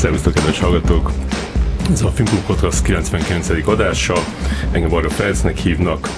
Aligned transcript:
Szervusztok, 0.00 0.34
kedves 0.34 0.58
hallgatók! 0.58 1.12
Ez 1.92 2.02
a 2.02 2.08
Filmklub 2.08 2.44
Podcast 2.46 2.82
99. 2.82 3.48
adása. 3.68 4.14
Engem 4.72 4.88
Varga 4.88 5.10
Ferencnek 5.10 5.56
hívnak. 5.56 6.08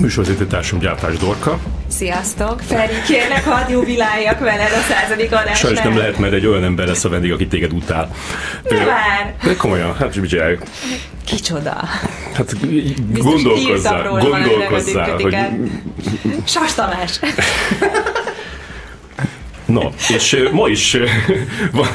Műsorvezető 0.00 0.46
társam 0.46 0.78
Gyártás 0.78 1.16
Dorka. 1.16 1.58
Sziasztok! 1.88 2.60
Feri, 2.60 2.92
kérlek, 3.06 3.44
hadd 3.44 3.70
jubiláljak 3.70 4.38
veled 4.38 4.70
a 4.72 4.92
századik 4.92 5.32
adásnál. 5.32 5.54
Sajnos 5.54 5.80
nem 5.80 5.96
lehet, 5.96 6.18
mert 6.18 6.32
egy 6.32 6.46
olyan 6.46 6.64
ember 6.64 6.86
lesz 6.86 7.04
a 7.04 7.08
vendég, 7.08 7.32
aki 7.32 7.46
téged 7.46 7.72
utál. 7.72 8.10
Ne 8.62 8.84
vár! 8.84 9.36
De 9.44 9.56
komolyan, 9.56 9.94
hát 9.96 10.16
mit 10.16 10.28
csináljuk? 10.28 10.62
Kicsoda? 11.24 11.84
Hát 12.34 12.54
gondolkozzál, 13.22 14.08
gondolkozzál, 14.08 15.16
hogy... 15.16 15.36
Sas 16.44 16.74
Tamás! 16.74 17.20
Na, 19.66 19.90
és 20.08 20.48
ma 20.52 20.68
is, 20.68 20.96
van, 21.72 21.86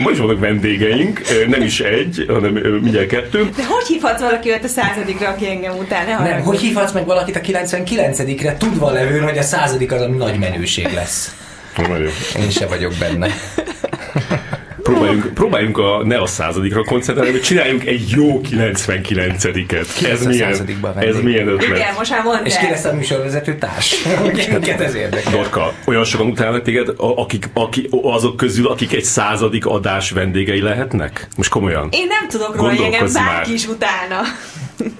ma 0.00 0.10
is 0.10 0.18
vannak 0.18 0.38
vendégeink, 0.38 1.20
nem 1.48 1.62
is 1.62 1.80
egy, 1.80 2.24
hanem 2.28 2.52
mindjárt 2.52 3.06
kettő. 3.06 3.50
De 3.56 3.66
hogy 3.66 3.86
hívhatsz 3.86 4.20
valaki 4.20 4.50
a 4.50 4.68
századikra, 4.68 5.28
aki 5.28 5.48
engem 5.48 5.76
utál? 5.76 6.04
Ne 6.04 6.30
Nem, 6.30 6.42
hogy 6.42 6.58
hívhatsz 6.60 6.92
meg 6.92 7.06
valakit 7.06 7.36
a 7.36 7.40
99-re, 7.40 8.56
tudva 8.56 8.90
levőn, 8.90 9.22
hogy 9.22 9.38
a 9.38 9.42
századik 9.42 9.92
az 9.92 10.00
a 10.00 10.08
nagy 10.08 10.38
menőség 10.38 10.92
lesz. 10.92 11.34
Nagyon. 11.76 12.10
Én 12.40 12.50
se 12.50 12.66
vagyok 12.66 12.92
benne. 12.98 13.28
Próbáljunk, 14.92 15.34
próbáljunk 15.34 15.78
a, 15.78 16.02
ne 16.04 16.18
a 16.18 16.26
századikra 16.26 16.84
koncentrálni, 16.84 17.30
hogy 17.30 17.40
csináljunk 17.40 17.86
egy 17.86 18.10
jó 18.10 18.40
99-et. 18.50 19.86
Ki 19.96 20.06
Ez 20.06 20.26
milyen, 20.26 20.50
századikban 20.52 20.98
ez 20.98 21.20
milyen 21.20 21.48
ötlet? 21.48 21.76
Igen, 21.76 21.94
most 21.96 22.10
már 22.10 22.22
mondd 22.22 22.44
És 22.44 22.58
ki 22.58 22.66
lesz 22.70 22.84
a 22.84 22.94
műsorvezető 22.94 23.54
társ? 23.54 23.96
Minket 24.22 24.80
ez 24.80 24.94
érdekel. 24.94 25.32
Dorka, 25.32 25.72
olyan 25.84 26.04
sokan 26.04 26.26
utálnak 26.26 26.62
téged, 26.62 26.88
akik, 26.96 27.48
aki, 27.52 27.88
azok 28.02 28.36
közül, 28.36 28.66
akik 28.66 28.92
egy 28.92 29.04
századik 29.04 29.66
adás 29.66 30.10
vendégei 30.10 30.60
lehetnek? 30.60 31.28
Most 31.36 31.50
komolyan. 31.50 31.88
Én 31.90 32.06
nem 32.06 32.28
tudok 32.28 32.56
róla, 32.56 32.68
hogy 32.68 32.80
engem 32.80 33.12
bárki 33.12 33.52
is 33.52 33.66
utálna. 33.66 34.20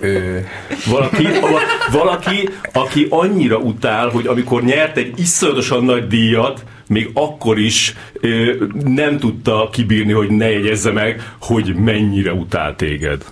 Ő, 0.00 0.47
Valaki, 0.86 1.22
va- 1.41 1.91
valaki, 1.91 2.48
aki 2.72 3.06
annyira 3.11 3.56
utál, 3.56 4.09
hogy 4.09 4.27
amikor 4.27 4.62
nyert 4.62 4.97
egy 4.97 5.12
iszonyatosan 5.16 5.84
nagy 5.84 6.06
díjat, 6.06 6.62
még 6.89 7.11
akkor 7.14 7.58
is 7.58 7.94
ö, 8.20 8.53
nem 8.84 9.19
tudta 9.19 9.69
kibírni, 9.72 10.12
hogy 10.12 10.31
ne 10.31 10.50
jegyezze 10.50 10.91
meg, 10.91 11.33
hogy 11.41 11.75
mennyire 11.75 12.33
utál 12.33 12.77
téged. 12.77 13.22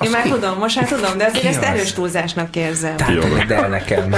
Én 0.00 0.10
már 0.10 0.22
tudom, 0.28 0.58
most 0.58 0.76
már 0.80 0.88
tudom, 0.88 1.18
de 1.18 1.24
azért 1.24 1.40
Ki 1.42 1.46
ezt 1.48 1.58
az? 1.58 1.64
erős 1.64 1.92
túlzásnak 1.92 2.56
érzem. 2.56 2.94
El 3.48 3.68
nekem. 3.68 4.14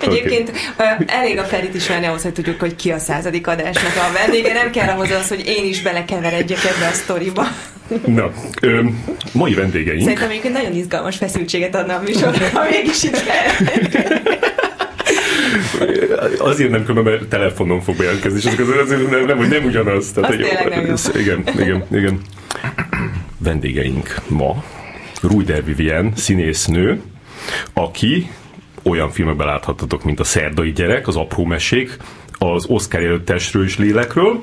Egyébként 0.00 0.50
ö, 0.78 0.82
elég 1.06 1.38
a 1.38 1.42
Ferit 1.42 1.74
ismerni 1.74 2.06
ahhoz, 2.06 2.22
hogy 2.22 2.32
tudjuk, 2.32 2.60
hogy 2.60 2.76
ki 2.76 2.90
a 2.90 2.98
századik 2.98 3.46
adásnak 3.46 3.92
a 3.96 4.12
vendége. 4.12 4.52
Nem 4.52 4.70
kell 4.70 4.88
ahhoz 4.88 5.10
az, 5.10 5.28
hogy 5.28 5.42
én 5.46 5.64
is 5.68 5.82
belekeveredjek 5.82 6.58
ebbe 6.64 6.86
a 6.86 6.92
sztoriba. 6.92 7.46
Na, 8.06 8.30
ö, 8.60 8.82
mai 9.32 9.54
vendégeink. 9.54 10.02
Szerintem 10.02 10.28
egyébként 10.30 10.54
nagyon 10.54 10.72
izgalmas 10.72 11.16
feszültséget 11.16 11.74
adna 11.74 11.94
a 11.94 12.00
műsorra, 12.00 12.48
ha 12.52 12.64
mégis 12.70 13.02
itt. 13.02 13.22
Azért 16.38 16.70
nem 16.70 16.84
különben, 16.84 17.12
mert 17.12 17.28
telefonon 17.28 17.80
fog 17.80 17.96
bejelentkezni, 17.96 18.38
és 18.38 18.44
azért, 18.58 18.80
azért 18.80 19.10
nem, 19.10 19.24
nem, 19.24 19.48
nem 19.48 19.64
ugyanaz. 19.64 20.12
Tehát, 20.12 20.30
Az 20.30 20.36
nem 20.68 20.84
jó. 20.84 20.92
ez- 20.92 21.10
Igen, 21.16 21.44
igen, 21.58 21.84
igen. 21.92 22.20
Vendégeink 23.38 24.14
ma 24.28 24.64
Rújder 25.22 25.64
Vivien, 25.64 26.12
színésznő, 26.16 27.00
aki 27.72 28.30
olyan 28.82 29.10
filmekben 29.10 29.46
láthattatok, 29.46 30.04
mint 30.04 30.20
a 30.20 30.24
Szerdai 30.24 30.72
gyerek, 30.72 31.08
az 31.08 31.16
Apró 31.16 31.44
mesék, 31.44 31.96
az 32.38 32.64
Oscar 32.66 33.00
jelölt 33.00 33.24
testről 33.24 33.64
és 33.64 33.78
lélekről, 33.78 34.40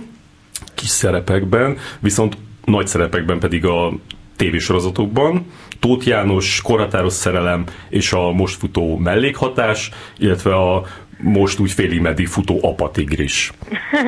kis 0.75 0.89
szerepekben, 0.89 1.77
viszont 1.99 2.37
nagy 2.65 2.87
szerepekben 2.87 3.39
pedig 3.39 3.65
a 3.65 3.93
tévésorozatokban. 4.35 5.45
Tóth 5.79 6.07
János, 6.07 6.61
Korhatáros 6.63 7.13
szerelem 7.13 7.63
és 7.89 8.13
a 8.13 8.31
most 8.31 8.57
futó 8.57 8.97
mellékhatás, 8.97 9.89
illetve 10.17 10.55
a 10.55 10.85
most 11.21 11.59
úgy 11.59 11.71
félig 11.71 11.99
meddig 11.99 12.27
futó 12.27 12.59
apatigris. 12.61 13.51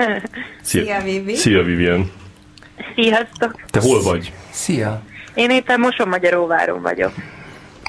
Szia, 0.61 1.01
Vivi. 1.01 1.35
Szia, 1.35 1.63
Vivien. 1.63 2.11
Sziasztok! 2.95 3.61
Te 3.69 3.79
hol 3.79 4.01
vagy? 4.01 4.33
Szia. 4.49 5.03
Én 5.33 5.49
éppen 5.49 5.79
Moson-Magyaróváron 5.79 6.81
vagyok. 6.81 7.13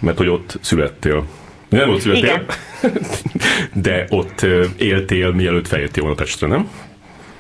Mert 0.03 0.17
hogy 0.19 0.29
ott 0.29 0.59
születtél. 0.61 1.25
Nem 1.69 1.89
ott 1.89 2.01
születtél, 2.01 2.25
Igen. 2.25 2.47
de 3.83 4.07
ott 4.09 4.47
éltél, 4.79 5.33
mielőtt 5.33 5.67
feljöttél 5.67 6.03
volna 6.03 6.19
Pestre, 6.19 6.49
nem? 6.49 6.71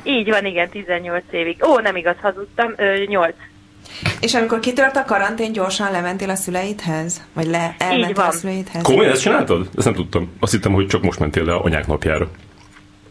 Így 0.02 0.28
van, 0.28 0.44
igen, 0.44 0.68
18 0.68 1.24
évig. 1.30 1.64
Ó, 1.66 1.78
nem 1.78 1.96
igaz, 1.96 2.16
hazudtam, 2.20 2.72
ö, 2.76 3.04
8. 3.06 3.34
És 4.20 4.34
amikor 4.34 4.60
kitört 4.60 4.96
a 4.96 5.04
karantén, 5.04 5.52
gyorsan 5.52 5.90
lementél 5.90 6.30
a 6.30 6.34
szüleidhez? 6.34 7.22
Vagy 7.32 7.46
le, 7.46 7.74
elmentél 7.78 8.24
a 8.24 8.30
szüleidhez? 8.30 8.82
Komolyan 8.82 9.12
ezt 9.12 9.22
csináltad? 9.22 9.68
Ezt 9.76 9.84
nem 9.84 9.94
tudtam. 9.94 10.32
Azt 10.40 10.52
hittem, 10.52 10.72
hogy 10.72 10.86
csak 10.86 11.02
most 11.02 11.18
mentél 11.18 11.44
le 11.44 11.54
a 11.54 11.64
anyák 11.64 11.86
napjára. 11.86 12.30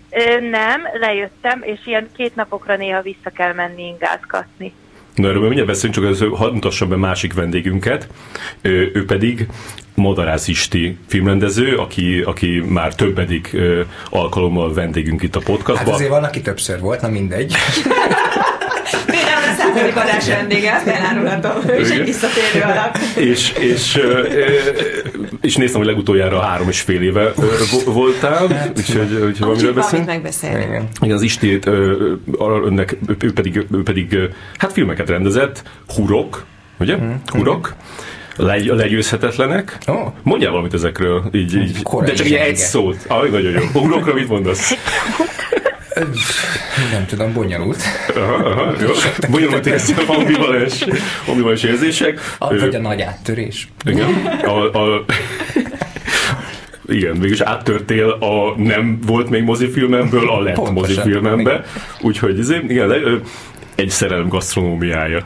Ö, 0.10 0.40
nem, 0.40 0.82
lejöttem, 1.00 1.62
és 1.62 1.80
ilyen 1.86 2.10
két 2.18 2.36
napokra 2.36 2.76
néha 2.76 3.02
vissza 3.02 3.30
kell 3.36 3.54
menni 3.54 3.84
ingázgatni. 3.84 4.74
Na 5.16 5.28
erről 5.28 5.42
mindjárt 5.42 5.68
beszélünk, 5.68 5.94
csak 5.96 6.04
először 6.04 6.30
hadd 6.38 6.54
mutassam 6.54 6.90
be 6.90 6.96
másik 6.96 7.34
vendégünket. 7.34 8.08
Ő, 8.62 8.92
ő 8.94 9.06
pedig 9.06 9.48
Madarász 9.96 10.48
Isti 10.48 10.98
filmrendező, 11.08 11.76
aki, 11.76 12.22
aki 12.22 12.60
már 12.68 12.96
többedik 12.96 13.50
ö, 13.54 13.82
alkalommal 14.10 14.74
vendégünk 14.74 15.22
itt 15.22 15.36
a 15.36 15.40
Hát 15.40 15.48
podcastban. 15.48 15.94
azért 15.94 16.10
van, 16.10 16.24
aki 16.24 16.42
többször 16.42 16.80
volt, 16.80 17.02
na 17.02 17.08
mindegy. 17.08 17.54
A 19.54 19.56
századik 19.56 19.96
adás 19.96 20.28
vendége, 20.28 20.76
azt 20.76 20.88
elárulhatom. 20.88 21.80
Is 21.80 21.90
egy 21.90 22.04
visszatérő 22.06 22.62
alak. 22.64 22.98
és, 23.16 23.52
és, 23.60 24.00
és 25.42 25.56
néztem, 25.56 25.78
hogy 25.80 25.90
legutoljára 25.90 26.40
három 26.42 26.68
és 26.70 26.82
fél 26.82 27.02
éve 27.02 27.34
voltál, 27.86 28.44
úgyhogy, 28.78 29.14
úgyhogy 29.14 29.40
valamiről 29.40 29.50
Úgyhogy 29.50 29.62
valamit 29.62 29.74
beszélünk. 29.76 30.08
megbeszélni. 30.08 30.64
Igen. 30.64 30.88
Igen, 31.02 31.16
az 31.16 31.22
Istét, 31.22 31.66
önnek, 32.66 32.98
ő, 33.08 33.16
ő 33.20 33.34
pedig, 33.34 33.66
ő 33.72 33.84
pedig 33.84 34.18
hát 34.58 34.72
filmeket 34.72 35.10
rendezett, 35.10 35.64
Hurok, 35.96 36.46
ugye? 36.80 36.96
Hurok. 37.26 37.74
Legy, 38.36 38.66
legyőzhetetlenek. 38.66 39.78
Ó. 39.88 39.94
Mondjál 40.24 40.52
valamit 40.52 40.74
ezekről, 40.74 41.24
így, 41.32 41.56
így. 41.56 41.82
De 42.04 42.14
csak 42.14 42.28
egy 42.28 42.56
szót. 42.56 42.98
Ah, 43.08 43.30
nagyon 43.30 43.52
jó. 43.52 43.82
Hurokra 43.82 44.14
mit 44.14 44.28
mondasz? 44.30 44.74
Nem 46.92 47.06
tudom, 47.08 47.34
bonyolult. 47.34 47.82
Aha, 48.16 48.34
aha, 48.34 48.74
jó. 48.82 48.90
Bonyolult 49.30 49.66
érzem, 49.66 49.98
ambivalens, 50.08 50.86
ambivalens 51.28 51.64
érzések. 51.64 52.20
A, 52.38 52.58
vagy 52.58 52.76
a 52.76 52.80
nagy 52.80 53.02
áttörés. 53.02 53.68
Igen. 53.86 54.08
A, 54.46 54.78
a, 54.78 55.06
igen, 56.86 57.16
mégis 57.16 57.40
áttörtél 57.40 58.10
a 58.10 58.62
nem 58.62 59.00
volt 59.06 59.30
még 59.30 59.44
mozifilmemből 59.44 60.30
a 60.30 60.42
lett 60.42 60.56
Pontosan. 60.56 60.74
mozifilmembe. 60.74 61.66
Úgyhogy 62.02 62.38
izé, 62.38 62.62
igen, 62.68 63.22
egy 63.76 63.90
szerelem 63.90 64.28
gasztronómiája. 64.28 65.24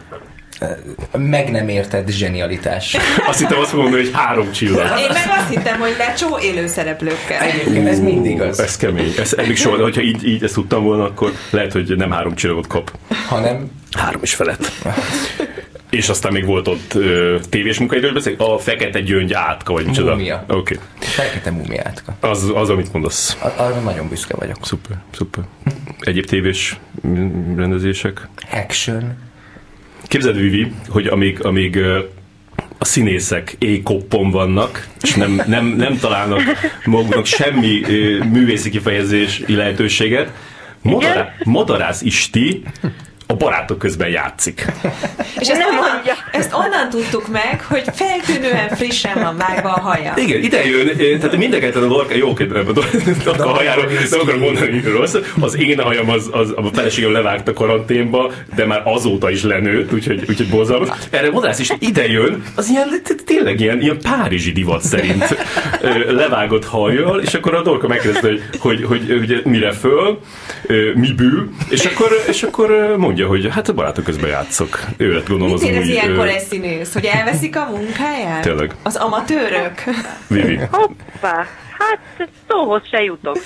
Meg 1.17 1.51
nem 1.51 1.67
érted 1.69 2.09
zsenialitás. 2.09 2.95
Azt 3.27 3.39
hittem 3.39 3.59
azt 3.59 3.73
mondani, 3.73 4.03
hogy 4.03 4.11
három 4.13 4.51
csillag. 4.51 4.99
Én 4.99 5.07
meg 5.13 5.25
azt 5.37 5.49
hittem, 5.49 5.79
hogy 5.79 5.95
lecsó 5.97 6.39
élő 6.39 6.67
szereplőkkel. 6.67 7.41
Egyébként 7.41 7.87
ez 7.87 7.99
mindig 7.99 8.41
az. 8.41 8.59
Ez 8.59 8.77
kemény. 8.77 9.13
Ez 9.19 9.33
eddig 9.33 9.57
soha, 9.57 9.81
hogyha 9.81 10.01
így, 10.01 10.27
így 10.27 10.43
ezt 10.43 10.53
tudtam 10.53 10.83
volna, 10.83 11.03
akkor 11.03 11.31
lehet, 11.49 11.71
hogy 11.71 11.95
nem 11.97 12.11
három 12.11 12.35
csillagot 12.35 12.67
kap. 12.67 12.91
Hanem 13.27 13.71
Három 13.91 14.21
is 14.23 14.33
felett. 14.35 14.71
És 15.89 16.09
aztán 16.09 16.31
még 16.31 16.45
volt 16.45 16.67
ott 16.67 16.93
ö, 16.93 17.37
tévés 17.49 17.79
munkaidős 17.79 18.11
beszél, 18.11 18.35
a 18.37 18.57
fekete 18.57 18.99
gyöngy 19.01 19.33
átka, 19.33 19.73
vagy 19.73 19.85
micsoda. 19.85 20.11
Múmia. 20.15 20.43
Oké. 20.47 20.55
Okay. 20.55 20.77
fekete 20.99 21.51
mumiátka. 21.51 22.15
Az, 22.19 22.51
az, 22.55 22.69
amit 22.69 22.93
mondasz. 22.93 23.37
A- 23.41 23.61
Arra 23.61 23.79
nagyon 23.79 24.07
büszke 24.09 24.35
vagyok. 24.35 24.57
Szuper, 24.61 24.97
szuper. 25.11 25.43
Egyéb 25.99 26.25
tévés 26.25 26.79
rendezések? 27.55 28.27
Action. 28.51 29.17
Képzeld, 30.07 30.37
Vivi, 30.37 30.71
hogy 30.87 31.07
amíg, 31.07 31.43
amíg 31.43 31.79
a 32.77 32.85
színészek 32.85 33.55
éjkoppon 33.59 34.31
vannak, 34.31 34.87
és 35.01 35.13
nem, 35.13 35.41
nem, 35.47 35.65
nem 35.65 35.97
találnak 35.97 36.41
maguknak 36.85 37.25
semmi 37.25 37.81
művészi 38.31 38.69
kifejezési 38.69 39.55
lehetőséget, 39.55 40.31
Madará, 40.81 41.33
Madarász 41.43 42.01
Isti 42.01 42.63
a 43.27 43.33
barátok 43.33 43.77
közben 43.77 44.09
játszik. 44.09 44.65
És 45.39 45.47
ezt 45.47 45.59
Nem 45.59 45.69
onnan, 45.69 45.91
mondja. 45.93 46.13
ezt 46.31 46.53
onnan 46.53 46.89
tudtuk 46.89 47.27
meg, 47.27 47.65
hogy 47.67 47.83
feltűnően 47.93 48.69
frissen 48.69 49.13
van 49.21 49.37
vágva 49.37 49.73
a 49.73 49.79
haja. 49.79 50.13
Igen, 50.15 50.41
ide 50.43 50.65
jön, 50.65 50.87
eh, 50.87 50.95
tehát 50.95 51.37
mindenketten 51.37 51.83
a 51.83 51.87
dorka, 51.87 52.15
jó, 52.15 52.33
kedve, 52.33 52.63
a 53.37 53.47
hajáról 53.47 53.85
nem 54.09 54.19
akarom 54.19 54.39
mondani, 54.39 54.71
hogy 54.71 54.91
rossz. 54.91 55.15
Az 55.39 55.57
én 55.57 55.79
hajam, 55.79 56.09
az, 56.09 56.29
az, 56.31 56.53
a 56.55 56.69
feleségem 56.73 57.11
levágta 57.11 57.53
karanténba, 57.53 58.31
de 58.55 58.65
már 58.65 58.81
azóta 58.85 59.29
is 59.29 59.43
lenőtt, 59.43 59.93
úgyhogy, 59.93 60.25
úgyhogy 60.29 60.49
borzalmas. 60.49 60.89
Erre 61.09 61.31
Modrász 61.31 61.59
is 61.59 61.73
ide 61.79 62.07
jön, 62.07 62.43
az 62.55 62.69
ilyen, 62.69 63.01
tényleg 63.25 63.59
ilyen, 63.59 63.81
ilyen 63.81 63.97
párizsi 64.01 64.51
divat 64.51 64.81
szerint 64.81 65.37
levágott 66.09 66.65
hajjal, 66.65 67.21
és 67.21 67.33
akkor 67.33 67.53
a 67.55 67.61
dorka 67.61 67.87
megkérdezte, 67.87 68.27
hogy, 68.27 68.41
hogy, 68.59 68.83
hogy, 68.83 69.07
hogy 69.07 69.41
mire 69.45 69.71
föl, 69.71 70.19
mi 70.95 71.11
bű, 71.11 71.49
és 71.69 71.85
akkor, 71.85 72.23
és 72.27 72.43
akkor 72.43 72.95
mondja 72.97 73.16
mondja, 73.25 73.49
hogy 73.49 73.53
hát 73.53 73.69
a 73.69 73.73
barátok 73.73 74.03
közben 74.03 74.29
játszok. 74.29 74.79
Ő 74.97 75.13
lett 75.13 75.27
gondolom 75.27 75.53
Mit 75.53 75.63
az 75.63 75.69
érez 75.69 75.87
ilyenkor 75.87 76.25
ö, 76.25 76.29
egy 76.29 76.39
színész? 76.39 76.93
Hogy 76.93 77.05
elveszik 77.05 77.55
a 77.57 77.69
munkáját? 77.71 78.41
Tényleg. 78.41 78.75
Az 78.83 78.95
amatőrök? 78.95 79.83
Vivi. 80.27 80.59
Hoppá, 80.71 81.45
hát 81.79 82.29
szóhoz 82.47 82.81
se 82.91 83.03
jutok. 83.03 83.37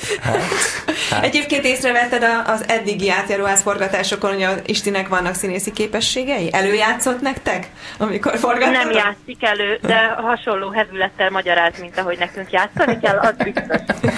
Egyébként 1.21 1.65
észrevetted 1.65 2.23
a- 2.23 2.51
az 2.51 2.63
eddigi 2.67 3.09
átjáróház 3.09 3.61
forgatásokon, 3.61 4.33
hogy 4.33 4.43
a 4.43 4.53
Istinek 4.65 5.07
vannak 5.07 5.33
színészi 5.33 5.71
képességei? 5.71 6.49
Előjátszott 6.51 7.21
nektek, 7.21 7.69
amikor 7.97 8.37
forgattatok? 8.37 8.83
Nem 8.83 8.91
játszik 8.91 9.37
elő, 9.39 9.79
de 9.81 10.15
hasonló 10.17 10.69
hevülettel 10.69 11.29
magyaráz, 11.29 11.73
mint 11.79 11.97
ahogy 11.97 12.17
nekünk 12.19 12.51
játszani 12.51 12.97
kell, 13.01 13.17
az 13.17 13.33
biztos. 13.43 13.77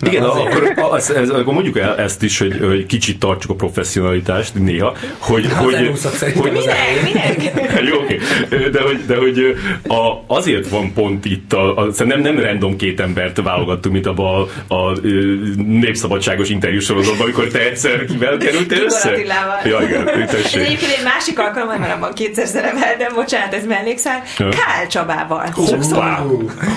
Igen, 0.00 0.22
akkor, 0.22 0.74
az, 0.90 1.10
ez, 1.10 1.28
akkor 1.30 1.54
mondjuk 1.54 1.78
el 1.78 1.98
ezt 1.98 2.22
is, 2.22 2.38
hogy, 2.38 2.58
hogy 2.60 2.86
kicsit 2.86 3.18
tartsuk 3.18 3.50
a 3.50 3.54
professzionalitást 3.54 4.54
néha, 4.54 4.96
hogy, 5.18 5.44
Az 5.44 5.52
hogy, 5.56 5.94
szerintem 5.96 6.42
hogy 6.42 6.56
az 6.56 6.66
elején. 6.66 7.86
Jó, 7.86 7.96
oké. 8.00 8.18
De 8.70 8.82
hogy, 8.82 9.06
de 9.06 9.16
hogy 9.16 9.56
a, 9.88 10.24
azért 10.26 10.68
van 10.68 10.92
pont 10.92 11.24
itt, 11.24 11.52
a, 11.52 11.76
a, 11.76 12.04
nem, 12.04 12.20
nem 12.20 12.40
random 12.40 12.76
két 12.76 13.00
embert 13.00 13.35
válogattunk, 13.42 13.94
mint 13.94 14.06
abban 14.06 14.48
a, 14.68 14.74
a, 14.74 14.90
a 14.90 14.96
népszabadságos 15.66 16.48
interjú 16.48 16.80
sorozatban, 16.80 17.22
amikor 17.22 17.46
te 17.46 17.58
egyszer 17.58 18.04
kivel 18.04 18.36
kerültél 18.36 18.82
össze? 18.82 19.10
Ja, 19.64 19.80
igen, 19.80 20.08
Ez 20.08 20.54
egyébként 20.54 20.92
egy 20.98 21.04
másik 21.04 21.38
alkalom, 21.38 21.80
mert 21.80 21.94
abban 21.94 22.12
kétszer 22.14 22.46
szerepel, 22.46 22.96
de 22.98 23.10
bocsánat, 23.14 23.54
ez 23.54 23.66
mellékszál. 23.66 24.22
Kál 24.36 24.86
Csabával. 24.88 25.46
Hoppá, 25.52 26.24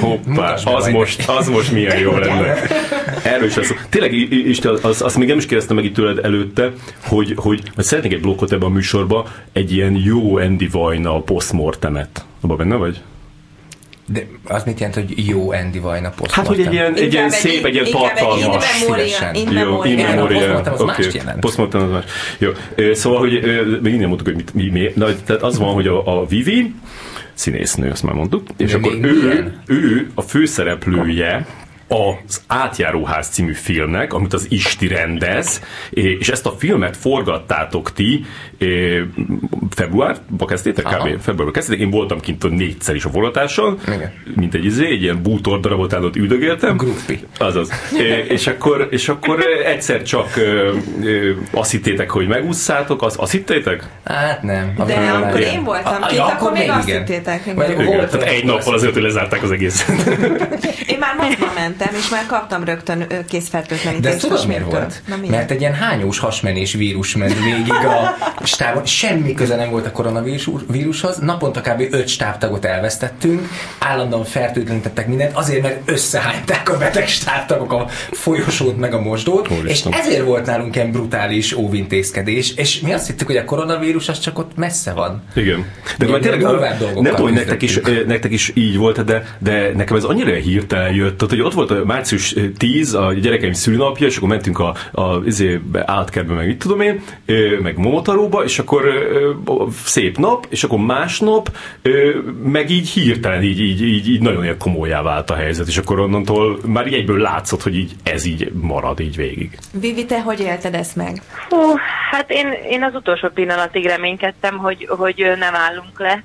hoppá, 0.01 0.53
az 0.63 0.87
most, 0.87 1.29
az 1.29 1.47
most 1.47 1.71
milyen 1.71 1.97
jó 1.97 2.17
lenne. 2.17 2.55
Erről 3.23 3.47
is 3.47 3.55
lesz 3.55 3.65
szó. 3.65 3.75
Tényleg, 3.89 4.13
Isten, 4.31 4.77
azt, 4.81 5.01
azt 5.01 5.17
még 5.17 5.27
nem 5.27 5.37
is 5.37 5.45
kérdeztem 5.45 5.75
meg 5.75 5.85
itt 5.85 5.93
tőled 5.93 6.25
előtte, 6.25 6.71
hogy, 7.03 7.33
hogy, 7.35 7.61
hogy 7.75 7.83
szeretnék 7.83 8.13
egy 8.13 8.21
blokkot 8.21 8.51
ebbe 8.51 8.65
a 8.65 8.69
műsorba, 8.69 9.27
egy 9.53 9.71
ilyen 9.71 10.01
jó 10.03 10.37
Andy 10.37 10.67
Vajna 10.71 11.21
postmortemet. 11.21 12.25
Abban 12.41 12.57
benne 12.57 12.75
vagy? 12.75 13.01
De 14.11 14.27
az 14.43 14.63
mit 14.63 14.79
jelent, 14.79 14.95
hogy 14.97 15.27
jó 15.27 15.51
Andy 15.51 15.79
Vajna 15.79 16.09
poszt? 16.09 16.31
Hát, 16.31 16.47
hogy 16.47 16.59
egy 16.59 16.73
ilyen, 16.73 16.93
egy 16.95 17.13
ilyen 17.13 17.29
szép, 17.29 17.65
egy 17.65 17.73
ilyen 17.73 17.85
tartalmas. 17.91 18.39
In 18.41 18.49
memoria, 18.49 19.05
Szívesen. 19.05 19.35
in 19.35 19.47
Jó, 19.51 19.53
memoria. 19.53 19.91
in 19.91 19.97
Igen, 19.99 20.11
a 20.11 20.15
memoria. 20.15 20.39
postmortem 20.39 20.73
az 20.73 20.81
mást 20.81 21.13
jelent. 21.13 21.39
Postmortem 21.39 21.81
az 21.81 21.89
más. 21.91 22.03
Jó. 22.37 22.49
Szóval, 22.93 23.19
hogy 23.19 23.31
még 23.81 23.93
innen 23.93 24.07
mondtuk, 24.07 24.27
hogy 24.27 24.35
mit, 24.35 24.53
mi, 24.53 24.69
mi, 24.69 24.91
na, 24.95 25.05
tehát 25.25 25.41
az 25.41 25.57
van, 25.57 25.73
hogy 25.73 25.87
a, 25.87 26.19
a 26.21 26.25
Vivi, 26.25 26.73
színésznő, 27.33 27.89
azt 27.89 28.03
már 28.03 28.13
mondtuk, 28.13 28.47
és 28.57 28.71
De 28.71 28.77
akkor 28.77 28.93
ő, 28.93 28.97
milyen? 28.99 29.61
ő 29.65 30.09
a 30.15 30.21
főszereplője 30.21 31.45
az 31.89 32.41
Átjáróház 32.47 33.27
című 33.27 33.53
filmnek, 33.53 34.13
amit 34.13 34.33
az 34.33 34.45
Isti 34.49 34.87
rendez, 34.87 35.63
és 35.89 36.29
ezt 36.29 36.45
a 36.45 36.51
filmet 36.57 36.97
forgattátok 36.97 37.93
ti 37.93 38.25
februárban 39.69 40.47
kezdtétek 40.47 40.85
Aha. 40.85 40.97
kb. 40.97 41.21
Februárban 41.21 41.51
kezdtétek, 41.51 41.81
én 41.81 41.89
voltam 41.89 42.19
kint 42.19 42.43
ott 42.43 42.51
négyszer 42.51 42.95
is 42.95 43.05
a 43.05 43.09
forgatáson, 43.09 43.79
Igen. 43.87 44.11
mint 44.35 44.53
egy 44.53 44.65
izé, 44.65 44.85
egy 44.85 45.01
ilyen 45.01 45.21
bútor 45.21 45.59
darabot 45.59 45.93
állott 45.93 46.15
üldögéltem. 46.15 46.77
Gruppi. 46.77 47.19
Azaz. 47.37 47.69
És 48.27 48.47
akkor, 48.47 48.87
és 48.91 49.09
akkor 49.09 49.39
egyszer 49.65 50.03
csak 50.03 50.27
azt 51.51 51.71
hittétek, 51.71 52.09
hogy 52.09 52.27
megúszszátok, 52.27 53.01
azt, 53.01 53.17
azt 53.17 53.31
hittétek? 53.31 53.87
Hát 54.05 54.43
nem. 54.43 54.73
De 54.85 54.99
nem. 54.99 55.37
én 55.37 55.63
voltam 55.63 56.01
kint, 56.01 56.11
ja, 56.11 56.25
akkor 56.25 56.51
még 56.51 56.69
azt 56.69 56.87
igen. 56.87 56.99
hittétek, 56.99 57.41
igen. 57.41 57.55
Vagy 57.55 57.69
Igen, 57.69 57.85
volt 57.85 58.11
tehát 58.11 58.27
egy 58.27 58.45
nappal 58.45 58.73
azért, 58.73 58.93
hogy 58.93 59.01
lezárták 59.01 59.43
az 59.43 59.51
egészet. 59.51 60.07
Én 60.87 60.97
már 60.99 61.15
mozgva 61.17 61.51
mentem, 61.55 61.78
és 61.93 62.09
már 62.09 62.25
kaptam 62.25 62.63
rögtön 62.63 63.07
készfertőtlenítést. 63.27 64.13
De 64.13 64.19
tudod 64.21 64.39
a 64.43 64.47
miért 64.47 64.71
volt? 64.71 65.01
Na, 65.07 65.15
miért? 65.15 65.35
Mert 65.35 65.51
egy 65.51 65.59
ilyen 65.59 65.73
hányós 65.73 66.19
hasmenés 66.19 66.73
vírus 66.73 67.15
ment 67.15 67.43
végig 67.43 67.73
a 67.73 68.17
stábon. 68.43 68.85
Semmi 68.85 69.33
köze 69.33 69.55
nem 69.55 69.69
volt 69.69 69.85
a 69.85 69.91
koronavírushoz. 69.91 71.17
Naponta 71.17 71.61
kb. 71.61 71.87
5 71.91 72.07
stábtagot 72.07 72.65
elvesztettünk. 72.65 73.47
Állandóan 73.79 74.23
fertőtlenítettek 74.23 75.07
mindent, 75.07 75.35
azért, 75.35 75.61
mert 75.61 75.89
összehányták 75.89 76.69
a 76.69 76.77
beteg 76.77 77.07
stábtagok 77.07 77.73
a 77.73 77.87
folyosót 78.11 78.77
meg 78.77 78.93
a 78.93 79.01
mosdót. 79.01 79.49
És 79.63 79.83
ezért 79.89 80.25
volt 80.25 80.45
nálunk 80.45 80.75
ilyen 80.75 80.91
brutális 80.91 81.53
óvintézkedés. 81.53 82.53
És 82.55 82.79
mi 82.79 82.93
azt 82.93 83.07
hittük, 83.07 83.27
hogy 83.27 83.37
a 83.37 83.45
koronavírus 83.45 84.09
az 84.09 84.19
csak 84.19 84.39
ott 84.39 84.55
messze 84.55 84.93
van. 84.93 85.23
Igen. 85.35 85.65
De 85.97 86.05
Ilyen 86.05 86.11
már 86.11 86.19
tényleg, 86.19 86.39
durvább 86.39 86.79
nem 86.79 87.03
tudom, 87.03 87.21
hogy 87.21 87.33
nektek 87.33 87.61
is, 87.61 87.79
nektek 88.07 88.31
is 88.31 88.51
így 88.53 88.77
volt, 88.77 89.03
de, 89.05 89.35
de 89.39 89.71
nekem 89.75 89.95
ez 89.97 90.03
annyira 90.03 90.33
hirtelen 90.33 90.93
jött, 90.93 91.17
tehát, 91.17 91.33
hogy 91.33 91.41
ott 91.41 91.53
volt 91.53 91.68
a 91.69 91.85
március 91.85 92.31
eh, 92.31 92.43
10, 92.57 92.93
a 92.93 93.13
gyerekeim 93.13 93.53
szülnapja, 93.53 94.07
és 94.07 94.17
akkor 94.17 94.29
mentünk 94.29 94.59
a, 94.59 94.75
a 94.91 95.21
izébe, 95.25 95.83
áltkertbe, 95.85 96.33
meg 96.33 96.47
mit 96.47 96.57
tudom 96.57 96.81
én, 96.81 97.03
meg 97.61 97.77
Momotaróba, 97.77 98.43
és 98.43 98.59
akkor 98.59 98.83
szép 99.83 100.17
nap, 100.17 100.45
és 100.49 100.63
akkor 100.63 100.79
másnap, 100.79 101.51
meg 102.43 102.69
így 102.69 102.89
hirtelen, 102.89 103.43
így, 103.43 103.61
így, 103.61 103.81
így, 103.81 104.09
így 104.09 104.21
nagyon 104.21 104.43
ilyen 104.43 104.57
komolyá 104.57 105.01
vált 105.01 105.29
a 105.29 105.35
helyzet, 105.35 105.67
és 105.67 105.77
akkor 105.77 105.99
onnantól 105.99 106.59
már 106.65 106.87
így 106.87 106.93
egyből 106.93 107.17
látszott, 107.17 107.63
hogy 107.63 107.75
így 107.75 107.95
ez 108.03 108.25
így 108.25 108.51
marad 108.53 108.99
így 108.99 109.15
végig. 109.15 109.57
Vivi, 109.79 110.05
te 110.05 110.21
hogy 110.21 110.39
élted 110.39 110.73
ezt 110.73 110.95
meg? 110.95 111.21
Hú, 111.49 111.57
hát 112.11 112.29
én, 112.31 112.47
én 112.69 112.83
az 112.83 112.95
utolsó 112.95 113.27
pillanatig 113.27 113.85
reménykedtem, 113.85 114.57
hogy, 114.57 114.87
hogy 114.89 115.25
nem 115.39 115.55
állunk 115.55 115.99
le, 115.99 116.23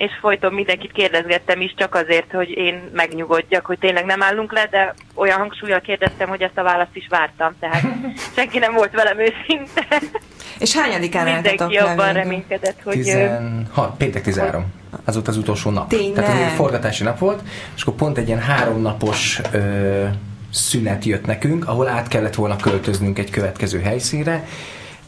és 0.00 0.10
folyton 0.20 0.52
mindenkit 0.52 0.92
kérdezgettem 0.92 1.60
is 1.60 1.74
csak 1.76 1.94
azért, 1.94 2.32
hogy 2.32 2.48
én 2.48 2.90
megnyugodjak, 2.92 3.66
hogy 3.66 3.78
tényleg 3.78 4.04
nem 4.04 4.22
állunk 4.22 4.52
le, 4.52 4.66
de 4.70 4.94
olyan 5.14 5.38
hangsúlyjal 5.38 5.80
kérdeztem, 5.80 6.28
hogy 6.28 6.42
ezt 6.42 6.58
a 6.58 6.62
választ 6.62 6.96
is 6.96 7.06
vártam, 7.08 7.52
tehát 7.60 7.82
senki 8.36 8.58
nem 8.58 8.72
volt 8.74 8.92
velem 8.92 9.18
őszinte. 9.18 9.86
És 10.58 10.76
hányadikán 10.76 11.32
Mindenki 11.32 11.76
abban 11.76 12.12
reménykedett, 12.12 12.82
hogy... 12.82 12.98
ö, 12.98 13.02
16, 13.02 13.96
péntek 13.96 14.22
13. 14.22 14.64
Az 15.04 15.14
volt 15.14 15.28
az 15.28 15.36
utolsó 15.36 15.70
nap. 15.70 15.88
Tényleg? 15.88 16.12
Tehát 16.12 16.40
ez 16.40 16.50
egy 16.50 16.56
forgatási 16.56 17.02
nap 17.02 17.18
volt, 17.18 17.42
és 17.76 17.82
akkor 17.82 17.94
pont 17.94 18.18
egy 18.18 18.26
ilyen 18.26 18.40
háromnapos 18.40 19.40
ö, 19.52 20.04
szünet 20.50 21.04
jött 21.04 21.26
nekünk, 21.26 21.68
ahol 21.68 21.88
át 21.88 22.08
kellett 22.08 22.34
volna 22.34 22.56
költöznünk 22.56 23.18
egy 23.18 23.30
következő 23.30 23.80
helyszínre. 23.80 24.44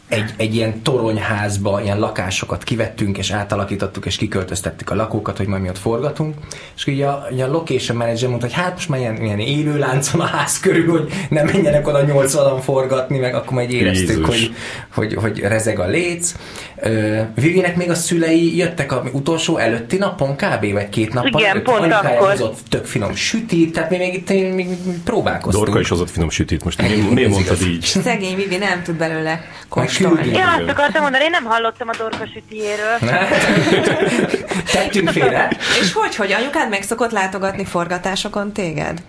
Egy, 0.07 0.33
egy 0.37 0.55
ilyen 0.55 0.81
toronyházba 0.81 1.81
ilyen 1.81 1.99
lakásokat 1.99 2.63
kivettünk, 2.63 3.17
és 3.17 3.31
átalakítottuk, 3.31 4.05
és 4.05 4.15
kiköltöztettük 4.15 4.89
a 4.89 4.95
lakókat, 4.95 5.37
hogy 5.37 5.47
majd 5.47 5.61
mi 5.61 5.69
ott 5.69 5.77
forgatunk. 5.77 6.35
És 6.75 6.87
így 6.87 7.01
a, 7.01 7.27
így 7.33 7.39
a 7.39 7.47
location 7.47 7.97
manager 7.97 8.29
mondta, 8.29 8.45
hogy 8.45 8.55
hát 8.55 8.73
most 8.73 8.89
már 8.89 8.99
ilyen, 8.99 9.23
ilyen 9.23 9.39
élő 9.39 9.77
láncon 9.77 10.21
a 10.21 10.25
ház 10.25 10.59
körül, 10.59 10.89
hogy 10.89 11.11
nem 11.29 11.45
menjenek 11.45 11.87
oda 11.87 12.05
80-an 12.05 12.59
forgatni, 12.63 13.17
meg 13.17 13.35
akkor 13.35 13.53
majd 13.53 13.71
éreztük, 13.71 14.09
Jézus. 14.09 14.25
hogy, 14.25 14.53
hogy, 14.93 15.13
hogy 15.13 15.39
rezeg 15.39 15.79
a 15.79 15.87
léc. 15.87 16.35
Ö, 16.75 17.21
Vivinek 17.35 17.75
még 17.75 17.89
a 17.89 17.95
szülei 17.95 18.57
jöttek 18.57 18.91
a 18.91 19.03
utolsó 19.11 19.57
előtti 19.57 19.97
napon 19.97 20.35
kb. 20.35 20.71
vagy 20.71 20.89
két 20.89 21.13
nappal 21.13 21.41
Igen, 21.41 21.51
előtt. 21.51 21.63
pont 21.63 21.91
akkor. 21.91 22.29
hozott 22.29 22.59
tök 22.69 22.85
finom 22.85 23.15
sütit, 23.15 23.73
tehát 23.73 23.89
mi 23.89 23.97
még 23.97 24.13
itt 24.13 24.29
még, 24.29 24.53
még 24.53 24.67
próbálkoztunk. 25.03 25.65
Dorka 25.65 25.81
is 25.81 25.89
hozott 25.89 26.09
finom 26.09 26.29
sütit 26.29 26.63
most. 26.63 26.81
Miért, 27.13 27.29
mondtad 27.29 27.61
így? 27.61 27.81
Szegény 27.81 28.35
Vivi 28.35 28.57
nem 28.57 28.83
tud 28.83 28.95
belőle 28.95 29.41
kóstolni. 29.69 29.91
Küldünk. 29.97 30.35
Én 30.37 30.43
azt 30.43 30.69
akartam 30.69 31.01
mondani, 31.01 31.23
én 31.23 31.29
nem 31.29 31.43
hallottam 31.43 31.87
a 31.87 31.95
dorka 31.97 32.25
sütiéről. 32.33 32.97
Tettünk 34.73 35.09
félre. 35.09 35.49
És 35.81 35.93
hogy, 35.93 36.15
hogy 36.15 36.31
anyukád 36.31 36.69
meg 36.69 36.81
szokott 36.81 37.11
látogatni 37.11 37.65
forgatásokon 37.65 38.51
téged? 38.51 39.01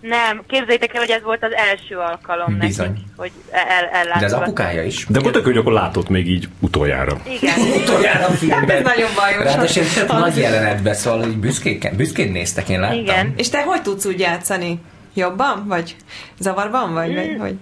Nem, 0.00 0.42
képzeljétek 0.46 0.94
el, 0.94 1.00
hogy 1.00 1.10
ez 1.10 1.22
volt 1.22 1.42
az 1.44 1.52
első 1.52 1.96
alkalom 1.96 2.58
Bizony. 2.58 2.86
nekik, 2.86 3.04
hogy 3.16 3.30
el, 3.50 3.84
ellátogat. 3.92 4.18
De 4.20 4.24
az 4.24 4.32
apukája 4.32 4.82
is. 4.82 5.06
De 5.08 5.20
tök, 5.20 5.44
hogy 5.44 5.56
akkor 5.56 5.72
látott 5.72 6.08
még 6.08 6.28
így 6.28 6.48
utoljára. 6.60 7.16
Igen. 7.40 7.60
Utoljára 7.82 8.26
a 8.26 8.30
filmben. 8.30 8.76
Ez 8.76 8.82
nagyon 8.82 9.10
bajos. 9.14 9.44
Ráadásul 9.44 9.82
nagy 10.06 10.20
Az- 10.28 10.36
jelenetbe, 10.38 10.94
szóval 10.94 11.18
hogy 11.20 11.36
büszkéken, 11.36 11.96
büszkén 11.96 12.32
néztek, 12.32 12.68
én 12.68 12.80
láttam. 12.80 12.98
Igen. 12.98 13.32
És 13.36 13.48
te 13.48 13.62
hogy 13.62 13.82
tudsz 13.82 14.04
úgy 14.04 14.20
játszani? 14.20 14.80
Jobban? 15.14 15.64
Vagy 15.66 15.96
zavarban? 16.38 16.92
Vagy, 16.94 17.10
Mm. 17.10 17.14
vagy, 17.14 17.38
vagy? 17.38 17.54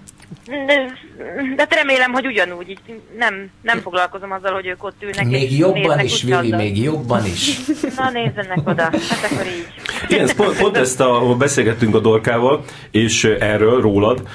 De, 0.46 0.64
de 0.66 1.54
hát 1.56 1.75
remélem, 1.75 2.12
hogy 2.12 2.26
ugyanúgy, 2.26 2.68
így 2.68 2.80
nem, 3.18 3.50
nem 3.62 3.80
foglalkozom 3.80 4.32
azzal, 4.32 4.52
hogy 4.52 4.66
ők 4.66 4.84
ott 4.84 5.02
ülnek. 5.02 5.26
Még 5.26 5.50
és 5.52 5.58
jobban 5.58 5.80
néznek 5.80 6.04
is. 6.04 6.22
Vivi, 6.22 6.54
még 6.54 6.82
jobban 6.82 7.25
is. 7.25 7.58
Na 7.96 8.10
nézzenek 8.10 8.68
oda, 8.68 8.82
hát 8.82 9.30
akkor 9.30 9.46
így. 9.46 9.66
Igen, 10.08 10.22
ez 10.22 10.34
pont, 10.34 10.56
pont 10.56 10.76
ezt 10.76 11.00
a, 11.00 11.37
beszélgettünk 11.38 11.94
a 11.94 12.00
Dorkával, 12.00 12.64
és 12.90 13.25
erről, 13.25 13.80
rólad, 13.80 14.28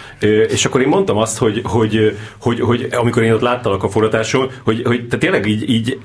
és 0.49 0.65
akkor 0.65 0.81
én 0.81 0.87
mondtam 0.87 1.17
azt, 1.17 1.37
hogy, 1.37 1.61
hogy, 1.63 2.17
hogy, 2.39 2.59
hogy 2.59 2.87
amikor 2.91 3.23
én 3.23 3.33
ott 3.33 3.41
láttalak 3.41 3.83
a 3.83 3.89
forgatáson, 3.89 4.51
hogy, 4.63 4.81
hogy 4.85 5.07
te 5.07 5.17
tényleg 5.17 5.45
így, 5.45 5.69
így 5.69 5.99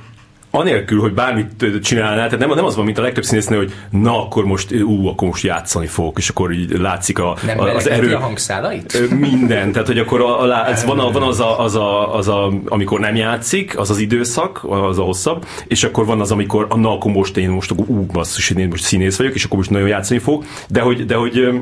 anélkül, 0.51 1.01
hogy 1.01 1.13
bármit 1.13 1.81
csinálnál, 1.83 2.29
tehát 2.29 2.47
nem, 2.47 2.57
nem 2.57 2.65
az 2.65 2.77
van, 2.77 2.85
mint 2.85 2.99
a 2.99 3.03
legtöbb 3.03 3.25
színésznő, 3.25 3.57
hogy 3.57 3.73
na, 3.91 4.23
akkor 4.25 4.45
most, 4.45 4.73
ú, 4.73 5.07
akkor 5.07 5.29
most 5.29 5.45
játszani 5.45 5.87
fogok, 5.87 6.19
és 6.19 6.29
akkor 6.29 6.53
így 6.53 6.79
látszik 6.79 7.19
a, 7.19 7.37
Nem 7.47 7.61
a, 7.61 7.75
az 7.75 7.89
erő. 7.89 8.15
a 8.15 8.19
hangszálait? 8.19 9.19
Minden, 9.19 9.73
tehát 9.73 9.87
hogy 9.87 9.99
akkor 9.99 10.21
a, 10.21 10.43
a, 10.43 10.69
ez 10.69 10.85
van, 10.85 10.99
a, 10.99 11.11
van 11.11 11.23
az, 11.23 11.41
a, 11.41 11.61
az, 11.61 11.75
a, 11.75 12.17
az 12.17 12.29
a, 12.29 12.53
amikor 12.67 13.01
nem 13.01 13.17
játszik, 13.17 13.79
az 13.79 13.91
az 13.91 13.99
időszak, 13.99 14.61
az 14.69 14.99
a 14.99 15.03
hosszabb, 15.03 15.47
és 15.67 15.85
akkor 15.85 16.07
van 16.07 16.21
az, 16.21 16.31
amikor, 16.31 16.67
ah, 16.69 16.79
na, 16.79 16.93
akkor 16.93 17.13
most 17.13 17.37
én 17.37 17.51
most, 17.51 17.73
ú, 17.77 18.07
basszus, 18.07 18.51
én 18.51 18.69
most 18.69 18.83
színész 18.83 19.17
vagyok, 19.17 19.35
és 19.35 19.45
akkor 19.45 19.57
most 19.57 19.71
nagyon 19.71 19.89
játszani 19.89 20.21
fog, 20.21 20.45
de 20.69 20.81
hogy, 20.81 21.07
de 21.07 21.15
hogy 21.15 21.61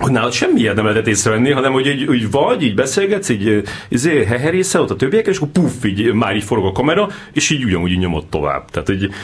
hogy 0.00 0.10
nálad 0.12 0.32
semmi 0.32 0.60
ilyet 0.60 0.74
nem 0.74 0.84
lehetett 0.84 1.06
észrevenni, 1.06 1.50
hanem 1.50 1.72
hogy 1.72 1.86
így, 1.86 2.12
így 2.14 2.30
vagy, 2.30 2.62
így 2.62 2.74
beszélgetsz, 2.74 3.28
így 3.28 3.62
izé, 3.88 4.24
heherésze 4.24 4.80
ott 4.80 4.90
a 4.90 4.96
többiek, 4.96 5.26
és 5.26 5.36
akkor 5.36 5.48
puff, 5.48 5.84
így 5.84 6.12
már 6.12 6.36
így 6.36 6.44
forog 6.44 6.64
a 6.66 6.72
kamera, 6.72 7.08
és 7.32 7.50
így 7.50 7.64
ugyanúgy 7.64 7.90
így 7.90 7.98
nyomod 7.98 8.26
tovább. 8.26 8.70
Tehát 8.70 8.88
egy, 8.88 9.14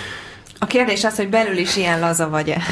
A 0.59 0.66
kérdés 0.66 1.04
az, 1.04 1.16
hogy 1.16 1.28
belül 1.28 1.56
is 1.56 1.76
ilyen 1.76 2.00
laza 2.00 2.28
vagy-e. 2.28 2.62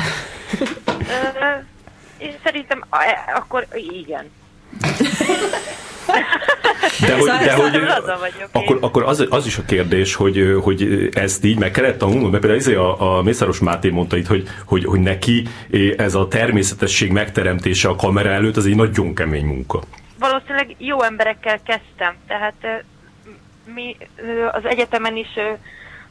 Én 2.18 2.32
szerintem 2.44 2.84
a- 2.90 3.32
akkor 3.36 3.66
igen. 4.06 4.24
De 7.00 7.14
hogy, 7.14 7.30
de 7.30 7.50
Szóval- 7.50 7.70
hogy 7.70 7.80
vagyok 8.20 8.38
én. 8.40 8.46
akkor, 8.52 8.78
akkor 8.80 9.02
az, 9.02 9.26
az, 9.30 9.46
is 9.46 9.58
a 9.58 9.64
kérdés, 9.64 10.14
hogy, 10.14 10.56
hogy 10.62 11.08
ezt 11.12 11.44
így 11.44 11.58
meg 11.58 11.70
kellett 11.70 11.98
tanulnod, 11.98 12.30
mert 12.30 12.40
például 12.40 12.60
izé 12.60 12.74
a, 12.74 13.16
a 13.16 13.22
Mészáros 13.22 13.58
Máté 13.58 13.88
mondta 13.90 14.16
itt, 14.16 14.26
hogy, 14.26 14.48
hogy, 14.66 14.84
hogy 14.84 15.00
neki 15.00 15.46
ez 15.96 16.14
a 16.14 16.28
természetesség 16.28 17.10
megteremtése 17.12 17.88
a 17.88 17.96
kamera 17.96 18.30
előtt, 18.30 18.56
az 18.56 18.66
egy 18.66 18.76
nagyon 18.76 19.14
kemény 19.14 19.44
munka. 19.44 19.82
valószínűleg 20.18 20.74
jó 20.78 21.02
emberekkel 21.02 21.60
kezdtem, 21.66 22.14
tehát 22.26 22.84
mi 23.74 23.96
az 24.52 24.62
egyetemen 24.64 25.16
is 25.16 25.28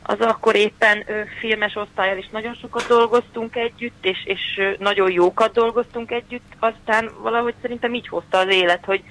az 0.03 0.19
akkor 0.19 0.55
éppen 0.55 1.03
filmes 1.39 1.75
osztályal 1.75 2.17
is 2.17 2.29
nagyon 2.31 2.53
sokat 2.53 2.88
dolgoztunk 2.88 3.55
együtt, 3.55 4.05
és, 4.05 4.25
és 4.25 4.62
nagyon 4.79 5.12
jókat 5.12 5.53
dolgoztunk 5.53 6.12
együtt, 6.12 6.53
aztán 6.60 7.10
valahogy 7.22 7.53
szerintem 7.62 7.93
így 7.93 8.07
hozta 8.07 8.38
az 8.38 8.48
élet, 8.50 8.86
hogy 8.86 9.03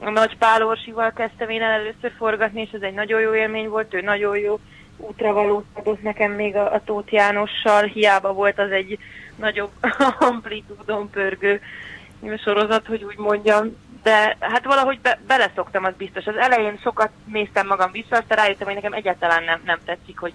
Nagy 0.00 0.36
Pál 0.38 0.62
Orsival 0.62 1.12
kezdtem 1.12 1.48
én 1.48 1.62
el 1.62 1.70
először 1.70 2.12
forgatni, 2.16 2.60
és 2.60 2.70
ez 2.72 2.82
egy 2.82 2.94
nagyon 2.94 3.20
jó 3.20 3.34
élmény 3.34 3.68
volt, 3.68 3.94
ő 3.94 4.00
nagyon 4.00 4.38
jó 4.38 4.60
útravalót 4.96 5.64
adott 5.72 6.02
nekem 6.02 6.32
még 6.32 6.56
a, 6.56 6.72
a 6.72 6.82
Tóth 6.84 7.12
Jánossal, 7.12 7.82
hiába 7.82 8.32
volt 8.32 8.58
az 8.58 8.70
egy 8.70 8.98
nagyobb 9.36 9.70
amplitúdon 10.18 11.10
pörgő 11.10 11.60
sorozat, 12.36 12.86
hogy 12.86 13.04
úgy 13.04 13.18
mondjam, 13.18 13.76
de 14.04 14.36
hát 14.40 14.64
valahogy 14.64 15.00
be, 15.00 15.18
beleszoktam, 15.26 15.84
az 15.84 15.94
biztos. 15.96 16.26
Az 16.26 16.36
elején 16.36 16.78
sokat 16.82 17.10
néztem 17.24 17.66
magam 17.66 17.92
vissza, 17.92 18.16
aztán 18.16 18.38
rájöttem, 18.38 18.66
hogy 18.66 18.74
nekem 18.74 18.92
egyáltalán 18.92 19.44
nem, 19.44 19.60
nem 19.64 19.78
tetszik, 19.84 20.18
hogy, 20.18 20.32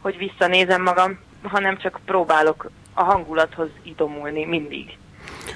hogy 0.00 0.16
visszanézem 0.16 0.82
magam, 0.82 1.18
hanem 1.42 1.76
csak 1.78 2.00
próbálok 2.04 2.70
a 2.94 3.02
hangulathoz 3.02 3.68
idomulni 3.82 4.44
mindig. 4.44 4.98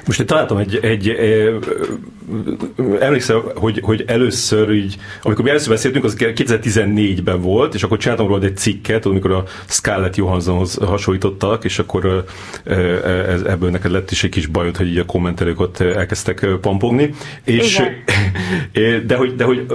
Most 0.06 0.20
én 0.20 0.26
találtam 0.26 0.56
egy, 0.56 0.78
egy, 0.82 1.08
egy 1.08 1.58
emlékszem, 3.00 3.42
hogy, 3.54 3.80
hogy 3.82 4.04
először 4.06 4.70
így, 4.70 4.96
amikor 5.22 5.44
mi 5.44 5.50
először 5.50 5.68
beszéltünk, 5.68 6.04
az 6.04 6.16
2014-ben 6.18 7.40
volt, 7.40 7.74
és 7.74 7.82
akkor 7.82 7.98
csináltam 7.98 8.26
róla 8.26 8.44
egy 8.44 8.56
cikket, 8.56 9.06
amikor 9.06 9.30
a 9.30 9.44
Scarlett 9.66 10.16
Johanssonhoz 10.16 10.74
hasonlítottak, 10.74 11.64
és 11.64 11.78
akkor 11.78 12.24
ez, 13.26 13.42
ebből 13.42 13.70
neked 13.70 13.90
lett 13.90 14.10
is 14.10 14.24
egy 14.24 14.30
kis 14.30 14.46
bajod, 14.46 14.76
hogy 14.76 14.86
így 14.86 14.98
a 14.98 15.06
kommentelők 15.06 15.60
ott 15.60 15.80
elkezdtek 15.80 16.46
pampogni. 16.60 17.14
És, 17.44 17.82
de 19.06 19.16
hogy, 19.16 19.34
de 19.34 19.44
hogy 19.44 19.66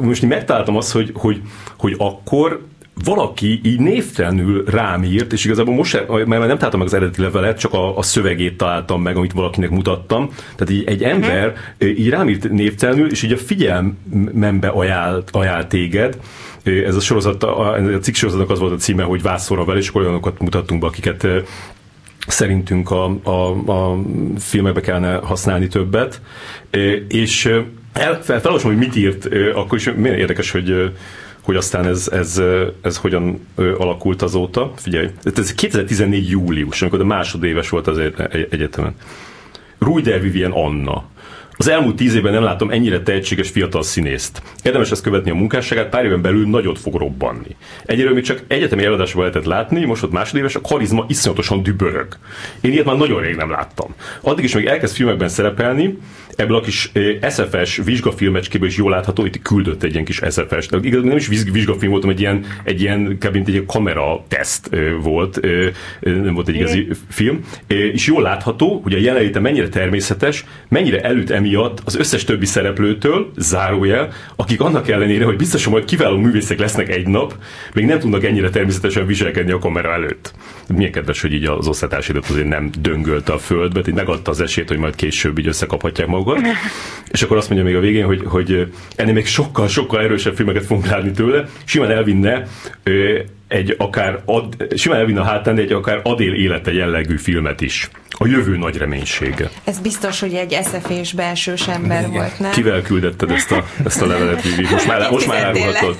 most 0.00 0.22
megtaláltam 0.26 0.76
azt, 0.76 0.92
hogy, 0.92 1.10
hogy, 1.14 1.40
hogy 1.76 1.94
akkor 1.98 2.60
valaki 3.04 3.60
így 3.62 3.80
névtelenül 3.80 4.64
rám 4.64 5.04
írt, 5.04 5.32
és 5.32 5.44
igazából 5.44 5.74
most 5.74 6.04
mert 6.08 6.28
nem 6.28 6.38
találtam 6.38 6.78
meg 6.78 6.88
az 6.88 6.94
eredeti 6.94 7.20
levelet, 7.20 7.58
csak 7.58 7.72
a, 7.72 7.98
a 7.98 8.02
szövegét 8.02 8.56
találtam 8.56 9.02
meg, 9.02 9.16
amit 9.16 9.32
valakinek 9.32 9.70
mutattam. 9.70 10.30
Tehát 10.56 10.70
így 10.70 10.84
egy 10.84 11.02
ember 11.02 11.48
uh-huh. 11.48 11.98
így 11.98 12.08
rám 12.08 12.28
írt 12.28 12.50
névtelenül, 12.50 13.10
és 13.10 13.22
így 13.22 13.32
a 13.32 13.36
figyelmembe 13.36 14.68
ajánl, 14.68 15.22
ajánl 15.30 15.66
téged. 15.66 16.18
Ez 16.62 16.96
a 16.96 17.00
sorozat, 17.00 17.42
a, 17.42 17.72
a 17.72 17.98
cikk 17.98 18.14
sorozatnak 18.14 18.50
az 18.50 18.58
volt 18.58 18.72
a 18.72 18.76
címe, 18.76 19.02
hogy 19.02 19.22
vászorra 19.22 19.64
vele, 19.64 19.78
és 19.78 19.88
akkor 19.88 20.02
olyanokat 20.02 20.38
mutattunk 20.38 20.80
be, 20.80 20.86
akiket 20.86 21.26
szerintünk 22.26 22.90
a, 22.90 23.04
a, 23.22 23.70
a 23.72 23.98
filmekbe 24.38 24.80
kellene 24.80 25.14
használni 25.14 25.68
többet. 25.68 26.20
És 27.08 27.46
el, 27.92 28.22
fel, 28.22 28.40
felolvasom, 28.40 28.70
hogy 28.70 28.80
mit 28.80 28.96
írt, 28.96 29.28
akkor 29.54 29.78
is 29.78 29.90
milyen 29.96 30.18
érdekes, 30.18 30.50
hogy 30.50 30.92
hogy 31.42 31.56
aztán 31.56 31.86
ez, 31.86 32.08
ez, 32.12 32.42
ez 32.82 32.96
hogyan 32.96 33.46
alakult 33.56 34.22
azóta. 34.22 34.72
Figyelj, 34.76 35.08
ez 35.34 35.54
2014 35.54 36.28
július, 36.28 36.82
amikor 36.82 37.00
a 37.00 37.04
másodéves 37.04 37.68
volt 37.68 37.86
az 37.86 38.00
egyetemen. 38.50 38.94
Rújder 39.78 40.20
Vivien 40.20 40.50
Anna. 40.50 41.04
Az 41.60 41.68
elmúlt 41.68 41.96
tíz 41.96 42.14
évben 42.14 42.32
nem 42.32 42.42
láttam 42.42 42.70
ennyire 42.70 43.02
tehetséges 43.02 43.50
fiatal 43.50 43.82
színészt. 43.82 44.42
Érdemes 44.62 44.90
ezt 44.90 45.02
követni 45.02 45.30
a 45.30 45.34
munkásságát, 45.34 45.88
pár 45.88 46.04
éven 46.04 46.22
belül 46.22 46.48
nagyot 46.48 46.78
fog 46.78 46.94
robbanni. 46.94 47.56
Egyelőre 47.84 48.14
még 48.14 48.24
csak 48.24 48.42
egyetemi 48.46 48.84
előadásban 48.84 49.22
lehetett 49.22 49.44
látni, 49.44 49.84
most 49.84 50.02
ott 50.02 50.12
másodéves, 50.12 50.54
a 50.54 50.60
karizma 50.60 51.04
iszonyatosan 51.08 51.62
dübörög. 51.62 52.18
Én 52.60 52.72
ilyet 52.72 52.84
már 52.84 52.96
nagyon 52.96 53.20
rég 53.20 53.36
nem 53.36 53.50
láttam. 53.50 53.94
Addig 54.20 54.44
is 54.44 54.54
még 54.54 54.66
elkezd 54.66 54.94
filmekben 54.94 55.28
szerepelni, 55.28 55.98
ebből 56.40 56.56
a 56.56 56.60
kis 56.60 56.92
SFS 57.30 57.80
vizsgafilmecskéből 57.84 58.68
is 58.68 58.76
jól 58.76 58.90
látható, 58.90 59.24
itt 59.24 59.42
küldött 59.42 59.82
egy 59.82 59.92
ilyen 59.92 60.04
kis 60.04 60.20
SFS. 60.28 60.66
De 60.66 60.76
igazából 60.76 61.08
nem 61.08 61.16
is 61.16 61.26
vizsgafilm 61.26 61.90
volt, 61.90 62.02
hanem 62.02 62.16
egy 62.16 62.20
ilyen, 62.20 62.44
egy 62.64 62.80
ilyen 62.80 63.18
kb. 63.18 63.36
egy 63.36 63.64
kamera 63.66 64.24
teszt 64.28 64.70
volt, 65.02 65.40
nem 66.00 66.34
volt 66.34 66.48
egy 66.48 66.54
igazi 66.54 66.88
film. 67.08 67.40
És 67.66 68.06
jól 68.06 68.22
látható, 68.22 68.80
hogy 68.82 68.92
a 68.92 68.98
jelenléte 68.98 69.40
mennyire 69.40 69.68
természetes, 69.68 70.44
mennyire 70.68 71.00
előtt 71.00 71.30
emiatt 71.30 71.82
az 71.84 71.96
összes 71.96 72.24
többi 72.24 72.46
szereplőtől, 72.46 73.30
zárójel, 73.36 74.12
akik 74.36 74.60
annak 74.60 74.88
ellenére, 74.88 75.24
hogy 75.24 75.36
biztosan 75.36 75.72
majd 75.72 75.84
kiváló 75.84 76.16
művészek 76.16 76.58
lesznek 76.58 76.88
egy 76.88 77.06
nap, 77.06 77.34
még 77.74 77.84
nem 77.84 77.98
tudnak 77.98 78.24
ennyire 78.24 78.50
természetesen 78.50 79.06
viselkedni 79.06 79.52
a 79.52 79.58
kamera 79.58 79.92
előtt. 79.92 80.34
Milyen 80.74 80.92
kedves, 80.92 81.20
hogy 81.20 81.32
így 81.32 81.44
az 81.44 81.66
osztatársidat 81.66 82.28
azért 82.28 82.48
nem 82.48 82.70
döngölte 82.80 83.32
a 83.32 83.38
földbe, 83.38 83.80
így 83.88 83.94
megadta 83.94 84.30
az 84.30 84.40
esélyt, 84.40 84.68
hogy 84.68 84.78
majd 84.78 84.94
később 84.94 85.38
így 85.38 85.46
összekaphatják 85.46 86.08
magukat. 86.08 86.29
És 87.10 87.22
akkor 87.22 87.36
azt 87.36 87.48
mondja 87.48 87.66
még 87.66 87.76
a 87.76 87.80
végén, 87.80 88.04
hogy, 88.04 88.22
hogy 88.26 88.72
ennél 88.96 89.12
még 89.12 89.26
sokkal, 89.26 89.68
sokkal 89.68 90.00
erősebb 90.02 90.34
filmeket 90.34 90.64
fogunk 90.64 90.86
látni 90.86 91.10
tőle, 91.10 91.44
simán 91.64 91.90
elvinne 91.90 92.46
egy 93.48 93.74
akár 93.78 94.22
ad, 94.24 94.66
simán 94.74 94.98
elvinne 94.98 95.20
a 95.20 95.24
hátán 95.24 95.58
egy 95.58 95.72
akár 95.72 96.00
Adél 96.02 96.34
élete 96.34 96.72
jellegű 96.72 97.16
filmet 97.16 97.60
is. 97.60 97.90
A 98.10 98.26
jövő 98.26 98.56
nagy 98.56 98.76
reménysége. 98.76 99.50
Ez 99.64 99.78
biztos, 99.78 100.20
hogy 100.20 100.34
egy 100.34 100.52
eszefés 100.52 101.12
belsős 101.12 101.68
ember 101.68 102.00
Igen. 102.00 102.10
volt, 102.12 102.38
nem? 102.38 102.50
Kivel 102.50 102.82
küldetted 102.82 103.30
ezt 103.30 103.52
a, 103.52 103.64
ezt 103.84 104.02
a 104.02 104.06
levelet, 104.06 104.42
Vivi? 104.42 104.66
Most 104.70 104.86
már, 104.86 105.10
most 105.10 105.26
már 105.26 105.44
árulhatod. 105.44 105.96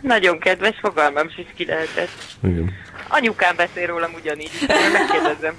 Nagyon 0.00 0.38
kedves, 0.38 0.76
fogalmam 0.80 1.26
is 1.36 1.46
ki 1.56 1.64
lehetett. 1.64 2.10
Igen. 2.42 2.72
Anyukám 3.08 3.56
beszél 3.56 3.86
rólam 3.86 4.10
ugyanígy, 4.20 4.50
megkérdezem. 4.92 5.54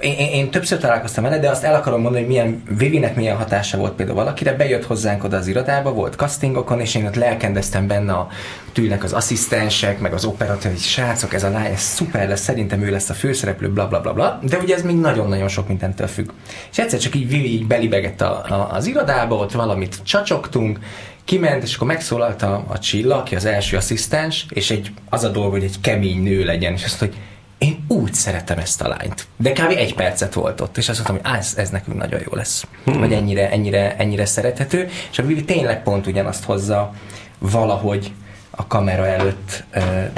Én, 0.00 0.16
én, 0.16 0.50
többször 0.50 0.78
találkoztam 0.78 1.24
vele, 1.24 1.38
de 1.38 1.50
azt 1.50 1.64
el 1.64 1.74
akarom 1.74 2.00
mondani, 2.00 2.24
hogy 2.24 2.32
milyen, 2.32 2.62
Vivinek 2.78 3.16
milyen 3.16 3.36
hatása 3.36 3.78
volt 3.78 3.92
például 3.92 4.18
valakire. 4.18 4.52
Bejött 4.52 4.84
hozzánk 4.84 5.24
oda 5.24 5.36
az 5.36 5.46
irodába, 5.46 5.92
volt 5.92 6.14
castingokon, 6.14 6.80
és 6.80 6.94
én 6.94 7.06
ott 7.06 7.14
lelkendeztem 7.14 7.86
benne 7.86 8.12
a 8.12 8.28
tűnek 8.72 9.04
az 9.04 9.12
asszisztensek, 9.12 10.00
meg 10.00 10.12
az 10.12 10.24
operatőr, 10.24 10.70
hogy 10.70 10.80
srácok, 10.80 11.34
ez 11.34 11.44
a 11.44 11.50
lány, 11.50 11.72
ez 11.72 11.80
szuper 11.80 12.28
lesz, 12.28 12.40
szerintem 12.40 12.82
ő 12.82 12.90
lesz 12.90 13.08
a 13.10 13.14
főszereplő, 13.14 13.70
bla 13.70 13.88
bla 13.88 14.00
bla 14.00 14.12
bla. 14.12 14.38
De 14.42 14.58
ugye 14.58 14.74
ez 14.74 14.82
még 14.82 14.96
nagyon-nagyon 14.96 15.48
sok 15.48 15.68
mindentől 15.68 16.06
függ. 16.06 16.30
És 16.70 16.78
egyszer 16.78 16.98
csak 16.98 17.14
így 17.14 17.28
Vivi 17.28 17.52
így 17.52 17.66
belibegett 17.66 18.20
a, 18.20 18.44
a, 18.48 18.68
az 18.72 18.86
irodába, 18.86 19.36
ott 19.36 19.52
valamit 19.52 19.98
csacsogtunk, 20.04 20.78
kiment, 21.24 21.62
és 21.62 21.74
akkor 21.74 21.86
megszólalt 21.86 22.42
a, 22.42 22.64
a 22.68 22.78
Csilla, 22.78 23.16
aki 23.16 23.34
az 23.34 23.44
első 23.44 23.76
asszisztens, 23.76 24.46
és 24.48 24.70
egy, 24.70 24.92
az 25.08 25.24
a 25.24 25.28
dolog, 25.28 25.50
hogy 25.50 25.62
egy 25.62 25.80
kemény 25.80 26.22
nő 26.22 26.44
legyen, 26.44 26.72
és 26.72 26.84
azt, 26.84 26.98
hogy 26.98 27.14
én 27.58 27.84
úgy 27.88 28.14
szeretem 28.14 28.58
ezt 28.58 28.82
a 28.82 28.88
lányt. 28.88 29.26
De 29.36 29.52
kb. 29.52 29.70
egy 29.76 29.94
percet 29.94 30.34
volt 30.34 30.60
ott, 30.60 30.76
és 30.76 30.88
azt 30.88 31.08
mondtam, 31.08 31.32
hogy 31.32 31.40
ez, 31.40 31.52
ez 31.56 31.70
nekünk 31.70 31.96
nagyon 31.96 32.20
jó 32.24 32.34
lesz. 32.34 32.66
Hmm. 32.84 32.98
Vagy 32.98 33.12
ennyire, 33.12 33.50
ennyire, 33.50 33.96
ennyire 33.96 34.26
szerethető. 34.26 34.88
És 35.10 35.18
a 35.18 35.22
Vivi 35.22 35.44
tényleg 35.44 35.82
pont 35.82 36.06
ugyanazt 36.06 36.44
hozza 36.44 36.92
valahogy 37.38 38.12
a 38.50 38.66
kamera 38.66 39.06
előtt, 39.06 39.64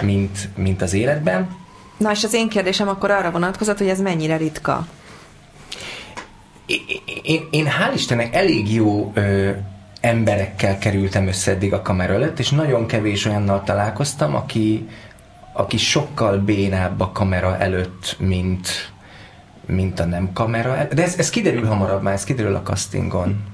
mint, 0.03 0.49
mint 0.57 0.83
az 0.83 0.93
életben. 0.93 1.57
Na 1.97 2.11
és 2.11 2.25
az 2.25 2.35
én 2.35 2.49
kérdésem 2.49 2.89
akkor 2.89 3.11
arra 3.11 3.31
vonatkozott, 3.31 3.79
hogy 3.79 3.89
ez 3.89 4.01
mennyire 4.01 4.37
ritka? 4.37 4.87
Én, 6.67 6.81
én, 7.23 7.49
én 7.51 7.67
hál' 7.67 7.95
Istennek 7.95 8.35
elég 8.35 8.75
jó 8.75 9.13
ö, 9.15 9.51
emberekkel 10.01 10.79
kerültem 10.79 11.27
össze 11.27 11.51
eddig 11.51 11.73
a 11.73 11.83
kamera 11.83 12.13
előtt, 12.13 12.39
és 12.39 12.51
nagyon 12.51 12.87
kevés 12.87 13.25
olyannal 13.25 13.63
találkoztam, 13.65 14.35
aki, 14.35 14.89
aki 15.61 15.77
sokkal 15.77 16.39
bénább 16.39 17.01
a 17.01 17.11
kamera 17.13 17.59
előtt, 17.59 18.17
mint, 18.19 18.93
mint 19.67 20.01
a 20.01 20.05
nem 20.05 20.33
kamera. 20.33 20.87
De 20.95 21.03
ez, 21.03 21.19
ez 21.19 21.31
kiderül 21.31 21.67
hamarabb 21.67 22.03
már, 22.03 22.15
ez 22.15 22.25
kiderül 22.25 22.55
a 22.55 22.63
castingon. 22.63 23.45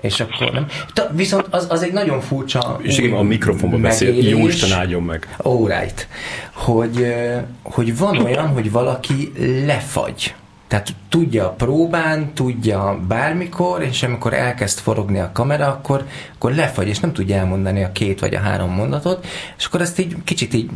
És 0.00 0.20
akkor 0.20 0.52
nem. 0.52 0.66
Ta, 0.92 1.10
viszont 1.12 1.46
az, 1.50 1.66
az 1.70 1.82
egy 1.82 1.92
nagyon 1.92 2.20
furcsa 2.20 2.78
És 2.82 2.98
igen, 2.98 3.18
a 3.18 3.22
mikrofonban 3.22 3.80
beszél, 3.80 4.28
jó 4.28 4.46
Isten 4.46 4.72
áldjon 4.72 5.02
meg. 5.02 5.34
All 5.36 5.66
right. 5.66 6.08
Hogy, 6.52 7.14
hogy 7.62 7.98
van 7.98 8.18
olyan, 8.18 8.46
hogy 8.46 8.70
valaki 8.70 9.32
lefagy. 9.66 10.34
Tehát 10.72 10.94
tudja 11.08 11.46
a 11.46 11.50
próbán, 11.50 12.34
tudja 12.34 13.00
bármikor, 13.08 13.82
és 13.82 14.02
amikor 14.02 14.32
elkezd 14.32 14.78
forogni 14.78 15.18
a 15.18 15.30
kamera, 15.32 15.66
akkor, 15.66 16.06
akkor 16.34 16.54
lefagy, 16.54 16.88
és 16.88 16.98
nem 16.98 17.12
tudja 17.12 17.36
elmondani 17.36 17.82
a 17.82 17.92
két 17.92 18.20
vagy 18.20 18.34
a 18.34 18.40
három 18.40 18.70
mondatot, 18.70 19.26
és 19.58 19.64
akkor 19.64 19.80
ezt 19.80 19.98
így 19.98 20.16
kicsit 20.24 20.54
így 20.54 20.70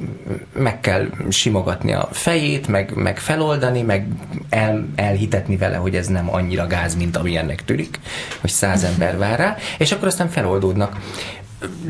meg 0.53 0.81
kell 0.81 1.09
simogatni 1.29 1.93
a 1.93 2.09
fejét, 2.13 2.69
meg, 2.69 2.93
meg 2.95 3.19
feloldani, 3.19 3.83
meg 3.83 4.09
el, 4.49 4.87
elhitetni 4.95 5.57
vele, 5.57 5.77
hogy 5.77 5.95
ez 5.95 6.07
nem 6.07 6.35
annyira 6.35 6.67
gáz, 6.67 6.97
mint 6.97 7.17
ami 7.17 7.37
ennek 7.37 7.65
tűnik, 7.65 8.01
hogy 8.41 8.51
száz 8.51 8.85
ember 8.85 9.19
vár 9.19 9.39
rá, 9.39 9.57
és 9.79 9.93
akkor 9.93 10.09
aztán 10.09 10.29
feloldódnak. 10.29 10.97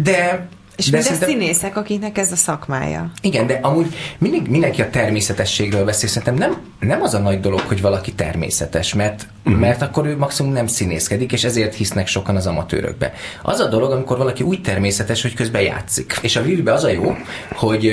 De 0.03 0.49
És 0.77 0.91
de 0.91 1.01
szerintem- 1.01 1.29
színészek, 1.29 1.77
akiknek 1.77 2.19
ez 2.19 2.33
a 2.33 2.37
szakmája. 2.37 3.11
igen, 3.21 3.47
de 3.47 3.59
amúgy 3.63 3.95
mindig, 4.19 4.49
mindenki 4.49 4.83
a 4.83 4.91
természetességről 4.91 5.85
beszél. 5.85 6.09
Szerintem 6.09 6.35
nem, 6.35 6.61
nem 6.81 7.03
az 7.03 7.15
a 7.15 7.19
nagy 7.19 7.41
dolog, 7.41 7.61
hogy 7.61 7.81
valaki 7.81 8.13
természetes, 8.13 8.95
mert, 8.95 9.27
uh-huh. 9.45 9.61
mert 9.61 9.83
akkor 9.83 10.07
ő 10.07 10.17
maximum 10.17 10.53
nem 10.53 10.67
színészkedik, 10.67 11.33
és 11.33 11.45
ezért 11.45 11.75
hisznek 11.75 12.07
sokan 12.07 12.37
az 12.37 12.47
amatőrökbe. 12.47 13.13
Az 13.43 13.61
a 13.61 13.69
dolog, 13.69 13.91
amikor 13.93 14.19
valaki 14.19 14.43
úgy 14.43 14.63
természetes, 14.63 15.23
hogy 15.23 15.35
közben 15.35 15.63
játszik. 15.63 16.19
És 16.23 16.37
a 16.37 16.43
Vivibe 16.43 16.73
az 16.73 16.85
a 16.85 16.91
jó, 16.91 17.17
hogy 17.55 17.93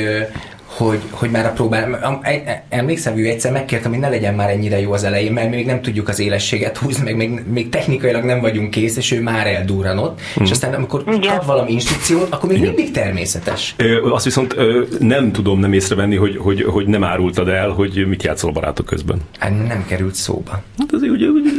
hogy, 0.77 0.99
hogy 1.11 1.29
már 1.29 1.45
a 1.45 1.49
próbál, 1.51 2.21
emlékszem, 2.69 3.17
ő 3.17 3.27
egyszer 3.27 3.51
megkértem, 3.51 3.91
hogy 3.91 3.99
ne 3.99 4.09
legyen 4.09 4.33
már 4.33 4.49
ennyire 4.49 4.79
jó 4.79 4.91
az 4.91 5.03
elején, 5.03 5.31
mert 5.33 5.49
még 5.49 5.65
nem 5.65 5.81
tudjuk 5.81 6.07
az 6.07 6.19
élességet 6.19 6.77
húzni, 6.77 7.03
meg 7.03 7.15
még, 7.15 7.43
még 7.51 7.69
technikailag 7.69 8.23
nem 8.23 8.41
vagyunk 8.41 8.69
kész, 8.69 8.97
és 8.97 9.11
ő 9.11 9.21
már 9.21 9.47
eldurranott, 9.47 10.21
és 10.39 10.51
aztán 10.51 10.73
amikor 10.73 11.03
Igen. 11.07 11.19
kap 11.21 11.45
valami 11.45 11.71
instrukciót, 11.71 12.33
akkor 12.33 12.49
még 12.49 12.61
mindig 12.61 12.91
természetes. 12.91 13.73
Ö, 13.77 14.11
Azt 14.11 14.25
viszont 14.25 14.53
ö, 14.57 14.83
nem 14.99 15.31
tudom 15.31 15.59
nem 15.59 15.73
észrevenni, 15.73 16.15
hogy, 16.15 16.37
hogy, 16.37 16.63
hogy 16.63 16.87
nem 16.87 17.03
árultad 17.03 17.47
el, 17.47 17.69
hogy 17.69 18.07
mit 18.07 18.23
játszol 18.23 18.49
a 18.49 18.53
barátok 18.53 18.85
közben. 18.85 19.17
Hát 19.39 19.67
nem 19.67 19.85
került 19.87 20.15
szóba. 20.15 20.63
Hát 20.77 20.93
azért 20.93 21.11
ugye, 21.11 21.27
ugye 21.27 21.49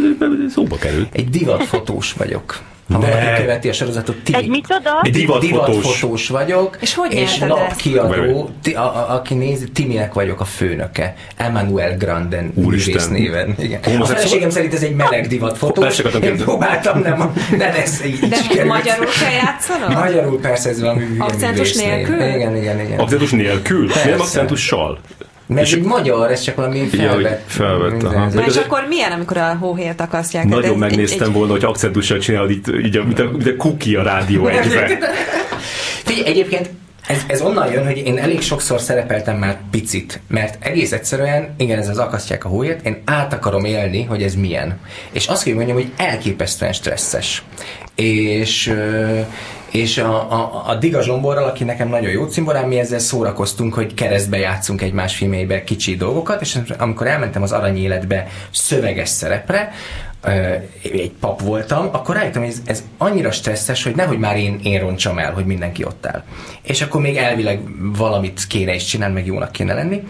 szóba 0.49 0.77
került. 0.77 1.09
Egy 1.13 1.29
divatfotós 1.29 2.13
vagyok. 2.13 2.63
Ha 2.93 2.99
Ne. 2.99 3.07
valaki 3.09 3.41
követi 3.43 3.69
a 3.69 3.73
sorozatot, 3.73 4.17
Timi. 4.17 4.39
Egy 4.39 4.49
micsoda? 4.49 5.01
Egy 5.03 5.13
divatfotós. 5.13 5.51
divatfotós 5.51 6.29
vagyok. 6.29 6.77
És 6.81 6.95
hogy 6.95 7.13
és 7.13 7.39
lapkiadó, 7.39 8.51
ti, 8.63 8.73
a, 8.73 8.83
a, 8.83 9.15
aki 9.15 9.35
nézi, 9.35 9.71
Timinek 9.71 10.13
vagyok 10.13 10.41
a 10.41 10.45
főnöke. 10.45 11.15
Emmanuel 11.37 11.97
Granden 11.97 12.53
művész 12.55 13.09
néven. 13.09 13.55
Igen. 13.59 14.01
A 14.01 14.05
feleségem 14.05 14.51
szerint 14.51 14.75
ez 14.75 14.83
egy 14.83 14.95
meleg 14.95 15.27
divatfotós. 15.27 15.99
Én 16.23 16.37
próbáltam, 16.37 17.01
nem, 17.01 17.33
de 17.59 17.75
ez 17.83 18.05
így, 18.05 18.23
így 18.23 18.29
De 18.29 18.37
sikerült. 18.37 18.69
magyarul 18.69 19.07
kell 19.21 19.33
játszanod? 19.33 19.93
Magyarul 20.05 20.41
persze 20.41 20.69
ez 20.69 20.81
valami 20.81 21.05
hülye 21.05 21.23
Akcentus 21.23 21.75
nélkül? 21.75 22.15
Igen, 22.23 22.57
igen, 22.57 22.81
igen. 22.81 22.99
Akcentus 22.99 23.31
nélkül? 23.31 23.87
Persze. 23.87 24.09
Nem 24.11 24.21
akcentussal? 24.21 24.99
Mert 25.47 25.67
És- 25.67 25.75
így 25.77 25.83
magyar, 25.83 26.31
ez 26.31 26.41
csak 26.41 26.55
valami 26.57 26.79
Ja, 26.79 26.87
felvett. 26.99 27.43
felvett, 27.47 27.91
minden- 27.91 28.15
aha. 28.15 28.29
Na 28.35 28.45
és 28.47 28.57
akkor 28.57 28.85
milyen, 28.89 29.13
amikor 29.13 29.37
a 29.37 29.57
hóhért 29.61 30.01
akasztják? 30.01 30.45
Nagyon 30.45 30.79
megnéztem 30.79 31.33
volna, 31.33 31.53
hogy 31.53 31.65
akcentussal 31.65 32.19
csinálod 32.19 32.51
itt, 32.51 32.67
így, 32.69 32.97
a- 32.97 33.05
mint 33.05 33.19
a, 33.19 33.25
mint 33.31 33.47
a 33.47 33.57
cookie 33.57 34.01
a 34.01 34.03
rádió 34.03 34.47
egyben. 34.47 34.89
Figyelj, 36.05 36.27
egyébként 36.27 36.71
ez, 37.07 37.23
ez 37.27 37.41
onnan 37.41 37.73
jön, 37.73 37.85
hogy 37.85 37.97
én 37.97 38.19
elég 38.19 38.41
sokszor 38.41 38.81
szerepeltem 38.81 39.37
már 39.37 39.59
picit, 39.71 40.21
mert 40.29 40.65
egész 40.65 40.93
egyszerűen, 40.93 41.55
igen, 41.57 41.79
ez 41.79 41.89
az 41.89 41.99
akasztják 41.99 42.45
a 42.45 42.49
hóért, 42.49 42.87
én 42.87 43.03
át 43.05 43.33
akarom 43.33 43.65
élni, 43.65 44.03
hogy 44.03 44.23
ez 44.23 44.35
milyen. 44.35 44.79
És 45.13 45.27
azt 45.27 45.45
kell 45.45 45.55
mondjam, 45.55 45.77
hogy 45.77 45.93
elképesztően 45.97 46.73
stresszes. 46.73 47.43
És, 47.95 48.75
és 49.71 49.99
a, 49.99 50.33
a, 50.33 50.65
a 50.67 50.75
Diga 50.75 51.03
Zsomborral, 51.03 51.45
aki 51.45 51.65
nekem 51.65 51.89
nagyon 51.89 52.11
jó 52.11 52.25
cimborám, 52.25 52.69
mi 52.69 52.79
ezzel 52.79 52.99
szórakoztunk, 52.99 53.75
hogy 53.75 53.95
keresztbe 53.95 54.39
játszunk 54.39 54.83
egymás 54.83 55.17
filmjeibe 55.17 55.65
kicsi 55.65 55.97
dolgokat, 55.97 56.41
és 56.41 56.59
amikor 56.79 57.07
elmentem 57.07 57.43
az 57.43 57.53
arany 57.53 57.77
életbe 57.77 58.27
szöveges 58.51 59.09
szerepre, 59.09 59.73
egy 60.83 61.13
pap 61.21 61.41
voltam, 61.43 61.89
akkor 61.93 62.15
rájöttem, 62.15 62.43
hogy 62.43 62.51
ez, 62.51 62.63
ez 62.67 62.85
annyira 62.99 63.31
stresszes, 63.31 63.83
hogy 63.83 63.95
nehogy 63.95 64.19
már 64.19 64.37
én, 64.37 64.61
én 64.63 64.81
roncsam 64.81 65.19
el, 65.19 65.33
hogy 65.33 65.47
mindenki 65.47 65.85
ott 65.85 66.07
áll. 66.07 66.23
És 66.63 66.83
akkor 66.83 67.01
még 67.01 67.17
elvileg 67.17 67.61
valamit 67.97 68.47
kéne 68.47 68.75
is 68.75 68.85
csinálni, 68.85 69.15
meg 69.15 69.27
jónak 69.27 69.53
kéne 69.53 69.75
lenni. 69.75 70.03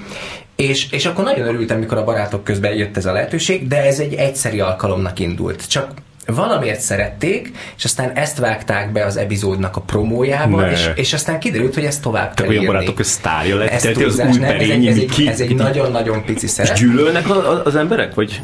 És, 0.56 0.90
és 0.90 1.06
akkor 1.06 1.24
nagyon 1.24 1.46
örültem, 1.46 1.78
mikor 1.78 1.98
a 1.98 2.04
barátok 2.04 2.44
közben 2.44 2.74
jött 2.74 2.96
ez 2.96 3.06
a 3.06 3.12
lehetőség, 3.12 3.68
de 3.68 3.84
ez 3.84 4.00
egy 4.00 4.14
egyszeri 4.14 4.60
alkalomnak 4.60 5.18
indult. 5.18 5.68
Csak 5.68 5.90
valamiért 6.26 6.80
szerették, 6.80 7.50
és 7.76 7.84
aztán 7.84 8.10
ezt 8.10 8.38
vágták 8.38 8.92
be 8.92 9.04
az 9.04 9.16
epizódnak 9.16 9.76
a 9.76 9.80
promójába, 9.80 10.60
Ne. 10.60 10.70
és, 10.70 10.90
és 10.94 11.12
aztán 11.12 11.38
kiderült, 11.40 11.74
hogy 11.74 11.84
ezt 11.84 12.02
tovább 12.02 12.34
Te 12.34 12.42
kell 12.42 12.50
olyan 12.50 12.62
írni. 12.62 12.74
barátok 12.74 12.94
közt 12.94 13.10
sztárja 13.10 13.56
lett, 13.56 13.68
Ez 13.70 13.82
te 13.82 13.88
az 13.88 13.94
túlzás, 13.94 14.32
új 14.34 14.38
nem, 14.40 14.50
ez 14.50 14.68
egy, 14.68 14.86
ez 14.86 14.96
egy, 14.96 15.26
ez 15.26 15.40
egy 15.40 15.54
nagyon-nagyon 15.54 16.24
pici 16.24 16.44
És 16.44 16.50
szerep. 16.50 16.76
gyűlölnek 16.76 17.30
a- 17.30 17.50
a- 17.50 17.62
az 17.64 17.76
emberek? 17.76 18.14
Vagy? 18.14 18.40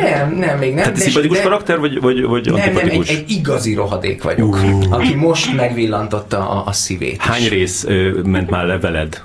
Nem, 0.00 0.30
nem, 0.30 0.58
még 0.58 0.74
nem. 0.74 0.82
Tehát 0.82 0.96
szimpatikus 0.98 1.40
karakter, 1.40 1.78
vagy, 1.78 2.00
vagy, 2.00 2.22
vagy 2.22 2.50
nem, 2.52 2.72
nem, 2.72 2.88
egy, 2.88 3.04
egy 3.08 3.24
igazi 3.30 3.74
rohadék 3.74 4.22
vagyok, 4.22 4.54
Uh. 4.54 4.84
aki 4.88 5.14
most 5.14 5.56
megvillantotta 5.56 6.50
a, 6.50 6.62
a 6.66 6.72
szívét. 6.72 7.20
Hány 7.20 7.40
is. 7.42 7.48
rész 7.48 7.84
ö, 7.84 8.10
ment 8.24 8.50
már 8.50 8.64
le 8.64 8.78
veled? 8.78 9.22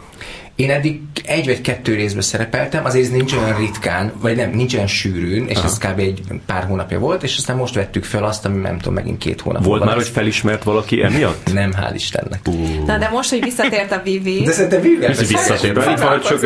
Én 0.59 0.71
eddig 0.71 0.99
egy 1.25 1.45
vagy 1.45 1.61
kettő 1.61 1.95
részben 1.95 2.21
szerepeltem, 2.21 2.85
azért 2.85 3.05
ez 3.05 3.11
nincs 3.11 3.33
olyan 3.33 3.57
ritkán, 3.57 4.11
vagy 4.21 4.35
nem, 4.35 4.49
nincs 4.49 4.73
olyan 4.73 4.87
sűrűn, 4.87 5.47
és 5.47 5.57
ez 5.57 5.77
kb. 5.77 5.99
egy 5.99 6.21
pár 6.45 6.63
hónapja 6.63 6.99
volt, 6.99 7.23
és 7.23 7.37
aztán 7.37 7.55
most 7.57 7.73
vettük 7.73 8.03
fel 8.03 8.23
azt, 8.23 8.45
ami 8.45 8.61
nem 8.61 8.77
tudom, 8.77 8.93
megint 8.93 9.17
két 9.17 9.41
hónap 9.41 9.63
Volt 9.63 9.83
már, 9.83 9.93
hogy 9.93 10.03
lesz. 10.03 10.11
felismert 10.11 10.63
valaki 10.63 11.03
emiatt? 11.03 11.53
Nem, 11.53 11.71
hál' 11.71 11.91
Istennek. 11.95 12.39
Na 12.85 12.97
de 12.97 13.09
most, 13.09 13.29
hogy 13.29 13.43
visszatért 13.43 13.91
a 13.91 14.01
Vivi, 14.03 14.41
De 14.45 14.51
szerintem 14.51 14.81
Vivian 14.81 15.11
Ez 15.11 15.27
visszatér. 15.27 15.69
Itt 15.69 15.99
van 15.99 16.21
csak, 16.21 16.43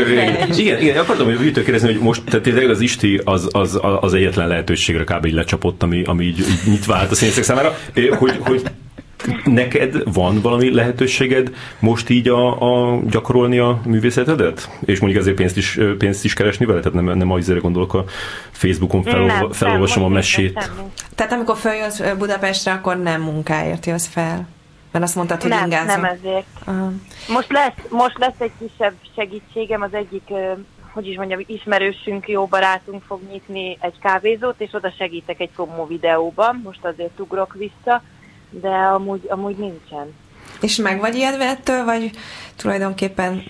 igen, 0.58 0.82
igen, 0.82 0.98
akartam 0.98 1.26
hogy 1.26 1.40
Vítől 1.40 1.64
kérdezni, 1.64 1.94
hogy 1.94 2.02
most 2.02 2.24
tehát 2.24 2.42
tényleg 2.42 2.70
az 2.70 2.80
Isti 2.80 3.22
az, 3.24 3.48
az, 3.52 3.80
az 4.02 4.14
egyetlen 4.14 4.48
lehetőségre 4.48 5.04
kb. 5.04 5.26
így 5.26 5.34
lecsapott, 5.34 5.84
ami, 5.84 6.04
ami 6.04 6.26
így, 6.26 6.40
így 6.40 6.60
nyitva 6.66 6.96
állt 6.96 7.12
a 7.12 7.16
színészek 7.16 7.44
számára, 7.44 7.78
hogy, 8.18 8.38
hogy 8.40 8.62
neked 9.44 10.14
van 10.14 10.42
valami 10.42 10.74
lehetőséged 10.74 11.56
most 11.80 12.10
így 12.10 12.28
a, 12.28 12.62
a 12.62 13.00
gyakorolni 13.10 13.60
a 13.60 13.82
művészetedet? 13.86 14.70
És 14.86 15.00
mondjuk 15.00 15.22
ezért 15.22 15.38
pénzt 15.38 15.58
is, 15.58 15.80
pénzt 15.98 16.26
is 16.26 16.34
keresni 16.34 16.66
vele? 16.66 16.80
Tehát 16.80 17.02
nem, 17.02 17.18
nem 17.18 17.32
azért 17.32 17.62
gondolok 17.62 17.94
a 17.94 18.04
Facebookon 18.52 19.04
felolva, 19.04 19.54
felolvasom 19.54 20.04
a 20.04 20.08
mesét. 20.08 20.72
tehát 21.16 21.32
amikor 21.32 21.58
följössz 21.58 22.02
Budapestre, 22.18 22.72
akkor 22.72 23.02
nem 23.02 23.22
munkáért 23.22 23.86
jössz 23.86 24.08
fel. 24.08 24.48
Mert 24.92 25.06
azt 25.06 25.16
mondtad, 25.16 25.42
hogy 25.42 25.50
Nem, 25.50 25.64
ingázol. 25.64 25.96
nem 25.96 26.04
ezért. 26.04 26.46
Aha. 26.64 26.92
Most 27.28 27.52
lesz, 27.52 27.74
most 27.90 28.18
lesz 28.18 28.40
egy 28.40 28.52
kisebb 28.60 28.94
segítségem, 29.16 29.82
az 29.82 29.94
egyik, 29.94 30.24
hogy 30.94 31.08
is 31.08 31.16
mondjam, 31.16 31.40
ismerősünk, 31.46 32.28
jó 32.28 32.46
barátunk 32.46 33.04
fog 33.04 33.20
nyitni 33.32 33.78
egy 33.82 34.00
kávézót, 34.02 34.56
és 34.58 34.74
oda 34.74 34.94
segítek 34.98 35.40
egy 35.40 35.50
promó 35.50 35.86
videóban, 35.86 36.62
most 36.64 36.86
azért 36.86 37.20
ugrok 37.20 37.54
vissza, 37.54 38.02
de 38.62 38.70
amúgy, 38.70 39.26
amúgy 39.30 39.58
nincsen. 39.58 40.14
És 40.62 40.76
meg 40.76 41.00
vagy 41.00 41.16
ijedve 41.16 41.46
ettől, 41.46 41.84
vagy 41.84 42.12
tulajdonképpen... 42.56 43.44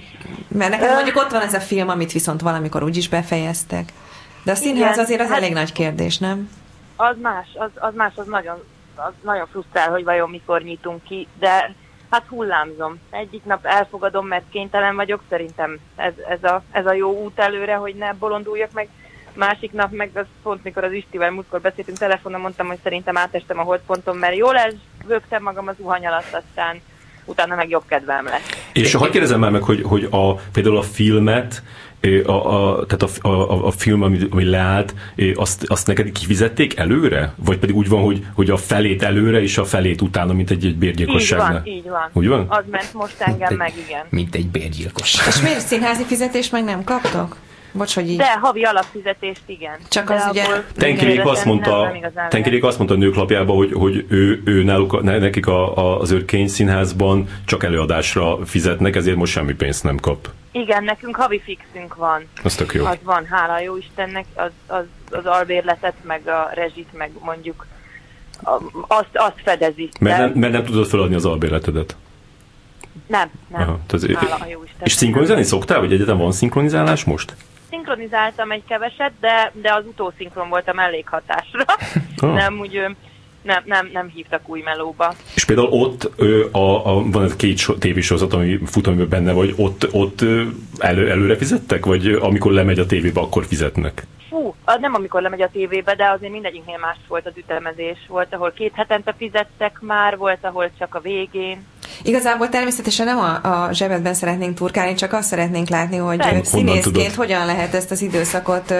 Mert 0.47 0.71
neked 0.71 0.89
Ö. 0.89 0.93
mondjuk 0.93 1.15
ott 1.15 1.31
van 1.31 1.41
ez 1.41 1.53
a 1.53 1.59
film, 1.59 1.89
amit 1.89 2.11
viszont 2.11 2.41
valamikor 2.41 2.83
úgyis 2.83 3.09
befejeztek. 3.09 3.93
De 4.43 4.51
a 4.51 4.55
színház 4.55 4.93
Igen, 4.93 5.05
azért 5.05 5.21
az 5.21 5.27
hát- 5.27 5.37
elég 5.37 5.53
nagy 5.53 5.71
kérdés, 5.71 6.17
nem? 6.17 6.49
Az 6.95 7.15
más, 7.21 7.47
az, 7.53 7.69
az 7.75 7.93
más, 7.95 8.13
az 8.15 8.25
nagyon, 8.27 8.63
az 8.95 9.11
nagyon 9.21 9.47
frusztrál, 9.47 9.89
hogy 9.89 10.03
vajon 10.03 10.29
mikor 10.29 10.61
nyitunk 10.61 11.03
ki, 11.03 11.27
de 11.39 11.73
hát 12.09 12.25
hullámzom. 12.27 12.99
Egyik 13.09 13.43
nap 13.45 13.65
elfogadom, 13.65 14.27
mert 14.27 14.43
kénytelen 14.51 14.95
vagyok, 14.95 15.23
szerintem 15.29 15.79
ez, 15.95 16.13
ez, 16.29 16.43
a, 16.43 16.63
ez 16.71 16.85
a 16.85 16.93
jó 16.93 17.23
út 17.23 17.39
előre, 17.39 17.75
hogy 17.75 17.95
ne 17.95 18.13
bolonduljak 18.13 18.71
meg. 18.71 18.89
Másik 19.35 19.71
nap 19.71 19.91
meg 19.91 20.09
az 20.13 20.25
pont, 20.43 20.63
mikor 20.63 20.83
az 20.83 20.91
Istivel 20.91 21.31
múltkor 21.31 21.61
beszéltünk 21.61 21.97
telefonon, 21.97 22.41
mondtam, 22.41 22.67
hogy 22.67 22.79
szerintem 22.83 23.17
átestem 23.17 23.59
a 23.59 23.63
holdponton, 23.63 24.17
mert 24.17 24.35
jól 24.35 24.55
elvögtem 24.57 25.43
magam 25.43 25.67
az 25.67 25.75
zuhany 25.77 26.05
alatt, 26.05 26.33
aztán 26.45 26.81
utána 27.25 27.55
meg 27.55 27.69
jobb 27.69 27.83
kedvem 27.87 28.25
lett. 28.25 28.55
És 28.73 28.93
ha 28.93 29.09
kérdezem 29.09 29.39
már 29.39 29.51
meg, 29.51 29.61
hogy, 29.63 29.81
hogy 29.83 30.07
a, 30.11 30.33
például 30.33 30.77
a 30.77 30.81
filmet, 30.81 31.63
a, 32.25 32.31
a, 32.31 32.85
tehát 32.85 33.15
a, 33.21 33.27
a, 33.27 33.65
a 33.65 33.71
film, 33.71 34.01
ami, 34.01 34.19
ami 34.29 34.43
leállt, 34.43 34.93
azt, 35.33 35.63
azt 35.67 35.87
neked 35.87 36.11
kifizették 36.11 36.77
előre? 36.77 37.33
Vagy 37.35 37.57
pedig 37.57 37.75
úgy 37.75 37.89
van, 37.89 38.01
hogy, 38.01 38.25
hogy 38.33 38.49
a 38.49 38.57
felét 38.57 39.03
előre, 39.03 39.41
és 39.41 39.57
a 39.57 39.65
felét 39.65 40.01
utána, 40.01 40.33
mint 40.33 40.49
egy, 40.49 40.65
egy 40.65 40.71
Így 40.71 40.77
bérgyilkosságnál? 40.77 41.51
van, 41.51 41.65
így 41.65 41.89
van. 41.89 42.09
Úgy 42.13 42.27
van? 42.27 42.45
Az 42.49 42.63
ment 42.71 42.93
most 42.93 43.15
engem 43.21 43.55
meg, 43.55 43.73
igen. 43.85 44.05
Mint 44.09 44.35
egy 44.35 44.47
bérgyilkos. 44.47 45.27
És 45.27 45.41
miért 45.41 45.59
színházi 45.59 46.03
fizetést 46.03 46.51
meg 46.51 46.63
nem 46.63 46.83
kaptok? 46.83 47.37
Bocs, 47.73 47.93
hogy 47.95 48.09
így. 48.09 48.17
De 48.17 48.33
havi 48.41 48.63
alapfizetést 48.63 49.41
igen. 49.45 49.77
Csak 49.89 50.07
De 50.07 50.13
az 50.13 50.27
ugye- 50.29 50.63
Tenkirék 50.75 51.25
azt 51.25 51.45
mondta, 51.45 51.91
Tenkirék 52.29 52.63
azt 52.63 52.77
mondta 52.77 52.95
a 52.95 52.97
nőklapjában, 52.97 53.55
hogy, 53.55 53.71
hogy 53.73 54.05
ő, 54.09 54.41
ő 54.45 54.63
náluk, 54.63 55.01
nekik 55.01 55.47
a, 55.47 55.77
a, 55.77 55.99
az 55.99 56.11
örkény 56.11 56.47
színházban 56.47 57.27
csak 57.45 57.63
előadásra 57.63 58.45
fizetnek, 58.45 58.95
ezért 58.95 59.17
most 59.17 59.31
semmi 59.31 59.53
pénzt 59.53 59.83
nem 59.83 59.97
kap. 59.97 60.29
Igen, 60.51 60.83
nekünk 60.83 61.15
havi 61.15 61.41
fixünk 61.43 61.95
van. 61.95 62.23
Az 62.43 62.55
tök 62.55 62.73
jó. 62.73 62.85
Az 62.85 62.97
van, 63.03 63.25
hála 63.29 63.59
jó 63.59 63.77
Istennek, 63.77 64.25
az, 64.35 64.51
az, 64.67 64.83
az 65.11 65.25
albérletet, 65.25 65.93
meg 66.01 66.27
a 66.27 66.49
rezsit, 66.53 66.87
meg 66.97 67.11
mondjuk 67.19 67.65
a, 68.43 68.51
azt, 68.87 69.09
azt 69.13 69.41
fedezi. 69.43 69.89
Mert 69.99 70.17
nem, 70.17 70.31
mert 70.35 70.53
nem 70.53 70.63
tudod 70.63 70.87
feladni 70.87 71.15
az 71.15 71.25
albérletedet. 71.25 71.95
nem, 73.07 73.29
nem. 73.47 73.61
Aha, 73.61 73.79
tehát- 73.87 74.15
hála 74.17 74.35
a 74.43 74.47
jó 74.49 74.63
Istennek. 74.63 74.87
És 74.87 74.93
szinkronizálni 74.93 75.43
szoktál, 75.43 75.79
vagy 75.79 75.93
egyetem 75.93 76.17
van 76.17 76.31
szinkronizálás 76.31 77.03
most? 77.03 77.35
Szinkronizáltam 77.73 78.51
egy 78.51 78.63
keveset, 78.67 79.11
de, 79.19 79.51
de 79.61 79.73
az 79.73 79.85
utószinkron 79.85 80.49
volt 80.49 80.67
a 80.67 80.73
mellékhatásra. 80.73 81.65
Ah. 82.17 82.33
Nem 82.33 82.59
úgy 82.59 82.81
nem, 83.41 83.61
nem, 83.65 83.89
nem 83.93 84.07
hívtak 84.07 84.49
új 84.49 84.61
melóba. 84.61 85.13
És 85.35 85.45
például 85.45 85.67
ott 85.67 86.11
ö, 86.15 86.45
a, 86.51 86.87
a, 86.87 87.03
van 87.03 87.23
ez 87.23 87.35
két 87.35 87.57
so- 87.57 87.79
tévésorozat, 87.79 88.33
ami 88.33 88.59
fut, 88.65 88.87
amiben 88.87 89.09
benne 89.09 89.31
vagy, 89.31 89.53
ott, 89.57 89.87
ott 89.91 90.21
elő, 90.77 91.09
előre 91.09 91.37
fizettek? 91.37 91.85
Vagy 91.85 92.07
amikor 92.07 92.51
lemegy 92.51 92.79
a 92.79 92.85
tévébe, 92.85 93.19
akkor 93.19 93.45
fizetnek? 93.45 94.07
Fú, 94.33 94.55
az 94.65 94.77
nem 94.79 94.93
amikor 94.93 95.21
lemegy 95.21 95.41
a 95.41 95.49
tévébe, 95.49 95.95
de 95.95 96.09
azért 96.09 96.31
mindegyiknél 96.31 96.77
más 96.77 96.97
volt 97.07 97.25
az 97.25 97.31
ütemezés. 97.35 97.97
Volt, 98.07 98.33
ahol 98.33 98.51
két 98.51 98.71
hetente 98.75 99.13
fizettek 99.17 99.77
már, 99.81 100.17
volt, 100.17 100.39
ahol 100.41 100.71
csak 100.79 100.95
a 100.95 100.99
végén. 100.99 101.65
Igazából 102.03 102.49
természetesen 102.49 103.05
nem 103.05 103.17
a, 103.17 103.65
a 103.65 103.73
zsebedben 103.73 104.13
szeretnénk 104.13 104.55
turkálni, 104.55 104.93
csak 104.93 105.13
azt 105.13 105.27
szeretnénk 105.27 105.69
látni, 105.69 105.97
hogy 105.97 106.19
ö, 106.33 106.43
színészként 106.43 107.15
hogyan 107.15 107.45
lehet 107.45 107.73
ezt 107.73 107.91
az 107.91 108.01
időszakot 108.01 108.73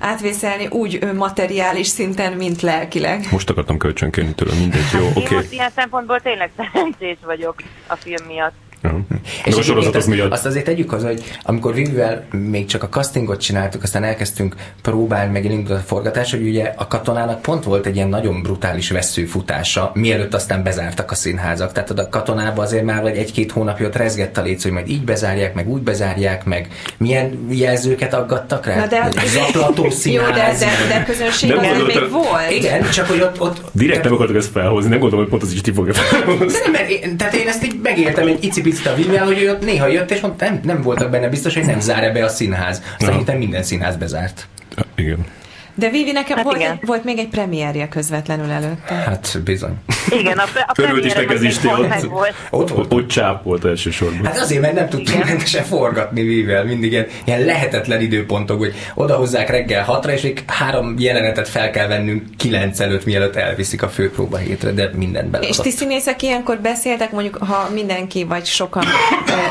átvészelni 0.00 0.66
úgy 0.66 1.12
materiális 1.14 1.86
szinten, 1.86 2.32
mint 2.32 2.62
lelkileg. 2.62 3.26
Most 3.30 3.50
akartam 3.50 3.78
kölcsönkérni 3.78 4.34
tőle, 4.34 4.54
mindegy, 4.54 4.90
jó, 4.92 5.00
Én 5.00 5.12
oké. 5.14 5.34
most 5.34 5.52
ilyen 5.52 5.70
szempontból 5.70 6.20
tényleg 6.20 6.50
szerencsés 6.56 7.18
vagyok 7.24 7.54
a 7.86 7.96
film 7.96 8.26
miatt. 8.26 8.54
Okay. 8.84 9.18
És 9.44 9.54
a 9.56 9.62
sorozatok 9.62 9.94
azt, 9.96 10.06
miatt. 10.08 10.32
azt 10.32 10.46
azért 10.46 10.64
tegyük 10.64 10.90
hozzá, 10.90 11.06
hogy 11.06 11.22
amikor 11.42 11.74
Vivivel 11.74 12.24
még 12.30 12.66
csak 12.66 12.82
a 12.82 12.88
castingot 12.88 13.40
csináltuk, 13.40 13.82
aztán 13.82 14.04
elkezdtünk 14.04 14.54
próbálni, 14.82 15.32
meg 15.32 15.46
elindult 15.46 15.78
a 15.78 15.82
forgatás, 15.82 16.30
hogy 16.30 16.46
ugye 16.46 16.72
a 16.76 16.86
katonának 16.86 17.42
pont 17.42 17.64
volt 17.64 17.86
egy 17.86 17.96
ilyen 17.96 18.08
nagyon 18.08 18.42
brutális 18.42 18.90
veszőfutása, 18.90 19.90
mielőtt 19.94 20.34
aztán 20.34 20.62
bezártak 20.62 21.10
a 21.10 21.14
színházak. 21.14 21.72
Tehát 21.72 21.90
a 21.90 22.08
katonában 22.08 22.64
azért 22.64 22.84
már 22.84 23.02
vagy 23.02 23.16
egy-két 23.16 23.52
hónapja 23.52 23.86
ott 23.86 23.96
rezgett 23.96 24.36
a 24.36 24.42
léc, 24.42 24.62
hogy 24.62 24.72
majd 24.72 24.88
így 24.88 25.04
bezárják, 25.04 25.54
meg 25.54 25.68
úgy 25.68 25.82
bezárják, 25.82 26.44
meg 26.44 26.68
milyen 26.96 27.46
jelzőket 27.50 28.14
aggattak 28.14 28.66
rá? 28.66 28.76
Na 28.76 28.86
de, 28.86 29.10
Zaklató 29.26 29.84
jó, 29.84 29.90
színház. 29.90 30.58
de, 30.60 30.66
de, 30.66 30.94
de 30.94 31.04
közönség 31.04 31.48
Nem 31.50 31.58
gondoltam- 31.58 32.02
még 32.02 32.10
volt. 32.10 32.50
Igen, 32.50 32.90
csak 32.90 33.06
hogy 33.06 33.20
ott, 33.20 33.40
ott 33.40 33.60
Direkt 33.72 34.04
nem 34.04 34.12
akartok 34.12 34.36
ezt 34.36 34.50
felhozni, 34.50 34.90
nem 34.90 34.98
gondolom, 34.98 35.24
hogy 35.24 35.32
pont 35.38 35.42
az 35.42 35.52
is 35.52 35.60
ti 35.60 35.72
fogja 35.72 35.92
felhozni. 35.94 36.58
nem, 36.62 36.72
mert 36.72 36.88
én, 36.90 37.16
tehát 37.16 37.34
én 37.34 37.48
ezt 37.48 37.64
így 37.64 37.78
megéltem 37.82 38.26
egy 38.26 38.44
icipicit 38.44 38.72
a 38.86 38.94
Vivivel, 38.94 39.24
hogy 39.24 39.42
ő 39.42 39.50
ott 39.50 39.64
néha 39.64 39.86
jött, 39.86 40.10
és 40.10 40.20
mondta, 40.20 40.44
nem, 40.44 40.60
nem 40.62 40.82
voltak 40.82 41.10
benne 41.10 41.28
biztos, 41.28 41.54
hogy 41.54 41.66
nem 41.66 41.80
zár 41.80 42.12
be 42.12 42.24
a 42.24 42.28
színház. 42.28 42.82
Aztán 42.98 43.36
minden 43.36 43.62
színház 43.62 43.96
bezárt. 43.96 44.46
Igen. 44.94 45.26
De 45.74 45.90
Vivi, 45.90 46.12
nekem 46.12 46.36
Hát 46.36 46.44
volt, 46.44 46.56
igen. 46.56 46.72
egy, 46.72 46.86
volt 46.86 47.04
még 47.04 47.18
egy 47.18 47.28
premierje 47.28 47.88
közvetlenül 47.88 48.50
előtte. 48.50 48.94
Hát 48.94 49.40
bizony. 49.44 49.74
Igen, 50.08 50.38
a, 50.38 50.42
a 50.66 50.72
Örült 50.82 51.04
is 51.04 51.12
neked 51.12 51.42
is, 51.42 51.56
ott. 51.56 51.62
volt. 52.02 52.34
Ott 52.50 52.70
volt. 52.70 52.92
Ott 52.92 53.08
csáp 53.08 53.44
volt 53.44 53.64
elsősorban. 53.64 54.24
Hát 54.24 54.38
azért, 54.38 54.60
mert 54.60 54.74
nem 54.74 54.88
tudtunk 54.88 55.08
Igen. 55.16 55.26
rendesen 55.28 55.64
forgatni 55.64 56.22
Vivivel. 56.22 56.64
Mindig 56.64 56.92
ilyen, 56.92 57.06
ilyen 57.24 57.40
lehetetlen 57.44 58.00
időpontok, 58.00 58.58
hogy 58.58 58.74
odahozzák 58.94 59.50
reggel 59.50 59.84
hatra, 59.84 60.12
és 60.12 60.20
még 60.22 60.42
három 60.46 60.94
jelenetet 60.98 61.48
fel 61.48 61.70
kell 61.70 61.86
vennünk 61.86 62.22
kilenc 62.36 62.80
előtt, 62.80 63.04
mielőtt 63.04 63.36
elviszik 63.36 63.82
a 63.82 63.88
főpróba 63.88 64.36
hétre, 64.36 64.70
de 64.70 64.90
mindent 64.94 65.24
És 65.26 65.30
beleadott. 65.30 65.62
ti 65.62 65.70
színészek 65.70 66.22
ilyenkor 66.22 66.58
beszéltek, 66.58 67.12
mondjuk, 67.12 67.36
ha 67.36 67.68
mindenki 67.72 68.24
vagy 68.24 68.44
sokan 68.44 68.84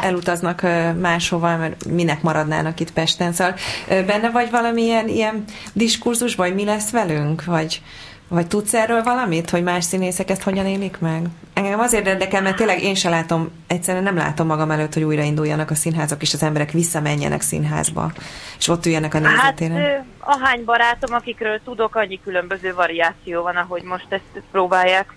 elutaznak 0.02 0.62
máshova, 1.02 1.58
mert 1.58 1.86
minek 1.90 2.22
maradnának 2.22 2.80
itt 2.80 2.92
Pesten, 2.92 3.34
szóval 3.34 3.56
benne 3.88 4.30
vagy 4.30 4.50
valamilyen 4.52 5.08
ilyen 5.08 5.44
diskurzus, 6.14 6.36
vagy 6.36 6.54
mi 6.54 6.66
lesz 6.66 6.92
velünk, 6.92 7.46
vagy, 7.46 7.82
vagy 8.28 8.48
tudsz 8.48 8.74
erről 8.74 9.04
valamit, 9.04 9.50
hogy 9.50 9.64
más 9.64 9.84
színészek 9.84 10.30
ezt 10.30 10.42
hogyan 10.44 10.66
élik 10.66 11.00
meg? 11.00 11.26
Engem 11.54 11.80
azért 11.80 12.08
érdekel, 12.08 12.42
mert 12.42 12.56
tényleg 12.56 12.84
én 12.84 12.96
se 12.96 13.10
látom, 13.10 13.52
egyszerűen 13.68 14.04
nem 14.04 14.16
látom 14.16 14.48
magam 14.48 14.72
előtt, 14.72 14.94
hogy 14.94 15.04
újrainduljanak 15.04 15.70
a 15.70 15.76
színházak, 15.76 16.22
és 16.22 16.34
az 16.34 16.44
emberek 16.44 16.72
visszamenjenek 16.72 17.42
színházba, 17.42 18.12
és 18.58 18.68
ott 18.68 18.86
üljenek 18.86 19.14
a 19.14 19.28
Hát 19.28 19.60
nézőtéren. 19.60 19.92
ö, 19.92 19.98
ahány 20.20 20.64
barátom, 20.66 21.14
akikről 21.16 21.60
tudok, 21.64 21.96
annyi 21.96 22.20
különböző 22.24 22.74
variáció 22.74 23.42
van, 23.42 23.56
ahogy 23.56 23.84
most 23.84 24.08
ezt 24.10 24.44
próbálják 24.52 25.14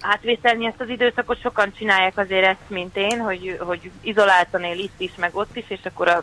átvészelni 0.00 0.66
ezt 0.66 0.80
az 0.80 0.88
időszakot. 0.88 1.40
Sokan 1.40 1.72
csinálják 1.78 2.18
azért 2.18 2.46
ezt, 2.46 2.68
mint 2.68 2.96
én, 2.96 3.18
hogy, 3.18 3.56
hogy 3.60 3.90
izoláltan 4.00 4.62
él 4.62 4.78
itt 4.78 5.00
is, 5.00 5.10
meg 5.16 5.30
ott 5.32 5.56
is, 5.56 5.64
és 5.68 5.80
akkor 5.84 6.08
a 6.08 6.22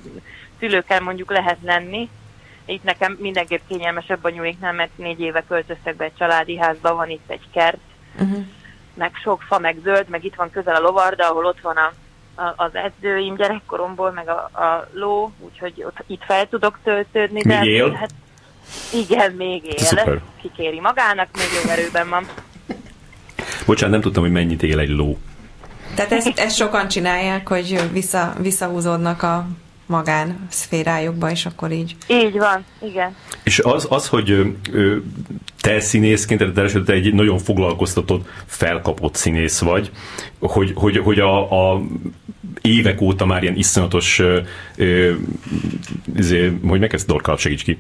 szülőkkel 0.60 1.00
mondjuk 1.02 1.32
lehet 1.32 1.58
lenni. 1.64 2.10
Itt 2.66 2.84
nekem 2.84 3.18
mindenképp 3.20 3.62
kényelmesebb 3.68 4.24
a 4.24 4.30
nyújéknál, 4.30 4.74
mert 4.74 4.98
négy 4.98 5.20
éve 5.20 5.44
költöztek 5.48 5.96
be 5.96 6.04
egy 6.04 6.16
családi 6.18 6.58
házba, 6.58 6.96
van 6.96 7.10
itt 7.10 7.30
egy 7.30 7.48
kert, 7.54 7.78
Uh-huh. 8.20 8.46
meg 8.94 9.12
sok 9.24 9.42
fa, 9.42 9.60
meg 9.60 9.78
zöld, 9.84 10.10
meg 10.10 10.26
itt 10.26 10.36
van 10.36 10.50
közel 10.50 10.76
a 10.76 10.80
lovarda, 10.80 11.30
ahol 11.30 11.46
ott 11.46 11.62
van 11.62 11.76
a, 11.76 11.94
a, 12.42 12.54
az 12.56 12.72
edzőim 12.76 13.36
gyerekkoromból, 13.36 14.12
meg 14.12 14.28
a, 14.28 14.50
a 14.54 14.88
ló, 14.94 15.32
úgyhogy 15.40 15.84
ott, 15.84 16.04
itt 16.08 16.24
fel 16.24 16.48
tudok 16.50 16.80
töltődni. 16.84 17.42
Még 17.46 17.64
él? 17.64 17.92
Hát, 17.92 18.12
igen, 18.94 19.32
még 19.32 19.66
él. 19.66 19.78
Szuper. 19.78 20.22
Kikéri 20.42 20.80
magának, 20.80 21.28
még 21.34 21.48
jó 21.64 21.70
erőben 21.70 22.10
van. 22.10 22.26
Bocsánat, 23.66 23.92
nem 23.92 24.02
tudtam, 24.02 24.24
hogy 24.24 24.32
mennyit 24.32 24.64
él 24.64 24.80
egy 24.80 24.90
ló. 24.90 25.18
Tehát 25.96 26.12
ezt, 26.12 26.40
ezt 26.40 26.56
sokan 26.56 26.88
csinálják, 26.88 27.48
hogy 27.48 27.92
vissza, 27.92 28.34
visszahúzódnak 28.40 29.24
a 29.24 29.48
magán 29.86 30.46
szférájukba, 30.50 31.32
és 31.32 31.46
akkor 31.46 31.72
így. 31.72 31.96
Így 32.08 32.38
van, 32.38 32.66
igen. 32.82 33.16
És 33.44 33.60
az, 33.60 33.88
az 33.90 34.08
hogy 34.08 34.56
te 35.62 35.80
színészként, 35.80 36.40
tehát 36.40 36.74
te, 36.74 36.82
te 36.82 36.94
egy 36.94 37.14
nagyon 37.14 37.38
foglalkoztatott, 37.38 38.28
felkapott 38.46 39.16
színész 39.16 39.60
vagy, 39.60 39.92
hogy, 40.40 40.72
hogy, 40.76 40.98
hogy 40.98 41.20
a, 41.20 41.72
a 41.72 41.82
évek 42.62 43.02
óta 43.02 43.26
már 43.26 43.44
ilyen 43.44 43.56
iszonyatos, 43.56 44.20
ö, 44.20 44.40
ö, 44.76 45.14
izé, 46.16 46.58
hogy 46.68 46.80
megkezd 46.80 47.08
Dorka, 47.08 47.38
segíts 47.38 47.64
ki. 47.64 47.78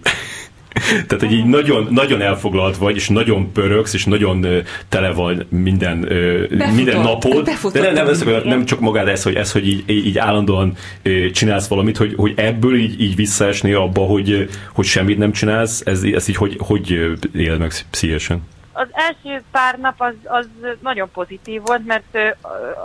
Tehát, 1.08 1.20
hogy 1.20 1.32
így 1.32 1.46
nagyon, 1.46 1.88
nagyon 1.92 2.22
elfoglalt 2.22 2.78
vagy, 2.78 2.96
és 2.96 3.10
nagyon 3.10 3.52
pörögsz, 3.52 3.94
és 3.94 4.06
nagyon 4.06 4.46
tele 4.90 5.12
van 5.12 5.46
minden, 5.50 6.02
Befutott. 6.02 6.76
minden 6.76 7.02
napod. 7.02 7.46
Befutott 7.46 7.82
De 7.82 7.92
nem, 7.92 8.06
nem, 8.06 8.16
minden. 8.16 8.48
nem 8.48 8.66
csak 8.66 8.80
magád 8.80 9.08
ez, 9.08 9.24
hogy, 9.24 9.36
ez, 9.36 9.52
hogy 9.52 9.68
így, 9.68 9.90
így 9.90 10.18
állandóan 10.18 10.76
csinálsz 11.32 11.68
valamit, 11.68 11.98
hogy, 11.98 12.14
hogy 12.18 12.34
ebből 12.36 12.76
így, 12.76 13.02
így 13.02 13.16
visszaesni 13.16 13.74
abba, 13.74 14.02
hogy, 14.02 14.50
hogy 14.74 14.86
semmit 14.86 15.18
nem 15.18 15.32
csinálsz, 15.32 15.82
ez, 15.86 16.04
ez 16.04 16.28
így 16.28 16.36
hogy, 16.36 16.56
hogy 16.60 16.92
éled 17.34 17.60
meg 17.60 17.72
pszichésen? 17.90 18.42
Az 18.72 18.88
első 18.92 19.42
pár 19.52 19.80
nap 19.80 19.96
az, 19.98 20.14
az 20.24 20.48
nagyon 20.82 21.10
pozitív 21.14 21.62
volt, 21.66 21.86
mert 21.86 22.36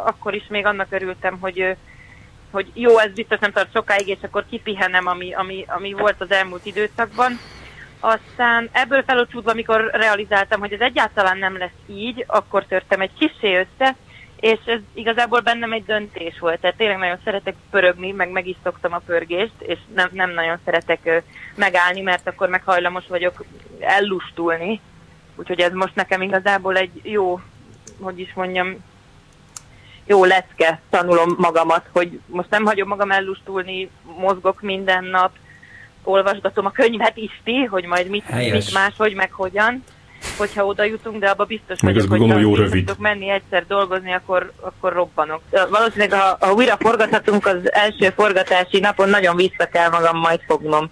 akkor 0.04 0.34
is 0.34 0.44
még 0.48 0.66
annak 0.66 0.86
örültem, 0.90 1.36
hogy 1.40 1.76
hogy 2.50 2.70
jó, 2.74 2.98
ez 2.98 3.12
biztos 3.12 3.38
nem 3.38 3.52
tart 3.52 3.72
sokáig, 3.72 4.08
és 4.08 4.18
akkor 4.22 4.44
kipihenem, 4.50 5.06
ami, 5.06 5.34
ami, 5.34 5.64
ami 5.66 5.92
volt 5.92 6.14
az 6.18 6.30
elmúlt 6.30 6.66
időszakban. 6.66 7.38
Aztán 8.00 8.68
ebből 8.72 9.02
felocsúdva, 9.02 9.50
amikor 9.50 9.90
realizáltam, 9.92 10.60
hogy 10.60 10.72
ez 10.72 10.80
egyáltalán 10.80 11.38
nem 11.38 11.58
lesz 11.58 11.70
így, 11.86 12.24
akkor 12.26 12.64
törtem 12.64 13.00
egy 13.00 13.10
kisé 13.18 13.56
össze, 13.56 13.96
és 14.40 14.58
ez 14.64 14.80
igazából 14.94 15.40
bennem 15.40 15.72
egy 15.72 15.84
döntés 15.84 16.38
volt. 16.38 16.60
Tehát 16.60 16.76
tényleg 16.76 16.98
nagyon 16.98 17.18
szeretek 17.24 17.54
pörögni, 17.70 18.10
meg 18.12 18.30
meg 18.30 18.46
is 18.46 18.56
szoktam 18.62 18.92
a 18.92 19.02
pörgést, 19.06 19.54
és 19.58 19.78
nem, 19.94 20.08
nem 20.12 20.30
nagyon 20.30 20.58
szeretek 20.64 21.22
megállni, 21.54 22.00
mert 22.00 22.28
akkor 22.28 22.48
meg 22.48 22.62
hajlamos 22.64 23.06
vagyok 23.08 23.44
ellustulni. 23.80 24.80
Úgyhogy 25.36 25.60
ez 25.60 25.72
most 25.72 25.94
nekem 25.94 26.22
igazából 26.22 26.76
egy 26.76 27.00
jó, 27.02 27.40
hogy 28.00 28.20
is 28.20 28.32
mondjam, 28.34 28.76
jó 30.06 30.24
lecke, 30.24 30.80
tanulom 30.90 31.34
magamat, 31.38 31.86
hogy 31.92 32.20
most 32.26 32.50
nem 32.50 32.64
hagyom 32.64 32.88
magam 32.88 33.10
ellustulni, 33.10 33.90
mozgok 34.02 34.60
minden 34.60 35.04
nap, 35.04 35.30
olvasgatom 36.04 36.66
a 36.66 36.70
könyvet 36.70 37.16
is 37.16 37.40
ti, 37.44 37.64
hogy 37.64 37.84
majd 37.84 38.08
mit, 38.08 38.24
Helyes. 38.24 38.64
mit 38.64 38.74
máshogy, 38.74 39.14
meg 39.14 39.32
hogyan, 39.32 39.84
hogyha 40.36 40.64
oda 40.64 40.84
jutunk, 40.84 41.20
de 41.20 41.28
abba 41.28 41.44
biztos 41.44 41.80
Meg 41.80 41.94
vagyok, 41.94 42.10
azt 42.10 42.18
gondolom, 42.20 42.42
jó 42.42 42.50
ha 42.50 42.56
rövid. 42.56 42.84
tudok 42.84 43.00
menni 43.00 43.28
egyszer 43.30 43.64
dolgozni, 43.66 44.12
akkor, 44.12 44.52
akkor 44.60 44.92
robbanok. 44.92 45.40
Valószínűleg, 45.70 46.12
ha, 46.12 46.36
ha 46.40 46.52
újra 46.52 46.76
forgathatunk 46.80 47.46
az 47.46 47.72
első 47.72 48.12
forgatási 48.16 48.80
napon, 48.80 49.08
nagyon 49.08 49.36
vissza 49.36 49.66
kell 49.72 49.88
magam 49.90 50.18
majd 50.18 50.40
fognom. 50.46 50.90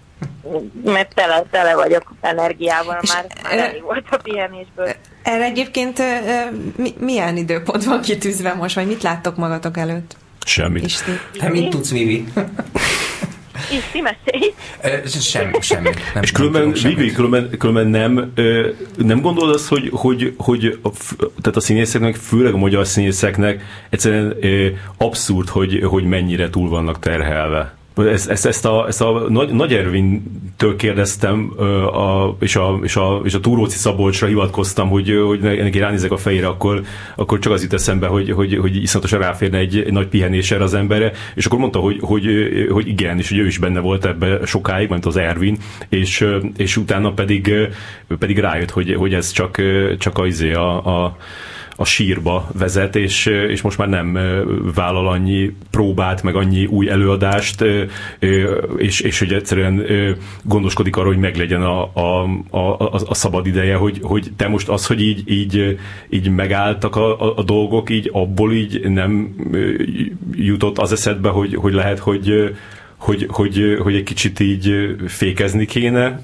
Mert 0.85 1.15
tele, 1.15 1.45
tele 1.51 1.75
vagyok 1.75 2.15
energiával, 2.21 2.99
És, 3.03 3.13
már, 3.13 3.27
már 3.43 3.59
elég 3.59 3.83
volt 3.83 4.05
a 4.11 4.17
pihenésből. 4.17 4.89
Erre 5.23 5.45
egyébként 5.45 5.99
mi, 6.77 6.95
milyen 6.99 7.37
időpont 7.37 7.85
van 7.85 8.01
kitűzve 8.01 8.55
most, 8.55 8.75
vagy 8.75 8.87
mit 8.87 9.03
láttok 9.03 9.37
magatok 9.37 9.77
előtt? 9.77 10.17
Semmit. 10.47 10.85
Isti. 10.85 11.11
Te 11.39 11.49
mit 11.49 11.71
tudsz, 11.71 11.91
Vivi? 11.91 12.25
Mesélj. 14.03 14.55
Ö, 14.83 14.89
Semmi. 15.61 15.89
Nem, 16.15 16.23
És 16.23 16.33
különben. 16.33 16.73
Vivi, 16.83 17.13
különben, 17.13 17.51
különben 17.59 17.87
nem, 17.87 18.33
nem 18.97 19.21
gondolod 19.21 19.55
azt, 19.55 19.69
hogy, 19.69 19.91
hogy, 19.93 20.35
hogy 20.39 20.79
a, 20.83 20.89
tehát 21.41 21.57
a 21.57 21.61
színészeknek, 21.61 22.15
főleg 22.15 22.55
a 22.55 22.57
magyar 22.57 22.87
színészeknek 22.87 23.63
egyszerűen 23.91 24.35
abszurd, 24.97 25.49
hogy, 25.49 25.83
hogy 25.85 26.05
mennyire 26.05 26.51
túl 26.51 26.69
vannak 26.69 26.99
terhelve. 26.99 27.75
Ezt, 28.05 28.29
ezt, 28.29 28.47
ezt 28.47 28.65
a, 28.65 28.87
ezt 28.87 29.01
a 29.01 29.27
Nagy, 29.29 29.53
Nagy 29.53 29.73
Ervintől 29.75 30.77
kérdeztem, 30.77 31.53
a, 31.93 32.37
és, 32.41 32.57
a, 32.57 32.79
és, 32.83 32.97
a, 32.97 33.21
és 33.25 33.35
a 33.35 33.41
Túróci 33.41 33.77
Szabolcsra 33.77 34.27
hivatkoztam, 34.27 34.89
hogy, 34.89 35.15
hogy 35.27 35.41
neki 35.41 35.79
ránézek 35.79 36.11
a 36.11 36.17
fejére, 36.17 36.47
akkor, 36.47 36.83
akkor 37.17 37.39
csak 37.39 37.53
az 37.53 37.63
jut 37.63 37.73
eszembe, 37.73 38.07
hogy, 38.07 38.31
hogy, 38.31 38.59
hogy 38.59 38.77
iszonyatosan 38.77 39.19
ráférne 39.19 39.59
egy, 39.59 39.77
egy 39.77 39.93
nagy 39.93 40.07
pihenés 40.07 40.51
erre 40.51 40.63
az 40.65 40.75
emberre, 40.75 41.13
és 41.35 41.47
akkor 41.47 41.59
mondta, 41.59 41.79
hogy, 41.79 41.99
hogy, 42.01 42.27
hogy 42.71 42.89
igen, 42.89 43.19
és 43.19 43.29
hogy 43.29 43.39
ő 43.39 43.47
is 43.47 43.59
benne 43.59 43.81
volt 43.81 44.05
ebbe 44.05 44.39
sokáig, 44.45 44.89
ment 44.89 45.07
az 45.07 45.17
Ervin, 45.17 45.59
és, 45.89 46.27
és 46.57 46.77
utána 46.77 47.13
pedig, 47.13 47.53
pedig 48.19 48.39
rájött, 48.39 48.71
hogy, 48.71 48.95
hogy 48.95 49.15
ez 49.15 49.31
csak, 49.31 49.63
csak 49.99 50.19
a, 50.19 50.27
izé 50.27 50.53
a, 50.53 51.05
a 51.05 51.17
a 51.77 51.85
sírba 51.85 52.49
vezet, 52.59 52.97
és, 52.97 53.27
és 53.27 53.63
most 53.63 53.79
már 53.79 53.89
nem 53.89 54.19
vállal 54.75 55.09
annyi 55.09 55.57
próbát, 55.71 56.23
meg 56.23 56.35
annyi 56.37 56.67
új 56.67 56.89
előadást, 56.89 57.65
és, 58.77 59.01
és 59.01 59.19
hogy 59.19 59.33
egyszerűen 59.33 59.87
gondoskodik 60.43 60.97
arról, 60.97 61.13
hogy 61.13 61.23
meglegyen 61.23 61.63
a, 61.63 61.91
a, 61.95 62.29
a, 62.51 62.93
a 63.07 63.15
szabad 63.15 63.47
ideje, 63.47 63.77
hogy, 63.77 63.99
hogy 64.03 64.33
te 64.37 64.49
most 64.49 64.69
az, 64.69 64.87
hogy 64.87 65.01
így, 65.01 65.31
így, 65.31 65.79
így 66.11 66.31
megálltak 66.31 66.97
a, 66.97 67.37
a, 67.37 67.43
dolgok, 67.43 67.91
így 67.91 68.11
abból 68.13 68.53
így 68.53 68.81
nem 68.91 69.35
jutott 70.33 70.79
az 70.79 70.93
eszedbe, 70.93 71.29
hogy, 71.29 71.55
hogy 71.55 71.73
lehet, 71.73 71.99
hogy, 71.99 72.57
hogy, 72.97 73.27
hogy, 73.29 73.79
hogy 73.83 73.95
egy 73.95 74.03
kicsit 74.03 74.41
így 74.41 74.97
fékezni 75.07 75.65
kéne, 75.65 76.21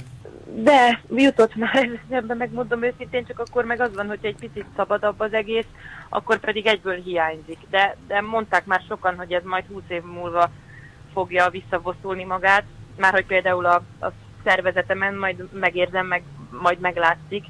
de 0.55 1.01
jutott 1.15 1.55
már 1.55 2.01
ebben, 2.09 2.37
megmondom 2.37 2.83
őszintén, 2.83 3.25
csak 3.27 3.39
akkor 3.39 3.65
meg 3.65 3.81
az 3.81 3.95
van, 3.95 4.07
hogy 4.07 4.19
egy 4.23 4.37
picit 4.37 4.67
szabadabb 4.77 5.21
az 5.21 5.33
egész, 5.33 5.67
akkor 6.09 6.39
pedig 6.39 6.67
egyből 6.67 6.97
hiányzik. 6.97 7.59
De, 7.71 7.97
de 8.07 8.21
mondták 8.21 8.65
már 8.65 8.83
sokan, 8.89 9.17
hogy 9.17 9.33
ez 9.33 9.43
majd 9.45 9.65
20 9.73 9.83
év 9.89 10.03
múlva 10.03 10.51
fogja 11.13 11.51
visszavoszulni 11.51 12.25
magát, 12.25 12.65
már 12.97 13.13
hogy 13.13 13.27
például 13.27 13.67
a, 13.67 13.83
a 14.01 14.13
szervezetemen 14.45 15.15
majd 15.15 15.53
megérzem, 15.53 16.07
meg 16.07 16.23
majd 16.51 16.79
meglátszik, 16.79 17.45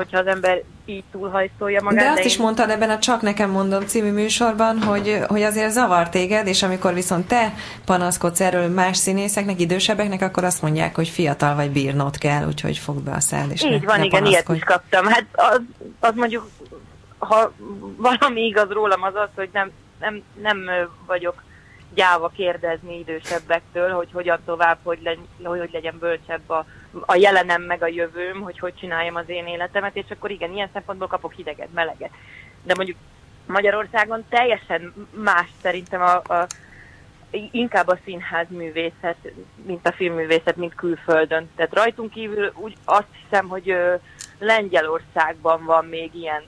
hogyha 0.00 0.18
az 0.18 0.26
ember 0.26 0.62
így 0.84 1.04
túlhajszolja 1.12 1.82
magát. 1.82 2.04
De 2.04 2.10
azt 2.10 2.18
de 2.18 2.24
is 2.24 2.36
én... 2.36 2.42
mondtad 2.42 2.70
ebben 2.70 2.90
a 2.90 2.98
Csak 2.98 3.20
nekem 3.20 3.50
mondom 3.50 3.86
című 3.86 4.12
műsorban, 4.12 4.82
hogy, 4.82 5.18
hogy 5.28 5.42
azért 5.42 5.70
zavar 5.70 6.08
téged, 6.08 6.46
és 6.46 6.62
amikor 6.62 6.94
viszont 6.94 7.28
te 7.28 7.52
panaszkodsz 7.84 8.40
erről 8.40 8.68
más 8.68 8.96
színészeknek, 8.96 9.60
idősebbeknek, 9.60 10.22
akkor 10.22 10.44
azt 10.44 10.62
mondják, 10.62 10.94
hogy 10.94 11.08
fiatal 11.08 11.54
vagy 11.54 11.70
bírnod 11.70 12.18
kell, 12.18 12.46
úgyhogy 12.46 12.78
fogd 12.78 13.04
be 13.04 13.12
a 13.12 13.20
száll, 13.20 13.48
és 13.50 13.62
Így 13.62 13.80
ne, 13.80 13.86
van, 13.86 13.98
ne 13.98 14.04
igen, 14.04 14.26
ilyet 14.26 14.48
is 14.48 14.62
kaptam. 14.62 15.06
Hát 15.06 15.26
az, 15.32 15.60
az 16.00 16.12
mondjuk, 16.14 16.48
ha 17.18 17.52
valami 17.96 18.40
igaz 18.40 18.68
rólam, 18.68 19.02
az 19.02 19.14
az, 19.14 19.28
hogy 19.34 19.48
nem, 19.52 19.70
nem, 20.00 20.22
nem 20.42 20.58
vagyok 21.06 21.42
gyáva 21.94 22.28
kérdezni 22.28 22.98
idősebbektől, 22.98 23.90
hogy 23.90 24.08
hogyan 24.12 24.38
tovább, 24.44 24.78
hogy, 24.82 24.98
le, 25.02 25.16
hogy 25.48 25.70
legyen 25.72 25.98
bölcsebb 25.98 26.50
a, 26.50 26.64
a 27.06 27.14
jelenem 27.14 27.62
meg 27.62 27.82
a 27.82 27.86
jövőm, 27.86 28.40
hogy 28.40 28.58
hogy 28.58 28.74
csináljam 28.74 29.14
az 29.14 29.28
én 29.28 29.46
életemet, 29.46 29.96
és 29.96 30.04
akkor 30.08 30.30
igen, 30.30 30.52
ilyen 30.52 30.70
szempontból 30.72 31.08
kapok 31.08 31.32
hideget, 31.32 31.72
meleget. 31.72 32.10
De 32.62 32.74
mondjuk 32.76 32.96
Magyarországon 33.46 34.24
teljesen 34.28 35.08
más 35.10 35.48
szerintem 35.62 36.02
a, 36.02 36.34
a 36.34 36.46
inkább 37.30 37.88
a 37.88 37.98
színház 38.04 38.46
művészet, 38.48 39.32
mint 39.66 39.86
a 39.86 39.92
filmművészet, 39.92 40.56
mint 40.56 40.74
külföldön. 40.74 41.50
Tehát 41.56 41.74
rajtunk 41.74 42.10
kívül 42.10 42.52
úgy 42.56 42.76
azt 42.84 43.08
hiszem, 43.22 43.48
hogy 43.48 43.70
ö, 43.70 43.94
Lengyelországban 44.38 45.64
van 45.64 45.84
még 45.84 46.14
ilyen, 46.14 46.42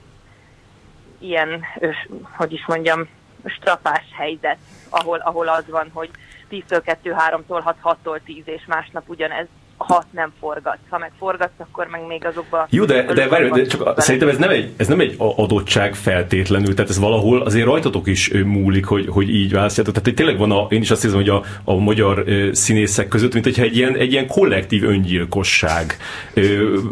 ilyen 1.18 1.64
ö, 1.78 1.88
hogy 2.36 2.52
is 2.52 2.66
mondjam, 2.66 3.08
strapás 3.46 4.04
helyzet, 4.16 4.58
ahol, 4.88 5.18
ahol 5.18 5.48
az 5.48 5.64
van, 5.68 5.90
hogy 5.92 6.10
10-től 6.50 6.80
2, 6.84 7.14
3-tól 7.18 7.60
6, 7.62 7.76
6-tól 7.82 8.18
10, 8.24 8.42
és 8.44 8.62
másnap 8.66 9.08
ugyanez 9.08 9.46
ha 9.86 10.04
nem 10.10 10.32
forgatsz. 10.40 10.78
Ha 10.88 10.98
meg 10.98 11.10
forgatsz, 11.18 11.58
akkor 11.58 11.86
meg 11.86 12.06
még 12.06 12.24
azokba... 12.24 12.66
Jó, 12.70 12.84
de, 12.84 13.02
de, 13.02 13.28
várj, 13.28 13.48
de 13.48 13.66
csak 13.66 13.86
a, 13.86 14.00
szerintem 14.00 14.28
ez 14.28 14.36
nem, 14.36 14.50
egy, 14.50 14.72
ez 14.76 14.86
nem 14.86 15.00
egy 15.00 15.14
adottság 15.18 15.94
feltétlenül, 15.94 16.74
tehát 16.74 16.90
ez 16.90 16.98
valahol 16.98 17.42
azért 17.42 17.66
rajtatok 17.66 18.06
is 18.06 18.30
múlik, 18.44 18.84
hogy, 18.84 19.06
hogy 19.08 19.34
így 19.34 19.52
választjátok. 19.52 19.94
Tehát 19.94 20.16
tényleg 20.16 20.38
van, 20.38 20.50
a, 20.50 20.66
én 20.70 20.80
is 20.80 20.90
azt 20.90 21.02
hiszem, 21.02 21.16
hogy 21.16 21.28
a, 21.28 21.42
a 21.64 21.74
magyar 21.74 22.24
színészek 22.52 23.08
között, 23.08 23.32
mint 23.32 23.44
hogyha 23.44 23.62
egy 23.62 23.76
ilyen, 23.76 23.96
egy 23.96 24.12
ilyen 24.12 24.26
kollektív 24.26 24.84
öngyilkosság 24.84 25.96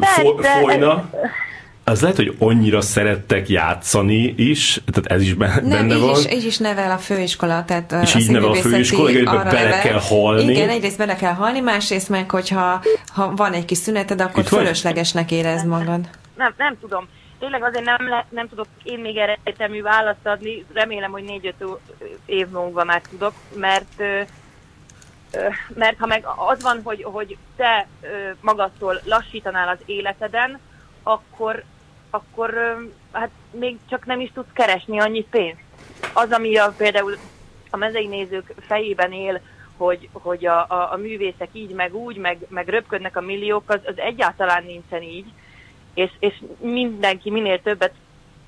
fo, 0.01 0.37
folyna. 0.37 1.09
Ez, 1.13 1.21
az 1.91 2.01
lehet, 2.01 2.17
hogy 2.17 2.37
annyira 2.39 2.81
szerettek 2.81 3.49
játszani 3.49 4.35
is, 4.37 4.81
tehát 4.93 5.11
ez 5.11 5.23
is 5.23 5.35
benne 5.35 5.83
Nem, 5.83 6.01
van. 6.01 6.19
Is, 6.19 6.33
így 6.33 6.45
is 6.45 6.59
nevel 6.59 6.91
a 6.91 6.99
főiskola, 6.99 7.65
tehát 7.65 7.93
és 8.03 8.15
így 8.15 8.31
nevel 8.31 8.51
a 8.51 8.55
főiskola, 8.55 9.03
hogy 9.03 9.25
bele 9.25 9.43
nevel. 9.43 9.81
kell 9.81 10.01
halni. 10.01 10.53
Igen, 10.53 10.69
egyrészt 10.69 10.99
bele 10.99 11.17
kell 11.17 11.33
halni, 11.33 11.61
másrészt 11.61 12.09
meg, 12.09 12.31
hogyha 12.31 12.83
ha 13.15 13.35
van 13.35 13.53
egy 13.53 13.65
kis 13.65 13.79
szüneted, 13.79 14.21
akkor 14.21 14.43
Itt 14.43 14.49
fölöslegesnek 14.49 15.31
érezd 15.31 15.67
magad. 15.67 16.09
Nem, 16.37 16.55
nem 16.57 16.77
tudom. 16.81 17.09
Tényleg 17.39 17.63
azért 17.63 17.85
nem, 17.85 18.09
le, 18.09 18.27
nem 18.31 18.49
tudok 18.49 18.67
én 18.83 18.99
még 18.99 19.17
erre 19.17 19.39
egyetemű 19.43 19.83
választ 19.83 20.27
adni, 20.27 20.65
remélem, 20.73 21.11
hogy 21.11 21.23
négy-öt 21.23 21.65
év 22.27 22.47
múlva 22.49 22.85
már 22.85 23.03
tudok, 23.11 23.33
mert 23.55 24.03
mert 25.75 25.99
ha 25.99 26.07
meg 26.07 26.25
az 26.37 26.63
van, 26.63 26.81
hogy, 26.85 27.03
hogy 27.03 27.37
te 27.57 27.87
magadtól 28.41 29.01
lassítanál 29.05 29.69
az 29.69 29.79
életeden, 29.87 30.59
akkor 31.03 31.65
akkor 32.11 32.79
hát 33.13 33.31
még 33.51 33.79
csak 33.89 34.07
nem 34.07 34.21
is 34.21 34.31
tudsz 34.35 34.53
keresni 34.53 34.99
annyi 34.99 35.25
pénzt. 35.31 35.61
Az, 36.13 36.31
ami 36.31 36.57
a, 36.57 36.75
például 36.77 37.17
a 37.71 37.77
mezei 37.77 38.07
nézők 38.07 38.55
fejében 38.61 39.13
él, 39.13 39.41
hogy, 39.77 40.09
hogy 40.13 40.47
a, 40.47 40.59
a, 40.69 40.93
a 40.93 40.97
művészek 40.97 41.49
így, 41.53 41.71
meg 41.71 41.95
úgy, 41.95 42.17
meg, 42.17 42.39
meg 42.49 42.69
röpködnek 42.69 43.17
a 43.17 43.21
milliók, 43.21 43.71
az, 43.71 43.81
az 43.85 43.99
egyáltalán 43.99 44.65
nincsen 44.65 45.03
így, 45.03 45.27
és, 45.95 46.11
és 46.19 46.35
mindenki 46.59 47.31
minél 47.31 47.63
többet 47.63 47.95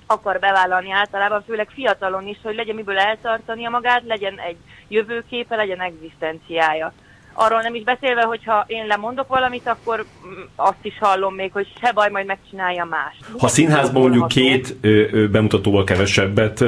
akar 0.06 0.38
bevállalni 0.38 0.90
általában, 0.90 1.42
főleg 1.42 1.70
fiatalon 1.70 2.26
is, 2.26 2.38
hogy 2.42 2.54
legyen 2.54 2.74
miből 2.74 2.98
eltartania 2.98 3.70
magát, 3.70 4.02
legyen 4.06 4.38
egy 4.38 4.56
jövőképe, 4.88 5.56
legyen 5.56 5.80
egzisztenciája. 5.80 6.92
Arról 7.32 7.60
nem 7.60 7.74
is 7.74 7.82
beszélve, 7.82 8.22
hogyha 8.22 8.64
én 8.66 8.86
lemondok 8.86 9.28
valamit, 9.28 9.66
akkor 9.66 10.04
mm, 10.26 10.42
azt 10.56 10.78
is 10.82 10.98
hallom 10.98 11.34
még, 11.34 11.52
hogy 11.52 11.66
se 11.80 11.92
baj, 11.92 12.10
majd 12.10 12.26
megcsinálja 12.26 12.84
más. 12.84 13.16
Ha 13.38 13.48
színházban 13.48 14.02
mondjuk 14.02 14.28
két 14.28 14.76
ö, 14.80 15.28
bemutatóval 15.30 15.84
kevesebbet 15.84 16.64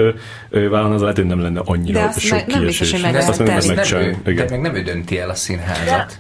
vállalna, 0.50 0.94
az 0.94 1.00
lehet, 1.00 1.16
hogy 1.16 1.27
nem 1.27 1.40
lenne 1.42 1.61
annyira 1.64 2.00
De 2.00 2.12
sok 2.12 2.38
me- 2.38 2.46
nem 2.46 2.64
biztos, 2.64 2.90
hogy 2.90 3.03
meg 3.03 3.14
azt 3.14 3.40
ő, 3.40 3.44
de 4.24 4.44
meg 4.50 4.61
nem 4.61 4.74
ő 4.74 4.83
dönti 4.83 5.18
el 5.18 5.31
a 5.31 5.35
színházat. 5.35 6.18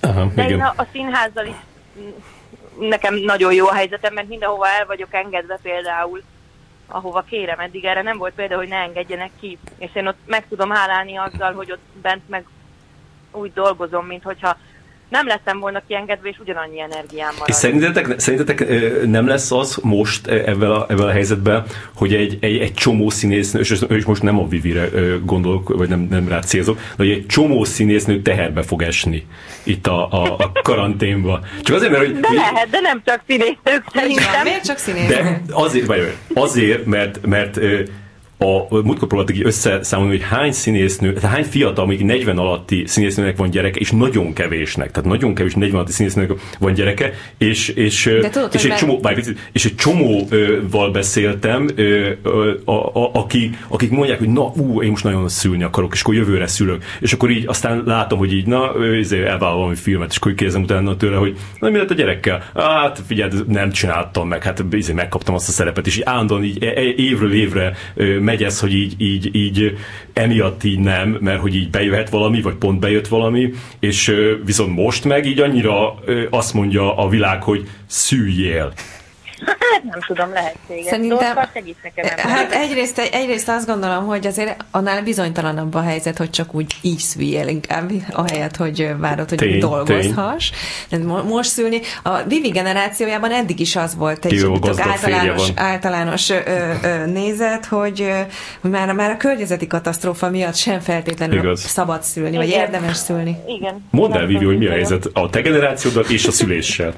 De, 0.00 0.08
Aha, 0.08 0.30
de 0.34 0.44
igen. 0.44 0.58
én 0.58 0.60
a, 0.60 0.72
a 0.76 0.86
színházzal 0.92 1.46
is 1.46 1.54
mm, 2.00 2.88
nekem 2.88 3.14
nagyon 3.14 3.52
jó 3.52 3.66
a 3.66 3.74
helyzetem, 3.74 4.14
mert 4.14 4.28
mindenhova 4.28 4.68
el 4.68 4.86
vagyok 4.86 5.14
engedve 5.14 5.58
például 5.62 6.22
ahova 6.86 7.24
kérem. 7.28 7.58
Eddig 7.58 7.84
erre 7.84 8.02
nem 8.02 8.18
volt 8.18 8.34
például, 8.34 8.60
hogy 8.60 8.68
ne 8.68 8.76
engedjenek 8.76 9.30
ki. 9.40 9.58
És 9.78 9.90
én 9.94 10.06
ott 10.06 10.18
meg 10.26 10.44
tudom 10.48 10.70
hálálni 10.70 11.16
azzal, 11.16 11.52
hogy 11.52 11.72
ott 11.72 11.82
bent 12.02 12.28
meg 12.28 12.44
úgy 13.32 13.52
dolgozom, 13.54 14.06
mint 14.06 14.22
hogyha 14.22 14.56
nem 15.12 15.26
lettem 15.26 15.58
volna 15.58 15.82
kiengedve, 15.86 16.28
és 16.28 16.38
ugyanannyi 16.40 16.80
energiám 16.80 17.32
marad. 17.32 17.48
És 17.48 17.54
szerintetek, 17.54 18.20
szerintetek 18.20 18.68
nem 19.06 19.26
lesz 19.26 19.50
az 19.50 19.78
most 19.82 20.26
ebben 20.26 20.70
a, 20.70 20.86
ebben 20.88 21.06
a 21.06 21.10
helyzetben, 21.10 21.64
hogy 21.94 22.14
egy, 22.14 22.38
egy, 22.40 22.58
egy 22.58 22.74
csomó 22.74 23.10
színésznő, 23.10 23.60
és, 23.60 23.84
és 23.88 24.04
most 24.04 24.22
nem 24.22 24.38
a 24.38 24.48
Vivire 24.48 24.88
gondolok, 25.24 25.68
vagy 25.76 25.88
nem, 25.88 26.06
nem 26.10 26.28
rá 26.28 26.40
célzok, 26.40 26.76
de 26.76 26.82
hogy 26.96 27.10
egy 27.10 27.26
csomó 27.26 27.64
színésznő 27.64 28.22
teherbe 28.22 28.62
fog 28.62 28.82
esni 28.82 29.26
itt 29.62 29.86
a, 29.86 30.12
a, 30.12 30.36
a 30.38 30.52
karanténba. 30.62 31.40
Csak 31.62 31.76
azért, 31.76 31.90
mert 31.92 32.04
hogy... 32.04 32.20
De 32.20 32.32
lehet, 32.32 32.70
de 32.70 32.80
nem 32.80 33.02
csak 33.04 33.20
színésznők 33.26 33.84
szerintem. 33.92 34.42
Miért 34.42 34.64
csak 34.64 34.78
színésznők? 34.78 35.22
De 35.22 35.40
azért, 35.50 35.86
vagy, 35.86 36.12
azért 36.34 36.84
mert, 36.84 37.26
mert 37.26 37.58
a 38.42 38.66
múltkor 38.70 39.08
próbáltak 39.08 39.36
így 39.36 39.46
összeszámolni, 39.46 40.16
hogy 40.16 40.26
hány 40.26 40.52
színésznő, 40.52 41.12
tehát 41.12 41.30
hány 41.36 41.44
fiatal, 41.44 41.86
még 41.86 42.04
40 42.04 42.38
alatti 42.38 42.82
színésznőnek 42.86 43.36
van 43.36 43.50
gyereke, 43.50 43.80
és 43.80 43.90
nagyon 43.90 44.32
kevésnek, 44.32 44.90
tehát 44.90 45.08
nagyon 45.08 45.34
kevés 45.34 45.54
40 45.54 45.74
alatti 45.74 45.92
színésznőnek 45.92 46.32
van 46.58 46.72
gyereke, 46.72 47.12
és, 47.38 47.68
és, 47.68 48.10
tudod, 48.30 48.54
és, 48.54 48.64
egy, 48.64 48.74
csomó, 48.74 48.98
bár, 48.98 49.22
és 49.52 49.64
egy 49.64 49.74
csomóval 49.74 50.90
beszéltem, 50.92 51.68
a, 52.64 52.72
a, 52.72 53.10
aki, 53.12 53.50
akik 53.68 53.90
mondják, 53.90 54.18
hogy 54.18 54.28
na, 54.28 54.52
ú, 54.56 54.82
én 54.82 54.90
most 54.90 55.04
nagyon 55.04 55.28
szülni 55.28 55.62
akarok, 55.62 55.92
és 55.94 56.00
akkor 56.00 56.14
jövőre 56.14 56.46
szülök. 56.46 56.84
És 57.00 57.12
akkor 57.12 57.30
így 57.30 57.46
aztán 57.46 57.82
látom, 57.86 58.18
hogy 58.18 58.32
így, 58.32 58.46
na, 58.46 58.72
izé, 58.98 59.24
elvállal 59.24 59.56
valami 59.56 59.74
filmet, 59.74 60.10
és 60.10 60.16
akkor 60.16 60.34
kérdezem 60.34 60.62
utána 60.62 60.96
tőle, 60.96 61.16
hogy 61.16 61.36
na, 61.58 61.70
mi 61.70 61.78
lett 61.78 61.90
a 61.90 61.94
gyerekkel? 61.94 62.42
Hát 62.54 63.02
figyelj, 63.06 63.30
nem 63.46 63.70
csináltam 63.70 64.28
meg, 64.28 64.42
hát 64.42 64.64
izé, 64.70 64.92
megkaptam 64.92 65.34
azt 65.34 65.48
a 65.48 65.52
szerepet, 65.52 65.86
és 65.86 65.96
így 65.96 66.02
állandóan 66.04 66.44
így 66.44 66.64
e, 66.64 66.66
e, 66.66 66.82
évről 66.96 67.32
évre 67.32 67.76
megy 68.32 68.44
ez, 68.44 68.60
hogy 68.60 68.74
így, 68.74 68.94
így, 68.98 69.34
így 69.34 69.76
emiatt 70.12 70.64
így 70.64 70.78
nem, 70.78 71.18
mert 71.20 71.40
hogy 71.40 71.54
így 71.54 71.70
bejöhet 71.70 72.10
valami, 72.10 72.42
vagy 72.42 72.54
pont 72.54 72.80
bejött 72.80 73.08
valami, 73.08 73.52
és 73.80 74.14
viszont 74.44 74.74
most 74.74 75.04
meg 75.04 75.26
így 75.26 75.40
annyira 75.40 75.94
azt 76.30 76.54
mondja 76.54 76.96
a 76.96 77.08
világ, 77.08 77.42
hogy 77.42 77.68
szüljél. 77.86 78.72
Hát 79.46 79.82
nem 79.84 80.00
tudom, 80.06 80.32
lehetséges. 80.32 80.84
Szerintem, 80.84 81.18
Dorka, 81.34 81.48
segíts 81.52 81.76
nekem 81.82 82.04
ebben. 82.10 82.32
hát 82.32 82.52
egyrészt, 82.52 82.98
egyrészt 82.98 83.48
azt 83.48 83.66
gondolom, 83.66 84.06
hogy 84.06 84.26
azért 84.26 84.64
annál 84.70 85.02
bizonytalanabb 85.02 85.74
a 85.74 85.80
helyzet, 85.80 86.18
hogy 86.18 86.30
csak 86.30 86.54
úgy 86.54 86.76
így 86.80 86.98
szüljél 86.98 87.48
inkább, 87.48 87.90
ahelyett, 88.10 88.56
hogy 88.56 88.88
várod, 88.98 89.28
hogy 89.28 89.38
Tény, 89.38 89.58
dolgozhass. 89.58 90.50
tény. 90.88 91.04
Most 91.28 91.50
szülni. 91.50 91.80
A 92.02 92.22
Vivi 92.22 92.48
generációjában 92.48 93.30
eddig 93.32 93.60
is 93.60 93.76
az 93.76 93.96
volt 93.96 94.24
egy 94.24 94.32
férje 94.32 94.82
általános, 94.82 95.48
általános 95.54 96.30
ö, 96.30 96.36
ö, 96.82 97.06
nézet, 97.06 97.66
hogy, 97.66 98.00
ö, 98.02 98.20
hogy 98.60 98.70
már, 98.70 98.92
már 98.92 99.10
a 99.10 99.16
környezeti 99.16 99.66
katasztrófa 99.66 100.30
miatt 100.30 100.54
sem 100.54 100.80
feltétlenül 100.80 101.38
Igaz. 101.38 101.60
szabad 101.60 102.02
szülni, 102.02 102.36
vagy 102.36 102.46
Igen. 102.48 102.60
érdemes 102.60 102.96
szülni. 102.96 103.36
Igen. 103.46 103.84
Mondd 103.90 104.12
el, 104.16 104.26
Vivi, 104.26 104.44
hogy 104.44 104.58
mi 104.58 104.66
a 104.66 104.70
helyzet 104.70 105.08
a 105.12 105.30
te 105.30 105.40
generációddal 105.40 106.04
és 106.08 106.26
a 106.26 106.30
szüléssel. 106.30 106.94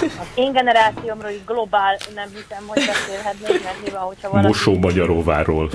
Az 0.00 0.26
én 0.34 0.52
generációmról 0.52 1.30
így 1.30 1.44
globál 1.46 1.96
nem 2.14 2.28
hiszem, 2.28 2.64
hogy 2.66 2.82
beszélhetnék, 2.86 3.64
mert 3.64 3.82
nyilván, 3.84 4.02
hogyha 4.02 4.30
valaki 4.30 4.46
Mosó 4.46 4.78
Magyaróváról. 4.78 5.70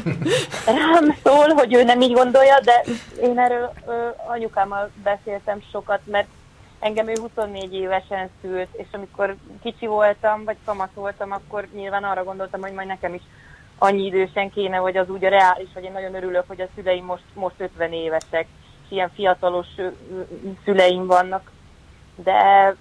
rám 0.66 1.16
szól, 1.24 1.48
hogy 1.48 1.74
ő 1.74 1.84
nem 1.84 2.02
így 2.02 2.14
gondolja, 2.14 2.60
de 2.60 2.84
én 3.22 3.40
erről 3.40 3.74
ö, 3.88 4.08
anyukámmal 4.28 4.92
beszéltem 5.04 5.62
sokat, 5.72 6.00
mert 6.06 6.28
engem 6.80 7.08
ő 7.08 7.14
24 7.22 7.74
évesen 7.74 8.30
szült, 8.42 8.68
és 8.72 8.88
amikor 8.92 9.36
kicsi 9.62 9.86
voltam, 9.86 10.44
vagy 10.44 10.58
kamasz 10.66 10.94
voltam, 10.94 11.32
akkor 11.32 11.68
nyilván 11.74 12.04
arra 12.04 12.24
gondoltam, 12.24 12.62
hogy 12.62 12.74
majd 12.74 12.88
nekem 12.88 13.14
is 13.14 13.22
annyi 13.78 14.06
idősen 14.06 14.50
kéne, 14.50 14.80
vagy 14.80 14.98
az 14.98 15.10
úgy 15.10 15.26
a 15.26 15.30
reális, 15.30 15.70
hogy 15.74 15.84
én 15.84 15.92
nagyon 15.92 16.16
örülök, 16.16 16.44
hogy 16.48 16.62
a 16.62 16.68
szüleim 16.76 17.06
most, 17.06 17.24
most 17.34 17.56
50 17.58 17.94
évesek, 17.94 18.48
és 18.84 18.90
ilyen 18.90 19.12
fiatalos 19.14 19.68
szüleim 20.64 21.06
vannak. 21.06 21.52
De, 22.16 22.76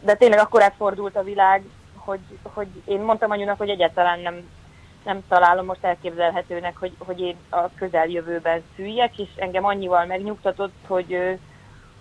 de 0.00 0.14
tényleg 0.14 0.38
akkor 0.38 0.62
átfordult 0.62 1.16
a 1.16 1.22
világ, 1.22 1.62
hogy, 1.96 2.20
hogy 2.42 2.68
én 2.84 3.00
mondtam 3.00 3.30
anyunak, 3.30 3.58
hogy 3.58 3.68
egyáltalán 3.68 4.20
nem, 4.20 4.50
nem 5.04 5.24
találom 5.28 5.64
most 5.64 5.84
elképzelhetőnek, 5.84 6.76
hogy, 6.76 6.92
hogy 6.98 7.20
én 7.20 7.36
a 7.50 7.74
közeljövőben 7.74 8.62
szüljek, 8.76 9.18
és 9.18 9.28
engem 9.36 9.64
annyival 9.64 10.06
megnyugtatott, 10.06 10.74
hogy, 10.86 11.38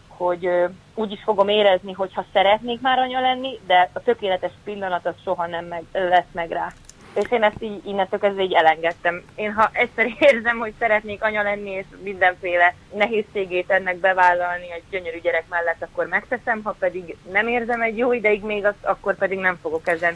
hogy 0.07 0.49
úgy 0.95 1.11
is 1.11 1.21
fogom 1.23 1.47
érezni, 1.47 1.91
hogyha 1.91 2.25
szeretnék 2.33 2.81
már 2.81 2.99
anya 2.99 3.19
lenni, 3.21 3.59
de 3.67 3.89
a 3.93 3.99
tökéletes 3.99 4.51
pillanat 4.63 5.05
az 5.05 5.13
soha 5.23 5.47
nem 5.47 5.65
meg, 5.65 5.83
lesz 5.91 6.31
meg 6.31 6.51
rá. 6.51 6.67
És 7.15 7.31
én 7.31 7.43
ezt 7.43 7.61
így 7.61 7.85
innentől 7.85 8.19
kezdve 8.19 8.43
így 8.43 8.53
elengedtem. 8.53 9.23
Én 9.35 9.53
ha 9.53 9.69
egyszer 9.73 10.07
érzem, 10.31 10.57
hogy 10.57 10.73
szeretnék 10.79 11.23
anya 11.23 11.43
lenni, 11.43 11.69
és 11.69 11.85
mindenféle 12.03 12.75
nehézségét 12.93 13.71
ennek 13.71 13.97
bevállalni 13.97 14.71
egy 14.71 14.83
gyönyörű 14.89 15.19
gyerek 15.19 15.47
mellett, 15.49 15.81
akkor 15.81 16.07
megteszem, 16.07 16.61
ha 16.63 16.75
pedig 16.79 17.15
nem 17.31 17.47
érzem 17.47 17.81
egy 17.81 17.97
jó 17.97 18.13
ideig 18.13 18.43
még, 18.43 18.65
azt, 18.65 18.85
akkor 18.85 19.15
pedig 19.15 19.39
nem 19.39 19.59
fogok 19.61 19.87
ezen, 19.87 20.15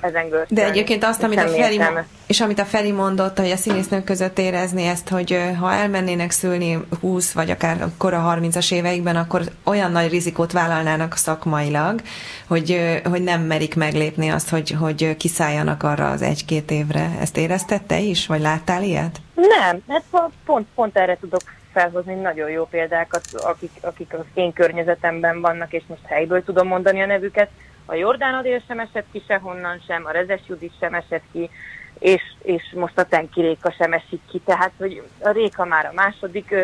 ezen 0.00 0.28
görcsölni. 0.28 0.62
De 0.62 0.64
egyébként 0.64 1.04
azt, 1.04 1.22
amit 1.22 1.38
a 1.38 1.48
Feri, 1.48 1.80
és 2.26 2.40
amit 2.40 2.58
a 2.58 2.64
Feri 2.64 2.92
mondott, 2.92 3.38
hogy 3.38 3.50
a 3.50 3.56
színésznők 3.56 4.04
között 4.04 4.38
érezni 4.38 4.84
ezt, 4.84 5.08
hogy 5.08 5.40
ha 5.60 5.72
elmennének 5.72 6.30
szülni 6.30 6.78
20 7.00 7.32
vagy 7.32 7.50
akár 7.50 7.82
a 7.82 7.90
kora 7.98 8.38
30-as 8.40 8.72
éveikben, 8.72 9.16
akkor 9.16 9.42
olyan 9.64 9.92
nagy 9.92 10.10
rizikót 10.10 10.52
vállalnának 10.52 11.16
szakmailag, 11.16 12.00
hogy, 12.48 13.00
hogy 13.04 13.22
nem 13.22 13.40
merik 13.40 13.74
meglépni 13.76 14.28
azt, 14.28 14.48
hogy, 14.48 14.70
hogy 14.70 15.16
kiszálljanak 15.16 15.82
arra 15.82 16.10
az 16.10 16.22
egy-két 16.22 16.70
évre. 16.70 17.10
Ezt 17.20 17.36
érezted 17.36 17.82
te 17.82 17.98
is, 17.98 18.26
vagy 18.26 18.40
láttál 18.40 18.82
ilyet? 18.82 19.18
Nem, 19.34 19.78
hát 19.88 20.02
po- 20.10 20.32
pont, 20.44 20.66
pont 20.74 20.96
erre 20.96 21.16
tudok 21.20 21.40
felhozni 21.74 22.14
nagyon 22.14 22.50
jó 22.50 22.64
példákat, 22.64 23.22
akik, 23.32 23.70
akik 23.80 24.14
az 24.14 24.24
én 24.34 24.52
környezetemben 24.52 25.40
vannak, 25.40 25.72
és 25.72 25.82
most 25.86 26.06
helyből 26.06 26.44
tudom 26.44 26.66
mondani 26.66 27.02
a 27.02 27.06
nevüket. 27.06 27.50
A 27.86 27.94
Jordán 27.94 28.34
Adél 28.34 28.62
sem 28.66 28.78
esett 28.78 29.06
ki 29.12 29.22
sehonnan 29.26 29.82
sem, 29.86 30.06
a 30.06 30.10
Rezes 30.10 30.40
Judit 30.46 30.72
sem 30.80 30.94
esett 30.94 31.24
ki, 31.32 31.50
és, 31.98 32.22
és 32.42 32.62
most 32.74 32.98
a 32.98 33.04
Tenki 33.04 33.40
Réka 33.40 33.70
sem 33.70 33.92
esik 33.92 34.20
ki. 34.30 34.40
Tehát, 34.44 34.72
hogy 34.78 35.02
a 35.20 35.30
Réka 35.30 35.64
már 35.64 35.86
a 35.86 35.92
második 35.92 36.54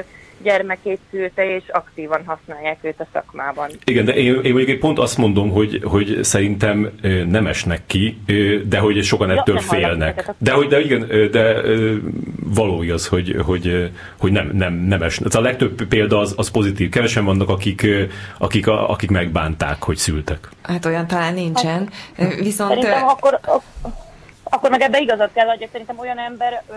gyermekét 0.42 0.98
szülte, 1.10 1.54
és 1.56 1.62
aktívan 1.68 2.22
használják 2.26 2.78
őt 2.82 3.00
a 3.00 3.06
szakmában. 3.12 3.70
Igen, 3.84 4.04
de 4.04 4.14
én, 4.14 4.40
én 4.42 4.52
mondjuk 4.52 4.78
pont 4.78 4.98
azt 4.98 5.18
mondom, 5.18 5.50
hogy, 5.50 5.80
hogy 5.84 6.18
szerintem 6.22 6.90
nem 7.28 7.46
esnek 7.46 7.80
ki, 7.86 8.18
de 8.64 8.78
hogy 8.78 9.02
sokan 9.02 9.28
Ja, 9.28 9.38
ettől 9.38 9.54
hallak 9.54 9.74
félnek. 9.74 10.30
De 10.38 10.52
hogy 10.52 10.66
de 10.66 10.80
igen, 10.80 11.30
de 11.30 11.60
való 12.54 12.82
igaz, 12.82 13.06
hogy, 13.06 13.36
hogy, 13.44 13.90
hogy 14.18 14.32
nem, 14.32 14.50
nem, 14.52 14.74
nem 14.74 15.02
esnek. 15.02 15.28
Ez 15.28 15.34
a 15.34 15.40
legtöbb 15.40 15.82
példa 15.88 16.18
az, 16.18 16.34
az 16.36 16.50
pozitív. 16.50 16.88
Kevesen 16.88 17.24
vannak, 17.24 17.48
akik, 17.48 17.86
akik, 18.38 18.66
akik 18.66 19.10
megbánták, 19.10 19.82
hogy 19.82 19.96
szültek. 19.96 20.48
Hát 20.62 20.84
olyan 20.84 21.06
talán 21.06 21.34
nincsen. 21.34 21.90
Ö, 22.16 22.24
Viszont 22.42 22.70
Szerintem 22.70 23.08
akkor, 23.08 23.38
ak- 23.44 23.64
akkor 24.44 24.70
meg 24.70 24.80
ebbe 24.80 24.98
igazat 25.00 25.30
kell 25.34 25.48
adjak, 25.48 25.70
szerintem 25.72 25.98
olyan 25.98 26.18
ember 26.18 26.62
ö, 26.70 26.74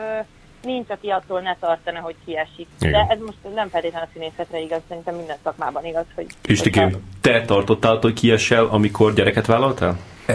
nincs, 0.63 0.89
aki 0.89 1.09
attól 1.09 1.41
ne 1.41 1.55
tartana, 1.59 1.99
hogy 1.99 2.15
kiesik. 2.25 2.67
Igen. 2.79 2.91
De 2.91 3.13
ez 3.13 3.19
most 3.25 3.37
nem 3.55 3.69
feltétlenül 3.69 4.07
a 4.07 4.11
színészetre 4.13 4.59
igaz, 4.59 4.79
szerintem 4.87 5.15
minden 5.15 5.37
szakmában 5.43 5.85
igaz, 5.85 6.05
hogy... 6.15 6.25
Istikém, 6.45 6.97
te 7.21 7.41
tartottál, 7.41 7.97
hogy 8.01 8.13
kiesel, 8.13 8.65
amikor 8.65 9.13
gyereket 9.13 9.45
vállaltál? 9.45 9.97
Ö, 10.25 10.33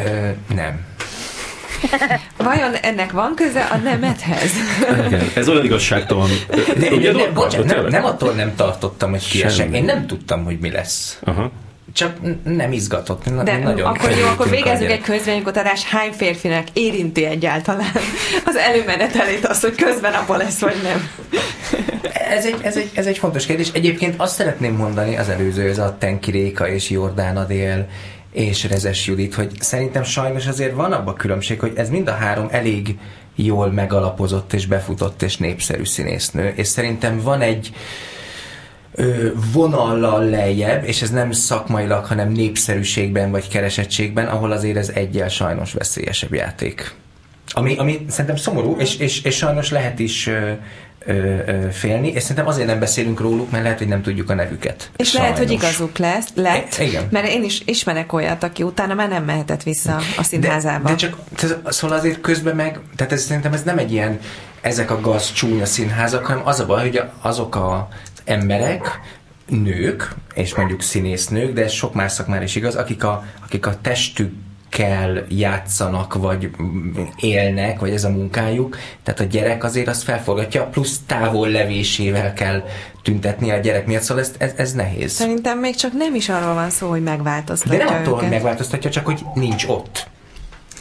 nem. 0.54 0.86
vajon 2.36 2.74
ennek 2.74 3.12
van 3.12 3.34
köze 3.34 3.60
a 3.60 3.76
nemethez? 3.76 4.50
Igen. 5.06 5.26
Ez 5.34 5.48
olyan 5.48 5.64
igazságtalan. 5.64 6.28
De, 6.78 6.96
de, 6.96 7.12
de, 7.12 7.30
bocsánat, 7.30 7.66
nem, 7.66 7.86
nem 7.86 8.04
attól 8.04 8.32
nem 8.32 8.54
tartottam, 8.54 9.10
hogy 9.10 9.28
kiesek. 9.28 9.74
Én 9.74 9.84
nem 9.84 10.06
tudtam, 10.06 10.44
hogy 10.44 10.58
mi 10.58 10.70
lesz. 10.70 11.18
Aha. 11.22 11.50
Csak 11.92 12.16
nem 12.44 12.72
izgatott. 12.72 13.24
Na- 13.24 13.42
De 13.42 13.58
nagyon 13.58 13.86
akkor 13.86 14.10
jó, 14.10 14.26
akkor 14.26 14.50
végezzük 14.50 14.90
egy 14.90 15.00
közvénykutatás, 15.00 15.84
hány 15.84 16.12
férfinek 16.12 16.68
érinti 16.72 17.24
egyáltalán 17.24 17.92
az 18.44 18.56
előmenetelét 18.56 19.46
az, 19.46 19.60
hogy 19.60 19.74
közben 19.74 20.12
apa 20.12 20.36
lesz, 20.36 20.58
vagy 20.58 20.76
nem? 20.82 21.10
Ez 22.12 22.46
egy, 22.46 22.56
ez, 22.62 22.76
egy, 22.76 22.90
ez 22.94 23.06
egy 23.06 23.18
fontos 23.18 23.46
kérdés. 23.46 23.70
Egyébként 23.72 24.14
azt 24.16 24.34
szeretném 24.34 24.74
mondani 24.74 25.16
az 25.16 25.28
előző, 25.28 25.68
ez 25.68 25.78
a 25.78 25.96
Tenki 25.98 26.30
Réka 26.30 26.68
és 26.68 26.90
Jordán 26.90 27.36
Adél 27.36 27.88
és 28.32 28.64
Rezes 28.64 29.06
Judit, 29.06 29.34
hogy 29.34 29.50
szerintem 29.60 30.02
sajnos 30.02 30.46
azért 30.46 30.74
van 30.74 30.92
abban 30.92 31.14
különbség, 31.14 31.60
hogy 31.60 31.72
ez 31.76 31.90
mind 31.90 32.08
a 32.08 32.14
három 32.14 32.48
elég 32.50 32.96
jól 33.34 33.72
megalapozott 33.72 34.52
és 34.52 34.66
befutott 34.66 35.22
és 35.22 35.36
népszerű 35.36 35.84
színésznő, 35.84 36.52
és 36.56 36.66
szerintem 36.66 37.20
van 37.20 37.40
egy 37.40 37.72
vonallal 39.52 40.24
lejjebb, 40.24 40.84
és 40.84 41.02
ez 41.02 41.10
nem 41.10 41.32
szakmailag, 41.32 42.04
hanem 42.04 42.32
népszerűségben 42.32 43.30
vagy 43.30 43.48
keresettségben, 43.48 44.26
ahol 44.26 44.52
azért 44.52 44.76
ez 44.76 44.88
egyel 44.94 45.28
sajnos 45.28 45.72
veszélyesebb 45.72 46.34
játék. 46.34 46.94
Ami, 47.50 47.76
ami 47.76 48.04
szerintem 48.08 48.36
szomorú, 48.36 48.76
és, 48.78 48.96
és, 48.96 49.22
és 49.22 49.36
sajnos 49.36 49.70
lehet 49.70 49.98
is 49.98 50.26
ö, 50.26 50.50
ö, 51.06 51.12
ö, 51.46 51.70
félni, 51.70 52.08
és 52.08 52.22
szerintem 52.22 52.46
azért 52.46 52.66
nem 52.66 52.78
beszélünk 52.78 53.20
róluk, 53.20 53.50
mert 53.50 53.62
lehet, 53.62 53.78
hogy 53.78 53.88
nem 53.88 54.02
tudjuk 54.02 54.30
a 54.30 54.34
nevüket. 54.34 54.90
És 54.96 55.08
sajnos. 55.08 55.28
lehet, 55.30 55.44
hogy 55.44 55.56
igazuk 55.56 55.98
lesz, 55.98 56.28
lett, 56.34 56.78
I- 56.78 56.84
igen. 56.84 57.08
mert 57.10 57.28
én 57.28 57.44
is 57.44 57.62
ismerek 57.64 58.12
olyat, 58.12 58.42
aki 58.42 58.62
utána 58.62 58.94
már 58.94 59.08
nem 59.08 59.24
mehetett 59.24 59.62
vissza 59.62 60.00
a 60.16 60.22
színházába. 60.22 60.84
De, 60.84 60.90
de 60.90 60.96
csak, 60.96 61.16
szóval 61.66 61.98
azért 61.98 62.20
közben 62.20 62.56
meg, 62.56 62.80
tehát 62.96 63.12
ez, 63.12 63.22
szerintem 63.22 63.52
ez 63.52 63.62
nem 63.62 63.78
egy 63.78 63.92
ilyen, 63.92 64.20
ezek 64.60 64.90
a 64.90 65.00
gaz 65.00 65.32
csúnya 65.32 65.66
színházak, 65.66 66.26
hanem 66.26 66.42
az 66.46 66.60
a 66.60 66.66
baj, 66.66 66.82
hogy 66.82 67.02
azok 67.22 67.56
a 67.56 67.88
emberek, 68.28 69.00
nők, 69.48 70.14
és 70.34 70.54
mondjuk 70.54 70.82
színésznők, 70.82 71.52
de 71.52 71.64
ez 71.64 71.72
sok 71.72 71.94
más 71.94 72.12
szakmára 72.12 72.42
is 72.42 72.56
igaz, 72.56 72.74
akik 72.74 73.04
a, 73.04 73.24
akik 73.44 73.66
a 73.66 73.80
testükkel 73.80 75.24
játszanak, 75.28 76.14
vagy 76.14 76.50
élnek, 77.20 77.78
vagy 77.80 77.90
ez 77.90 78.04
a 78.04 78.10
munkájuk, 78.10 78.76
tehát 79.02 79.20
a 79.20 79.24
gyerek 79.24 79.64
azért 79.64 79.88
azt 79.88 80.02
felforgatja, 80.02 80.64
plusz 80.64 81.00
távol 81.06 81.48
levésével 81.48 82.32
kell 82.32 82.62
tüntetni 83.02 83.50
a 83.50 83.56
gyerek 83.56 83.86
miatt, 83.86 84.02
szóval 84.02 84.22
ez, 84.22 84.32
ez, 84.38 84.52
ez 84.56 84.72
nehéz. 84.72 85.12
Szerintem 85.12 85.58
még 85.58 85.74
csak 85.74 85.92
nem 85.92 86.14
is 86.14 86.28
arról 86.28 86.54
van 86.54 86.70
szó, 86.70 86.88
hogy 86.88 87.02
De 87.02 87.10
megváltoztatja 87.10 87.84
nem 87.84 87.94
attól, 87.94 88.14
hogy 88.14 88.22
őket. 88.24 88.30
megváltoztatja, 88.30 88.90
csak 88.90 89.04
hogy 89.04 89.20
nincs 89.34 89.64
ott. 89.66 90.06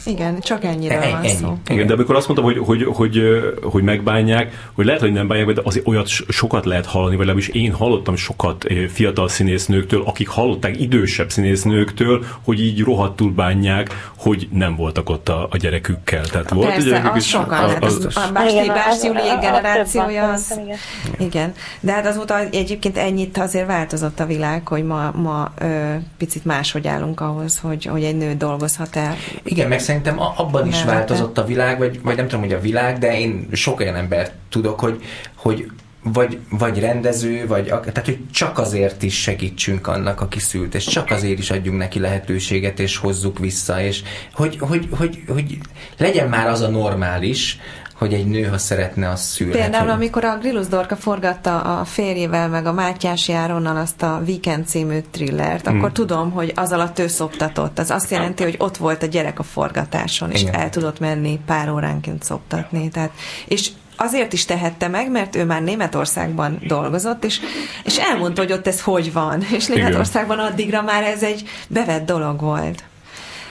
Igen, 0.08 0.40
csak 0.40 0.64
ennyiről 0.64 0.98
Ennyi, 0.98 1.12
van 1.12 1.20
ennyi. 1.22 1.28
szó. 1.40 1.56
Igen, 1.68 1.86
de 1.86 1.92
amikor 1.92 2.14
azt 2.16 2.28
mondtam, 2.28 2.48
hogy, 2.52 2.58
hogy, 2.66 2.84
hogy, 2.96 3.22
hogy 3.62 3.82
megbánják, 3.82 4.68
hogy 4.72 4.84
lehet, 4.84 5.00
hogy 5.00 5.12
nem 5.12 5.28
bánják, 5.28 5.46
de 5.52 5.60
azért 5.64 5.86
olyat 5.86 6.06
sokat 6.08 6.64
lehet 6.64 6.86
hallani, 6.86 7.16
vagy 7.16 7.26
legalábbis 7.26 7.48
én 7.48 7.72
hallottam 7.72 8.16
sokat 8.16 8.66
fiatal 8.92 9.28
színésznőktől, 9.28 10.02
akik 10.04 10.28
hallották 10.28 10.80
idősebb 10.80 11.30
színésznőktől, 11.30 12.24
hogy 12.44 12.60
így 12.60 12.80
rohadtul 12.82 13.30
bánják, 13.30 14.10
hogy 14.16 14.48
nem 14.52 14.76
voltak 14.76 15.10
ott 15.10 15.28
a, 15.28 15.46
a 15.50 15.56
gyerekükkel. 15.56 16.24
Tehát 16.26 16.50
volt 16.50 16.66
a 16.68 16.70
Persze, 16.70 16.88
gyerekük 16.88 17.10
az 17.14 17.22
is, 17.22 17.28
sokan, 17.28 17.64
a- 17.64 17.68
hát 17.68 17.84
az, 17.84 18.04
a 18.04 18.30
Básti, 18.32 18.52
Igen, 18.54 18.66
Básti 18.66 19.06
az- 19.08 19.14
az- 19.16 19.28
az 19.30 19.40
generációja 19.40 20.06
több 20.20 20.20
van, 20.20 20.30
az... 20.34 20.42
szerintem, 20.42 20.76
Igen, 21.18 21.52
de 21.80 21.92
hát 21.92 22.06
azóta 22.06 22.38
egyébként 22.50 22.96
ennyit 22.98 23.38
azért 23.38 23.66
változott 23.66 24.20
a 24.20 24.26
világ, 24.26 24.68
hogy 24.68 24.84
ma, 24.84 25.10
ma 25.14 25.52
ö, 25.58 25.94
picit 26.18 26.44
máshogy 26.44 26.86
állunk 26.86 27.20
ahhoz, 27.20 27.58
hogy, 27.58 27.84
hogy 27.84 28.02
egy 28.04 28.16
nő 28.16 28.34
dolgozhat 28.34 28.96
el. 28.96 29.14
Igen, 29.42 29.68
meg 29.68 29.80
szerintem 30.02 30.26
abban 30.36 30.66
is 30.66 30.84
változott 30.84 31.38
a 31.38 31.44
világ, 31.44 31.78
vagy, 31.78 32.02
vagy 32.02 32.16
nem 32.16 32.28
tudom, 32.28 32.44
hogy 32.44 32.52
a 32.52 32.60
világ, 32.60 32.98
de 32.98 33.18
én 33.18 33.48
sok 33.52 33.80
olyan 33.80 33.94
embert 33.94 34.32
tudok, 34.48 34.80
hogy, 34.80 35.02
hogy 35.36 35.70
vagy, 36.12 36.38
vagy 36.50 36.78
rendező, 36.78 37.46
vagy 37.46 37.64
tehát, 37.66 38.04
hogy 38.04 38.18
csak 38.32 38.58
azért 38.58 39.02
is 39.02 39.20
segítsünk 39.20 39.86
annak, 39.86 40.20
aki 40.20 40.38
szült, 40.38 40.74
és 40.74 40.84
csak 40.84 41.10
azért 41.10 41.38
is 41.38 41.50
adjunk 41.50 41.78
neki 41.78 41.98
lehetőséget, 41.98 42.80
és 42.80 42.96
hozzuk 42.96 43.38
vissza, 43.38 43.80
és 43.80 44.02
hogy, 44.32 44.58
hogy, 44.60 44.88
hogy, 44.90 45.22
hogy 45.28 45.58
legyen 45.98 46.28
már 46.28 46.46
az 46.46 46.60
a 46.60 46.68
normális, 46.68 47.58
hogy 47.98 48.12
egy 48.12 48.26
nő, 48.26 48.42
ha 48.42 48.58
szeretne, 48.58 49.08
az 49.08 49.20
szülhet. 49.20 49.60
Például, 49.60 49.84
hogy... 49.84 49.94
amikor 49.94 50.24
a 50.24 50.38
Grillus 50.38 50.66
Dorka 50.66 50.96
forgatta 50.96 51.60
a 51.60 51.84
férjével, 51.84 52.48
meg 52.48 52.66
a 52.66 52.72
Mátyás 52.72 53.28
Járonnal 53.28 53.76
azt 53.76 54.02
a 54.02 54.22
Weekend 54.26 54.66
című 54.66 54.98
thrillert, 55.10 55.66
Hmm. 55.66 55.78
akkor 55.78 55.92
tudom, 55.92 56.30
hogy 56.30 56.52
az 56.54 56.72
alatt 56.72 56.98
ő 56.98 57.06
szoptatott. 57.06 57.78
Az 57.78 57.90
azt 57.90 58.10
jelenti, 58.10 58.42
hogy 58.42 58.54
ott 58.58 58.76
volt 58.76 59.02
a 59.02 59.06
gyerek 59.06 59.38
a 59.38 59.42
forgatáson, 59.42 60.30
és 60.30 60.40
Igen. 60.40 60.54
el 60.54 60.70
tudott 60.70 60.98
menni 60.98 61.40
pár 61.46 61.70
óránként 61.70 62.22
szoptatni. 62.22 62.88
Tehát, 62.88 63.10
és 63.46 63.70
azért 63.98 64.32
is 64.32 64.44
tehette 64.44 64.88
meg, 64.88 65.10
mert 65.10 65.36
ő 65.36 65.44
már 65.44 65.62
Németországban 65.62 66.58
dolgozott, 66.66 67.24
és, 67.24 67.40
és 67.84 67.98
elmondta, 67.98 68.40
hogy 68.40 68.52
ott 68.52 68.66
ez 68.66 68.82
hogy 68.82 69.12
van. 69.12 69.42
És 69.56 69.66
Németországban 69.66 70.38
addigra 70.38 70.82
már 70.82 71.02
ez 71.02 71.22
egy 71.22 71.42
bevett 71.68 72.06
dolog 72.06 72.40
volt. 72.40 72.82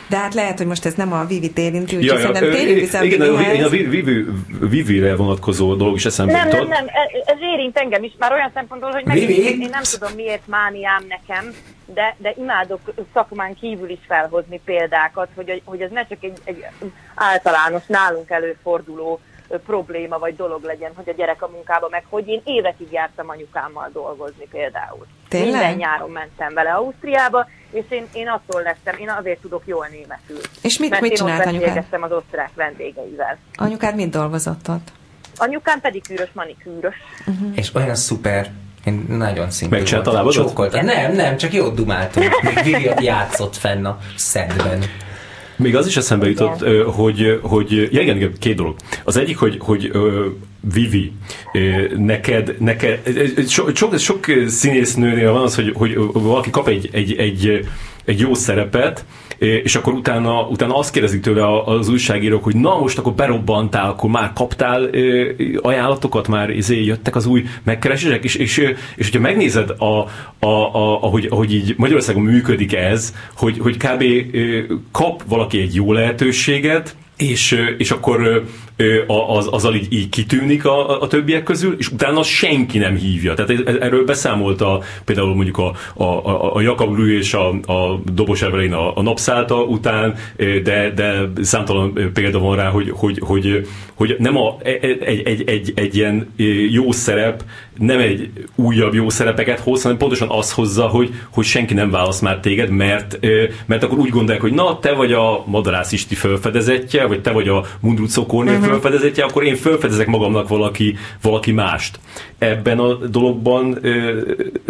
De 0.09 0.17
hát 0.17 0.33
lehet, 0.33 0.57
hogy 0.57 0.67
most 0.67 0.85
ez 0.85 0.93
nem 0.93 1.13
a 1.13 1.25
Vivit 1.25 1.57
érinti, 1.57 1.95
úgyhogy 1.95 2.03
Ja, 2.03 2.13
ja, 2.13 2.19
szerintem 2.19 2.51
térjünk 2.51 2.79
vissza 2.79 2.97
a 2.97 3.03
igen, 3.03 3.21
a, 3.21 3.41
én 3.41 3.63
a 3.63 3.69
Vi- 3.69 3.89
Vivi, 3.89 4.25
Vivi-re 4.59 5.15
vonatkozó 5.15 5.75
dolog 5.75 5.95
is 5.95 6.05
eszembe 6.05 6.31
Nem, 6.31 6.47
nem, 6.47 6.57
jutott. 6.57 6.69
nem, 6.69 6.85
e- 6.87 7.31
ez 7.31 7.37
érint 7.41 7.77
engem 7.77 8.03
is, 8.03 8.11
már 8.17 8.31
olyan 8.31 8.51
szempontból, 8.53 8.91
hogy 8.91 9.05
meg 9.05 9.17
én, 9.17 9.61
én 9.61 9.69
nem 9.71 9.81
tudom 9.83 10.15
miért 10.15 10.47
mániám 10.47 11.03
nekem, 11.07 11.53
de, 11.93 12.15
de 12.17 12.33
imádok 12.37 12.79
szakmán 13.13 13.55
kívül 13.55 13.89
is 13.89 13.99
felhozni 14.07 14.61
példákat, 14.65 15.27
hogy, 15.35 15.61
hogy 15.65 15.81
ez 15.81 15.91
ne 15.91 16.07
csak 16.07 16.23
egy, 16.23 16.37
egy 16.43 16.65
általános, 17.15 17.81
nálunk 17.87 18.29
előforduló 18.29 19.19
probléma 19.65 20.17
vagy 20.19 20.35
dolog 20.35 20.63
legyen, 20.63 20.91
hogy 20.95 21.09
a 21.09 21.13
gyerek 21.13 21.41
a 21.41 21.47
munkába 21.47 21.87
meg, 21.91 22.03
hogy 22.09 22.27
én 22.27 22.41
évekig 22.43 22.91
jártam 22.91 23.29
anyukámmal 23.29 23.89
dolgozni 23.93 24.47
például. 24.51 25.05
Tényleg? 25.27 25.51
Minden 25.51 25.75
nyáron 25.75 26.09
mentem 26.09 26.53
vele 26.53 26.71
Ausztriába, 26.71 27.47
és 27.71 27.83
én, 27.89 28.07
én 28.13 28.27
attól 28.27 28.61
lettem, 28.61 28.97
én 28.99 29.09
azért 29.09 29.39
tudok 29.39 29.61
jól 29.65 29.87
németül. 29.91 30.39
És 30.61 30.77
mit- 30.77 30.89
mert 30.89 31.01
mit 31.01 31.11
én 31.11 31.17
csinált 31.17 31.39
ott 31.39 31.45
anyukád? 31.45 31.85
az 32.01 32.11
osztrák 32.11 32.51
vendégeivel. 32.55 33.37
Anyukád 33.55 33.95
mit 33.95 34.09
dolgozott 34.09 34.69
ott? 34.69 34.91
Anyukám 35.37 35.81
pedig 35.81 36.03
kűrös, 36.07 36.29
manikűrös. 36.33 36.95
És 37.55 37.75
olyan 37.75 37.95
szuper, 37.95 38.51
én 38.85 39.05
nagyon 39.07 39.49
szimpi 39.49 39.75
Megcsinálta 39.75 40.09
a 40.09 40.13
lábadat? 40.13 40.81
Nem, 40.81 41.11
nem, 41.11 41.37
csak 41.37 41.53
jót 41.53 41.75
dumáltunk. 41.75 42.41
Még 42.41 42.63
Vivi 42.63 42.91
játszott 42.99 43.55
fenn 43.55 43.85
a 43.85 43.97
szedben. 44.15 44.83
Még 45.57 45.75
az 45.75 45.87
is 45.87 45.97
eszembe 45.97 46.27
jutott, 46.27 46.61
ö, 46.61 46.83
hogy, 46.83 47.39
hogy 47.41 47.71
ja, 47.71 48.01
igen, 48.01 48.15
igen, 48.15 48.33
két 48.39 48.55
dolog. 48.55 48.75
Az 49.03 49.17
egyik, 49.17 49.37
hogy, 49.37 49.57
hogy 49.59 49.91
Vivi, 50.73 51.11
neked, 51.97 52.55
neked 52.59 52.99
so, 53.47 53.75
sok, 53.75 53.97
sok 53.97 54.25
színésznőnél 54.47 55.31
van 55.31 55.41
az, 55.43 55.55
hogy, 55.55 55.71
hogy 55.75 55.97
valaki 56.13 56.49
kap 56.49 56.67
egy, 56.67 56.89
egy, 56.91 57.13
egy, 57.15 57.65
egy 58.05 58.19
jó 58.19 58.33
szerepet, 58.33 59.05
és 59.37 59.75
akkor 59.75 59.93
utána, 59.93 60.41
utána 60.41 60.77
azt 60.77 60.91
kérdezik 60.91 61.21
tőle 61.21 61.61
az 61.63 61.89
újságírók, 61.89 62.43
hogy 62.43 62.55
na 62.55 62.77
most 62.79 62.97
akkor 62.97 63.13
berobbantál, 63.13 63.89
akkor 63.89 64.09
már 64.09 64.33
kaptál 64.33 64.89
ajánlatokat, 65.61 66.27
már 66.27 66.49
izé 66.49 66.83
jöttek 66.83 67.15
az 67.15 67.25
új 67.25 67.43
megkeresések, 67.63 68.23
és, 68.23 68.35
és, 68.35 68.57
és, 68.95 69.05
hogyha 69.05 69.19
megnézed, 69.19 69.69
a, 69.69 69.83
a, 70.39 70.47
a, 70.47 71.03
ahogy, 71.03 71.27
ahogy 71.29 71.53
így 71.53 71.73
Magyarországon 71.77 72.23
működik 72.23 72.75
ez, 72.75 73.13
hogy, 73.35 73.57
hogy 73.59 73.77
kb. 73.77 74.03
kap 74.91 75.23
valaki 75.27 75.61
egy 75.61 75.75
jó 75.75 75.93
lehetőséget, 75.93 76.95
és, 77.17 77.63
és 77.77 77.91
akkor 77.91 78.45
az, 79.07 79.47
azzal 79.47 79.75
így, 79.75 79.93
így 79.93 80.09
kitűnik 80.09 80.65
a, 80.65 81.01
a 81.01 81.07
többiek 81.07 81.43
közül, 81.43 81.75
és 81.77 81.91
utána 81.91 82.23
senki 82.23 82.77
nem 82.77 82.95
hívja. 82.95 83.33
Tehát 83.33 83.67
erről 83.79 84.05
beszámolt 84.05 84.61
a, 84.61 84.81
például 85.05 85.35
mondjuk 85.35 85.57
a, 85.57 85.73
a, 85.93 86.03
a, 86.03 86.55
a 86.55 86.61
Jakab 86.61 86.97
Lű 86.97 87.17
és 87.17 87.33
a, 87.33 87.47
a 87.49 88.01
Dobos 88.13 88.41
Evelyn 88.41 88.73
a, 88.73 88.97
a 88.97 89.01
napszálta 89.01 89.63
után, 89.63 90.15
de, 90.63 90.91
de 90.95 91.29
számtalan 91.41 92.11
példa 92.13 92.39
van 92.39 92.55
rá, 92.55 92.69
hogy, 92.69 92.91
hogy, 92.95 93.19
hogy, 93.21 93.67
hogy 93.93 94.15
nem 94.19 94.37
a, 94.37 94.57
egy, 94.63 95.01
egy, 95.01 95.21
egy, 95.25 95.43
egy, 95.49 95.71
egy 95.75 95.95
ilyen 95.95 96.33
jó 96.69 96.91
szerep, 96.91 97.43
nem 97.77 97.99
egy 97.99 98.31
újabb 98.55 98.93
jó 98.93 99.09
szerepeket 99.09 99.59
hoz, 99.59 99.81
hanem 99.81 99.97
pontosan 99.97 100.29
az 100.29 100.51
hozza, 100.51 100.87
hogy, 100.87 101.13
hogy 101.29 101.45
senki 101.45 101.73
nem 101.73 101.91
választ 101.91 102.21
már 102.21 102.39
téged, 102.39 102.69
mert, 102.69 103.19
mert 103.65 103.83
akkor 103.83 103.97
úgy 103.97 104.09
gondolják, 104.09 104.41
hogy 104.41 104.53
na, 104.53 104.79
te 104.79 104.93
vagy 104.93 105.13
a 105.13 105.43
Madarász 105.45 106.05
felfedezetje, 106.09 107.05
vagy 107.05 107.21
te 107.21 107.31
vagy 107.31 107.47
a 107.47 107.65
Mundrucó 107.79 108.25
felfedezetje, 108.69 109.23
akkor 109.23 109.43
én 109.43 109.55
felfedezek 109.55 110.07
magamnak 110.07 110.47
valaki, 110.47 110.97
valaki 111.21 111.51
mást. 111.51 111.99
Ebben 112.37 112.79
a 112.79 112.93
dologban 112.93 113.79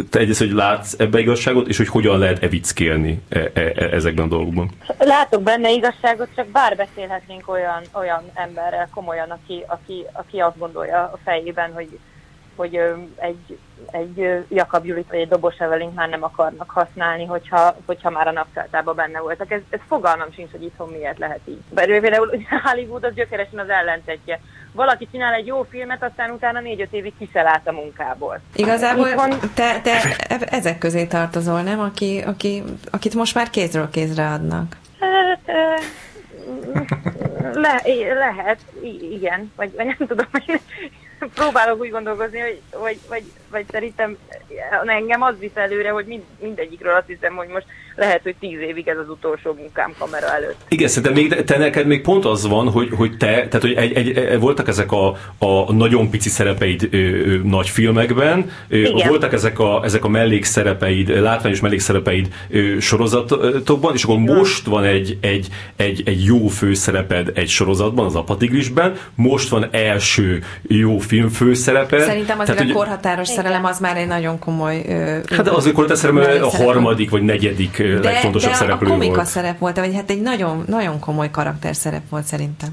te 0.09 0.19
egyrészt, 0.19 0.39
hogy 0.39 0.51
látsz 0.51 0.93
ebbe 0.97 1.19
igazságot, 1.19 1.67
és 1.67 1.77
hogy 1.77 1.87
hogyan 1.87 2.19
lehet 2.19 2.43
evickélni 2.43 3.21
e, 3.29 3.39
e, 3.39 3.61
e, 3.75 3.89
ezekben 3.91 4.25
a 4.25 4.29
dolgokban. 4.29 4.69
Látok 4.97 5.43
benne 5.43 5.71
igazságot, 5.71 6.27
csak 6.35 6.47
bár 6.47 6.75
beszélhetnénk 6.75 7.49
olyan, 7.49 7.81
olyan 7.93 8.23
emberrel 8.33 8.89
komolyan, 8.93 9.29
aki, 9.29 9.63
aki, 9.67 10.05
aki 10.13 10.39
azt 10.39 10.57
gondolja 10.57 10.97
a 10.97 11.19
fejében, 11.23 11.71
hogy, 11.73 11.99
hogy 12.57 12.79
egy, 13.15 13.57
egy 13.91 14.45
Jakab 14.49 14.85
Julit 14.85 15.07
vagy 15.09 15.19
egy 15.19 15.27
Dobos 15.27 15.57
Evelint 15.57 15.95
már 15.95 16.09
nem 16.09 16.23
akarnak 16.23 16.69
használni, 16.69 17.25
hogyha, 17.25 17.75
hogyha 17.85 18.09
már 18.09 18.27
a 18.27 18.31
napszáltában 18.31 18.95
benne 18.95 19.19
voltak. 19.19 19.51
Ez, 19.51 19.61
ez 19.69 19.79
fogalmam 19.87 20.31
sincs, 20.31 20.51
hogy 20.51 20.63
itthon 20.63 20.89
miért 20.89 21.17
lehet 21.17 21.39
így. 21.45 21.61
Bár 21.69 21.85
például 21.85 22.29
Hollywood 22.63 23.03
az 23.03 23.13
gyökeresen 23.13 23.59
az 23.59 23.69
ellentetje. 23.69 24.39
Valaki 24.71 25.07
csinál 25.11 25.33
egy 25.33 25.45
jó 25.45 25.63
filmet, 25.69 26.03
aztán 26.03 26.31
utána 26.31 26.59
négy-öt 26.59 26.93
évig 26.93 27.13
kiszel 27.17 27.47
át 27.47 27.67
a 27.67 27.71
munkából. 27.71 28.39
Igazából 28.55 29.07
Itthon- 29.07 29.53
te, 29.53 29.81
te 29.81 30.15
ezek 30.39 30.77
közé 30.77 31.05
tartozol, 31.05 31.61
nem? 31.61 31.79
Aki, 31.79 32.23
aki, 32.25 32.63
akit 32.91 33.13
most 33.13 33.35
már 33.35 33.49
kézről 33.49 33.89
kézre 33.89 34.27
adnak. 34.27 34.77
Hát, 34.99 35.39
le, 37.53 37.81
lehet, 38.13 38.59
igen, 39.11 39.51
vagy, 39.55 39.75
vagy 39.75 39.85
nem 39.85 40.07
tudom, 40.07 40.27
hogy 40.31 40.61
próbálok 41.33 41.79
úgy 41.79 41.89
gondolkozni, 41.89 42.39
hogy, 42.39 42.61
vagy, 42.71 42.99
vagy, 43.07 43.23
vagy 43.49 43.65
szerintem 43.71 44.17
engem 44.85 45.21
az 45.21 45.39
visz 45.39 45.55
előre, 45.55 45.89
hogy 45.89 46.05
mind, 46.05 46.23
mindegyikről 46.39 46.95
azt 46.95 47.07
hiszem, 47.07 47.35
hogy 47.35 47.47
most 47.47 47.65
lehet, 47.97 48.21
hogy 48.23 48.35
tíz 48.39 48.59
évig 48.59 48.87
ez 48.87 48.97
az 48.97 49.09
utolsó 49.09 49.53
munkám 49.53 49.93
kamera 49.99 50.33
előtt. 50.33 50.55
Igen, 50.67 50.87
szerintem 50.87 51.13
még, 51.13 51.43
te 51.43 51.57
neked 51.57 51.87
még 51.87 52.01
pont 52.01 52.25
az 52.25 52.47
van, 52.47 52.69
hogy, 52.69 52.89
hogy 52.95 53.17
te, 53.17 53.27
tehát 53.27 53.61
hogy 53.61 53.73
egy, 53.73 53.93
egy, 53.93 54.17
egy, 54.17 54.39
voltak 54.39 54.67
ezek 54.67 54.91
a, 54.91 55.07
a 55.37 55.73
nagyon 55.73 56.09
pici 56.09 56.29
szerepeid 56.29 56.87
ö, 56.91 56.97
ö, 56.97 57.37
nagy 57.43 57.69
filmekben, 57.69 58.51
ö, 58.67 58.77
Igen. 58.77 59.07
voltak 59.07 59.33
ezek 59.33 59.59
a, 59.59 59.81
ezek 59.83 60.03
a 60.03 60.07
mellékszerepeid, 60.07 61.21
látványos 61.21 61.59
mellékszerepeid 61.59 62.27
ö, 62.49 62.79
sorozatokban, 62.79 63.93
és 63.93 64.03
akkor 64.03 64.17
most 64.17 64.65
van 64.65 64.83
egy, 64.83 65.17
egy, 65.21 65.47
egy, 65.75 66.01
egy 66.05 66.25
jó 66.25 66.47
főszereped 66.47 67.31
egy 67.35 67.49
sorozatban, 67.49 68.05
az 68.05 68.15
Apatigrisben, 68.15 68.95
most 69.15 69.49
van 69.49 69.67
első 69.71 70.43
jó 70.61 70.97
film 70.97 71.29
főszereped. 71.29 72.01
Szerintem 72.01 72.39
azért 72.39 72.57
Tehát, 72.57 72.71
a 72.71 72.75
korhatáros 72.75 73.27
szerelem 73.27 73.65
az 73.65 73.79
már 73.79 73.97
egy 73.97 74.07
nagyon 74.07 74.39
komoly... 74.39 74.83
Ö, 74.87 75.17
Hát 75.35 75.45
de 75.45 75.51
azért 75.51 75.73
akkor 75.73 75.85
te 75.85 75.95
szerintem 75.95 76.43
a 76.43 76.49
harmadik 76.49 77.09
vagy 77.09 77.21
negyedik 77.21 77.86
de, 77.95 78.09
legfontosabb 78.09 78.49
de 78.49 78.55
a 78.55 78.59
szereplő 78.59 78.87
komika 78.87 79.15
volt. 79.15 79.27
szerep 79.27 79.59
volt, 79.59 79.77
vagy 79.77 79.95
hát 79.95 80.09
egy 80.09 80.21
nagyon, 80.21 80.63
nagyon 80.67 80.99
komoly 80.99 81.31
karakterszerep 81.31 82.09
volt 82.09 82.25
szerintem. 82.25 82.69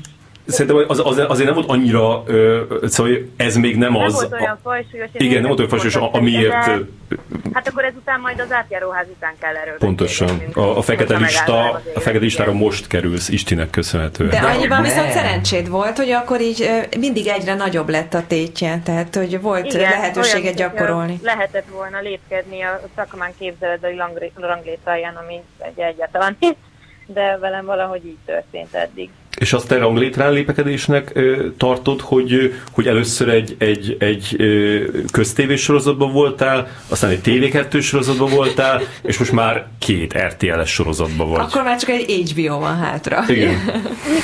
Szerintem 0.47 0.84
az, 0.88 0.99
az, 1.05 1.18
azért 1.28 1.47
nem 1.47 1.55
volt 1.55 1.68
annyira, 1.68 2.22
ö, 2.26 2.62
szóval 2.86 3.12
ez 3.36 3.57
még 3.57 3.76
nem 3.76 3.92
Nem 3.92 4.03
az... 4.03 4.12
volt 4.14 4.32
olyan 4.32 4.59
fajsúlyos. 4.62 5.09
igen, 5.12 5.34
nem 5.38 5.47
volt 5.47 5.59
olyan 5.59 5.70
fajsúlyos, 5.70 6.11
amiért... 6.12 6.51
de- 6.66 6.78
Hát 7.53 7.68
akkor 7.68 7.84
ezután 7.84 8.20
majd 8.20 8.40
az 8.40 8.53
átjáróház 8.53 9.07
után 9.16 9.32
kell 9.40 9.55
erről 9.57 9.76
Pontosan. 9.78 10.42
A, 10.55 10.61
a 10.61 10.82
fekete 10.82 11.16
lista, 11.16 11.70
a 11.95 12.01
fekete 12.01 12.24
listára 12.24 12.53
most 12.53 12.86
kerülsz, 12.86 13.28
Istinek 13.28 13.70
köszönhetően. 13.70 14.30
De 14.30 14.38
annyiban 14.38 14.82
viszont 14.82 15.11
szerencséd 15.11 15.68
volt, 15.68 15.97
hogy 15.97 16.11
akkor 16.11 16.40
így 16.40 16.70
mindig 16.99 17.26
egyre 17.26 17.55
nagyobb 17.55 17.88
lett 17.88 18.14
a 18.14 18.26
tétje, 18.26 18.80
tehát 18.84 19.14
hogy 19.14 19.40
volt 19.40 19.64
Igen, 19.72 19.90
lehetőséget 19.90 20.55
gyakorolni. 20.55 21.18
Lehetett 21.22 21.66
volna 21.72 22.01
lépkedni 22.01 22.62
a 22.62 22.80
szakmán 22.97 23.32
képzeletbeli 23.38 24.01
ranglétráján, 24.36 25.14
ami 25.14 25.40
egy 25.59 25.78
egyáltalán 25.78 26.36
nincs, 26.40 26.57
de 27.07 27.38
velem 27.40 27.64
valahogy 27.64 28.07
így 28.07 28.18
történt 28.26 28.74
eddig. 28.74 29.11
És 29.39 29.53
azt 29.53 29.68
te 29.68 29.78
ranglétrán 29.78 30.32
lépekedésnek 30.32 31.11
ö, 31.14 31.47
tartod, 31.57 32.01
hogy, 32.01 32.55
hogy 32.72 32.87
először 32.87 33.28
egy, 33.28 33.57
egy, 33.59 33.97
egy 33.99 34.35
ö, 34.39 34.78
köztévés 35.12 35.62
sorozatban 35.62 36.12
voltál, 36.12 36.68
aztán 36.89 37.11
egy 37.11 37.20
TV2 37.24 37.82
sorozatban 37.82 38.30
voltál, 38.30 38.82
és 39.03 39.18
most 39.18 39.32
már 39.32 39.66
két 39.78 40.18
RTL-es 40.18 40.70
sorozatban 40.70 41.30
vagy. 41.30 41.41
Akkor 41.41 41.62
már 41.62 41.78
csak 41.78 41.91
egy 41.91 42.30
HBO 42.30 42.59
van 42.59 42.76
hátra. 42.76 43.24
Igen. 43.28 43.55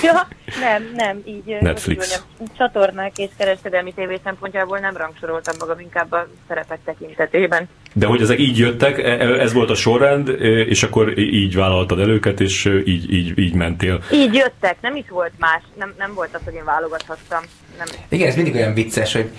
Ja, 0.03 0.29
nem, 0.61 0.83
nem, 0.95 1.23
így 1.25 1.57
Netflix. 1.61 1.99
mondjam, 1.99 2.57
csatornák 2.57 3.19
és 3.19 3.29
kereskedelmi 3.37 3.93
tévé 3.93 4.21
szempontjából 4.25 4.79
nem 4.79 4.97
rangsoroltam 4.97 5.55
magam 5.59 5.81
inkább 5.81 6.13
a 6.13 6.29
szerepek 6.49 6.79
tekintetében. 6.85 7.69
De 7.93 8.07
hogy 8.07 8.21
ezek 8.21 8.39
így 8.39 8.59
jöttek, 8.59 8.99
e- 8.99 9.03
e- 9.03 9.41
ez 9.41 9.53
volt 9.53 9.71
a 9.71 9.75
sorrend, 9.75 10.29
és 10.69 10.83
akkor 10.83 11.19
így 11.19 11.55
vállaltad 11.55 12.01
el 12.01 12.09
őket, 12.09 12.41
és 12.41 12.65
így, 12.85 13.13
így, 13.13 13.39
így 13.39 13.55
mentél. 13.55 14.03
Így 14.13 14.35
jöttek, 14.35 14.77
nem 14.81 14.97
is 14.97 15.05
volt 15.09 15.33
más, 15.39 15.63
nem, 15.79 15.95
nem 15.99 16.15
volt 16.15 16.35
az, 16.35 16.41
hogy 16.45 16.55
én 16.55 16.65
válogathattam. 16.65 17.43
Nem. 17.79 17.87
Igen, 18.09 18.29
ez 18.29 18.35
mindig 18.37 18.55
olyan 18.55 18.75
vicces, 18.75 19.13
hogy 19.13 19.31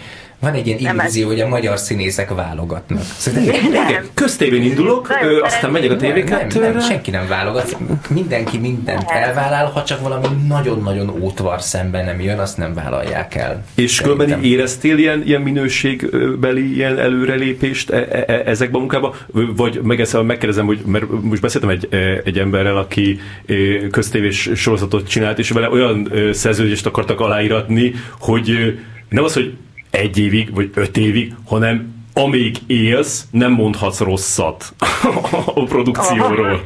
van 0.41 0.53
egy 0.53 0.67
ilyen 0.67 0.79
illúzió, 0.79 1.27
hogy 1.27 1.39
a 1.39 1.47
magyar 1.47 1.77
színészek 1.77 2.33
válogatnak. 2.33 3.01
Szerintem, 3.17 3.55
igen, 3.65 4.05
köztévén 4.13 4.63
indulok, 4.63 5.09
ö, 5.23 5.41
aztán 5.41 5.71
megyek 5.71 5.91
a 5.91 5.95
tv 5.95 6.29
nem, 6.29 6.47
nem, 6.53 6.79
senki 6.79 7.11
nem 7.11 7.27
válogat. 7.27 7.77
Mindenki 8.09 8.57
mindent 8.57 9.03
elvállal, 9.07 9.71
ha 9.71 9.83
csak 9.83 10.01
valami 10.01 10.27
nagyon-nagyon 10.47 11.09
ótvar 11.09 11.61
szemben 11.61 12.05
nem 12.05 12.21
jön, 12.21 12.39
azt 12.39 12.57
nem 12.57 12.73
vállalják 12.73 13.35
el. 13.35 13.65
És 13.75 14.01
különben 14.01 14.43
éreztél 14.43 14.97
ilyen, 14.97 15.23
ilyen 15.25 15.41
minőségbeli 15.41 16.75
ilyen 16.75 16.99
előrelépést 16.99 17.89
e, 17.89 18.07
e, 18.11 18.23
e, 18.27 18.41
ezekben 18.45 18.75
a 18.75 18.79
munkában? 18.79 19.13
Vagy 19.55 19.79
megeszem, 19.83 20.25
megkérdezem, 20.25 20.65
hogy 20.65 20.81
mert 20.85 21.05
most 21.21 21.41
beszéltem 21.41 21.69
egy, 21.69 21.87
egy 22.23 22.37
emberrel, 22.37 22.77
aki 22.77 23.19
köztévés 23.91 24.49
sorozatot 24.55 25.07
csinált, 25.07 25.39
és 25.39 25.49
vele 25.49 25.69
olyan 25.69 26.11
szerződést 26.31 26.85
akartak 26.85 27.19
aláíratni, 27.19 27.93
hogy 28.19 28.79
nem 29.09 29.23
az, 29.23 29.33
hogy 29.33 29.53
egy 29.91 30.17
évig, 30.17 30.53
vagy 30.53 30.71
öt 30.73 30.97
évig, 30.97 31.33
hanem 31.45 31.99
amíg 32.13 32.57
élsz, 32.67 33.25
nem 33.31 33.51
mondhatsz 33.51 33.99
rosszat 33.99 34.73
a 35.55 35.63
produkcióról. 35.63 36.61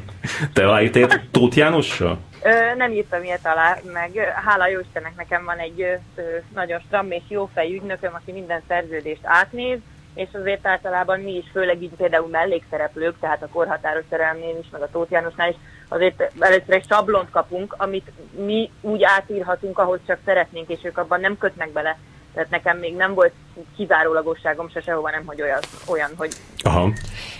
Te 0.53 0.67
aláírtél 0.67 1.07
Tóth 1.31 1.57
Jánossal? 1.57 2.17
Ö, 2.43 2.75
nem 2.75 2.91
írtam 2.91 3.23
ilyet 3.23 3.45
alá, 3.45 3.77
meg 3.93 4.33
hála 4.45 4.67
jó 4.67 4.79
Istennek 4.79 5.15
nekem 5.15 5.45
van 5.45 5.57
egy 5.57 5.81
ö, 6.15 6.21
nagyon 6.53 6.79
stram 6.79 7.11
és 7.11 7.23
jó 7.27 7.49
fejű 7.53 7.75
ügynököm, 7.75 8.13
aki 8.13 8.31
minden 8.31 8.61
szerződést 8.67 9.21
átnéz, 9.23 9.77
és 10.13 10.27
azért 10.31 10.67
általában 10.67 11.19
mi 11.19 11.31
is, 11.31 11.45
főleg 11.51 11.81
így 11.81 11.95
például 11.97 12.27
mellékszereplők, 12.27 13.19
tehát 13.19 13.43
a 13.43 13.47
korhatáros 13.47 14.03
szerelmnél 14.09 14.57
is, 14.61 14.67
meg 14.71 14.81
a 14.81 14.89
Tóth 14.91 15.11
Jánosnál 15.11 15.49
is, 15.49 15.55
azért 15.87 16.31
először 16.39 16.73
egy 16.73 16.85
sablont 16.89 17.29
kapunk, 17.29 17.75
amit 17.77 18.11
mi 18.45 18.71
úgy 18.81 19.03
átírhatunk, 19.03 19.79
ahogy 19.79 19.99
csak 20.07 20.19
szeretnénk, 20.25 20.69
és 20.69 20.79
ők 20.83 20.97
abban 20.97 21.19
nem 21.19 21.37
kötnek 21.37 21.71
bele 21.71 21.97
tehát 22.35 22.49
nekem 22.49 22.77
még 22.77 22.95
nem 22.95 23.13
volt 23.13 23.33
kizárólagosságom 23.77 24.69
se 24.69 24.81
sehova 24.81 25.09
nem, 25.09 25.23
hogy 25.25 25.41
olyan, 25.41 25.59
olyan 25.85 26.09
hogy... 26.15 26.31
Aha. 26.63 26.91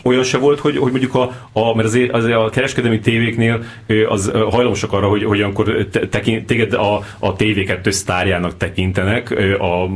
Olyan 0.04 0.24
se 0.24 0.38
volt, 0.38 0.60
hogy, 0.60 0.78
hogy 0.78 0.92
mondjuk 0.92 1.16
a, 1.16 1.32
a 1.54 1.76
mert 1.76 1.88
azért, 1.88 2.12
azért 2.12 2.36
a 2.36 2.50
kereskedelmi 2.50 3.00
tévéknél 3.00 3.64
az 4.08 4.32
hajlamosak 4.32 4.94
arra, 4.94 5.08
hogy, 5.08 5.24
hogy 5.24 5.88
te, 5.92 6.08
tekint, 6.08 6.46
téged 6.46 6.74
a, 6.74 6.96
a 7.20 7.36
TV2 7.36 7.90
sztárjának 7.90 8.58
tekintenek, 8.58 9.30
a 9.60 9.88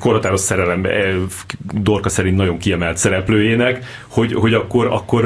korhatáros 0.00 0.40
szerelem 0.40 0.86
Dorka 1.72 2.08
szerint 2.08 2.36
nagyon 2.36 2.58
kiemelt 2.58 2.96
szereplőjének, 2.96 3.84
hogy, 4.08 4.32
hogy 4.32 4.54
akkor, 4.54 4.86
akkor 4.86 5.24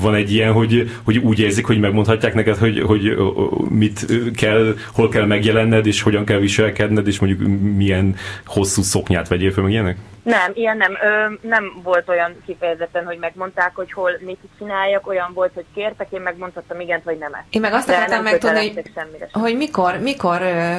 van 0.00 0.14
egy 0.14 0.32
ilyen, 0.32 0.52
hogy, 0.52 0.90
hogy 1.04 1.18
úgy 1.18 1.38
érzik, 1.38 1.66
hogy 1.66 1.80
megmondhatják 1.80 2.34
neked, 2.34 2.56
hogy, 2.56 2.80
hogy 2.80 3.16
mit 3.68 4.06
kell, 4.34 4.74
hol 4.92 5.08
kell 5.08 5.26
megjelenned, 5.26 5.86
és 5.86 6.02
hogyan 6.02 6.24
kell 6.24 6.38
viselkedned, 6.38 7.06
és 7.06 7.18
mondjuk 7.18 7.48
milyen 7.76 8.14
hosszú 8.46 8.82
szoknyát 8.82 9.28
vegyél 9.28 9.49
fel, 9.52 9.62
meg 9.62 9.72
ilyenek? 9.72 9.96
Nem, 10.22 10.50
ilyen 10.54 10.76
nem. 10.76 10.92
Ö, 11.02 11.48
nem 11.48 11.80
volt 11.82 12.08
olyan 12.08 12.42
kifejezetten, 12.46 13.04
hogy 13.04 13.18
megmondták, 13.18 13.74
hogy 13.74 13.92
hol 13.92 14.10
mit 14.20 14.38
csináljak, 14.58 15.06
olyan 15.06 15.30
volt, 15.34 15.50
hogy 15.54 15.64
kértek, 15.74 16.06
én 16.10 16.20
megmondhattam 16.20 16.80
igent, 16.80 17.04
vagy 17.04 17.18
nemet. 17.18 17.44
Én 17.50 17.60
meg 17.60 17.72
azt 17.72 17.86
De 17.86 17.92
akartam 17.92 18.22
megtudni, 18.22 18.72
hogy, 18.72 19.30
hogy 19.32 19.56
mikor, 19.56 19.98
mikor 19.98 20.42
ö, 20.42 20.76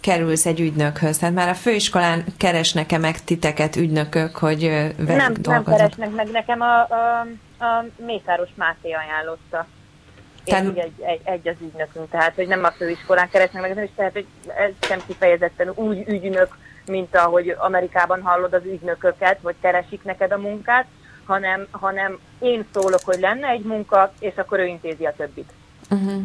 kerülsz 0.00 0.46
egy 0.46 0.60
ügynökhöz? 0.60 1.18
Tehát 1.18 1.34
már 1.34 1.48
a 1.48 1.54
főiskolán 1.54 2.24
keresnek-e 2.38 2.98
meg 2.98 3.24
titeket 3.24 3.76
ügynökök, 3.76 4.36
hogy 4.36 4.64
ö, 4.64 4.86
Nem, 5.06 5.34
nem 5.42 5.64
keresnek 5.64 6.10
meg, 6.10 6.30
nekem 6.30 6.60
a, 6.60 6.80
a, 6.80 7.26
a 7.64 7.84
Mészáros 8.06 8.50
Máté 8.54 8.92
ajánlotta. 8.92 9.66
Tehát... 10.44 10.64
Egy, 10.64 10.92
egy, 11.00 11.20
egy 11.24 11.48
az 11.48 11.56
ügynökünk, 11.60 12.10
tehát 12.10 12.34
hogy 12.34 12.46
nem 12.46 12.64
a 12.64 12.70
főiskolán 12.70 13.28
keresnek 13.28 13.62
meg, 13.62 13.74
nem 13.74 13.84
is 13.84 13.90
tehát, 13.96 14.12
hogy 14.12 14.26
ez 14.46 14.88
sem 14.88 15.00
kifejezetten 15.06 15.72
úgy 15.74 16.08
ügynök, 16.08 16.56
mint 16.88 17.16
ahogy 17.16 17.54
Amerikában 17.58 18.22
hallod 18.22 18.52
az 18.52 18.64
ügynököket, 18.64 19.38
hogy 19.42 19.54
keresik 19.60 20.02
neked 20.02 20.32
a 20.32 20.38
munkát, 20.38 20.86
hanem, 21.26 21.66
hanem 21.70 22.18
én 22.38 22.66
szólok, 22.72 23.00
hogy 23.04 23.20
lenne 23.20 23.48
egy 23.48 23.64
munka, 23.64 24.12
és 24.18 24.34
akkor 24.36 24.58
ő 24.58 24.66
intézi 24.66 25.06
a 25.06 25.14
többit. 25.16 25.52
Uh-huh 25.90 26.22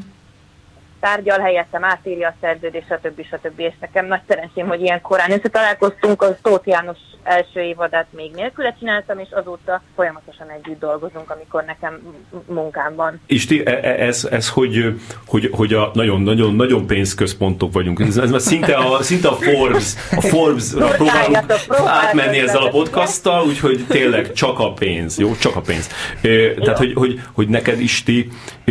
tárgyal 1.03 1.39
helyettem, 1.39 1.83
átírja 1.83 2.27
a 2.27 2.35
szerződést, 2.41 2.85
stb. 2.85 3.25
stb. 3.25 3.59
És 3.59 3.73
nekem 3.79 4.05
nagy 4.05 4.21
szerencsém, 4.27 4.67
hogy 4.67 4.81
ilyen 4.81 5.01
korán 5.01 5.31
összetalálkoztunk, 5.31 6.21
az 6.21 6.35
Tóth 6.41 6.67
János 6.67 6.97
első 7.23 7.59
évadát 7.59 8.07
még 8.09 8.31
nélküle 8.33 8.75
csináltam, 8.79 9.19
és 9.19 9.27
azóta 9.31 9.81
folyamatosan 9.95 10.49
együtt 10.49 10.79
dolgozunk, 10.79 11.29
amikor 11.29 11.63
nekem 11.63 11.99
munkám 12.47 12.95
van. 12.95 13.19
Isti, 13.25 13.65
e, 13.65 13.71
e, 13.71 14.05
ez, 14.05 14.27
ez 14.31 14.49
hogy, 14.49 14.99
hogy, 15.27 15.49
hogy 15.51 15.73
a 15.73 15.91
nagyon-nagyon-nagyon 15.93 16.87
pénzközpontok 16.87 17.73
vagyunk. 17.73 17.99
Ez, 17.99 18.17
ez 18.17 18.31
már 18.31 18.41
szinte 18.41 18.75
a, 18.75 19.01
szinte 19.01 19.27
a 19.27 19.33
Forbes, 19.33 19.93
a 20.11 20.21
Forbes 20.21 20.69
próbálunk 20.69 21.37
átmenni 21.85 22.39
ezzel 22.39 22.61
a 22.61 22.69
podcasttal, 22.69 23.45
úgyhogy 23.45 23.85
tényleg 23.87 24.33
csak 24.33 24.59
a 24.59 24.73
pénz, 24.73 25.17
jó? 25.19 25.35
Csak 25.35 25.55
a 25.55 25.61
pénz. 25.61 25.89
Tehát, 26.21 26.77
hogy, 26.77 26.93
hogy, 26.93 27.21
hogy 27.31 27.47
neked 27.47 27.79
Isti, 27.79 28.29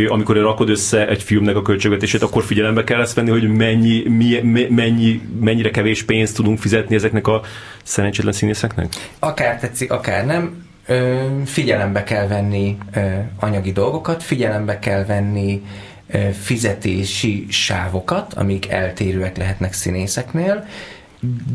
amikor 0.09 0.37
rakod 0.37 0.69
össze 0.69 1.09
egy 1.09 1.23
filmnek 1.23 1.57
a 1.57 1.63
költségvetését, 1.63 2.23
akkor 2.23 2.45
figyelembe 2.45 2.85
kell 2.85 3.01
ezt 3.01 3.15
venni, 3.15 3.31
hogy 3.31 3.49
mennyi, 3.49 4.09
mi, 4.09 4.41
mennyi, 4.69 5.21
mennyire 5.41 5.71
kevés 5.71 6.03
pénzt 6.03 6.37
tudunk 6.37 6.59
fizetni 6.59 6.95
ezeknek 6.95 7.27
a 7.27 7.41
szerencsétlen 7.83 8.33
színészeknek? 8.33 8.93
Akár 9.19 9.59
tetszik, 9.61 9.93
akár 9.93 10.27
nem. 10.27 10.67
Ö, 10.87 11.27
figyelembe 11.45 12.03
kell 12.03 12.27
venni 12.27 12.79
ö, 12.95 13.01
anyagi 13.41 13.73
dolgokat, 13.73 14.23
figyelembe 14.23 14.79
kell 14.79 15.05
venni 15.05 15.63
ö, 16.11 16.19
fizetési 16.31 17.47
sávokat, 17.49 18.35
amik 18.35 18.71
eltérőek 18.71 19.37
lehetnek 19.37 19.73
színészeknél. 19.73 20.67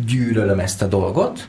Gyűlölöm 0.06 0.60
ezt 0.60 0.82
a 0.82 0.88
dolgot. 0.88 1.48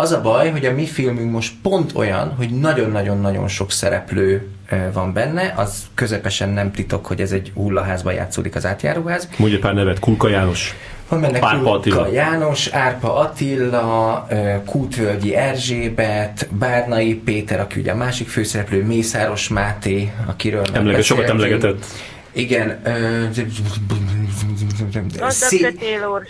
Az 0.00 0.12
a 0.12 0.20
baj, 0.20 0.50
hogy 0.50 0.66
a 0.66 0.72
mi 0.72 0.86
filmünk 0.86 1.30
most 1.32 1.52
pont 1.62 1.92
olyan, 1.94 2.34
hogy 2.36 2.50
nagyon-nagyon-nagyon 2.50 3.48
sok 3.48 3.72
szereplő 3.72 4.48
van 4.92 5.12
benne, 5.12 5.52
az 5.56 5.86
közepesen 5.94 6.48
nem 6.48 6.72
titok, 6.72 7.06
hogy 7.06 7.20
ez 7.20 7.32
egy 7.32 7.52
hullaházban 7.54 8.12
játszódik 8.12 8.54
az 8.54 8.66
átjáróház. 8.66 9.28
Mondja 9.36 9.58
pár 9.58 9.74
nevet, 9.74 9.98
Kulka 9.98 10.28
János. 10.28 10.74
Van 11.08 11.20
benne 11.20 11.38
Árpa 11.40 11.56
Kulka 11.56 11.70
Attila. 11.72 12.08
János, 12.12 12.66
Árpa 12.66 13.14
Attila, 13.16 14.26
Kútvölgyi 14.66 15.34
Erzsébet, 15.34 16.48
Bárnai 16.50 17.14
Péter, 17.14 17.60
aki 17.60 17.80
ugye 17.80 17.92
a 17.92 17.96
másik 17.96 18.28
főszereplő, 18.28 18.84
Mészáros 18.84 19.48
Máté, 19.48 20.12
akiről 20.26 20.64
Emleget, 20.72 21.02
sokat 21.02 21.28
emlegetett. 21.28 21.84
Igen. 22.32 22.82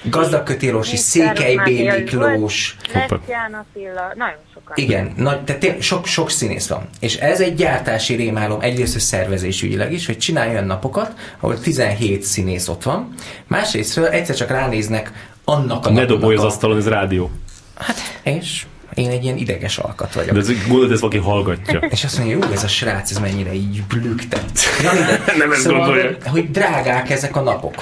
Gazdagkötélorsi, 0.05 0.97
Székely. 0.97 1.55
Miklós. 1.55 2.77
Leszján 2.93 3.55
Attila, 3.55 4.13
nagyon 4.15 4.39
sokan. 4.55 4.73
Igen, 4.75 5.13
nagy, 5.17 5.45
tehát 5.45 5.83
sok, 5.83 6.07
sok 6.07 6.31
színész 6.31 6.69
van. 6.69 6.89
És 7.01 7.17
ez 7.17 7.41
egy 7.41 7.55
gyártási 7.55 8.15
rémálom, 8.15 8.61
egyrészt 8.61 8.97
a 8.97 9.01
szervezésügyileg 9.01 9.93
is, 9.93 10.07
hogy 10.07 10.19
csinálj 10.19 10.51
olyan 10.51 10.65
napokat, 10.65 11.13
ahol 11.41 11.61
17 11.61 12.23
színész 12.23 12.69
ott 12.69 12.83
van, 12.83 13.15
másrésztről 13.47 14.07
egyszer 14.07 14.37
csak 14.37 14.51
ránéznek 14.51 15.13
annak 15.45 15.87
a 15.87 15.91
Ne 15.91 16.05
dobolj 16.05 16.37
az 16.37 16.45
asztalon, 16.45 16.77
ez 16.77 16.89
rádió. 16.89 17.31
Hát, 17.75 17.97
és? 18.23 18.67
én 18.99 19.11
egy 19.11 19.25
ilyen 19.25 19.37
ideges 19.37 19.79
alkat 19.79 20.15
vagyok. 20.15 20.33
De 20.33 20.39
ez, 20.39 20.67
gondolod, 20.67 20.93
ez 20.93 21.01
valaki 21.01 21.19
hallgatja. 21.19 21.79
És 21.79 22.05
azt 22.05 22.19
mondja, 22.19 22.37
jó, 22.37 22.53
ez 22.53 22.65
a 22.65 22.69
srác, 22.69 23.11
ez 23.11 23.19
mennyire 23.19 23.55
így 23.55 23.83
blüktet. 23.83 24.51
Ja, 24.83 24.93
Nem 25.39 25.53
ezt 25.53 25.61
szóval, 25.61 25.79
gondolja. 25.79 26.17
Hogy 26.25 26.51
drágák 26.51 27.11
ezek 27.11 27.37
a 27.37 27.41
napok. 27.41 27.75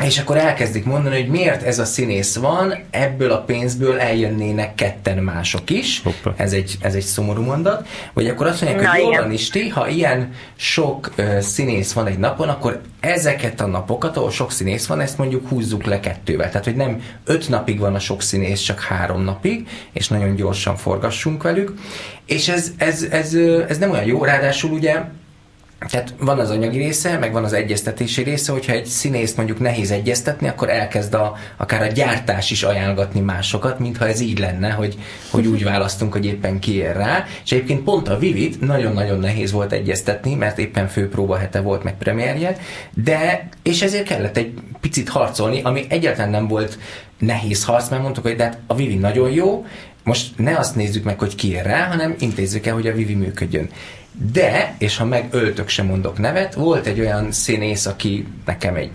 És 0.00 0.18
akkor 0.18 0.36
elkezdik 0.36 0.84
mondani, 0.84 1.20
hogy 1.20 1.30
miért 1.30 1.62
ez 1.62 1.78
a 1.78 1.84
színész 1.84 2.36
van, 2.36 2.74
ebből 2.90 3.30
a 3.30 3.40
pénzből 3.40 3.98
eljönnének 3.98 4.74
ketten 4.74 5.18
mások 5.18 5.70
is. 5.70 6.02
Hoppa. 6.02 6.34
Ez 6.36 6.52
egy, 6.52 6.78
ez 6.80 6.94
egy 6.94 7.02
szomorú 7.02 7.42
mondat. 7.42 7.88
Vagy 8.12 8.28
akkor 8.28 8.46
azt 8.46 8.62
mondják, 8.62 8.82
Na, 8.82 8.90
hogy 8.90 9.00
jól 9.00 9.16
van 9.16 9.32
Isti, 9.32 9.68
ha 9.68 9.88
ilyen 9.88 10.32
sok 10.56 11.12
uh, 11.18 11.38
színész 11.38 11.92
van 11.92 12.06
egy 12.06 12.18
napon, 12.18 12.48
akkor 12.48 12.80
ezeket 13.00 13.60
a 13.60 13.66
napokat, 13.66 14.16
ahol 14.16 14.30
sok 14.30 14.52
színész 14.52 14.86
van, 14.86 15.00
ezt 15.00 15.18
mondjuk 15.18 15.48
húzzuk 15.48 15.84
le 15.84 16.00
kettővel. 16.00 16.48
Tehát, 16.48 16.64
hogy 16.64 16.76
nem 16.76 17.02
öt 17.24 17.48
napig 17.48 17.78
van 17.78 17.94
a 17.94 17.98
sok 17.98 18.22
színész, 18.22 18.60
csak 18.60 18.80
három 18.80 19.22
napig, 19.22 19.68
és 19.92 20.08
nagyon 20.08 20.34
gyorsan 20.34 20.76
forgassunk 20.76 21.42
velük. 21.42 21.74
És 22.26 22.48
ez, 22.48 22.72
ez, 22.76 23.02
ez, 23.10 23.34
ez 23.68 23.78
nem 23.78 23.90
olyan 23.90 24.04
jó, 24.04 24.24
ráadásul 24.24 24.70
ugye 24.70 25.02
tehát 25.88 26.14
van 26.18 26.38
az 26.38 26.50
anyagi 26.50 26.78
része, 26.78 27.18
meg 27.18 27.32
van 27.32 27.44
az 27.44 27.52
egyeztetési 27.52 28.22
része, 28.22 28.52
hogyha 28.52 28.72
egy 28.72 28.86
színészt 28.86 29.36
mondjuk 29.36 29.58
nehéz 29.60 29.90
egyeztetni, 29.90 30.48
akkor 30.48 30.70
elkezd 30.70 31.14
a, 31.14 31.36
akár 31.56 31.82
a 31.82 31.86
gyártás 31.86 32.50
is 32.50 32.62
ajánlgatni 32.62 33.20
másokat, 33.20 33.78
mintha 33.78 34.08
ez 34.08 34.20
így 34.20 34.38
lenne, 34.38 34.70
hogy, 34.70 34.98
hogy 35.30 35.46
úgy 35.46 35.64
választunk, 35.64 36.12
hogy 36.12 36.26
éppen 36.26 36.58
kiér 36.58 36.96
rá. 36.96 37.24
És 37.44 37.52
egyébként 37.52 37.82
pont 37.82 38.08
a 38.08 38.18
Vivit 38.18 38.60
nagyon-nagyon 38.60 39.18
nehéz 39.18 39.52
volt 39.52 39.72
egyeztetni, 39.72 40.34
mert 40.34 40.58
éppen 40.58 40.88
főpróba 40.88 41.36
hete 41.36 41.60
volt 41.60 41.82
meg 41.82 41.96
premierje, 41.96 42.56
de, 42.94 43.48
és 43.62 43.82
ezért 43.82 44.06
kellett 44.06 44.36
egy 44.36 44.54
picit 44.80 45.08
harcolni, 45.08 45.62
ami 45.62 45.84
egyáltalán 45.88 46.30
nem 46.30 46.48
volt 46.48 46.78
nehéz 47.18 47.64
harc, 47.64 47.88
mert 47.88 48.02
mondtuk, 48.02 48.24
hogy 48.24 48.36
de 48.36 48.44
hát 48.44 48.58
a 48.66 48.74
Vivi 48.74 48.94
nagyon 48.94 49.30
jó, 49.30 49.64
most 50.04 50.38
ne 50.38 50.58
azt 50.58 50.76
nézzük 50.76 51.04
meg, 51.04 51.18
hogy 51.18 51.34
ki 51.34 51.50
ér 51.50 51.64
rá, 51.64 51.86
hanem 51.86 52.14
intézzük 52.18 52.66
el, 52.66 52.74
hogy 52.74 52.86
a 52.86 52.92
Vivi 52.92 53.14
működjön. 53.14 53.68
De, 54.12 54.74
és 54.78 54.96
ha 54.96 55.04
megöltök, 55.04 55.68
sem 55.68 55.86
mondok 55.86 56.18
nevet, 56.18 56.54
volt 56.54 56.86
egy 56.86 57.00
olyan 57.00 57.32
színész, 57.32 57.86
aki 57.86 58.26
nekem 58.44 58.74
egy 58.74 58.90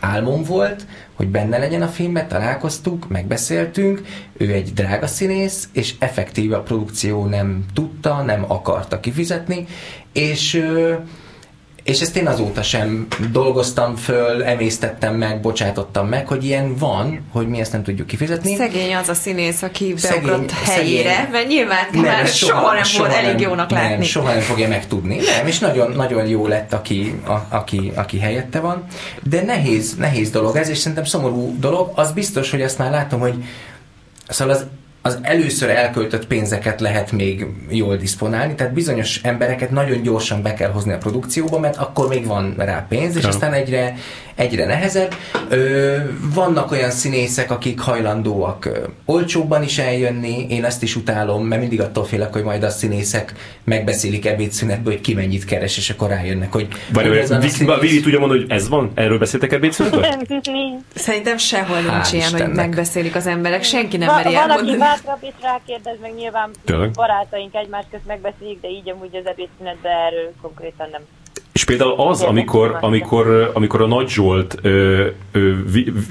álmom 0.00 0.42
volt, 0.42 0.86
hogy 1.14 1.28
benne 1.28 1.58
legyen 1.58 1.82
a 1.82 1.88
filmben, 1.88 2.28
találkoztuk, 2.28 3.08
megbeszéltünk, 3.08 4.02
ő 4.36 4.52
egy 4.52 4.72
drága 4.72 5.06
színész, 5.06 5.68
és 5.72 5.94
effektíve 5.98 6.56
a 6.56 6.62
produkció 6.62 7.24
nem 7.24 7.64
tudta, 7.74 8.22
nem 8.22 8.44
akarta 8.48 9.00
kifizetni, 9.00 9.66
és 10.12 10.64
és 11.82 12.00
ezt 12.00 12.16
én 12.16 12.26
azóta 12.26 12.62
sem 12.62 13.06
dolgoztam 13.32 13.96
föl, 13.96 14.44
emésztettem 14.44 15.14
meg, 15.14 15.40
bocsátottam 15.40 16.08
meg, 16.08 16.26
hogy 16.26 16.44
ilyen 16.44 16.76
van, 16.76 17.26
hogy 17.32 17.48
mi 17.48 17.60
ezt 17.60 17.72
nem 17.72 17.82
tudjuk 17.82 18.06
kifizetni. 18.06 18.56
Szegény 18.56 18.94
az 18.94 19.08
a 19.08 19.14
színész, 19.14 19.62
aki 19.62 19.94
beugrott 20.02 20.50
helyére, 20.50 21.10
szegény, 21.10 21.30
mert 21.32 21.48
nyilván 21.48 21.86
nem, 21.92 22.02
már 22.02 22.26
soha, 22.26 22.60
soha 22.60 22.74
nem 22.74 22.82
soha 22.82 23.08
volt 23.08 23.20
nem, 23.20 23.24
elég 23.24 23.40
jónak 23.40 23.70
nem, 23.70 23.82
látni. 23.82 24.04
soha 24.04 24.32
nem 24.32 24.40
fogja 24.40 24.68
megtudni. 24.68 25.16
Nem, 25.16 25.46
és 25.46 25.58
nagyon, 25.58 25.92
nagyon 25.92 26.26
jó 26.26 26.46
lett, 26.46 26.72
aki, 26.72 27.20
a, 27.26 27.56
aki, 27.56 27.92
aki 27.94 28.18
helyette 28.18 28.60
van. 28.60 28.84
De 29.22 29.42
nehéz, 29.42 29.94
nehéz 29.94 30.30
dolog 30.30 30.56
ez, 30.56 30.68
és 30.68 30.78
szerintem 30.78 31.04
szomorú 31.04 31.56
dolog. 31.58 31.92
Az 31.94 32.12
biztos, 32.12 32.50
hogy 32.50 32.62
azt 32.62 32.78
már 32.78 32.90
látom, 32.90 33.20
hogy 33.20 33.34
Szóval 34.28 34.54
az 34.54 34.66
az 35.02 35.18
először 35.22 35.70
elköltött 35.70 36.26
pénzeket 36.26 36.80
lehet 36.80 37.12
még 37.12 37.46
jól 37.68 37.96
diszponálni, 37.96 38.54
tehát 38.54 38.72
bizonyos 38.72 39.20
embereket 39.22 39.70
nagyon 39.70 40.02
gyorsan 40.02 40.42
be 40.42 40.54
kell 40.54 40.70
hozni 40.70 40.92
a 40.92 40.98
produkcióba, 40.98 41.58
mert 41.58 41.76
akkor 41.76 42.08
még 42.08 42.26
van 42.26 42.54
rá 42.58 42.86
pénz, 42.88 43.16
és 43.16 43.22
ja. 43.22 43.28
aztán 43.28 43.52
egyre, 43.52 43.94
egyre 44.34 44.66
nehezebb. 44.66 45.14
Ö, 45.48 45.96
vannak 46.34 46.70
olyan 46.70 46.90
színészek, 46.90 47.50
akik 47.50 47.80
hajlandóak 47.80 48.64
ö, 48.64 48.78
olcsóbban 49.04 49.62
is 49.62 49.78
eljönni, 49.78 50.46
én 50.48 50.64
ezt 50.64 50.82
is 50.82 50.96
utálom, 50.96 51.46
mert 51.46 51.60
mindig 51.60 51.80
attól 51.80 52.04
félek, 52.04 52.32
hogy 52.32 52.42
majd 52.42 52.62
a 52.62 52.70
színészek 52.70 53.32
megbeszélik 53.64 54.26
ebédszünetből, 54.26 54.92
hogy 54.92 55.02
ki 55.02 55.14
mennyit 55.14 55.44
keres, 55.44 55.76
és 55.76 55.90
akkor 55.90 56.08
rájönnek, 56.08 56.52
hogy... 56.52 56.68
Vagy 56.92 57.08
olyan, 57.08 57.40
Vili 57.80 58.00
tudja 58.00 58.18
mondani, 58.18 58.40
hogy 58.40 58.50
ez 58.50 58.68
van? 58.68 58.90
Erről 58.94 59.18
beszéltek 59.18 59.52
ebédszünetből? 59.52 60.06
Szerintem 60.94 61.36
sehol 61.36 61.80
nincs 61.80 62.12
ilyen, 62.12 62.32
hogy 62.32 62.52
megbeszélik 62.52 63.14
az 63.14 63.26
emberek, 63.26 63.62
senki 63.62 63.96
nem 63.96 64.14
meri 64.14 64.34
elmondani 64.34 64.76
bátrabb 64.92 65.22
is 65.22 65.34
rákérdez, 65.40 66.00
meg 66.00 66.14
nyilván 66.14 66.50
Tényleg? 66.64 66.90
barátaink 66.90 67.54
egymás 67.54 67.84
közt 67.90 68.06
megbeszéljük, 68.06 68.60
de 68.60 68.68
így 68.68 68.88
amúgy 68.88 69.16
az 69.16 69.26
ebédszünetben 69.26 69.92
erről 69.92 70.32
konkrétan 70.40 70.90
nem 70.90 71.02
és 71.52 71.64
például 71.64 71.94
az, 71.96 72.22
amikor, 72.22 72.78
amikor, 72.80 73.50
amikor 73.54 73.82
a 73.82 73.86
Nagy 73.86 74.08
Zsolt 74.08 74.58
ö, 74.62 75.06
ö, 75.32 75.52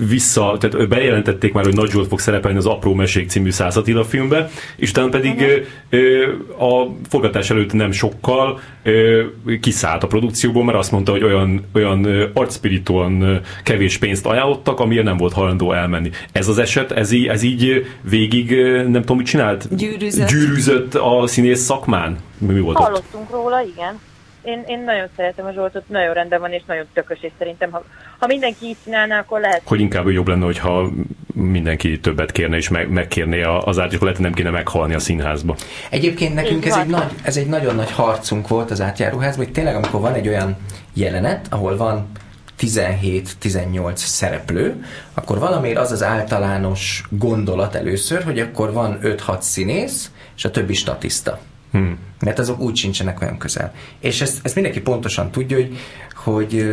vissza, 0.10 0.58
tehát 0.60 0.88
bejelentették 0.88 1.54
már, 1.54 1.64
hogy 1.64 1.76
Nagy 1.76 1.90
Zsolt 1.90 2.08
fog 2.08 2.20
szerepelni 2.20 2.58
az 2.58 2.66
Apró 2.66 2.94
Mesék 2.94 3.30
című 3.30 3.52
Szászatila 3.52 4.04
filmbe, 4.04 4.50
és 4.76 4.90
utána 4.90 5.10
pedig 5.10 5.42
ö, 5.42 5.98
ö, 5.98 6.24
a 6.66 6.96
forgatás 7.10 7.50
előtt 7.50 7.74
nem 7.74 7.92
sokkal 7.92 8.60
ö, 8.84 9.24
kiszállt 9.62 10.04
a 10.04 10.08
produkcióból, 10.08 10.64
mert 10.64 10.78
azt 10.78 10.92
mondta, 10.92 11.12
hogy 11.12 11.24
olyan, 11.24 11.66
olyan 11.74 12.30
arcspirituan 12.34 13.42
kevés 13.64 13.98
pénzt 13.98 14.26
ajánlottak, 14.26 14.80
amiért 14.80 15.06
nem 15.06 15.18
volt 15.18 15.34
hajlandó 15.34 15.74
elmenni. 15.74 16.10
Ez 16.32 16.48
az 16.48 16.58
eset, 16.58 16.92
ez 16.92 17.12
így, 17.12 17.28
ez 17.28 17.44
így 17.44 17.86
végig, 18.02 18.52
nem 18.88 19.02
tudom, 19.02 19.18
mit 19.18 19.26
csinált? 19.26 19.76
Gyűrűzött. 19.76 20.28
Gyűrűzött 20.28 20.96
a 20.96 21.28
színész 21.28 21.62
szakmán? 21.62 22.18
Mi 22.38 22.60
volt 22.60 22.78
Hallottunk 22.78 23.24
ott? 23.24 23.32
róla, 23.32 23.62
igen 23.76 24.00
én, 24.44 24.64
én 24.68 24.84
nagyon 24.84 25.08
szeretem 25.16 25.46
a 25.46 25.52
Zsoltot, 25.52 25.90
nagyon 25.90 26.14
rendben 26.14 26.40
van, 26.40 26.52
és 26.52 26.62
nagyon 26.68 26.86
tökös, 26.94 27.18
és 27.22 27.32
szerintem, 27.38 27.72
ha, 27.72 27.84
ha 28.20 28.28
mindenki 28.28 28.66
így 28.66 28.78
csinálná, 28.84 29.20
akkor 29.20 29.40
lehet... 29.40 29.62
Hogy 29.66 29.80
inkább 29.80 30.10
jobb 30.10 30.28
lenne, 30.28 30.46
hogyha 30.46 30.90
mindenki 31.34 32.00
többet 32.00 32.32
kérne, 32.32 32.56
és 32.58 32.70
meg, 32.70 32.90
megkérné 32.90 33.42
az 33.42 33.80
át, 33.80 33.94
és 33.94 34.00
lehet, 34.00 34.20
nem 34.20 34.34
kéne 34.34 34.50
meghalni 34.50 34.94
a 34.94 35.00
színházba. 35.00 35.56
Egyébként 35.90 36.34
nekünk 36.34 36.66
ez 36.66 36.76
egy, 36.76 36.88
nagy, 36.88 37.12
ez 37.24 37.38
egy 37.38 37.48
nagyon 37.48 37.76
nagy 37.76 37.92
harcunk 37.92 38.48
volt 38.48 38.72
az 38.72 38.82
átjáróházban, 38.82 39.46
hogy 39.46 39.54
tényleg 39.54 39.76
amikor 39.76 40.02
van 40.02 40.14
egy 40.14 40.28
olyan 40.28 40.58
jelenet, 40.94 41.48
ahol 41.50 41.78
van 41.78 42.12
17-18 42.60 43.96
szereplő, 43.96 44.86
akkor 45.14 45.40
valamiért 45.40 45.78
az 45.78 45.92
az 45.92 46.04
általános 46.04 47.04
gondolat 47.10 47.76
először, 47.76 48.24
hogy 48.24 48.40
akkor 48.40 48.74
van 48.74 49.00
5-6 49.04 49.42
színész, 49.42 50.12
és 50.36 50.46
a 50.46 50.52
többi 50.52 50.74
statiszta. 50.74 51.40
Hmm. 51.72 51.98
Mert 52.20 52.40
azok 52.40 52.60
úgy 52.60 52.76
sincsenek 52.76 53.22
olyan 53.22 53.38
közel. 53.38 53.74
És 54.00 54.22
ezt, 54.22 54.40
ezt 54.44 54.56
mindenki 54.56 54.82
pontosan 54.82 55.32
tudja, 55.32 55.58
hogy, 55.58 55.78
hogy 56.16 56.72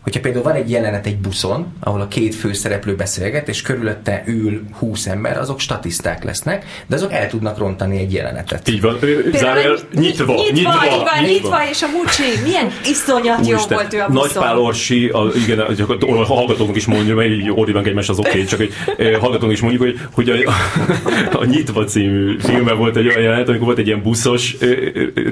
hogyha 0.00 0.20
például 0.20 0.44
van 0.44 0.54
egy 0.54 0.70
jelenet 0.70 1.06
egy 1.06 1.16
buszon, 1.16 1.72
ahol 1.80 2.00
a 2.00 2.08
két 2.08 2.34
főszereplő 2.34 2.94
beszélget, 2.94 3.48
és 3.48 3.62
körülötte 3.62 4.22
ül 4.26 4.62
20 4.78 5.06
ember, 5.06 5.38
azok 5.38 5.60
statiszták 5.60 6.24
lesznek, 6.24 6.64
de 6.86 6.96
azok 6.96 7.12
el 7.12 7.28
tudnak 7.28 7.58
rontani 7.58 7.98
egy 7.98 8.12
jelenetet. 8.12 8.68
Így 8.68 8.80
van, 8.80 8.98
zárójel, 9.34 9.76
nyitva, 9.94 10.34
nyitva, 10.34 10.52
nyitva, 10.52 10.72
nyitva, 10.90 11.26
nyitva, 11.26 11.58
és 11.70 11.82
a 11.82 11.86
Mucsi, 11.86 12.42
milyen 12.42 12.70
iszonyat 12.84 13.46
jó 13.46 13.56
volt 13.68 13.94
ő 13.94 14.00
a 14.00 14.06
buszon. 14.06 14.22
Nagy 14.22 14.32
Pál 14.32 14.58
Orsi, 14.58 15.08
a, 15.08 15.30
igen, 15.44 15.58
a 15.58 16.24
hallgatóknak 16.24 16.76
is 16.76 16.86
mondja, 16.86 17.14
mert 17.14 17.30
így 17.30 17.50
ordítunk 17.50 17.86
egymás 17.86 18.08
az 18.08 18.18
oké, 18.18 18.28
okay, 18.28 18.44
csak 18.50 18.58
hogy 18.58 18.72
hallgatónak 19.20 19.54
is 19.54 19.60
mondjuk, 19.60 19.82
hogy, 19.82 20.00
hogy 20.12 20.28
a, 20.28 20.50
a, 20.50 20.54
a 21.42 21.44
Nyitva 21.44 21.84
című 21.84 22.38
filmben 22.38 22.76
volt 22.76 22.96
egy 22.96 23.06
olyan 23.06 23.20
jelenet, 23.20 23.48
amikor 23.48 23.66
volt 23.66 23.78
egy 23.78 23.86
ilyen 23.86 24.02
buszos 24.02 24.56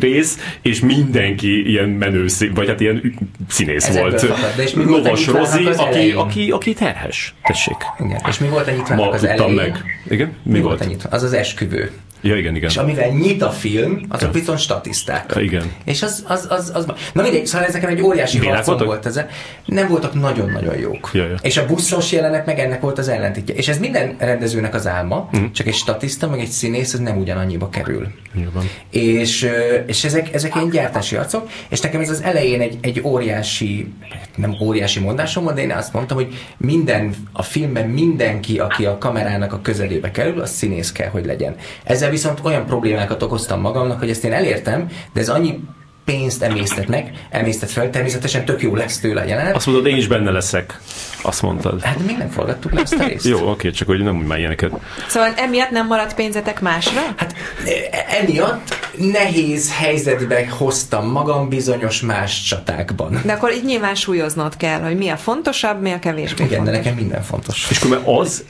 rész, 0.00 0.38
és 0.62 0.80
mindenki 0.80 1.68
ilyen 1.70 1.88
menő, 1.88 2.26
vagy 2.54 2.68
hát 2.68 2.80
ilyen 2.80 3.16
színész 3.48 3.88
Ez 3.88 3.96
volt. 3.96 4.26
De 4.58 4.64
és 4.64 4.74
mi 4.74 4.84
Lovas 4.84 5.26
Rozi, 5.26 5.66
aki, 5.66 6.12
aki, 6.12 6.50
aki 6.50 6.72
terhes. 6.72 7.34
Tessék. 7.42 7.76
Igen. 7.98 8.20
És 8.28 8.38
mi 8.38 8.48
volt 8.48 8.68
a 8.68 8.70
nyitvának 8.70 9.12
az 9.12 9.24
elején? 9.24 9.54
meg. 9.54 9.84
Igen? 10.08 10.36
Mi, 10.42 10.52
mi 10.52 10.60
volt? 10.60 10.84
volt 10.84 11.04
a 11.04 11.08
Az 11.10 11.22
az 11.22 11.32
esküvő. 11.32 11.92
Ja, 12.20 12.36
igen, 12.36 12.54
igen. 12.54 12.68
És 12.68 12.76
amivel 12.76 13.08
nyit 13.08 13.42
a 13.42 13.50
film, 13.50 14.00
azok 14.08 14.34
ja. 14.34 14.40
viszont 14.40 14.58
statiszták. 14.58 15.32
Ja, 15.34 15.40
igen. 15.40 15.72
És 15.84 16.02
az, 16.02 16.24
az, 16.26 16.46
az, 16.48 16.70
az, 16.74 16.86
Na 17.12 17.22
mindegy, 17.22 17.46
szóval 17.46 17.66
ezeken 17.66 17.88
egy 17.88 18.02
óriási 18.02 18.38
harcom 18.38 18.76
volt 18.76 19.06
ez. 19.06 19.20
Nem 19.64 19.88
voltak 19.88 20.14
nagyon-nagyon 20.14 20.78
jók. 20.78 21.10
Ja, 21.12 21.24
ja. 21.24 21.34
És 21.42 21.56
a 21.56 21.66
buszos 21.66 22.12
jelenet 22.12 22.46
meg 22.46 22.58
ennek 22.58 22.80
volt 22.80 22.98
az 22.98 23.08
ellentétje. 23.08 23.54
És 23.54 23.68
ez 23.68 23.78
minden 23.78 24.16
rendezőnek 24.18 24.74
az 24.74 24.86
álma, 24.86 25.30
mm. 25.36 25.44
csak 25.52 25.66
egy 25.66 25.74
statiszta, 25.74 26.28
meg 26.28 26.40
egy 26.40 26.48
színész, 26.48 26.92
ez 26.92 27.00
nem 27.00 27.18
ugyanannyiba 27.18 27.68
kerül. 27.68 28.08
Nyilván. 28.34 28.64
És, 28.90 29.50
és 29.86 30.04
ezek, 30.04 30.34
ezek 30.34 30.54
ilyen 30.54 30.70
gyártási 30.70 31.16
arcok, 31.16 31.48
és 31.68 31.80
nekem 31.80 32.00
ez 32.00 32.10
az 32.10 32.22
elején 32.22 32.60
egy, 32.60 32.78
egy 32.80 33.00
óriási, 33.04 33.92
nem 34.36 34.56
óriási 34.62 35.00
mondásom 35.00 35.44
volt, 35.44 35.54
de 35.56 35.62
én 35.62 35.70
azt 35.70 35.92
mondtam, 35.92 36.16
hogy 36.16 36.34
minden, 36.56 37.14
a 37.32 37.42
filmben 37.42 37.88
mindenki, 37.88 38.58
aki 38.58 38.84
a 38.84 38.98
kamerának 38.98 39.52
a 39.52 39.60
közelébe 39.60 40.10
kerül, 40.10 40.40
az 40.40 40.50
színész 40.50 40.92
kell, 40.92 41.08
hogy 41.08 41.26
legyen. 41.26 41.56
Ezzel 41.84 42.07
ezzel 42.08 42.32
viszont 42.32 42.46
olyan 42.46 42.66
problémákat 42.66 43.22
okoztam 43.22 43.60
magamnak, 43.60 43.98
hogy 43.98 44.10
ezt 44.10 44.24
én 44.24 44.32
elértem, 44.32 44.88
de 45.12 45.20
ez 45.20 45.28
annyi 45.28 45.60
pénzt 46.08 46.42
emésztet 46.42 46.88
meg, 46.88 47.12
emésztet 47.30 47.70
fel, 47.70 47.90
természetesen 47.90 48.44
tök 48.44 48.62
jó 48.62 48.74
lesz 48.74 48.98
tőle 48.98 49.20
a 49.20 49.24
jelenet. 49.24 49.54
Azt 49.56 49.66
mondod, 49.66 49.86
én 49.86 49.96
is 49.96 50.06
benne 50.06 50.30
leszek. 50.30 50.80
Azt 51.22 51.42
mondtad. 51.42 51.82
Hát 51.82 52.06
még 52.06 52.16
nem 52.16 52.30
forgattuk 52.30 52.72
le 52.72 52.80
ezt 52.80 52.94
a 52.94 53.06
részt. 53.06 53.26
Jó, 53.26 53.50
oké, 53.50 53.70
csak 53.70 53.88
hogy 53.88 54.02
nem 54.02 54.18
úgy 54.18 54.26
már 54.26 54.38
ilyeneket. 54.38 54.72
Szóval 55.08 55.32
emiatt 55.36 55.70
nem 55.70 55.86
maradt 55.86 56.14
pénzetek 56.14 56.60
másra? 56.60 57.00
Hát 57.16 57.34
e, 57.64 58.16
emiatt 58.20 58.78
nehéz 58.98 59.72
helyzetbe 59.72 60.48
hoztam 60.48 61.10
magam 61.10 61.48
bizonyos 61.48 62.00
más 62.00 62.42
csatákban. 62.42 63.20
De 63.24 63.32
akkor 63.32 63.52
így 63.52 63.64
nyilván 63.64 63.94
súlyoznod 63.94 64.56
kell, 64.56 64.80
hogy 64.80 64.96
mi 64.96 65.08
a 65.08 65.16
fontosabb, 65.16 65.82
mi 65.82 65.90
a 65.90 65.98
kevésbé 65.98 66.44
Igen, 66.44 66.56
fontos. 66.56 66.72
de 66.72 66.78
nekem 66.78 66.94
minden 66.94 67.22
fontos. 67.22 67.66
És 67.70 67.80
akkor 67.80 68.02
az, 68.04 68.44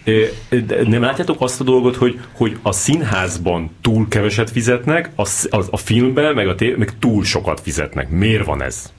nem 0.84 1.02
látjátok 1.02 1.36
azt 1.40 1.60
a 1.60 1.64
dolgot, 1.64 1.96
hogy, 1.96 2.20
hogy 2.32 2.58
a 2.62 2.72
színházban 2.72 3.70
túl 3.82 4.08
keveset 4.08 4.50
fizetnek, 4.50 5.10
a, 5.14 5.28
a, 5.50 5.62
a 5.70 5.76
filmben, 5.76 6.34
meg, 6.34 6.48
a 6.48 6.54
tév, 6.54 6.76
meg 6.76 6.92
túl 6.98 7.24
sokat 7.48 7.62
fizetnek. 7.64 8.10
Miért 8.10 8.44
van 8.44 8.62
ez? 8.62 8.92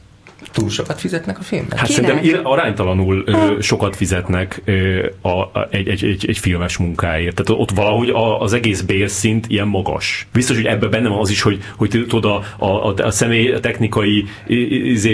Túl 0.52 0.70
sokat 0.70 1.00
fizetnek 1.00 1.40
a 1.40 1.42
filmben? 1.42 1.78
Hát 1.78 1.88
Kinek? 1.88 2.06
szerintem 2.06 2.40
aránytalanul 2.44 3.24
ö, 3.26 3.62
sokat 3.62 3.96
fizetnek 3.96 4.62
ö, 4.66 5.06
a, 5.22 5.30
a, 5.30 5.68
egy, 5.72 5.88
egy, 5.88 6.04
egy, 6.04 6.26
egy 6.28 6.38
filmes 6.38 6.78
munkáért. 6.78 7.36
Tehát 7.36 7.62
ott 7.62 7.72
valahogy 7.72 8.10
a, 8.10 8.42
az 8.42 8.54
egész 8.54 8.82
bérszint 8.82 9.46
ilyen 9.48 9.68
magas. 9.68 10.28
Biztos, 10.34 10.56
hogy 10.56 10.66
ebben 10.66 10.90
benne 10.90 11.10
van 11.10 11.20
az 11.20 11.30
is, 11.30 11.42
hogy, 11.42 11.60
hogy 11.78 12.06
tudod, 12.08 12.44
a, 12.58 12.66
a, 12.66 12.94
a 12.94 13.12
személy 13.12 13.52
a 13.52 13.60
technikai 13.60 14.26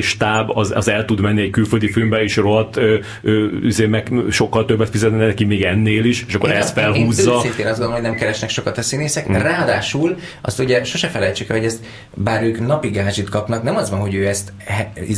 stáb 0.01 0.57
az, 0.57 0.71
az 0.75 0.87
el 0.87 1.05
tud 1.05 1.19
menni 1.19 1.41
egy 1.41 1.49
külföldi 1.49 1.91
filmbe, 1.91 2.23
és 2.23 2.35
rohadt 2.35 2.77
ö, 2.77 2.97
ö, 3.21 3.47
azért 3.65 3.89
meg 3.89 4.11
sokkal 4.29 4.65
többet 4.65 4.89
fizetne 4.89 5.25
neki 5.25 5.43
még 5.43 5.63
ennél 5.63 6.05
is, 6.05 6.25
és 6.27 6.33
akkor 6.33 6.49
én 6.49 6.55
ezt 6.55 6.73
felhúzza. 6.73 7.31
Én 7.31 7.37
őszintén 7.37 7.65
azt 7.65 7.79
gondolom, 7.79 8.01
hogy 8.01 8.09
nem 8.11 8.19
keresnek 8.19 8.49
sokat 8.49 8.77
a 8.77 8.81
színészek. 8.81 9.25
Hmm. 9.25 9.35
Ráadásul 9.35 10.15
azt 10.41 10.59
ugye 10.59 10.83
sose 10.83 11.07
felejtsük, 11.07 11.51
hogy 11.51 11.65
ezt 11.65 11.79
bár 12.13 12.43
ők 12.43 12.65
napi 12.67 12.89
gázsit 12.89 13.29
kapnak, 13.29 13.63
nem 13.63 13.75
az 13.75 13.89
van, 13.89 13.99
hogy 13.99 14.13
ő 14.13 14.27
ezt 14.27 14.53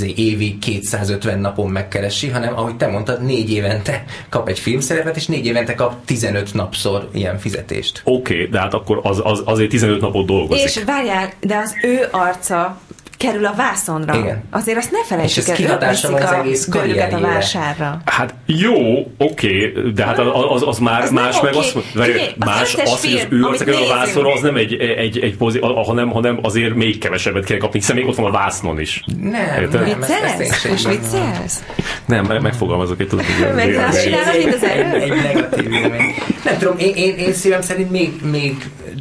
izé, 0.02 0.14
évi 0.16 0.58
250 0.58 1.40
napon 1.40 1.70
megkeresi, 1.70 2.28
hanem 2.28 2.58
ahogy 2.58 2.76
te 2.76 2.88
mondtad, 2.88 3.24
négy 3.24 3.52
évente 3.52 4.06
kap 4.30 4.48
egy 4.48 4.60
filmszerepet, 4.60 5.16
és 5.16 5.26
négy 5.26 5.46
évente 5.46 5.76
kap 5.76 6.06
15 6.06 6.54
napszor 6.54 7.10
ilyen 7.14 7.38
fizetést. 7.38 8.02
Oké, 8.04 8.34
okay, 8.34 8.48
de 8.48 8.60
hát 8.60 8.74
akkor 8.74 9.00
az, 9.04 9.22
az, 9.24 9.42
azért 9.46 9.70
15 9.70 10.02
napot 10.02 10.26
dolgozik. 10.26 10.66
És 10.66 10.84
várjál, 10.86 11.30
de 11.40 11.58
az 11.58 11.76
ő 11.84 12.08
arca 12.12 12.82
kerül 13.18 13.46
a 13.46 13.54
vászonra. 13.58 14.16
Igen. 14.16 14.44
Azért 14.52 14.78
azt 14.78 14.92
ne 14.92 15.04
felejtsük 15.04 15.38
És 15.38 15.44
ez 15.44 15.50
el, 15.50 15.56
kihatása 15.56 16.12
van 16.12 16.22
az 16.22 16.32
a 16.32 16.40
egész 16.40 16.68
a 17.12 17.20
vásárra. 17.20 18.02
Hát 18.06 18.34
jó, 18.46 19.12
oké, 19.18 19.74
de 19.94 20.06
hát 20.06 20.20
az, 20.20 20.28
az, 20.50 20.64
az 20.68 20.78
már 20.80 21.02
Az 21.02 21.12
más, 21.12 21.42
meg 21.42 21.56
oké. 21.56 21.60
azt 21.60 21.78
Figyelj, 21.92 22.34
más 22.38 22.62
az, 22.62 22.72
hogy 22.74 22.82
az 22.86 23.00
film, 23.00 23.28
ő 23.30 23.44
amit 23.44 23.62
arca 23.62 23.64
kerül 23.64 23.92
a 23.92 23.96
vászonra, 23.96 24.34
az 24.34 24.42
nem 24.42 24.56
egy, 24.56 24.74
egy, 24.74 25.20
egy 25.20 25.38
pozi, 25.38 25.60
hanem, 25.60 26.10
hanem 26.10 26.40
azért 26.42 26.74
még 26.76 26.98
kevesebbet 26.98 27.46
kell 27.46 27.58
kapni, 27.58 27.80
hiszen 27.80 27.96
még 27.96 28.08
ott 28.08 28.16
van 28.16 28.26
a 28.26 28.32
vásznon 28.32 28.80
is. 28.80 29.04
Nem, 29.22 29.62
Érted? 29.62 29.88
nem, 29.88 30.00
Viccelsz? 30.00 30.66
Most 30.66 30.88
viccelsz? 30.88 31.64
Nem, 32.06 32.26
me- 32.26 32.42
megfogalmazok 32.42 33.00
egy 33.00 33.08
tudod, 33.08 33.26
hogy 33.26 33.76
azt 33.76 33.98
egy, 33.98 35.14
negatív 35.24 35.72
élmény. 35.72 36.14
Nem 36.44 36.58
tudom, 36.58 36.78
én, 36.78 36.96
én, 36.96 37.16
én 37.18 37.34
szívem 37.34 37.62
szerint 37.62 37.92
még, 37.92 38.14
még 38.32 38.56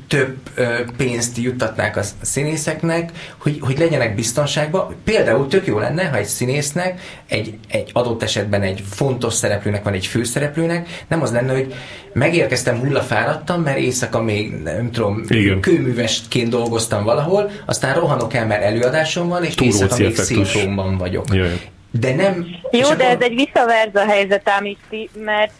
több 0.09 0.37
pénzt 0.97 1.37
juttatnák 1.37 1.97
a 1.97 2.01
színészeknek, 2.21 3.11
hogy, 3.39 3.59
hogy 3.61 3.79
legyenek 3.79 4.06
biztonságban. 4.15 4.95
Például 5.05 5.49
tök 5.49 5.67
jó 5.67 5.79
lenne, 5.79 6.05
ha 6.05 6.17
egy 6.17 6.25
színésznek, 6.25 7.01
egy, 7.29 7.59
egy 7.69 7.91
adott 7.93 8.23
esetben 8.23 8.63
egy 8.63 8.83
fontos 8.91 9.35
szereplőnek 9.35 9.83
van 9.85 9.93
egy 9.93 10.07
főszereplőnek, 10.07 11.05
nem 11.09 11.23
az 11.23 11.33
lenne, 11.33 11.53
hogy 11.53 11.75
megérkeztem 12.13 12.79
hullafáradtam, 12.79 13.63
mert 13.63 13.79
éjszaka 13.79 14.23
még 14.23 14.53
nem 14.53 14.91
tudom, 14.91 15.25
Igen. 15.29 15.61
kőművesként 15.61 16.49
dolgoztam 16.49 17.05
valahol, 17.05 17.51
aztán 17.67 17.95
rohanok 17.95 18.35
el, 18.35 18.47
mert 18.47 18.63
előadásom 18.63 19.29
van, 19.29 19.45
és 19.45 19.55
Túróci 19.55 19.83
éjszaka 19.83 20.03
még 20.03 20.17
szinkronban 20.17 20.97
vagyok. 20.99 21.25
Jaj. 21.33 21.61
De 21.91 22.15
nem... 22.15 22.47
Jó, 22.71 22.81
de 22.81 22.87
akkor- 22.89 23.01
ez 23.01 23.21
egy 23.21 23.35
visszaverza 23.35 24.05
helyzet, 24.05 24.51
Amisti, 24.59 25.11
mert 25.25 25.53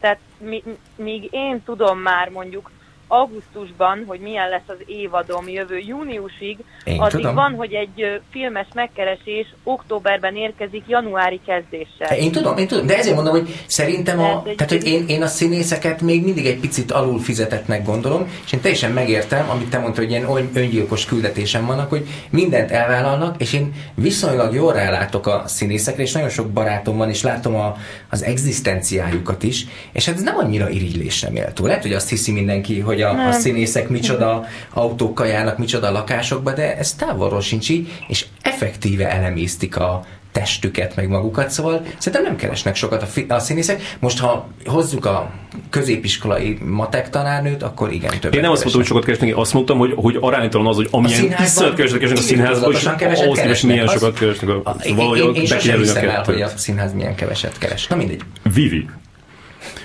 tehát 0.00 0.18
mi, 0.38 0.62
míg 0.96 1.28
én 1.30 1.62
tudom 1.64 1.98
már 1.98 2.28
mondjuk 2.28 2.70
augusztusban, 3.08 4.04
hogy 4.06 4.20
milyen 4.20 4.48
lesz 4.48 4.66
az 4.66 4.82
évadom 4.86 5.48
jövő 5.48 5.78
júniusig, 5.78 6.58
Én 6.84 7.00
addig 7.00 7.14
tudom. 7.14 7.34
van, 7.34 7.54
hogy 7.54 7.72
egy 7.72 8.20
filmes 8.30 8.66
megkeresés 8.74 9.54
októberben 9.62 10.36
érkezik 10.36 10.82
januári 10.86 11.40
kezdéssel. 11.46 12.16
Én 12.18 12.32
tudom, 12.32 12.56
én 12.56 12.66
tudom, 12.66 12.86
de 12.86 12.96
ezért 12.96 13.14
mondom, 13.14 13.32
hogy 13.32 13.64
szerintem 13.66 14.18
a, 14.20 14.42
Tehát 14.42 14.70
hogy 14.70 14.86
én, 14.86 15.04
én 15.08 15.22
a 15.22 15.26
színészeket 15.26 16.00
még 16.00 16.24
mindig 16.24 16.46
egy 16.46 16.60
picit 16.60 16.92
alul 16.92 17.20
fizetetnek 17.20 17.84
gondolom, 17.84 18.28
és 18.44 18.52
én 18.52 18.60
teljesen 18.60 18.92
megértem, 18.92 19.50
amit 19.50 19.68
te 19.70 19.78
mondtad, 19.78 20.04
hogy 20.04 20.10
ilyen 20.10 20.30
ön- 20.30 20.50
öngyilkos 20.54 21.04
küldetésem 21.04 21.66
vannak, 21.66 21.88
hogy 21.88 22.06
mindent 22.30 22.70
elvállalnak, 22.70 23.40
és 23.40 23.52
én 23.52 23.72
viszonylag 23.94 24.54
jól 24.54 24.72
rálátok 24.72 25.26
a 25.26 25.42
színészekre, 25.46 26.02
és 26.02 26.12
nagyon 26.12 26.28
sok 26.28 26.48
barátom 26.50 26.96
van, 26.96 27.08
és 27.08 27.22
látom 27.22 27.54
a, 27.54 27.76
az 28.10 28.22
egzisztenciájukat 28.22 29.42
is, 29.42 29.66
és 29.92 30.06
hát 30.06 30.14
ez 30.14 30.22
nem 30.22 30.36
annyira 30.36 30.68
irigylésre 30.68 31.30
méltó. 31.30 31.66
Lehet, 31.66 31.82
hogy 31.82 31.92
azt 31.92 32.08
hiszi 32.08 32.32
mindenki, 32.32 32.80
hogy 32.80 32.97
a, 33.02 33.26
a 33.28 33.32
színészek 33.32 33.88
micsoda 33.88 34.44
autókkal 34.74 35.26
járnak, 35.26 35.58
micsoda 35.58 35.90
lakásokba, 35.90 36.52
de 36.52 36.76
ez 36.76 36.94
távolról 36.94 37.40
sincs 37.40 37.68
így, 37.70 37.92
és 38.08 38.26
effektíve 38.42 39.10
elemésztik 39.10 39.76
a 39.76 40.04
testüket, 40.32 40.96
meg 40.96 41.08
magukat, 41.08 41.50
szóval 41.50 41.82
szerintem 41.98 42.22
nem 42.22 42.36
keresnek 42.36 42.76
sokat 42.76 43.02
a, 43.02 43.06
fi- 43.06 43.30
a 43.30 43.38
színészek. 43.38 43.82
Most, 43.98 44.18
ha 44.18 44.48
hozzuk 44.64 45.04
a 45.06 45.30
középiskolai 45.70 46.58
matek 46.64 47.10
tanárnőt, 47.10 47.62
akkor 47.62 47.92
igen, 47.92 48.10
többet 48.10 48.34
Én 48.34 48.40
nem 48.40 48.50
azt 48.50 48.62
mondtam, 48.62 48.62
hogy 48.62 48.70
keresnek. 48.72 48.86
sokat 48.86 49.04
keresnek, 49.04 49.28
én 49.28 49.34
azt 49.34 49.52
mondtam, 49.54 49.78
hogy, 49.78 49.92
hogy 49.96 50.16
aránytalan 50.20 50.66
az, 50.66 50.76
hogy 50.76 50.88
amilyen 50.90 51.34
iszonyat 51.42 51.74
keresnek, 51.74 52.00
keresnek 52.00 52.18
a 52.18 52.26
színházban, 52.26 52.72
és 52.72 52.84
ahhoz 52.84 52.96
képest 52.98 53.34
keresnek. 53.40 53.70
milyen 53.72 53.86
Az- 53.86 53.92
sokat 53.92 54.18
keresnek, 54.18 54.48
A- 54.50 54.60
a, 54.64 54.76
én, 54.82 54.94
valahogy 54.96 55.18
én, 55.18 55.24
én 55.34 55.40
sosem 55.40 55.56
bekijelölni 55.56 55.88
a 55.90 55.92
hiszem 55.94 56.08
el, 56.10 56.22
hogy 56.24 56.40
a 56.42 56.48
színház 56.48 56.92
milyen 56.94 57.14
keveset 57.14 57.58
keres. 57.58 57.86
Na 57.86 57.96
mindegy. 57.96 58.20
Vivi, 58.54 58.86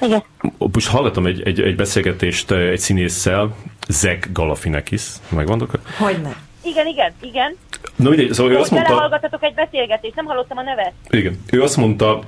Igen. 0.02 0.24
most 0.58 0.88
hallgattam 0.88 1.26
egy, 1.26 1.42
egy, 1.42 1.62
egy 1.62 1.76
beszélgetést 1.76 2.52
eh, 2.52 2.70
egy 2.70 2.80
színésszel, 2.80 3.56
Zach 3.88 4.32
Galafinekis, 4.32 5.04
megmondok? 5.30 5.72
Hogyne. 5.98 6.36
Igen, 6.64 6.88
igen, 6.88 7.14
igen. 7.22 7.56
Na 7.96 8.10
mindegy, 8.10 8.34
szóval 8.34 8.52
ő 8.52 8.58
azt 8.58 8.72
mondta... 8.72 8.90
belehallgatatok 8.90 9.44
egy 9.44 9.54
beszélgetést, 9.54 10.16
nem 10.16 10.26
hallottam 10.26 10.58
a 10.58 10.62
nevet. 10.62 10.94
Igen. 11.10 11.40
Ő 11.52 11.62
azt 11.62 11.78
mondta, 11.78 12.20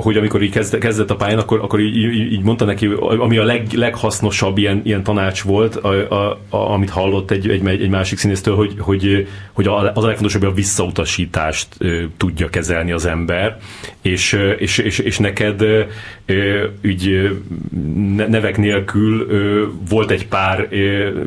hogy 0.00 0.16
amikor 0.16 0.42
így 0.42 0.50
kezd, 0.50 0.78
kezdett 0.78 1.10
a 1.10 1.16
pályán, 1.16 1.38
akkor, 1.38 1.60
akkor 1.60 1.80
így, 1.80 1.96
így, 2.32 2.42
mondta 2.42 2.64
neki, 2.64 2.86
ami 3.00 3.36
a 3.36 3.44
leg, 3.44 3.72
leghasznosabb 3.72 4.58
ilyen, 4.58 4.80
ilyen 4.84 5.02
tanács 5.02 5.42
volt, 5.42 5.76
a, 5.76 6.14
a, 6.14 6.38
a, 6.48 6.56
amit 6.56 6.90
hallott 6.90 7.30
egy, 7.30 7.48
egy, 7.48 7.66
egy 7.66 7.88
másik 7.88 8.18
színésztől, 8.18 8.56
hogy, 8.56 8.74
hogy, 8.78 9.28
hogy 9.52 9.66
az 9.66 10.04
a 10.04 10.06
legfontosabb, 10.06 10.42
hogy 10.42 10.50
a 10.50 10.54
visszautasítást 10.54 11.68
tudja 12.16 12.48
kezelni 12.48 12.92
az 12.92 13.06
ember, 13.06 13.56
és, 14.02 14.32
és, 14.58 14.78
és, 14.78 14.98
és 14.98 15.18
neked 15.18 15.64
ne- 18.16 18.26
nevek 18.26 18.56
nélkül 18.56 19.26
volt 19.88 20.10
egy 20.10 20.28
pár, 20.28 20.68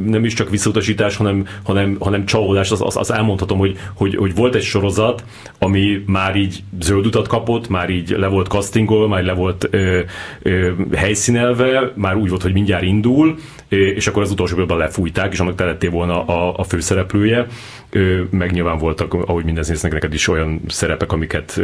nem 0.05 0.26
is 0.26 0.34
csak 0.34 0.49
visszautasítás, 0.49 1.16
hanem, 1.16 1.47
hanem, 1.64 1.97
hanem 1.99 2.26
csalódás, 2.26 2.53
az, 2.58 2.82
az, 2.82 2.97
az 2.97 3.12
elmondhatom, 3.12 3.58
hogy, 3.58 3.78
hogy, 3.93 4.16
hogy 4.16 4.36
volt 4.36 4.56
egy 4.56 4.62
sorozat, 4.62 5.24
ami 5.60 6.04
már 6.06 6.36
így 6.36 6.64
zöld 6.80 7.06
utat 7.06 7.28
kapott, 7.28 7.70
már 7.70 7.89
így 7.89 8.10
le 8.10 8.28
volt 8.28 8.47
castingol, 8.47 9.08
már 9.08 9.24
le 9.24 9.34
volt 9.34 9.68
ö, 9.72 9.99
ö, 10.41 10.72
helyszínelve, 10.95 11.91
már 11.95 12.16
úgy 12.16 12.30
volt, 12.30 12.41
hogy 12.41 12.54
mindjárt 12.54 12.84
indul, 12.84 13.36
és 13.70 14.08
akkor 14.08 14.22
az 14.22 14.32
utolsó 14.32 14.54
pillanatban 14.54 14.86
lefújták, 14.86 15.34
és 15.34 15.39
annak 15.39 15.78
te 15.78 15.89
volna 15.89 16.26
a, 16.26 16.54
a 16.58 16.64
főszereplője. 16.64 17.47
Ö, 17.89 18.22
meg 18.30 18.51
nyilván 18.51 18.78
voltak, 18.78 19.14
ahogy 19.14 19.43
minden 19.43 19.64
színésznek 19.64 19.91
neked 19.91 20.14
is 20.14 20.28
olyan 20.28 20.62
szerepek, 20.68 21.12
amiket 21.12 21.62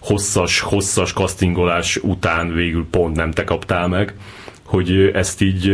hosszas, 0.00 0.60
hosszas 0.60 1.12
castingolás 1.12 1.96
után 1.96 2.54
végül 2.54 2.86
pont 2.90 3.16
nem 3.16 3.30
te 3.30 3.44
kaptál 3.44 3.88
meg, 3.88 4.14
hogy 4.62 5.10
ezt 5.14 5.40
így 5.40 5.72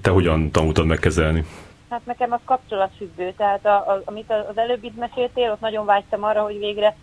te 0.00 0.10
hogyan 0.10 0.50
tanultad 0.50 0.86
megkezelni? 0.86 1.44
Hát 1.90 2.06
nekem 2.06 2.32
az 2.32 2.40
kapcsolatfüggő, 2.44 3.32
tehát 3.36 3.66
a, 3.66 3.74
a, 3.74 4.02
amit 4.04 4.30
az 4.48 4.58
előbb 4.58 4.84
itt 4.84 4.96
meséltél, 4.96 5.50
ott 5.50 5.60
nagyon 5.60 5.86
vágytam 5.86 6.24
arra, 6.24 6.42
hogy 6.42 6.58
végre 6.58 6.96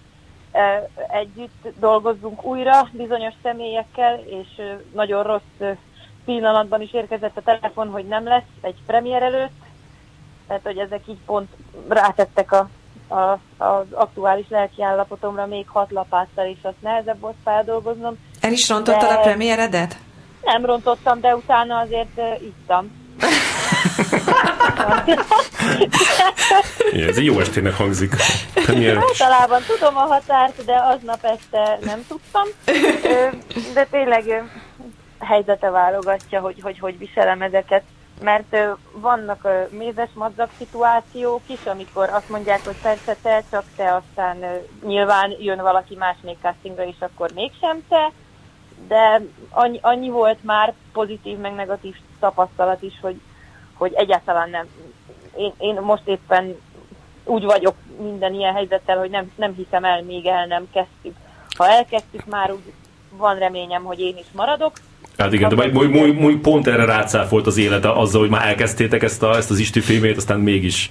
e, 0.51 0.89
együtt 1.07 1.67
dolgozzunk 1.79 2.43
újra 2.43 2.87
bizonyos 2.91 3.33
személyekkel, 3.43 4.19
és 4.19 4.47
e, 4.57 4.79
nagyon 4.93 5.23
rossz 5.23 5.59
e, 5.59 5.77
pillanatban 6.25 6.81
is 6.81 6.93
érkezett 6.93 7.37
a 7.37 7.41
telefon, 7.41 7.89
hogy 7.89 8.07
nem 8.07 8.23
lesz 8.23 8.51
egy 8.61 8.77
premier 8.85 9.23
előtt, 9.23 9.61
tehát 10.47 10.63
hogy 10.63 10.77
ezek 10.77 11.07
így 11.07 11.19
pont 11.25 11.49
rátettek 11.87 12.51
a, 12.51 12.69
a, 13.07 13.39
az 13.57 13.85
aktuális 13.91 14.45
lelkiállapotomra 14.49 15.45
még 15.45 15.67
hat 15.67 15.91
lapáttal, 15.91 16.45
és 16.45 16.57
azt 16.61 16.81
nehezebb 16.81 17.19
volt 17.19 17.35
feldolgoznom. 17.43 18.17
El 18.39 18.51
is 18.51 18.69
rontottad 18.69 19.09
De- 19.09 19.15
a 19.15 19.19
premieredet? 19.19 19.97
Nem 20.43 20.65
rontottam, 20.65 21.19
de 21.19 21.35
utána 21.35 21.77
azért 21.77 22.21
ittam. 22.41 22.91
Igen, 26.91 27.09
ez 27.09 27.17
egy 27.17 27.25
jó 27.25 27.39
estének 27.39 27.73
hangzik. 27.73 28.15
Általában 29.09 29.61
tudom 29.67 29.97
a 29.97 29.99
határt, 29.99 30.65
de 30.65 30.75
aznap 30.75 31.23
este 31.23 31.77
nem 31.81 32.05
tudtam. 32.07 32.43
De 33.73 33.87
tényleg 33.91 34.43
helyzete 35.19 35.69
válogatja, 35.69 36.39
hogy 36.39 36.61
hogy, 36.61 36.79
hogy 36.79 36.97
viselem 36.97 37.41
ezeket. 37.41 37.83
Mert 38.23 38.57
vannak 38.91 39.47
mézes 39.69 40.09
madzag 40.13 40.49
szituációk 40.57 41.41
is, 41.47 41.65
amikor 41.65 42.09
azt 42.09 42.29
mondják, 42.29 42.65
hogy 42.65 42.75
persze 42.81 43.15
te, 43.21 43.43
csak 43.51 43.63
te, 43.75 43.95
aztán 43.95 44.37
nyilván 44.85 45.35
jön 45.39 45.61
valaki 45.61 45.95
más 45.95 46.15
még 46.21 46.35
castingra 46.41 46.83
is, 46.83 46.95
akkor 46.99 47.31
mégsem 47.33 47.83
te. 47.89 48.11
De 48.87 49.21
annyi, 49.49 49.79
annyi 49.81 50.09
volt 50.09 50.43
már 50.43 50.73
pozitív 50.93 51.37
meg 51.37 51.53
negatív 51.53 51.95
tapasztalat 52.19 52.81
is, 52.81 52.93
hogy, 53.01 53.21
hogy 53.81 53.93
egyáltalán 53.95 54.49
nem. 54.49 54.65
Én, 55.37 55.53
én 55.57 55.81
most 55.81 56.01
éppen 56.05 56.55
úgy 57.23 57.43
vagyok 57.43 57.75
minden 58.01 58.33
ilyen 58.33 58.53
helyzettel, 58.53 58.97
hogy 58.97 59.09
nem, 59.09 59.31
nem 59.35 59.53
hiszem 59.55 59.83
el, 59.83 60.03
még 60.03 60.25
el 60.25 60.45
nem 60.45 60.67
kezdtük. 60.73 61.15
Ha 61.57 61.67
elkezdtük, 61.67 62.25
már 62.25 62.51
úgy 62.51 62.73
van 63.17 63.37
reményem, 63.37 63.83
hogy 63.83 63.99
én 63.99 64.17
is 64.17 64.25
maradok. 64.31 64.71
Hát 65.17 65.33
igen, 65.33 65.49
de 65.49 65.55
majd, 65.55 65.73
majd, 65.73 65.89
majd, 65.89 66.19
majd 66.19 66.37
pont 66.37 66.67
erre 66.67 66.85
rácáfolt 66.85 67.47
az 67.47 67.57
élete 67.57 67.91
azzal, 67.91 68.21
hogy 68.21 68.29
már 68.29 68.47
elkezdtétek 68.47 69.03
ezt, 69.03 69.23
a, 69.23 69.35
ezt 69.35 69.51
az 69.51 69.59
Isti 69.59 69.79
filmét, 69.79 70.17
aztán 70.17 70.39
mégis 70.39 70.89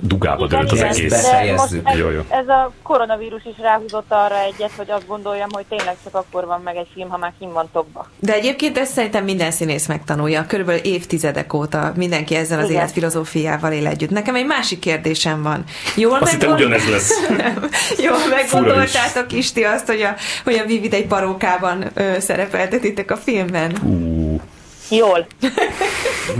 dugába 0.00 0.46
dőlt 0.46 0.70
az 0.72 0.78
igen, 0.78 0.88
egész. 0.88 1.10
Befejezzük. 1.10 1.88
ez, 1.88 1.98
Jó, 1.98 2.10
jó. 2.10 2.20
ez 2.28 2.48
a 2.48 2.72
koronavírus 2.82 3.44
is 3.44 3.58
ráhúzott 3.62 4.06
arra 4.08 4.38
egyet, 4.42 4.70
hogy 4.76 4.90
azt 4.90 5.06
gondoljam, 5.06 5.48
hogy 5.52 5.64
tényleg 5.68 5.96
csak 6.04 6.14
akkor 6.14 6.46
van 6.46 6.60
meg 6.64 6.76
egy 6.76 6.88
film, 6.94 7.08
ha 7.08 7.16
már 7.16 7.32
kim 7.38 7.52
van 7.52 7.68
tokba. 7.72 8.06
De 8.18 8.32
egyébként 8.34 8.78
ezt 8.78 8.92
szerintem 8.92 9.24
minden 9.24 9.50
színész 9.50 9.86
megtanulja. 9.86 10.44
Körülbelül 10.46 10.80
évtizedek 10.80 11.52
óta 11.54 11.92
mindenki 11.96 12.34
ezzel 12.34 12.58
az 12.58 12.64
Igen. 12.68 12.76
életfilozófiával 12.76 13.72
él 13.72 13.86
együtt. 13.86 14.10
Nekem 14.10 14.34
egy 14.34 14.46
másik 14.46 14.78
kérdésem 14.78 15.42
van. 15.42 15.64
Jól, 15.96 16.18
Azt 16.20 16.38
meggond- 16.38 16.60
ugyanez 16.60 16.88
lesz. 16.88 17.10
Jól 18.06 18.18
meggondoltátok 18.30 19.32
Isti 19.32 19.62
azt, 19.64 19.86
hogy 19.86 20.00
a, 20.02 20.14
hogy 20.44 20.54
a 20.54 20.64
Vivid 20.64 20.92
egy 20.94 21.06
parókában 21.06 21.84
ö, 21.94 22.12
szerepeltetitek 22.20 23.10
a 23.10 23.16
filmben? 23.16 23.72
Ú, 23.84 24.40
Jól. 24.90 25.26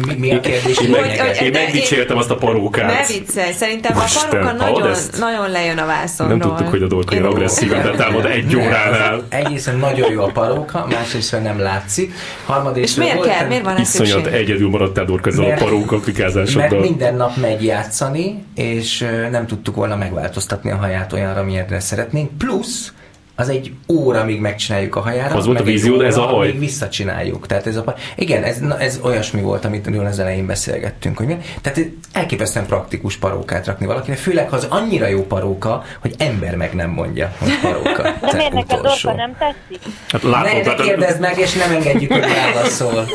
mi, 0.07 0.14
mi 0.14 0.32
a 0.32 0.40
kérdés? 0.40 0.76
Hogy- 0.78 0.86
hogy- 0.96 1.42
Én 1.42 1.51
megdicsértem 1.53 2.16
azt 2.16 2.30
a 2.30 2.34
parókát. 2.36 2.86
Ne 2.86 3.07
viccelj, 3.14 3.53
szerintem 3.53 3.98
a 3.98 4.05
Isten, 4.05 4.28
paróka 4.30 4.53
nagyon, 4.53 4.90
ezt? 4.90 5.18
nagyon 5.18 5.51
lejön 5.51 5.78
a 5.78 5.86
vászonról. 5.86 6.36
Nem 6.38 6.48
tudtuk, 6.48 6.68
hogy 6.68 6.82
a 6.82 6.86
dolog 6.86 7.12
Én- 7.14 7.24
agresszíven 7.24 7.82
betámad 7.90 8.24
egy 8.24 8.57
óránál. 8.57 9.22
Egészen 9.28 9.76
nagyon 9.78 10.11
jó 10.12 10.22
a 10.22 10.30
paróka, 10.32 10.86
másrészt 10.90 11.42
nem 11.42 11.59
látszik. 11.59 12.12
Harmadrészt 12.46 12.88
És 12.98 13.05
miért 13.05 13.20
kell? 13.26 13.46
Miért 13.46 13.64
van 13.64 13.76
ez 13.76 13.80
Iszonyat 13.94 14.12
szükség? 14.24 14.32
egyedül 14.40 14.68
maradtál 14.68 15.05
Dorka 15.05 15.28
ezzel 15.28 15.44
a 15.44 15.48
Mert- 15.48 15.61
paróka 15.61 15.78
Mert 15.90 15.92
applikázásoddal. 15.92 16.80
minden 16.80 17.14
nap 17.14 17.36
megy 17.36 17.64
játszani, 17.64 18.44
és 18.55 19.07
nem 19.30 19.46
tudtuk 19.46 19.74
volna 19.74 19.96
megváltoztatni 19.96 20.70
a 20.70 20.76
haját 20.76 21.12
olyanra, 21.12 21.40
amilyenre 21.40 21.80
szeretnénk. 21.80 22.30
Plusz 22.38 22.92
az 23.41 23.49
egy 23.49 23.72
óra, 23.88 24.24
míg 24.24 24.41
megcsináljuk 24.41 24.97
a 24.97 25.01
hajára. 25.01 25.34
Az 25.34 25.47
volt 25.47 25.61
a 25.61 25.93
óra, 25.93 26.07
ez 26.07 26.16
a 26.16 26.20
haj? 26.20 26.47
Még 26.47 26.59
visszacsináljuk. 26.59 27.47
Tehát 27.47 27.66
ez 27.66 27.76
a, 27.76 27.95
igen, 28.16 28.43
ez, 28.43 28.59
na, 28.59 28.78
ez 28.78 29.01
olyasmi 29.03 29.41
volt, 29.41 29.64
amit 29.64 29.84
nagyon 29.84 30.07
az 30.07 30.18
elején 30.18 30.47
beszélgettünk. 30.47 31.16
Hogy 31.16 31.26
milyen, 31.26 31.43
tehát 31.62 31.80
elképesztően 32.12 32.66
praktikus 32.66 33.16
parókát 33.16 33.66
rakni 33.66 33.86
valakinek, 33.86 34.18
főleg 34.18 34.49
ha 34.49 34.57
az 34.57 34.66
annyira 34.68 35.07
jó 35.07 35.26
paróka, 35.26 35.84
hogy 36.01 36.14
ember 36.18 36.57
meg 36.57 36.74
nem 36.74 36.91
mondja, 36.91 37.32
hogy 37.38 37.59
paróka. 37.62 38.03
De 38.03 38.32
miért 38.36 38.53
neked. 38.53 38.80
Dorka 38.80 39.12
nem 39.12 39.36
tetszik? 39.38 39.93
Hát 40.09 40.22
Ne, 40.22 40.28
látom, 40.28 40.57
ne 40.57 40.62
tehát 40.62 40.82
kérdezd 40.82 41.20
meg, 41.20 41.38
és 41.38 41.53
nem 41.53 41.70
engedjük, 41.70 42.12
hogy 42.12 42.24
válaszol. 42.53 43.09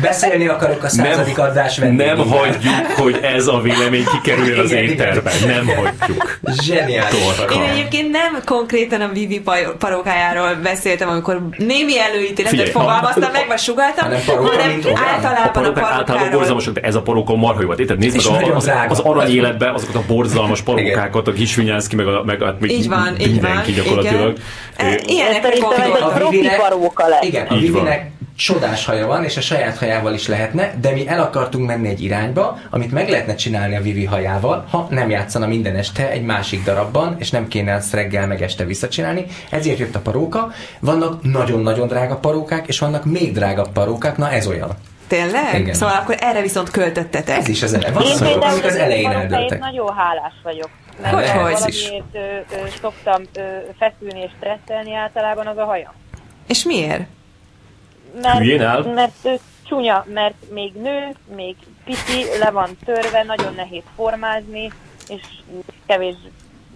Beszélni 0.00 0.46
akarok 0.48 0.82
a 0.82 0.88
századik 0.88 1.38
adás 1.38 1.78
vendégével. 1.78 2.14
nem 2.16 2.28
hagyjuk, 2.28 2.86
hogy 2.96 3.18
ez 3.22 3.46
a 3.46 3.60
vélemény 3.60 4.04
kikerüljön 4.04 4.58
az 4.58 4.70
Igen, 4.70 4.82
igen. 4.82 4.94
éterbe. 4.94 5.32
Nem 5.46 5.66
hagyjuk. 5.66 6.38
Zseniális. 6.62 7.16
Én 7.54 7.62
egyébként 7.62 8.10
nem 8.10 8.38
konkrétan 8.44 9.00
a 9.00 9.08
Vivi 9.12 9.40
paj- 9.40 9.67
parókájáról 9.78 10.54
beszéltem, 10.54 11.08
amikor 11.08 11.48
némi 11.56 12.00
előítéletet 12.00 12.68
fogalmaztam 12.68 13.30
meg, 13.32 13.44
vagy 13.48 13.58
sugaltam, 13.58 14.04
hanem 14.04 14.20
paróka, 14.26 14.50
hanem. 14.50 14.80
A 14.84 15.00
általában 15.06 15.46
a 15.46 15.50
parókák 15.50 15.82
általában 15.82 16.04
parókáról. 16.04 16.38
borzalmasak, 16.38 16.74
de 16.74 16.80
ez 16.80 16.94
a 16.94 17.02
paróka 17.02 17.34
marha 17.34 17.60
jó. 17.60 17.66
volt. 17.66 17.78
Érted? 17.78 17.98
Nézd 17.98 18.30
meg 18.32 18.50
a, 18.50 18.56
az, 18.56 18.70
az 18.88 18.98
aranyéletben 18.98 19.74
azokat 19.74 19.94
a 19.94 20.02
borzalmas 20.06 20.62
parókákat, 20.62 21.28
a 21.28 21.32
Kisvinyánszki, 21.32 21.96
meg, 21.96 22.06
a, 22.06 22.22
meg 22.24 22.42
hát 22.42 22.60
még 22.60 22.70
Így 22.70 22.88
van, 22.88 23.14
így 23.20 23.40
van. 23.40 23.50
mindenki 23.50 23.72
gyakorlatilag. 23.72 24.36
Igen. 24.78 24.92
E, 24.92 25.00
Ilyenekre 25.06 25.58
gondoltam. 25.58 25.92
egy 25.92 26.18
profi 26.18 26.50
paróka 26.58 27.08
lesz. 27.08 27.24
Igen, 27.24 27.46
a. 27.46 27.56
Vivinek 27.56 28.10
csodás 28.38 28.84
haja 28.84 29.06
van, 29.06 29.24
és 29.24 29.36
a 29.36 29.40
saját 29.40 29.78
hajával 29.78 30.14
is 30.14 30.28
lehetne, 30.28 30.74
de 30.80 30.90
mi 30.90 31.08
el 31.08 31.20
akartunk 31.20 31.66
menni 31.66 31.88
egy 31.88 32.02
irányba, 32.02 32.58
amit 32.70 32.92
meg 32.92 33.08
lehetne 33.08 33.34
csinálni 33.34 33.76
a 33.76 33.80
Vivi 33.80 34.04
hajával, 34.04 34.66
ha 34.70 34.86
nem 34.90 35.10
játszana 35.10 35.46
minden 35.46 35.76
este 35.76 36.10
egy 36.10 36.22
másik 36.22 36.64
darabban, 36.64 37.16
és 37.18 37.30
nem 37.30 37.48
kéne 37.48 37.72
ezt 37.72 37.94
reggel 37.94 38.26
meg 38.26 38.42
este 38.42 38.64
visszacsinálni. 38.64 39.26
Ezért 39.50 39.78
jött 39.78 39.94
a 39.94 40.00
paróka. 40.00 40.52
Vannak 40.80 41.22
nagyon-nagyon 41.22 41.86
drága 41.88 42.16
parókák, 42.16 42.66
és 42.66 42.78
vannak 42.78 43.04
még 43.04 43.32
drágabb 43.32 43.72
parókák, 43.72 44.16
na 44.16 44.30
ez 44.30 44.46
olyan. 44.46 44.70
Tényleg? 45.06 45.60
Igen. 45.60 45.74
Szóval 45.74 45.94
akkor 45.94 46.16
erre 46.20 46.40
viszont 46.40 46.70
költöttetek. 46.70 47.36
Ez 47.38 47.48
is 47.48 47.62
az 47.62 47.74
elején. 47.74 48.00
Én 48.00 48.18
például 48.18 48.58
az 48.58 48.64
az 48.64 48.74
elején 48.76 49.10
eldőltek. 49.10 49.58
nagyon 49.58 49.94
hálás 49.94 50.34
vagyok. 50.42 50.68
Mert 51.02 51.14
Hogy, 51.14 51.28
hogy? 51.30 51.52
valamiért 51.52 52.04
ö, 52.12 52.18
ö, 52.18 52.68
szoktam 52.80 53.22
ö, 53.34 53.40
feszülni 53.78 54.20
és 54.20 54.30
stresszelni 54.36 54.94
általában 54.94 55.46
az 55.46 55.56
a 55.56 55.64
hajam. 55.64 55.92
És 56.46 56.64
miért? 56.64 57.06
Mert, 58.22 58.38
Hülyén 58.38 58.62
áll? 58.62 58.92
mert 58.92 59.14
ö, 59.22 59.34
csúnya, 59.68 60.04
mert 60.12 60.34
még 60.50 60.72
nő, 60.72 61.14
még 61.34 61.56
pici, 61.84 62.24
le 62.38 62.50
van 62.50 62.76
törve, 62.84 63.22
nagyon 63.22 63.54
nehéz 63.54 63.82
formázni, 63.94 64.72
és 65.08 65.22
kevés 65.86 66.14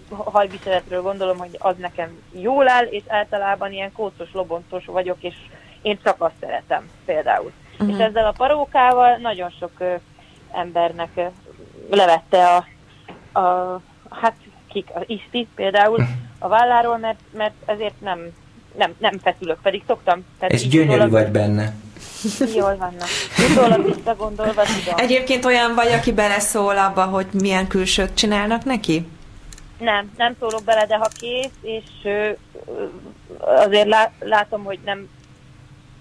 hajviseletről 0.09 1.03
gondolom, 1.03 1.39
hogy 1.39 1.57
az 1.59 1.75
nekem 1.79 2.23
jól 2.33 2.69
áll, 2.69 2.85
és 2.85 3.03
általában 3.07 3.73
ilyen 3.73 3.93
kócos, 3.93 4.29
loboncos 4.33 4.85
vagyok, 4.85 5.17
és 5.21 5.35
én 5.83 5.99
csak 6.05 6.23
azt 6.23 6.35
szeretem 6.41 6.91
például. 7.05 7.53
Uh-huh. 7.73 7.89
És 7.91 8.05
ezzel 8.05 8.27
a 8.27 8.33
parókával 8.37 9.17
nagyon 9.17 9.51
sok 9.59 9.73
ö, 9.79 9.95
embernek 10.53 11.11
ö, 11.15 11.27
levette 11.91 12.47
a, 12.47 12.65
a, 13.41 13.81
hát 14.11 14.35
kik, 14.69 14.91
a 14.95 15.03
Isti 15.07 15.49
például 15.55 16.05
a 16.39 16.49
válláról, 16.49 16.99
mert, 16.99 17.21
mert 17.31 17.55
ezért 17.67 18.01
nem, 18.01 18.19
nem, 18.77 18.95
nem 18.99 19.19
feszülök, 19.23 19.59
pedig 19.63 19.83
szoktam. 19.87 20.25
Tehát 20.39 20.55
És 20.55 20.69
gyönyörű 20.69 20.91
utólag- 20.93 21.11
vagy 21.11 21.29
benne. 21.29 21.75
Jól 22.57 22.77
vannak. 22.77 23.09
Utólag 23.51 23.95
visszagondolva 23.95 24.63
tudom. 24.63 24.95
Egyébként 24.97 25.45
olyan 25.45 25.75
vagy, 25.75 25.93
aki 25.93 26.13
beleszól 26.13 26.79
abba, 26.79 27.05
hogy 27.05 27.27
milyen 27.33 27.67
külsőt 27.67 28.15
csinálnak 28.15 28.65
neki? 28.65 29.07
Nem, 29.79 30.11
nem 30.17 30.35
szólok 30.41 30.65
bele, 30.65 30.87
de 30.87 30.97
ha 30.97 31.09
kész, 31.21 31.51
és 31.63 31.85
ö, 32.05 32.29
azért 33.39 33.89
lá, 33.89 34.11
látom, 34.21 34.65
hogy 34.65 34.79
nem 34.85 35.09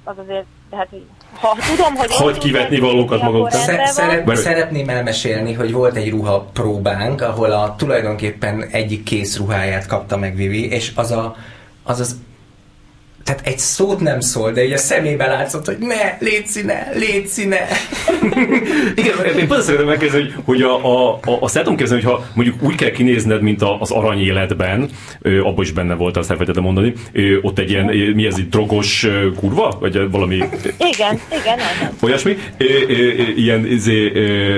az 0.04 0.16
azért, 0.18 0.46
tehát, 0.70 0.88
hogy 0.90 1.06
ha 1.34 1.58
tudom, 1.76 1.96
hogy... 1.96 2.12
Hagy 2.16 2.38
kivetni 2.38 2.80
valókat 2.80 3.22
akkor 3.22 3.34
magadtól. 3.34 3.60
rendben 3.66 3.86
Sze- 3.86 4.02
van. 4.02 4.10
szeret, 4.10 4.26
Mert- 4.26 4.40
szeretném 4.42 4.90
elmesélni, 4.90 5.54
hogy 5.54 5.72
volt 5.72 5.96
egy 5.96 6.10
ruha 6.10 6.42
próbánk, 6.42 7.22
ahol 7.22 7.52
a 7.52 7.76
tulajdonképpen 7.78 8.64
egyik 8.64 9.04
kész 9.04 9.38
ruháját 9.38 9.86
kapta 9.86 10.18
meg 10.18 10.36
Vivi, 10.36 10.70
és 10.70 10.92
az 10.96 11.12
a, 11.12 11.36
az, 11.84 12.00
az 12.00 12.16
tehát 13.24 13.42
egy 13.44 13.58
szót 13.58 14.00
nem 14.00 14.20
szól, 14.20 14.52
de 14.52 14.66
így 14.66 14.72
a 14.72 14.78
szemébe 14.78 15.28
látszott, 15.28 15.66
hogy 15.66 15.78
ne, 15.80 16.18
légy 16.20 16.48
színe, 16.48 16.92
légy 16.94 17.28
színe. 17.28 17.68
Igen, 18.96 19.38
én 19.40 19.48
pont 19.48 19.62
szeretném 19.62 19.88
megkérdezni, 19.88 20.22
hogy, 20.22 20.44
hogy 20.46 20.62
a, 20.62 20.86
a, 20.86 21.14
a, 21.14 21.38
azt 21.40 21.56
el 21.56 21.64
tudom 21.64 21.78
képzelni, 21.78 22.04
hogy 22.04 22.14
ha 22.14 22.26
mondjuk 22.34 22.64
úgy 22.64 22.76
kell 22.76 22.92
kinézned, 22.92 23.42
mint 23.42 23.62
a, 23.62 23.80
az 23.80 23.92
arany 23.92 24.20
életben, 24.20 24.90
abban 25.22 25.64
is 25.64 25.72
benne 25.72 25.94
volt, 25.94 26.18
azt 26.18 26.30
elfelejtettem 26.30 26.64
mondani, 26.64 26.94
ö, 27.12 27.38
ott 27.42 27.60
egy 27.60 27.70
ilyen, 27.70 27.86
mi 28.16 28.26
ez, 28.26 28.36
egy 28.38 28.50
drogos 28.50 29.08
kurva? 29.36 29.78
Vagy 29.80 30.10
valami 30.12 30.36
Igen, 30.94 31.20
igen, 31.42 31.60
olyasmi, 32.02 32.38
ö, 32.58 32.66
ö, 32.88 32.94
ilyen 33.36 33.66
izé, 33.66 34.12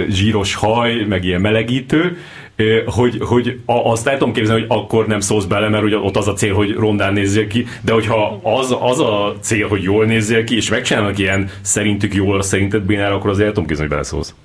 zsíros 0.09 0.55
haj, 0.55 1.05
meg 1.09 1.24
ilyen 1.24 1.41
melegítő, 1.41 2.18
hogy, 2.86 3.18
hogy 3.22 3.60
azt 3.66 4.08
el 4.08 4.18
tudom 4.18 4.34
képzelni, 4.34 4.62
hogy 4.62 4.78
akkor 4.78 5.08
nem 5.08 5.20
szólsz 5.20 5.45
bele, 5.45 5.70
mert 5.70 5.84
ugye 5.84 5.97
ott 5.97 6.16
az 6.16 6.28
a 6.28 6.34
cél, 6.34 6.54
hogy 6.54 6.74
rondán 6.74 7.14
nézzél 7.14 7.47
ki, 7.47 7.66
de 7.82 7.93
hogyha 7.93 8.39
az, 8.43 8.76
az 8.80 8.99
a 8.99 9.36
cél, 9.41 9.68
hogy 9.68 9.84
jól 9.84 10.06
nézzél 10.06 10.43
ki, 10.43 10.56
és 10.56 10.70
megcsinálnak 10.70 11.18
ilyen 11.18 11.49
szerintük 11.62 12.14
jól, 12.14 12.41
szerinted 12.41 12.82
bénára, 12.82 13.16
akkor 13.16 13.30
azért 13.30 13.47
el 13.47 13.54
tudom 13.54 13.68
képzelni, 13.68 13.89
hogy 13.89 13.99
beleszólsz. 13.99 14.36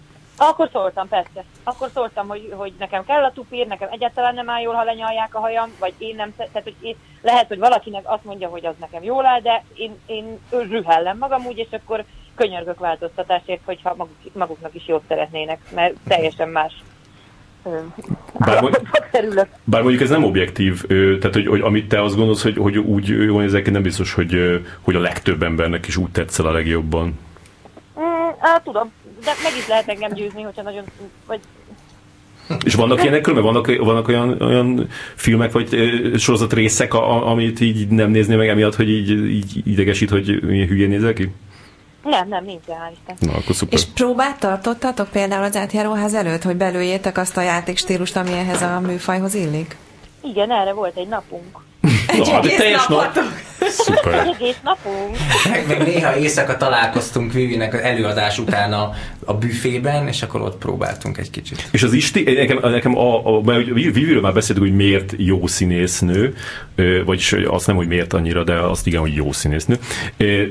Akkor 0.41 0.69
szóltam, 0.73 1.09
persze. 1.09 1.45
Akkor 1.65 1.89
szóltam, 1.95 2.29
hogy, 2.29 2.53
hogy 2.57 2.73
nekem 2.79 3.05
kell 3.05 3.25
a 3.25 3.33
tupír, 3.33 3.67
nekem 3.67 3.89
egyáltalán 3.91 4.35
nem 4.35 4.51
áll 4.51 4.61
jól, 4.61 4.75
ha 4.75 4.85
lenyalják 4.85 5.35
a 5.35 5.39
hajam, 5.39 5.71
vagy 5.81 5.95
én 5.99 6.15
nem, 6.17 6.35
tehát 6.37 6.63
hogy 6.63 6.75
én, 6.81 6.97
lehet, 7.23 7.49
hogy 7.49 7.59
valakinek 7.59 8.03
azt 8.05 8.25
mondja, 8.25 8.49
hogy 8.49 8.67
az 8.67 8.75
nekem 8.81 9.03
jól 9.03 9.27
áll, 9.27 9.41
de 9.41 9.65
én, 9.75 9.95
én 10.07 10.39
rühellem 10.51 11.19
magam 11.19 11.47
úgy, 11.47 11.59
és 11.59 11.69
akkor 11.71 12.05
könyörgök 12.35 12.79
változtatásért, 12.79 13.61
hogyha 13.65 13.95
maguk, 13.97 14.17
maguknak 14.33 14.75
is 14.75 14.87
jót 14.87 15.03
szeretnének, 15.09 15.61
mert 15.75 15.95
teljesen 16.09 16.49
más 16.49 16.73
Bár. 18.39 18.81
Bár 19.65 19.83
mondjuk 19.83 20.03
ez 20.03 20.11
nem 20.11 20.25
objektív, 20.25 20.83
tehát 20.87 21.35
hogy, 21.35 21.47
hogy 21.47 21.61
amit 21.61 21.89
te 21.89 22.03
azt 22.03 22.17
gondolsz, 22.17 22.43
hogy, 22.43 22.57
hogy 22.57 22.79
úgy 22.79 23.29
nézel 23.29 23.63
ki, 23.63 23.71
nem 23.71 23.83
biztos, 23.83 24.13
hogy, 24.13 24.61
hogy 24.81 24.95
a 24.95 25.01
legtöbb 25.01 25.43
embernek 25.43 25.87
is 25.87 25.97
úgy 25.97 26.11
tetszel 26.11 26.47
a 26.47 26.53
legjobban. 26.53 27.19
Mm, 28.01 28.29
á, 28.39 28.61
tudom, 28.65 28.93
de 29.25 29.31
meg 29.43 29.53
is 29.59 29.69
lehet 29.69 29.89
engem 29.89 30.13
győzni, 30.13 30.43
hogyha 30.43 30.63
nagyon, 30.63 30.85
vagy 31.27 31.41
És 32.65 32.75
vannak 32.75 33.03
ilyenek 33.03 33.21
különben? 33.21 33.53
Vannak, 33.53 33.77
vannak 33.85 34.09
olyan, 34.09 34.41
olyan 34.41 34.89
filmek 35.15 35.53
vagy 35.53 35.69
sorozat 36.17 36.53
részek, 36.53 36.95
a- 36.95 37.31
amit 37.31 37.61
így 37.61 37.89
nem 37.89 38.11
nézni 38.11 38.35
meg 38.35 38.49
emiatt, 38.49 38.75
hogy 38.75 38.91
így, 38.91 39.11
így 39.11 39.63
idegesít, 39.65 40.11
hogy 40.11 40.43
milyen 40.43 40.69
hülyén 40.69 40.89
nézel 40.89 41.13
ki? 41.13 41.31
Nem, 42.09 42.29
nem, 42.29 42.45
nincs 42.45 42.65
hál' 42.67 42.93
Isten. 42.93 43.17
Na, 43.19 43.39
akkor 43.39 43.55
szuper. 43.55 43.79
És 43.79 43.85
próbát 43.85 44.39
tartottatok 44.39 45.09
például 45.09 45.45
az 45.45 45.57
átjáróház 45.57 46.15
előtt, 46.15 46.43
hogy 46.43 46.57
belőjétek 46.57 47.19
azt 47.19 47.37
a 47.37 47.41
játékstílust, 47.41 48.17
ami 48.17 48.33
ehhez 48.33 48.63
a 48.63 48.81
műfajhoz 48.81 49.35
illik? 49.35 49.77
Igen, 50.23 50.51
erre 50.51 50.73
volt 50.73 50.97
egy 50.97 51.09
napunk. 51.09 51.67
Na, 51.81 51.91
hát 52.31 52.45
egy 52.45 52.51
egész 52.51 52.57
teljes 52.59 52.87
nap. 52.87 53.19
Szuper. 53.69 54.15
Egy 54.15 54.35
egész 54.41 54.57
napunk. 54.65 55.17
Meg, 55.51 55.67
meg 55.69 55.87
néha 55.87 56.17
éjszaka 56.17 56.57
találkoztunk 56.57 57.33
Vivinek 57.33 57.75
az 57.75 57.81
előadás 57.81 58.39
után 58.39 58.73
a, 58.73 58.91
a 59.25 59.35
büfében, 59.35 60.09
és 60.09 60.23
akkor 60.23 60.41
ott 60.41 60.59
próbáltunk 60.59 61.19
egy 61.19 61.31
kicsit. 61.31 61.69
És 61.71 61.83
az 61.83 61.93
Isti, 61.93 62.23
nekem, 62.23 62.71
nekem 62.71 62.99
a, 62.99 63.27
a, 63.37 63.41
mert 63.43 63.65
Viviről 63.65 64.21
már 64.21 64.33
beszéltük, 64.33 64.65
hogy 64.65 64.75
miért 64.75 65.15
jó 65.17 65.47
színésznő, 65.47 66.35
vagyis 67.05 67.33
azt 67.33 67.67
nem, 67.67 67.77
hogy 67.77 67.87
miért 67.89 68.13
annyira, 68.13 68.45
de 68.45 68.55
azt 68.55 68.87
igen, 68.87 69.01
hogy 69.01 69.15
jó 69.15 69.33
színésznő. 69.33 69.79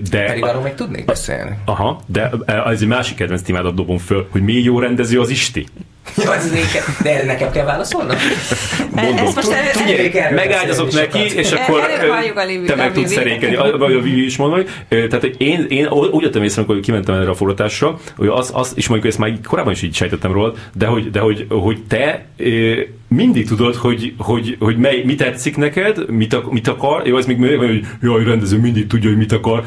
De, 0.10 0.24
Pedig 0.26 0.44
arról 0.44 0.62
még 0.62 0.74
tudnék 0.74 1.06
beszélni. 1.06 1.58
aha, 1.66 2.02
de 2.06 2.32
ez 2.46 2.82
egy 2.82 2.88
másik 2.88 3.16
kedvenc 3.16 3.42
témádat 3.42 3.76
dobom 3.76 3.98
föl, 3.98 4.28
hogy 4.30 4.42
mi 4.42 4.54
jó 4.54 4.80
rendező 4.80 5.20
az 5.20 5.30
Isti. 5.30 5.66
De 7.04 7.10
erre 7.16 7.26
nekem 7.26 7.52
kell 7.52 7.66
válaszolnom? 7.66 8.18
Mondom. 8.92 9.26
Ezt 9.26 9.36
most 9.36 9.50
Megágyazok 10.36 10.92
neki, 10.94 11.18
sokat. 11.18 11.32
és 11.32 11.52
akkor 11.52 11.80
te 12.66 12.76
meg 12.76 12.94
tudsz 12.94 13.10
Vivi. 13.10 13.16
szerékelni, 13.16 13.78
vagy 13.78 13.94
a 13.94 14.02
Vivi 14.02 14.26
is 14.26 14.38
mondani. 14.38 14.64
Ö, 14.90 15.08
Tehát 15.08 15.24
én, 15.38 15.66
én 15.70 15.88
úgy 15.88 16.24
jöttem 16.24 16.44
észre, 16.44 16.62
amikor 16.62 16.84
kimentem 16.84 17.16
erre 17.16 17.30
a 17.30 17.34
forgatásra, 17.36 18.00
hogy 18.18 18.28
az, 18.28 18.52
az, 18.54 18.72
és 18.76 18.88
mondjuk 18.88 19.10
ezt 19.12 19.20
már 19.20 19.34
korábban 19.48 19.74
is 19.74 19.82
így 19.82 19.96
sejtettem 19.96 20.32
róla, 20.32 20.54
de 20.74 20.86
hogy, 20.86 21.12
de 21.12 21.20
hogy, 21.20 21.46
hogy 21.50 21.78
te 21.88 22.26
mindig 23.08 23.48
tudod, 23.48 23.76
hogy, 23.76 24.14
hogy, 24.18 24.56
hogy 24.60 24.78
mely, 24.78 25.02
mi 25.06 25.16
tetszik 25.16 25.58
neked, 25.58 26.10
mit, 26.10 26.34
ak- 26.34 26.52
mit 26.52 26.68
akar, 26.68 27.08
jó, 27.08 27.18
ez 27.18 27.26
még 27.26 27.38
még, 27.38 27.58
hogy 27.58 27.86
jaj, 28.02 28.24
rendező 28.24 28.58
mindig 28.58 28.88
tudja, 28.88 29.10
hogy 29.10 29.18
mit 29.18 29.32
akar, 29.32 29.64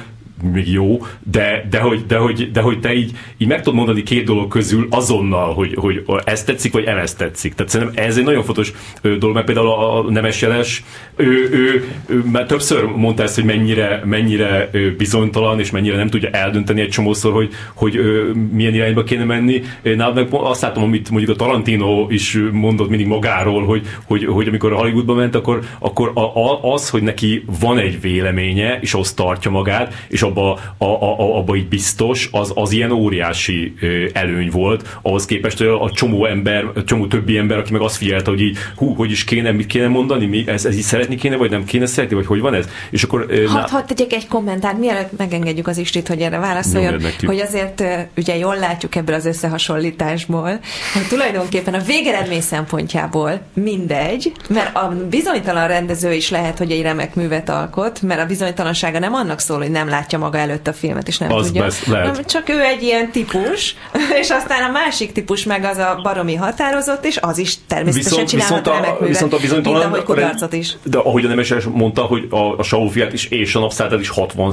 még 0.52 0.72
jó, 0.72 0.98
de, 1.30 1.66
de, 1.70 1.78
hogy, 1.78 2.06
de, 2.06 2.16
hogy, 2.16 2.50
de 2.50 2.60
hogy 2.60 2.80
te 2.80 2.94
így, 2.94 3.12
így 3.38 3.48
meg 3.48 3.58
tudod 3.58 3.74
mondani 3.74 4.02
két 4.02 4.24
dolog 4.24 4.48
közül 4.48 4.86
azonnal, 4.90 5.54
hogy, 5.54 5.74
hogy 5.76 6.02
ez 6.24 6.44
tetszik, 6.44 6.72
vagy 6.72 6.84
ez 6.84 7.14
tetszik. 7.14 7.54
Tehát 7.54 7.72
szerintem 7.72 8.04
ez 8.04 8.16
egy 8.16 8.24
nagyon 8.24 8.42
fontos 8.42 8.72
dolog, 9.02 9.34
mert 9.34 9.46
például 9.46 9.68
a 9.68 10.10
Nemes 10.10 10.42
Jeles, 10.42 10.84
ő, 11.16 11.48
ő, 11.52 11.84
ő, 12.06 12.24
ő 12.34 12.44
többször 12.46 12.84
mondta 12.84 13.22
ezt, 13.22 13.34
hogy 13.34 13.44
mennyire, 13.44 14.02
mennyire 14.04 14.70
bizonytalan, 14.96 15.60
és 15.60 15.70
mennyire 15.70 15.96
nem 15.96 16.08
tudja 16.08 16.28
eldönteni 16.30 16.80
egy 16.80 16.88
csomószor, 16.88 17.32
hogy, 17.32 17.50
hogy 17.74 18.00
milyen 18.52 18.74
irányba 18.74 19.02
kéne 19.02 19.24
menni. 19.24 19.62
Nálam 19.82 20.26
azt 20.30 20.62
látom, 20.62 20.82
amit 20.82 21.10
mondjuk 21.10 21.30
a 21.30 21.38
Tarantino 21.44 22.06
is 22.10 22.38
mondott 22.52 22.88
mindig 22.88 23.06
magáról, 23.06 23.64
hogy, 23.64 23.86
hogy, 24.04 24.24
hogy 24.24 24.48
amikor 24.48 24.72
a 24.72 24.76
Hollywoodba 24.76 25.14
ment, 25.14 25.34
akkor, 25.34 25.60
akkor 25.78 26.10
a, 26.14 26.20
a, 26.20 26.72
az, 26.72 26.90
hogy 26.90 27.02
neki 27.02 27.44
van 27.60 27.78
egy 27.78 28.00
véleménye, 28.00 28.78
és 28.80 28.94
azt 28.94 29.16
tartja 29.16 29.50
magát, 29.50 29.94
és 30.08 30.22
abba, 30.30 30.58
a, 30.78 30.84
a, 30.84 31.36
abba 31.36 31.56
így 31.56 31.68
biztos, 31.68 32.28
az, 32.32 32.52
az 32.54 32.72
ilyen 32.72 32.90
óriási 32.90 33.74
előny 34.12 34.50
volt, 34.50 34.98
ahhoz 35.02 35.24
képest, 35.24 35.58
hogy 35.58 35.66
a, 35.66 35.82
a 35.82 35.90
csomó 35.90 36.24
ember, 36.24 36.64
a 36.74 36.84
csomó 36.84 37.06
többi 37.06 37.36
ember, 37.36 37.58
aki 37.58 37.72
meg 37.72 37.80
azt 37.80 37.96
figyelte, 37.96 38.30
hogy 38.30 38.40
így, 38.40 38.56
hú, 38.76 38.94
hogy 38.94 39.10
is 39.10 39.24
kéne, 39.24 39.50
mit 39.50 39.66
kéne 39.66 39.88
mondani, 39.88 40.26
mi, 40.26 40.44
ez, 40.46 40.64
ez 40.64 40.76
így 40.76 40.82
szeretni 40.82 41.14
kéne, 41.14 41.36
vagy 41.36 41.50
nem 41.50 41.64
kéne 41.64 41.86
szeretni, 41.86 42.16
vagy 42.16 42.26
hogy 42.26 42.40
van 42.40 42.54
ez? 42.54 42.68
És 42.90 43.02
akkor... 43.02 43.26
Hadd 43.46 43.68
had 43.68 43.84
tegyek 43.84 44.12
egy 44.12 44.28
kommentárt, 44.28 44.78
mielőtt 44.78 45.16
megengedjük 45.16 45.66
az 45.66 45.78
Istit, 45.78 46.08
hogy 46.08 46.20
erre 46.20 46.38
válaszoljon, 46.38 47.00
hogy 47.26 47.40
azért 47.40 47.84
ugye 48.16 48.36
jól 48.36 48.56
látjuk 48.58 48.94
ebből 48.94 49.14
az 49.14 49.26
összehasonlításból, 49.26 50.60
hogy 50.92 51.06
tulajdonképpen 51.08 51.74
a 51.74 51.82
végeredmény 51.82 52.40
szempontjából 52.40 53.40
mindegy, 53.54 54.32
mert 54.48 54.76
a 54.76 54.96
bizonytalan 55.10 55.68
rendező 55.68 56.12
is 56.12 56.30
lehet, 56.30 56.58
hogy 56.58 56.70
egy 56.70 56.82
remek 56.82 57.14
művet 57.14 57.48
alkot, 57.48 58.02
mert 58.02 58.20
a 58.20 58.26
bizonytalansága 58.26 58.98
nem 58.98 59.14
annak 59.14 59.38
szól, 59.38 59.58
hogy 59.58 59.70
nem 59.70 59.88
látja 59.88 60.18
maga 60.20 60.38
előtt 60.38 60.66
a 60.66 60.72
filmet, 60.72 61.08
és 61.08 61.18
nem 61.18 61.32
az 61.32 61.46
tudja. 61.46 61.62
Besz, 61.62 61.86
lehet. 61.86 62.26
Csak 62.26 62.48
ő 62.48 62.60
egy 62.60 62.82
ilyen 62.82 63.10
típus, 63.10 63.76
és 64.20 64.30
aztán 64.30 64.68
a 64.68 64.72
másik 64.72 65.12
típus 65.12 65.44
meg 65.44 65.64
az 65.64 65.76
a 65.76 66.00
baromi 66.02 66.34
határozott, 66.34 67.04
és 67.04 67.18
az 67.20 67.38
is 67.38 67.54
természetesen 67.66 68.10
viszont, 68.10 68.28
csinálhat 68.28 68.58
viszont 68.58 68.66
a, 68.66 68.80
remek 68.80 69.00
művet, 69.00 69.08
viszont 69.08 69.32
a 69.32 69.38
bizonytalan, 69.38 69.80
mint 69.80 69.92
ahogy 69.92 70.04
kudarcot 70.04 70.52
is. 70.52 70.76
De 70.82 70.98
ahogy 70.98 71.24
a 71.24 71.28
Nemes 71.28 71.54
mondta, 71.72 72.02
hogy 72.02 72.26
a, 72.30 72.58
a 72.58 72.62
Saufiát 72.62 73.12
is 73.12 73.24
és 73.24 73.54
a 73.54 73.60
napszáltat 73.60 74.00
is 74.00 74.08
60 74.08 74.52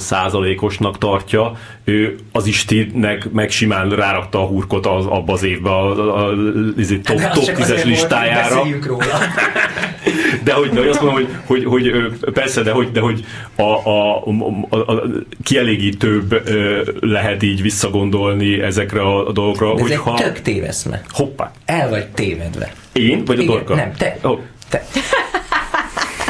osnak 0.59 0.97
tartja, 0.97 1.51
ő 1.84 2.15
az 2.32 2.45
Istinek 2.45 3.32
meg 3.32 3.49
simán 3.49 3.89
rárakta 3.89 4.41
a 4.41 4.45
hurkot 4.45 4.86
az, 4.86 5.05
abba 5.05 5.34
az 5.34 5.43
évbe 5.43 5.70
a, 5.70 5.91
a, 5.91 6.28
a, 6.28 6.32
a 6.32 6.97
top, 7.03 7.20
top 7.34 7.43
10-es 7.45 7.86
listájára. 7.86 8.63
róla. 8.86 9.05
De 10.43 10.53
hogy, 10.53 10.70
de 10.70 10.80
hogy 10.80 10.88
azt 10.88 11.01
mondom, 11.01 11.28
hogy, 11.45 11.63
hogy, 11.63 11.65
hogy 11.65 11.91
persze, 12.34 12.61
de 12.61 12.72
hogy, 12.72 12.91
de 12.91 12.99
hogy 12.99 13.26
a, 13.55 13.61
a, 13.61 14.24
a, 14.70 14.78
a 14.78 15.03
kielégítőbb 15.57 16.49
lehet 16.99 17.43
így 17.43 17.61
visszagondolni 17.61 18.61
ezekre 18.61 19.01
a, 19.01 19.31
dolgokra. 19.31 19.73
De 19.73 19.83
ez 19.83 19.89
hogyha... 19.89 20.17
egy 20.17 20.23
tök 20.23 20.41
téveszme. 20.41 21.01
Hoppá. 21.09 21.51
El 21.65 21.89
vagy 21.89 22.07
tévedve. 22.07 22.71
Én? 22.93 23.25
Vagy 23.25 23.39
Igen, 23.39 23.51
a 23.51 23.53
dorka? 23.53 23.75
Nem, 23.75 23.91
te. 23.97 24.17
Oh. 24.21 24.39
te. 24.69 24.85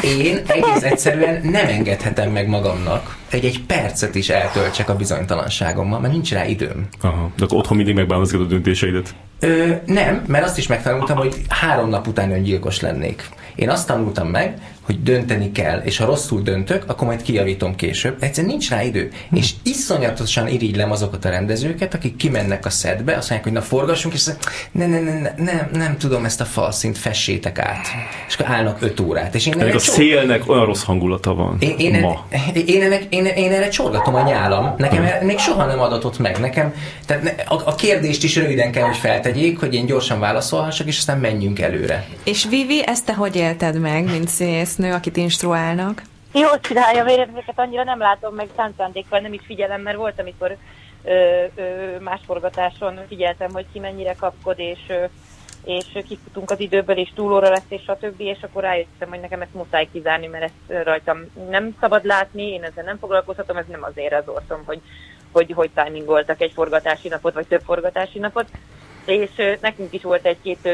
Én 0.02 0.40
egész 0.46 0.82
egyszerűen 0.82 1.40
nem 1.42 1.66
engedhetem 1.66 2.30
meg 2.30 2.48
magamnak, 2.48 3.16
egy 3.30 3.44
egy 3.44 3.60
percet 3.66 4.14
is 4.14 4.28
eltöltsek 4.28 4.88
a 4.88 4.96
bizonytalanságommal, 4.96 6.00
mert 6.00 6.12
nincs 6.12 6.32
rá 6.32 6.46
időm. 6.46 6.88
Aha. 7.00 7.30
De 7.36 7.44
akkor 7.44 7.58
otthon 7.58 7.76
mindig 7.76 7.94
megbánozgatod 7.94 8.46
a 8.46 8.48
döntéseidet? 8.48 9.14
Ö, 9.40 9.66
nem, 9.86 10.24
mert 10.26 10.44
azt 10.44 10.58
is 10.58 10.66
megtanultam, 10.66 11.16
hogy 11.16 11.34
három 11.48 11.88
nap 11.88 12.06
után 12.06 12.32
öngyilkos 12.32 12.80
lennék. 12.80 13.28
Én 13.54 13.70
azt 13.70 13.86
tanultam 13.86 14.28
meg, 14.28 14.58
hogy 14.88 15.02
dönteni 15.02 15.52
kell, 15.52 15.78
és 15.78 15.96
ha 15.96 16.04
rosszul 16.04 16.42
döntök, 16.42 16.84
akkor 16.86 17.06
majd 17.06 17.22
kijavítom 17.22 17.74
később. 17.74 18.16
Egyszerűen 18.20 18.52
nincs 18.52 18.70
rá 18.70 18.82
idő. 18.82 19.10
Hm. 19.30 19.36
És 19.36 19.50
iszonyatosan 19.62 20.48
irigylem 20.48 20.90
azokat 20.90 21.24
a 21.24 21.28
rendezőket, 21.28 21.94
akik 21.94 22.16
kimennek 22.16 22.66
a 22.66 22.70
szedbe, 22.70 23.16
azt 23.16 23.30
mondják, 23.30 23.42
hogy 23.42 23.52
na 23.52 23.60
forgassunk, 23.60 24.14
és 24.14 24.26
azt 24.26 24.38
ne, 24.72 24.86
ne, 24.86 25.00
ne, 25.00 25.10
ne, 25.10 25.30
nem, 25.36 25.68
nem 25.72 25.96
tudom 25.98 26.24
ezt 26.24 26.40
a 26.40 26.44
falszint, 26.44 26.98
fessétek 26.98 27.58
át. 27.58 27.86
És 28.28 28.34
akkor 28.34 28.54
állnak 28.54 28.82
öt 28.82 29.00
órát. 29.00 29.34
És 29.34 29.46
én 29.46 29.60
a 29.60 29.70
csor... 29.70 29.80
szélnek 29.80 30.48
olyan 30.48 30.64
rossz 30.64 30.82
hangulata 30.82 31.34
van 31.34 31.56
én, 31.58 31.74
én, 31.78 32.00
ma. 32.00 32.26
Én, 32.54 32.66
én, 32.66 32.82
ennek, 32.82 33.06
én, 33.08 33.24
én 33.24 33.52
erre 33.52 33.68
csorgatom 33.68 34.14
a 34.14 34.22
nyálam. 34.22 34.74
Nekem 34.76 35.06
hmm. 35.06 35.26
még 35.26 35.38
soha 35.38 35.66
nem 35.66 35.80
adatott 35.80 36.18
meg. 36.18 36.38
Nekem, 36.38 36.74
tehát 37.06 37.44
a, 37.48 37.54
a 37.64 37.74
kérdést 37.74 38.24
is 38.24 38.36
röviden 38.36 38.72
kell, 38.72 38.84
hogy 38.84 38.96
feltegyék, 38.96 39.58
hogy 39.58 39.74
én 39.74 39.86
gyorsan 39.86 40.20
válaszolhassak, 40.20 40.86
és 40.86 40.98
aztán 40.98 41.18
menjünk 41.18 41.60
előre. 41.60 42.06
És 42.24 42.46
Vivi, 42.50 42.86
ezt 42.86 43.04
te 43.04 43.14
hogy 43.14 43.36
élted 43.36 43.80
meg, 43.80 44.04
mint 44.04 44.28
színésznő, 44.78 44.92
akit 44.92 45.16
instruálnak? 45.16 46.02
Jó 46.32 46.48
csinálja, 46.60 47.04
mert 47.04 47.28
ezeket 47.28 47.58
annyira 47.58 47.84
nem 47.84 47.98
látom 47.98 48.34
meg 48.34 48.48
szándékkal, 48.76 49.20
nem 49.20 49.32
is 49.32 49.40
figyelem, 49.44 49.80
mert 49.80 49.96
volt, 49.96 50.20
amikor 50.20 50.56
ö, 51.04 51.44
ö, 51.54 51.98
más 52.00 52.20
forgatáson 52.26 53.00
figyeltem, 53.08 53.50
hogy 53.52 53.66
ki 53.72 53.78
mennyire 53.78 54.14
kapkod, 54.14 54.58
és 54.58 54.78
ö, 54.88 55.04
és 55.64 55.84
kifutunk 56.08 56.50
az 56.50 56.60
időből, 56.60 56.96
és 56.96 57.12
túlóra 57.14 57.48
lesz, 57.48 57.68
és 57.68 57.90
többi, 58.00 58.24
és 58.24 58.38
akkor 58.42 58.62
rájöttem, 58.62 59.08
hogy 59.08 59.20
nekem 59.20 59.40
ezt 59.40 59.54
muszáj 59.54 59.88
kizárni, 59.92 60.26
mert 60.26 60.44
ezt 60.44 60.84
rajtam 60.84 61.18
nem 61.50 61.76
szabad 61.80 62.04
látni, 62.04 62.42
én 62.42 62.62
ezzel 62.62 62.84
nem 62.84 62.98
foglalkozhatom, 62.98 63.56
ez 63.56 63.64
nem 63.70 63.82
azért 63.82 64.12
az 64.12 64.22
orszom, 64.26 64.62
hogy, 64.64 64.80
hogy, 65.32 65.52
hogy 65.54 65.70
timingoltak 65.74 66.40
egy 66.40 66.52
forgatási 66.52 67.08
napot, 67.08 67.34
vagy 67.34 67.46
több 67.46 67.62
forgatási 67.64 68.18
napot, 68.18 68.48
és 69.04 69.30
nekünk 69.60 69.92
is 69.92 70.02
volt 70.02 70.26
egy-két 70.26 70.68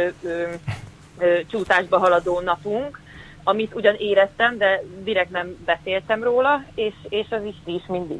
csúszásba 1.51 1.99
haladó 1.99 2.41
napunk, 2.41 3.01
amit 3.45 3.75
ugyan 3.75 3.95
éreztem, 3.95 4.59
de 4.59 4.83
direkt 5.03 5.31
nem 5.31 5.57
beszéltem 5.65 6.23
róla, 6.23 6.65
és, 6.75 6.95
és 7.09 7.27
az 7.31 7.45
is 7.45 7.57
is 7.65 7.87
mindig, 7.89 8.19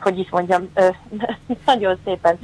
hogy 0.00 0.18
is 0.18 0.30
mondjam, 0.30 0.72
nagyon 1.66 1.98
szépen 2.04 2.38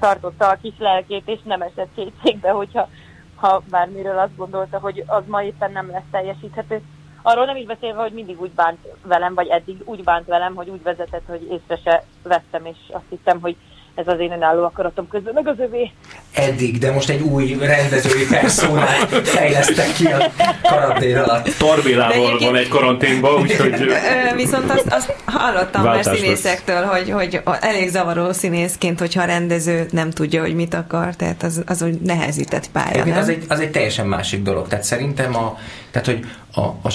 tartotta 0.00 0.48
a 0.48 0.58
kis 0.62 0.74
lelkét, 0.78 1.28
és 1.28 1.38
nem 1.44 1.62
esett 1.62 1.88
kétségbe, 1.94 2.50
hogyha 2.50 2.88
ha 3.34 3.62
bármiről 3.70 4.18
azt 4.18 4.36
gondolta, 4.36 4.78
hogy 4.78 5.04
az 5.06 5.22
ma 5.26 5.42
éppen 5.42 5.72
nem 5.72 5.90
lesz 5.90 6.10
teljesíthető. 6.10 6.82
Arról 7.22 7.44
nem 7.44 7.56
is 7.56 7.64
beszélve, 7.64 8.02
hogy 8.02 8.12
mindig 8.12 8.40
úgy 8.40 8.50
bánt 8.50 8.78
velem, 9.02 9.34
vagy 9.34 9.46
eddig 9.48 9.82
úgy 9.84 10.04
bánt 10.04 10.26
velem, 10.26 10.54
hogy 10.54 10.68
úgy 10.68 10.82
vezetett, 10.82 11.26
hogy 11.26 11.42
észre 11.50 11.76
se 11.84 12.04
vettem, 12.22 12.64
és 12.64 12.76
azt 12.90 13.04
hittem, 13.08 13.40
hogy 13.40 13.56
ez 13.94 14.08
az 14.08 14.20
én 14.20 14.32
önálló 14.32 14.64
akaratom 14.64 15.08
közben, 15.08 15.34
meg 15.34 15.48
az 15.48 15.58
övé. 15.58 15.90
Eddig, 16.32 16.78
de 16.78 16.92
most 16.92 17.08
egy 17.08 17.20
új 17.20 17.56
rendezői 17.60 18.26
personát 18.26 19.08
fejlesztek 19.08 19.92
ki 19.92 20.06
a 20.06 20.30
karantén 20.62 21.16
alatt. 21.16 21.48
Torbélával 21.58 22.38
van 22.38 22.56
egy 22.56 22.68
karanténban, 22.68 23.40
úgyhogy... 23.40 23.74
Viszont 24.36 24.70
azt, 24.70 24.86
azt 24.90 25.14
hallottam 25.24 25.82
már 25.82 26.04
színészektől, 26.04 26.82
hogy, 26.82 27.10
hogy 27.10 27.40
elég 27.60 27.88
zavaró 27.88 28.32
színészként, 28.32 28.98
hogyha 28.98 29.22
a 29.22 29.26
rendező 29.26 29.86
nem 29.90 30.10
tudja, 30.10 30.40
hogy 30.40 30.54
mit 30.54 30.74
akar, 30.74 31.14
tehát 31.14 31.42
az, 31.42 31.62
az 31.66 31.82
úgy 31.82 32.00
nehezített 32.00 32.70
pálya, 32.70 33.04
nem? 33.04 33.18
Az 33.18 33.28
egy, 33.28 33.44
az 33.48 33.60
egy 33.60 33.70
teljesen 33.70 34.06
másik 34.06 34.42
dolog. 34.42 34.68
Tehát 34.68 34.84
szerintem 34.84 35.36
a, 35.36 35.58
tehát, 35.90 36.06
hogy 36.06 36.26
a, 36.54 36.60
a 36.60 36.90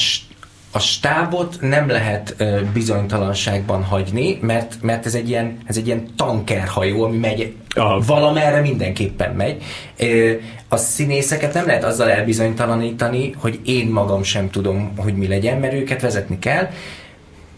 a 0.72 0.80
stábot 0.80 1.57
nem 1.61 1.89
lehet 1.89 2.36
ö, 2.38 2.59
bizonytalanságban 2.74 3.84
hagyni, 3.84 4.38
mert, 4.41 4.78
mert 4.82 5.05
ez, 5.05 5.15
egy 5.15 5.30
ilyen, 5.30 5.57
ez 5.65 5.78
egy 5.78 5.88
ilyen 5.88 6.07
tankerhajó, 6.15 7.03
ami 7.03 7.17
megy 7.17 7.53
Aha. 7.76 7.99
valamerre 7.99 8.61
mindenképpen 8.61 9.36
megy. 9.36 9.63
Ö, 9.97 10.32
a 10.67 10.78
színészeket 10.78 11.53
nem 11.53 11.65
lehet 11.65 11.84
azzal 11.84 12.09
elbizonytalanítani, 12.09 13.36
hogy 13.38 13.59
én 13.65 13.88
magam 13.88 14.24
sem 14.24 14.49
tudom, 14.49 14.93
hogy 14.97 15.13
mi 15.13 15.28
legyen, 15.28 15.59
mert 15.59 15.74
őket 15.74 16.01
vezetni 16.01 16.39
kell. 16.39 16.70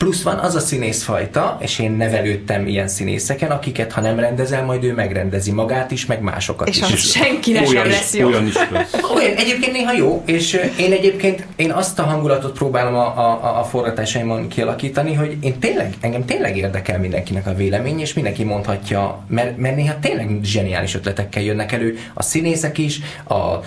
Plusz 0.02 0.22
van 0.22 0.38
az 0.38 0.56
a 0.56 0.60
színészfajta, 0.60 1.58
és 1.60 1.80
én 1.80 1.91
nevelődtem 1.91 2.68
ilyen 2.68 2.88
színészeken, 2.88 3.52
akiket 3.52 3.91
ha 3.91 4.02
nem 4.02 4.20
rendezel, 4.20 4.66
majd 4.66 4.84
ő 4.84 4.93
megrendezi 4.93 5.52
magát 5.52 5.91
is, 5.91 6.06
meg 6.06 6.22
másokat 6.22 6.68
és 6.68 6.78
is. 6.78 6.93
És 6.93 7.12
senkinek 7.12 7.68
sem 7.68 7.88
lesz 7.88 8.14
jó. 8.14 8.28
Olyan 8.28 8.47
is 8.47 8.54
lesz. 8.72 8.93
Olyan, 9.16 9.36
egyébként 9.36 9.72
néha 9.72 9.93
jó, 9.93 10.24
és 10.26 10.60
én 10.78 10.91
egyébként 10.91 11.45
én 11.56 11.72
azt 11.72 11.99
a 11.99 12.04
hangulatot 12.04 12.58
próbálom 12.58 12.95
a, 12.95 13.18
a, 13.18 13.60
a 13.60 13.64
forgatásaimon 13.64 14.47
kialakítani, 14.47 15.14
hogy 15.14 15.38
én 15.41 15.60
tényleg, 15.60 15.93
engem 15.99 16.26
tényleg 16.26 16.58
érdekel 16.58 16.99
mindenkinek 16.99 17.47
a 17.47 17.54
vélemény, 17.54 17.99
és 17.99 18.14
mindenki 18.14 18.43
mondhatja, 18.43 19.24
mert, 19.28 19.58
mert 19.58 19.76
néha 19.76 19.99
tényleg 19.99 20.39
zseniális 20.43 20.95
ötletekkel 20.95 21.43
jönnek 21.43 21.72
elő 21.72 21.97
a 22.14 22.24
színészek 22.24 22.78
is, 22.78 22.99
a 23.28 23.60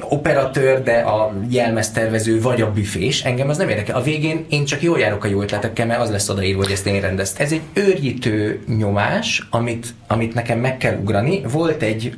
operatőr, 0.00 0.82
de 0.82 0.98
a 0.98 1.32
jelmeztervező 1.48 2.40
vagy 2.40 2.60
a 2.60 2.72
büfés, 2.72 3.24
engem 3.24 3.48
az 3.48 3.56
nem 3.56 3.68
érdekel. 3.68 3.96
A 3.96 4.02
végén 4.02 4.46
én 4.48 4.64
csak 4.64 4.82
jól 4.82 4.98
járok 4.98 5.24
a 5.24 5.28
jó 5.28 5.42
ötletekkel, 5.42 5.86
mert 5.86 6.00
az 6.00 6.10
lesz 6.10 6.28
odaírva, 6.28 6.62
hogy 6.62 6.72
ezt 6.72 6.86
én 6.86 7.00
rendeztem. 7.00 7.46
Ez 7.46 7.52
egy 7.52 7.62
őrjítő 7.72 8.62
nyomás, 8.78 9.46
amit, 9.50 9.94
amit 10.06 10.34
nekem 10.34 10.58
meg 10.58 10.76
kell 10.76 10.98
ugrani. 11.00 11.40
Volt 11.52 11.82
egy 11.82 12.16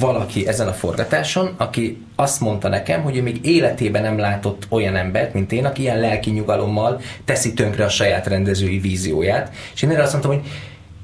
valaki 0.00 0.46
ezen 0.48 0.68
a 0.68 0.72
forgatáson, 0.72 1.54
aki 1.56 2.02
azt 2.16 2.40
mondta 2.40 2.68
nekem, 2.68 3.02
hogy 3.02 3.16
ő 3.16 3.22
még 3.22 3.46
életében 3.46 4.02
nem 4.02 4.18
látott 4.18 4.66
olyan 4.68 4.96
embert, 4.96 5.34
mint 5.34 5.52
én, 5.52 5.64
aki 5.64 5.82
ilyen 5.82 6.00
lelki 6.00 6.30
nyugalommal 6.30 7.00
teszi 7.24 7.52
tönkre 7.52 7.84
a 7.84 7.88
saját 7.88 8.26
rendezői 8.26 8.78
vízióját. 8.78 9.52
És 9.74 9.82
én 9.82 9.90
erre 9.90 10.02
azt 10.02 10.12
mondtam, 10.12 10.32
hogy 10.32 10.50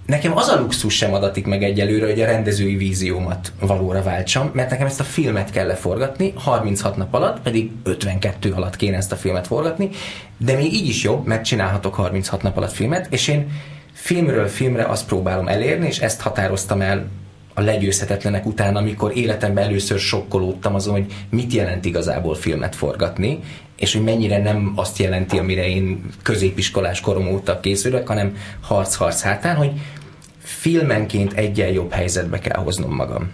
nekem 0.09 0.37
az 0.37 0.49
a 0.49 0.61
luxus 0.61 0.95
sem 0.95 1.13
adatik 1.13 1.47
meg 1.47 1.63
egyelőre, 1.63 2.07
hogy 2.07 2.21
a 2.21 2.27
rendezői 2.27 2.77
víziómat 2.77 3.53
valóra 3.61 4.03
váltsam, 4.03 4.51
mert 4.53 4.71
nekem 4.71 4.87
ezt 4.87 5.01
a 5.01 5.05
filmet 5.05 5.51
kell 5.51 5.67
leforgatni, 5.67 6.33
36 6.37 6.97
nap 6.97 7.15
alatt, 7.15 7.41
pedig 7.41 7.71
52 7.83 8.53
alatt 8.53 8.77
kéne 8.77 8.97
ezt 8.97 9.13
a 9.13 9.17
filmet 9.17 9.47
forgatni, 9.47 9.91
de 10.39 10.57
még 10.57 10.73
így 10.73 10.89
is 10.89 11.03
jobb, 11.03 11.27
mert 11.27 11.45
csinálhatok 11.45 11.95
36 11.95 12.43
nap 12.43 12.57
alatt 12.57 12.73
filmet, 12.73 13.07
és 13.11 13.29
én 13.29 13.51
filmről 13.93 14.47
filmre 14.47 14.85
azt 14.85 15.07
próbálom 15.07 15.49
elérni, 15.49 15.87
és 15.87 15.99
ezt 15.99 16.21
határoztam 16.21 16.81
el 16.81 17.07
a 17.55 17.61
legyőzhetetlenek 17.61 18.47
után, 18.47 18.77
amikor 18.77 19.17
életemben 19.17 19.65
először 19.65 19.99
sokkolódtam 19.99 20.75
azon, 20.75 20.93
hogy 20.93 21.13
mit 21.31 21.53
jelent 21.53 21.85
igazából 21.85 22.35
filmet 22.35 22.77
forgatni, 22.77 23.39
és 23.77 23.93
hogy 23.93 24.03
mennyire 24.03 24.43
nem 24.43 24.73
azt 24.77 24.99
jelenti, 24.99 25.39
amire 25.39 25.69
én 25.69 26.05
középiskolás 26.23 27.01
korom 27.01 27.29
óta 27.29 27.61
készülök, 27.61 28.07
hanem 28.07 28.37
harc-harc 28.61 29.21
hátán, 29.21 29.57
hogy 29.57 29.71
filmenként 30.49 31.33
egyen 31.33 31.69
jobb 31.69 31.93
helyzetbe 31.93 32.39
kell 32.39 32.63
hoznom 32.63 32.95
magam 32.95 33.31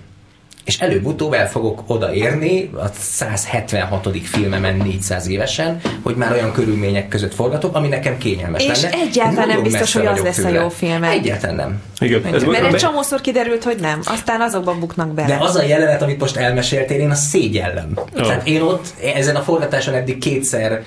és 0.64 0.78
előbb-utóbb 0.78 1.32
el 1.32 1.48
fogok 1.48 1.82
odaérni 1.86 2.70
a 2.74 2.86
176. 2.98 4.08
filmemen 4.22 4.76
400 4.76 5.28
évesen, 5.28 5.80
hogy 6.02 6.16
már 6.16 6.32
olyan 6.32 6.52
körülmények 6.52 7.08
között 7.08 7.34
forgatok, 7.34 7.74
ami 7.74 7.88
nekem 7.88 8.18
kényelmes 8.18 8.64
és 8.64 8.82
lenne. 8.82 8.96
egyáltalán 8.96 9.48
nem 9.48 9.62
biztos, 9.62 9.92
hogy 9.92 10.06
az 10.06 10.22
lesz 10.22 10.36
tőle. 10.36 10.58
a 10.58 10.62
jó 10.62 10.68
film. 10.68 11.02
Egyáltalán 11.02 11.56
nem. 11.56 11.82
Igen, 11.98 12.24
ez 12.34 12.42
Mert 12.42 12.64
egy 12.64 12.74
csomószor 12.74 13.20
kiderült, 13.20 13.64
hogy 13.64 13.76
nem. 13.80 14.00
Aztán 14.04 14.40
azokban 14.40 14.80
buknak 14.80 15.14
be. 15.14 15.24
De 15.24 15.36
az 15.40 15.56
a 15.56 15.62
jelenet, 15.62 16.02
amit 16.02 16.20
most 16.20 16.36
elmeséltél, 16.36 17.00
én 17.00 17.10
a 17.10 17.14
szégyellem. 17.14 17.92
Oh. 17.94 18.22
Tehát 18.22 18.46
én 18.46 18.60
ott 18.60 18.94
ezen 19.16 19.36
a 19.36 19.40
forgatáson 19.40 19.94
eddig 19.94 20.18
kétszer 20.18 20.82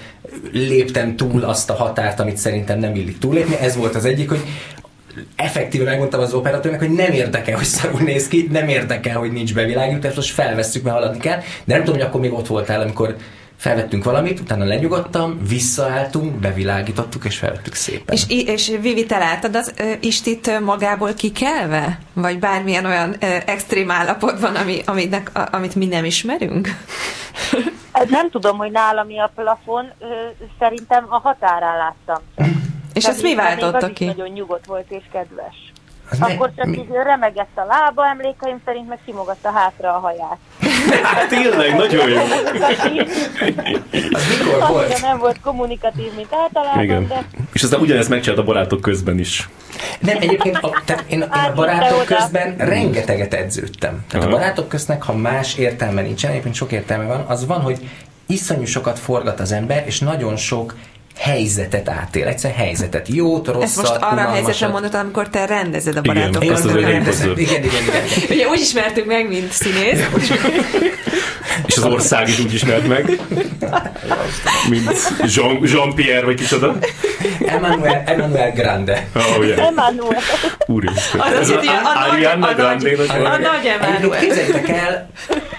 léptem 0.51 1.15
túl 1.15 1.43
azt 1.43 1.69
a 1.69 1.73
határt, 1.73 2.19
amit 2.19 2.37
szerintem 2.37 2.79
nem 2.79 2.95
illik 2.95 3.17
túlépni. 3.17 3.55
Ez 3.55 3.75
volt 3.75 3.95
az 3.95 4.05
egyik, 4.05 4.29
hogy 4.29 4.43
effektíve 5.35 5.83
megmondtam 5.83 6.19
az 6.19 6.33
operatőrnek, 6.33 6.79
hogy 6.79 6.91
nem 6.91 7.11
érdekel, 7.11 7.55
hogy 7.55 7.65
szarul 7.65 8.01
néz 8.01 8.27
ki, 8.27 8.47
nem 8.51 8.67
érdekel, 8.67 9.17
hogy 9.17 9.31
nincs 9.31 9.53
bevilágítás, 9.53 10.15
most 10.15 10.33
felvesszük, 10.33 10.83
mert 10.83 10.95
haladni 10.95 11.19
kell. 11.19 11.37
De 11.37 11.73
nem 11.75 11.83
tudom, 11.83 11.99
hogy 11.99 12.07
akkor 12.07 12.21
még 12.21 12.33
ott 12.33 12.47
voltál, 12.47 12.81
amikor 12.81 13.15
felvettünk 13.57 14.03
valamit, 14.03 14.39
utána 14.39 14.65
lenyugodtam, 14.65 15.39
visszaálltunk, 15.49 16.35
bevilágítottuk, 16.35 17.25
és 17.25 17.37
felvettük 17.37 17.73
szépen. 17.73 18.15
És, 18.15 18.23
és 18.27 18.77
Vivi, 18.81 19.05
te 19.05 19.17
láttad 19.17 19.55
az 19.55 19.73
ö, 19.77 19.91
Istit 19.99 20.59
magából 20.59 21.13
kikelve? 21.13 21.99
Vagy 22.13 22.39
bármilyen 22.39 22.85
olyan 22.85 23.15
ö, 23.19 23.25
extrém 23.45 23.91
állapotban, 23.91 24.55
ami, 24.55 24.81
aminek, 24.85 25.31
a, 25.33 25.47
amit 25.51 25.75
mi 25.75 25.85
nem 25.85 26.05
ismerünk? 26.05 26.69
Nem 28.09 28.29
tudom, 28.29 28.57
hogy 28.57 28.71
nálam 28.71 29.07
mi 29.07 29.19
a 29.19 29.31
plafon, 29.35 29.91
szerintem 30.59 31.05
a 31.09 31.19
határán 31.19 31.77
láttam. 31.77 32.21
És 32.97 33.05
ezt 33.05 33.21
mi 33.21 33.35
váltotta 33.35 33.93
ki? 33.93 34.05
nagyon 34.05 34.29
nyugodt 34.29 34.65
volt 34.65 34.85
és 34.89 35.03
kedves. 35.11 35.55
Az 36.09 36.21
Akkor 36.21 36.51
csak 36.55 36.65
mi? 36.65 36.77
így 36.77 36.87
remegett 37.03 37.55
a 37.55 37.65
lába, 37.65 38.07
emlékeim 38.07 38.61
szerint 38.65 38.87
meg 38.87 38.99
simogatta 39.05 39.51
hátra 39.51 39.95
a 39.95 39.99
haját. 39.99 40.37
Hát 41.03 41.27
tényleg, 41.27 41.75
nagyon 41.75 42.09
jó. 42.09 42.17
Az 44.11 44.23
mikor 44.29 44.67
volt? 44.69 45.01
nem 45.01 45.17
volt 45.17 45.39
kommunikatív, 45.41 46.13
mint 46.15 46.27
általában, 46.31 46.83
Igen. 46.83 47.07
de... 47.07 47.25
És 47.53 47.63
aztán 47.63 47.79
ugyanezt 47.79 48.09
megcsinált 48.09 48.39
a 48.39 48.43
barátok 48.43 48.81
közben 48.81 49.19
is. 49.19 49.49
Nem, 49.99 50.17
egyébként 50.19 50.57
a, 50.57 50.81
te, 50.85 50.93
én, 51.07 51.19
én 51.19 51.21
a 51.21 51.53
barátok 51.55 52.05
közben 52.05 52.55
rengeteget 52.57 53.33
edződtem. 53.33 54.05
Tehát 54.07 54.25
Aha. 54.25 54.35
a 54.35 54.37
barátok 54.37 54.67
köznek, 54.67 55.03
ha 55.03 55.13
más 55.13 55.57
értelme 55.57 56.01
nincsen, 56.01 56.29
egyébként 56.31 56.55
sok 56.55 56.71
értelme 56.71 57.05
van, 57.05 57.25
az 57.27 57.45
van, 57.45 57.61
hogy 57.61 57.89
iszonyú 58.27 58.65
sokat 58.65 58.99
forgat 58.99 59.39
az 59.39 59.51
ember, 59.51 59.83
és 59.85 59.99
nagyon 59.99 60.35
sok 60.35 60.75
helyzetet 61.17 61.89
átél, 61.89 62.27
egyszer 62.27 62.51
helyzetet, 62.51 63.07
jót, 63.07 63.47
rosszat, 63.47 63.63
Ezt 63.63 63.77
most 63.77 63.95
arra 63.99 64.21
a 64.21 64.31
helyzetre 64.31 64.67
mondod, 64.67 64.95
amikor 64.95 65.29
te 65.29 65.45
rendezed 65.45 65.97
a 65.97 66.01
barátokat. 66.01 66.43
Igen, 66.43 66.55
az 66.55 66.65
igen, 66.65 67.33
igen, 67.35 67.63
igen, 67.63 67.63
igen. 67.63 68.03
Ugye 68.29 68.47
úgy 68.47 68.59
ismertük 68.59 69.05
meg, 69.05 69.27
mint 69.27 69.51
színész. 69.51 69.99
És 71.65 71.77
az 71.77 71.83
ország 71.83 72.27
is 72.27 72.39
úgy 72.39 72.53
ismert 72.53 72.87
meg, 72.87 73.19
mint 74.69 75.13
Jean, 75.35 75.59
Jean-Pierre, 75.63 76.25
vagy 76.25 76.35
kicsoda. 76.35 76.77
Emmanuel, 77.45 78.03
Emmanuel 78.05 78.51
Grande. 78.51 79.07
Oh, 79.15 79.45
yeah. 79.45 79.67
Emmanuel. 79.67 80.19
Úristen. 80.65 81.19
Az 81.19 81.39
az, 81.39 81.51
hogy 81.51 81.67
a, 81.67 82.11
Ariana 82.11 82.53
Grande. 82.53 82.89
A 83.07 83.37
nagy 83.37 83.65
Emmanuel. 83.79 84.19
Képzeljétek 84.19 84.69
el, 84.69 85.09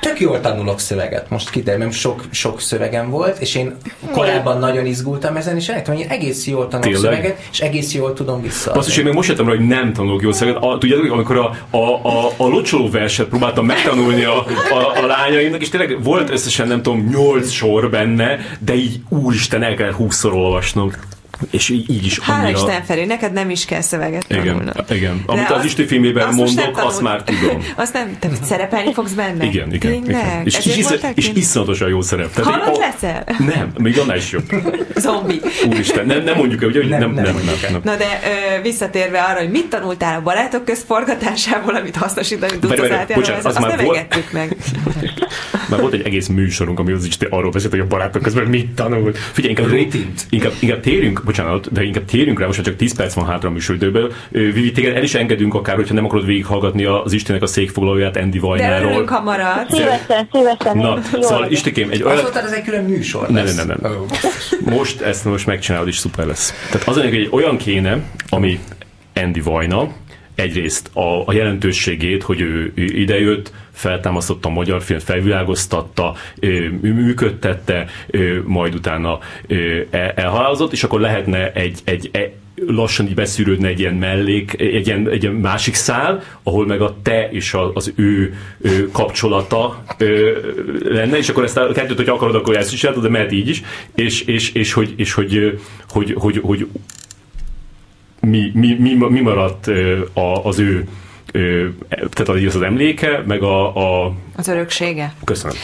tök 0.01 0.21
jól 0.21 0.41
tanulok 0.41 0.81
szöveget. 0.81 1.31
Most 1.31 1.51
kiderül, 1.51 1.91
sok, 1.91 2.25
sok 2.31 2.61
szövegem 2.61 3.11
volt, 3.11 3.39
és 3.39 3.55
én 3.55 3.77
korábban 4.13 4.59
nagyon 4.59 4.87
izgultam 4.87 5.37
ezen, 5.49 5.61
és 5.61 5.69
eljöttem, 5.69 5.95
hogy 5.95 6.03
én 6.03 6.11
egész 6.11 6.47
jól 6.47 6.69
tanulok 6.69 7.01
Tényleg? 7.01 7.15
szöveget, 7.15 7.49
és 7.53 7.61
egész 7.61 7.95
jól 7.95 8.13
tudom 8.13 8.43
vissza. 8.43 8.73
Azt 8.73 8.89
is 8.89 8.97
én 8.97 9.05
még 9.05 9.15
most 9.15 9.29
jöttem 9.29 9.49
rá, 9.49 9.57
hogy 9.57 9.67
nem 9.67 9.93
tanulok 9.93 10.23
jól 10.23 10.33
szöveget. 10.33 10.63
A, 10.63 10.79
tudjátok, 10.79 11.13
amikor 11.13 11.37
a, 11.37 11.77
a, 11.77 12.09
a, 12.09 12.33
a 12.37 12.47
locsoló 12.49 12.91
verset 12.91 13.27
próbáltam 13.27 13.67
megtanulni 13.67 14.25
a, 14.25 14.37
a, 14.71 15.03
a 15.03 15.07
lányaimnak, 15.07 15.61
és 15.61 15.69
tényleg 15.69 16.03
volt 16.03 16.31
összesen 16.31 16.69
nem 16.69 16.83
tudom, 16.83 17.09
nyolc 17.11 17.51
sor 17.51 17.91
benne, 17.91 18.39
de 18.59 18.75
így 18.75 19.01
úristen 19.09 19.63
el 19.63 19.75
kell 19.75 19.93
húszszor 19.93 20.33
olvasnom. 20.33 20.93
És 21.51 21.69
így, 21.69 21.91
így 21.91 22.05
is 22.05 22.17
annyira... 22.17 22.35
Hála 22.35 22.51
Isten 22.51 22.85
Feri, 22.85 23.05
neked 23.05 23.33
nem 23.33 23.51
is 23.51 23.65
kell 23.65 23.81
szöveget 23.81 24.25
Igen, 24.29 24.75
igen. 24.91 25.23
Amit 25.27 25.51
az, 25.51 25.59
az 25.59 25.65
Isti 25.65 25.87
filmében 25.87 26.29
azt 26.29 26.37
mondok, 26.37 26.79
azt 26.85 27.01
már 27.01 27.23
tudom. 27.23 27.63
azt 27.77 27.93
nem, 27.93 28.17
te 28.19 28.29
szerepelni 28.43 28.93
fogsz 28.93 29.13
benne? 29.13 29.45
Igen, 29.45 29.73
igen. 29.73 29.93
igen. 29.93 30.45
És, 30.45 30.57
és, 30.57 30.77
és, 30.77 30.87
és 31.15 31.31
iszonyatosan 31.35 31.89
jó 31.89 32.01
szerep. 32.01 32.33
Tehát, 32.33 32.53
Halott 32.53 32.77
oh, 32.77 32.79
leszel? 32.79 33.25
Nem, 33.39 33.73
még 33.79 33.99
annál 33.99 34.17
is 34.17 34.31
jobb. 34.31 34.45
Zombi. 34.97 35.41
Úristen, 35.69 36.07
nem, 36.07 36.23
nem 36.23 36.37
mondjuk 36.37 36.63
el, 36.63 36.69
ugye, 36.69 36.81
hogy 36.81 36.89
nem, 36.89 37.01
nem, 37.01 37.13
nem, 37.13 37.25
nem, 37.25 37.35
nem, 37.35 37.73
nem. 37.73 37.81
Na 37.85 37.97
de 37.97 38.21
ö, 38.25 38.63
visszatérve 38.63 39.21
arra, 39.21 39.39
hogy 39.39 39.51
mit 39.51 39.67
tanultál 39.69 40.19
a 40.19 40.23
barátok 40.23 40.65
közforgatásából, 40.65 41.75
amit 41.75 41.97
hasznosítani 41.97 42.59
tudsz 42.59 42.79
az 42.79 42.91
átjáról, 42.91 43.41
azt 43.43 43.59
nem 43.59 43.79
engedtük 43.79 44.33
meg. 44.33 44.57
Már 45.71 45.81
volt 45.81 45.93
egy 45.93 46.07
egész 46.07 46.27
műsorunk, 46.27 46.79
ami 46.79 46.93
az 46.93 47.05
is 47.05 47.17
arról 47.31 47.51
beszélt, 47.51 47.73
hogy 47.73 47.81
a 47.81 47.87
barátok 47.87 48.23
közben 48.23 48.47
mit 48.47 48.71
tanult. 48.71 49.19
Figyelj, 49.19 49.53
inkább, 49.53 49.73
inkább, 50.31 50.53
inkább 50.61 50.81
térjünk 50.81 51.23
bocsánat, 51.29 51.73
de 51.73 51.83
inkább 51.83 52.05
térjünk 52.05 52.41
rá, 52.41 52.47
most 52.47 52.63
csak 52.63 52.77
10 52.77 52.95
perc 52.95 53.15
van 53.15 53.27
hátra 53.27 53.49
a 53.49 53.53
műsoridőből. 53.53 54.13
Vivi, 54.29 54.73
téged 54.73 54.97
el 54.97 55.03
is 55.03 55.15
engedünk 55.15 55.55
akár, 55.55 55.77
hogyha 55.77 55.95
nem 55.95 56.05
akarod 56.05 56.27
végighallgatni 56.27 56.85
az 56.85 57.13
Istenek 57.13 57.43
a 57.43 57.47
székfoglalóját 57.47 58.17
Andy 58.17 58.39
Vajnáról. 58.39 58.79
De 58.79 58.87
örülünk, 58.87 59.09
ha 59.09 59.23
marad. 59.23 59.71
Szívesen, 59.71 60.29
szívesen. 60.33 60.77
Na, 60.77 61.01
szóval 61.21 61.51
Istikém, 61.51 61.91
egy 61.91 62.03
olyan... 62.03 62.15
Azt 62.15 62.23
mondtad, 62.23 62.45
ez 62.45 62.53
egy 62.53 62.65
külön 62.65 62.85
műsor 62.85 63.29
Nem, 63.29 63.47
nem, 63.57 63.67
nem. 63.67 63.79
Oh. 63.83 64.75
Most 64.75 65.01
ezt 65.01 65.25
most 65.25 65.47
megcsinálod, 65.47 65.89
és 65.89 65.97
szuper 65.97 66.27
lesz. 66.27 66.69
Tehát 66.71 66.89
az 66.89 66.95
hogy 66.95 67.15
egy 67.15 67.29
olyan 67.31 67.57
kéne, 67.57 67.99
ami 68.29 68.59
Andy 69.15 69.41
Vajna, 69.41 69.89
egyrészt 70.35 70.91
a, 70.93 71.27
a 71.27 71.33
jelentőségét, 71.33 72.23
hogy 72.23 72.41
ő, 72.41 72.73
ő 72.75 72.85
idejött, 72.85 73.53
feltámasztotta 73.79 74.49
a 74.49 74.53
magyar 74.53 74.83
film, 74.83 74.99
felvilágoztatta, 74.99 76.15
működtette, 76.81 77.87
majd 78.45 78.75
utána 78.75 79.19
elhalálozott, 80.15 80.73
és 80.73 80.85
akkor 80.85 81.01
lehetne 81.01 81.53
egy, 81.53 81.81
egy, 81.85 82.09
egy 82.13 82.33
lassan 82.67 83.07
így 83.07 83.15
beszűrődne 83.15 83.69
egy 83.69 83.81
ilyen 83.81 83.95
mellék, 83.95 84.61
egy 84.61 84.87
ilyen, 84.87 85.09
egy 85.09 85.23
ilyen 85.23 85.35
másik 85.35 85.75
szál, 85.75 86.23
ahol 86.43 86.67
meg 86.67 86.81
a 86.81 86.97
te 87.03 87.29
és 87.31 87.55
a, 87.55 87.71
az 87.75 87.93
ő, 87.97 88.35
ő 88.59 88.91
kapcsolata 88.93 89.85
ö, 89.99 90.39
lenne, 90.83 91.17
és 91.17 91.29
akkor 91.29 91.45
ezt 91.45 91.57
a 91.57 91.73
kettőt, 91.73 91.97
hogy 91.97 92.09
akarod, 92.09 92.35
akkor 92.35 92.57
ezt 92.57 92.73
is 92.73 92.81
de 92.81 93.09
mehet 93.09 93.33
így 93.33 93.49
is, 93.49 93.63
és, 93.95 94.21
és, 94.21 94.53
és, 94.53 94.73
hogy, 94.73 94.95
és 94.97 95.13
hogy, 95.13 95.61
hogy, 95.89 96.15
hogy, 96.19 96.41
hogy 96.43 96.67
mi, 98.21 98.51
mi, 98.55 98.77
mi, 98.79 98.95
mi 99.09 99.21
maradt 99.21 99.71
az 100.43 100.59
ő 100.59 100.89
tehát 102.11 102.29
az, 102.29 102.55
az 102.55 102.63
emléke, 102.63 103.23
meg 103.27 103.43
a, 103.43 103.77
a... 103.77 104.13
Az 104.37 104.49
öröksége. 104.49 105.13
Köszönöm. 105.25 105.57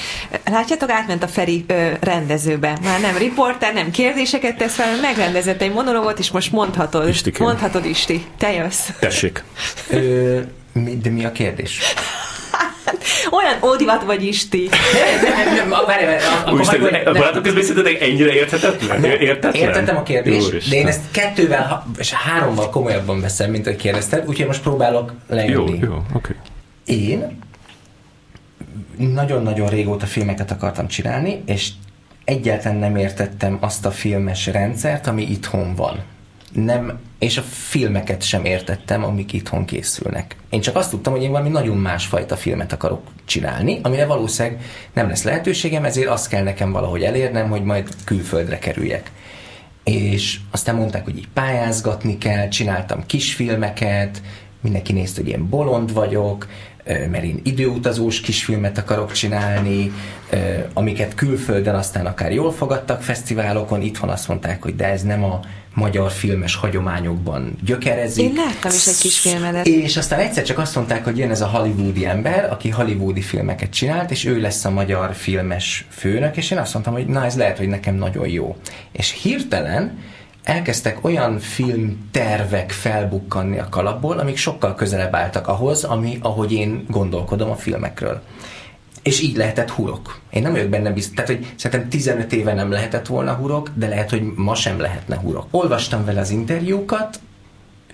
Látjátok, 0.45 0.91
átment 0.91 1.23
a 1.23 1.29
Feri 1.29 1.65
ö, 1.67 1.89
rendezőbe. 2.01 2.79
Már 2.83 3.01
nem 3.01 3.17
riporter, 3.17 3.75
nem 3.75 3.91
kérdéseket 3.91 4.57
tesz 4.57 4.75
fel, 4.75 5.01
megrendezett 5.01 5.63
egy 5.63 5.73
monológot, 5.73 6.19
és 6.19 6.31
most 6.31 6.53
mondhatod. 6.53 7.09
Istikém. 7.09 7.47
Mondhatod, 7.47 7.85
Isti. 7.85 8.25
Te 8.39 8.53
jössz. 8.53 8.89
Tessék. 9.01 9.45
Ö, 9.91 10.41
de 11.03 11.11
mi 11.11 11.25
a 11.25 11.33
kérdés? 11.33 11.81
Olyan 13.31 13.59
ódivat 13.65 14.03
vagy 14.03 14.23
Isti. 14.23 14.69
Nem, 15.23 15.35
nem, 15.45 15.69
nem, 15.69 15.87
várj, 15.87 16.05
várj, 16.05 17.05
a 17.05 17.13
barátok 17.13 17.43
közben 17.43 17.87
ennyire 18.01 18.33
érthetetlen? 18.33 19.05
Értetlen? 19.05 19.63
Értettem 19.63 19.97
a 19.97 20.03
kérdést, 20.03 20.69
de 20.71 20.77
én 20.77 20.87
ezt 20.87 21.01
kettővel 21.11 21.87
és 21.99 22.13
hárommal 22.13 22.71
komolyabban 22.71 23.21
veszem, 23.21 23.51
mint 23.51 23.65
hogy 23.65 23.77
kérdezted, 23.77 24.29
úgyhogy 24.29 24.47
most 24.47 24.63
próbálok 24.63 25.13
leírni. 25.29 25.79
Jó, 25.81 25.87
jó, 25.89 25.95
oké. 25.95 26.07
Okay. 26.13 26.37
Én 26.85 27.39
nagyon-nagyon 28.97 29.69
régóta 29.69 30.07
filmeket 30.07 30.51
akartam 30.51 30.87
csinálni, 30.87 31.43
és 31.47 31.69
egyáltalán 32.25 32.79
nem 32.79 32.97
értettem 32.97 33.59
azt 33.61 33.87
a 33.87 33.91
filmes 33.91 34.47
rendszert, 34.47 35.07
ami 35.07 35.23
itthon 35.23 35.75
van 35.75 36.03
nem, 36.55 36.99
és 37.19 37.37
a 37.37 37.43
filmeket 37.43 38.23
sem 38.23 38.45
értettem, 38.45 39.05
amik 39.05 39.33
itthon 39.33 39.65
készülnek. 39.65 40.37
Én 40.51 40.61
csak 40.61 40.77
azt 40.77 40.91
tudtam, 40.91 41.13
hogy 41.13 41.23
én 41.23 41.31
valami 41.31 41.49
nagyon 41.49 41.77
másfajta 41.77 42.37
filmet 42.37 42.73
akarok 42.73 43.03
csinálni, 43.25 43.81
amire 43.83 44.07
valószínűleg 44.07 44.61
nem 44.93 45.09
lesz 45.09 45.23
lehetőségem, 45.23 45.85
ezért 45.85 46.09
azt 46.09 46.29
kell 46.29 46.43
nekem 46.43 46.73
valahogy 46.73 47.03
elérnem, 47.03 47.49
hogy 47.49 47.63
majd 47.63 47.89
külföldre 48.05 48.59
kerüljek. 48.59 49.11
És 49.85 50.39
aztán 50.51 50.75
mondták, 50.75 51.05
hogy 51.05 51.17
így 51.17 51.29
pályázgatni 51.35 52.19
kell, 52.19 52.49
csináltam 52.49 53.07
kisfilmeket, 53.07 54.23
mindenki 54.61 54.93
nézte, 54.93 55.21
hogy 55.21 55.29
ilyen 55.29 55.49
bolond 55.49 55.93
vagyok, 55.93 56.47
mert 56.85 57.25
én 57.25 57.41
időutazós 57.43 58.21
kisfilmet 58.21 58.79
akarok 58.79 59.13
csinálni, 59.13 59.93
amiket 60.73 61.15
külföldön 61.15 61.75
aztán 61.75 62.07
akár 62.07 62.33
jól 62.33 62.53
fogadtak 62.53 63.03
fesztiválokon, 63.03 63.83
itthon 63.83 64.09
azt 64.09 64.29
mondták, 64.29 64.63
hogy 64.63 64.77
de 64.77 64.87
ez 64.87 65.03
nem 65.03 65.25
a 65.25 65.41
magyar 65.75 66.11
filmes 66.11 66.55
hagyományokban 66.55 67.57
gyökerezik. 67.65 68.25
Én 68.25 68.33
láttam 68.35 68.71
is 68.71 68.87
egy 68.87 68.99
kis 68.99 69.19
filmedet. 69.19 69.67
És 69.67 69.97
aztán 69.97 70.19
egyszer 70.19 70.45
csak 70.45 70.59
azt 70.59 70.75
mondták, 70.75 71.05
hogy 71.05 71.19
jön 71.19 71.31
ez 71.31 71.41
a 71.41 71.47
hollywoodi 71.47 72.07
ember, 72.07 72.51
aki 72.51 72.69
hollywoodi 72.69 73.21
filmeket 73.21 73.71
csinált, 73.71 74.11
és 74.11 74.25
ő 74.25 74.41
lesz 74.41 74.65
a 74.65 74.71
magyar 74.71 75.15
filmes 75.15 75.87
főnök, 75.91 76.37
és 76.37 76.51
én 76.51 76.59
azt 76.59 76.73
mondtam, 76.73 76.95
hogy 76.95 77.07
na 77.07 77.25
ez 77.25 77.37
lehet, 77.37 77.59
hogy 77.59 77.69
nekem 77.69 77.95
nagyon 77.95 78.29
jó. 78.29 78.57
És 78.93 79.21
hirtelen 79.23 79.99
elkezdtek 80.45 81.05
olyan 81.05 81.39
filmtervek 81.39 82.71
felbukkanni 82.71 83.59
a 83.59 83.69
kalapból, 83.69 84.19
amik 84.19 84.37
sokkal 84.37 84.75
közelebb 84.75 85.15
álltak 85.15 85.49
ahhoz, 85.49 85.85
ami, 85.85 86.19
ahogy 86.23 86.53
én 86.53 86.85
gondolkodom 86.89 87.51
a 87.51 87.57
filmekről. 87.57 88.23
És 89.03 89.21
így 89.21 89.37
lehetett 89.37 89.71
hurok. 89.71 90.21
Én 90.31 90.43
nem 90.43 90.53
vagyok 90.53 90.69
benne 90.69 90.91
biztos. 90.91 91.15
Tehát, 91.15 91.31
hogy 91.31 91.53
szerintem 91.57 91.89
15 91.89 92.33
éve 92.33 92.55
nem 92.55 92.71
lehetett 92.71 93.07
volna 93.07 93.33
hurok, 93.33 93.71
de 93.75 93.89
lehet, 93.89 94.11
hogy 94.11 94.23
ma 94.37 94.55
sem 94.55 94.81
lehetne 94.81 95.17
hurok. 95.17 95.47
Olvastam 95.51 96.05
vele 96.05 96.21
az 96.21 96.31
interjúkat, 96.31 97.21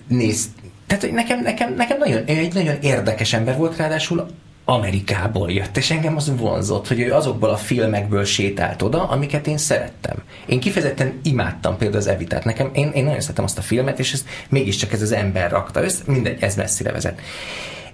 nézd, 0.07 0.49
tehát, 0.87 1.03
hogy 1.03 1.13
nekem, 1.13 1.41
nekem, 1.41 1.73
nekem 1.73 1.97
nagyon, 1.97 2.23
egy 2.25 2.53
nagyon 2.53 2.75
érdekes 2.81 3.33
ember 3.33 3.57
volt, 3.57 3.77
ráadásul 3.77 4.27
Amerikából 4.65 5.51
jött, 5.51 5.77
és 5.77 5.91
engem 5.91 6.15
az 6.15 6.31
vonzott, 6.37 6.87
hogy 6.87 6.99
ő 6.99 7.13
azokból 7.13 7.49
a 7.49 7.57
filmekből 7.57 8.23
sétált 8.23 8.81
oda, 8.81 9.03
amiket 9.03 9.47
én 9.47 9.57
szerettem. 9.57 10.15
Én 10.45 10.59
kifejezetten 10.59 11.19
imádtam 11.23 11.77
például 11.77 11.99
az 11.99 12.07
Evitát. 12.07 12.45
Nekem, 12.45 12.69
én, 12.73 12.91
én 12.93 13.03
nagyon 13.03 13.19
szerettem 13.19 13.43
azt 13.43 13.57
a 13.57 13.61
filmet, 13.61 13.99
és 13.99 14.13
ez 14.13 14.25
mégiscsak 14.49 14.93
ez 14.93 15.01
az 15.01 15.11
ember 15.11 15.51
rakta 15.51 15.83
össze, 15.83 16.03
mindegy, 16.05 16.43
ez 16.43 16.55
messzire 16.55 16.91
vezet. 16.91 17.21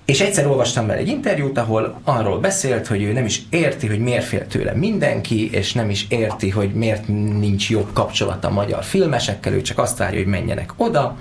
És 0.08 0.22
egyszer 0.22 0.48
olvastam 0.48 0.88
vele 0.88 1.00
egy 1.00 1.08
interjút, 1.08 1.58
ahol 1.58 2.02
arról 2.04 2.40
beszélt, 2.40 2.88
hogy 2.88 3.04
ő 3.04 3.12
nem 3.12 3.26
is 3.26 3.42
érti, 3.50 3.88
hogy 3.88 4.00
miért 4.00 4.26
fél 4.26 4.48
tőle 4.48 4.74
mindenki, 4.74 5.52
és 5.52 5.74
nem 5.74 5.90
is 5.90 6.06
érti, 6.10 6.50
hogy 6.50 6.74
miért 6.74 7.08
nincs 7.08 7.70
jobb 7.70 7.94
kapcsolata 7.94 8.48
a 8.48 8.52
magyar 8.52 8.84
filmesekkel, 8.84 9.54
ő 9.54 9.62
csak 9.62 9.78
azt 9.78 9.98
várja, 9.98 10.18
hogy 10.18 10.28
menjenek 10.28 10.74
oda. 10.78 11.18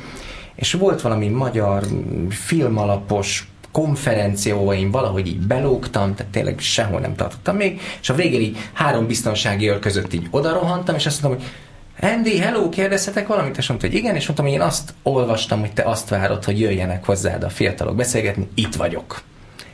És 0.54 0.72
volt 0.72 1.00
valami 1.00 1.28
magyar 1.28 1.82
filmalapos 2.30 3.48
konferencióin 3.76 4.90
valahogy 4.90 5.26
így 5.26 5.38
belógtam, 5.38 6.14
tehát 6.14 6.32
tényleg 6.32 6.58
sehol 6.58 7.00
nem 7.00 7.14
tartottam 7.14 7.56
még, 7.56 7.80
és 8.00 8.08
a 8.08 8.14
végén 8.14 8.40
így 8.40 8.56
három 8.72 9.06
biztonsági 9.06 9.68
őr 9.68 9.78
között 9.78 10.12
így 10.12 10.26
odarohantam, 10.30 10.94
és 10.94 11.06
azt 11.06 11.22
mondtam, 11.22 11.46
hogy 11.46 11.52
Andy, 12.10 12.38
hello, 12.38 12.68
kérdezhetek 12.68 13.26
valamit? 13.26 13.56
És 13.56 13.68
mondta, 13.68 13.86
hogy 13.86 13.96
igen, 13.96 14.14
és 14.14 14.24
mondtam, 14.24 14.46
hogy 14.46 14.54
én 14.54 14.60
azt 14.60 14.94
olvastam, 15.02 15.60
hogy 15.60 15.72
te 15.72 15.82
azt 15.82 16.08
várod, 16.08 16.44
hogy 16.44 16.60
jöjjenek 16.60 17.04
hozzád 17.04 17.42
a 17.42 17.48
fiatalok 17.48 17.96
beszélgetni, 17.96 18.48
itt 18.54 18.74
vagyok. 18.74 19.22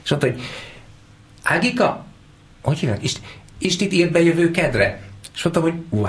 És 0.04 0.10
mondta, 0.10 0.30
hogy 0.30 0.40
Ágika, 1.42 2.04
hogy 2.62 2.78
hívnak? 2.78 3.02
Ist, 3.02 3.20
Istit 3.58 3.92
írt 3.92 4.12
be 4.12 4.22
jövő 4.22 4.50
kedre? 4.50 5.02
És 5.34 5.42
mondtam, 5.42 5.62
hogy 5.62 5.74
wow. 5.90 6.08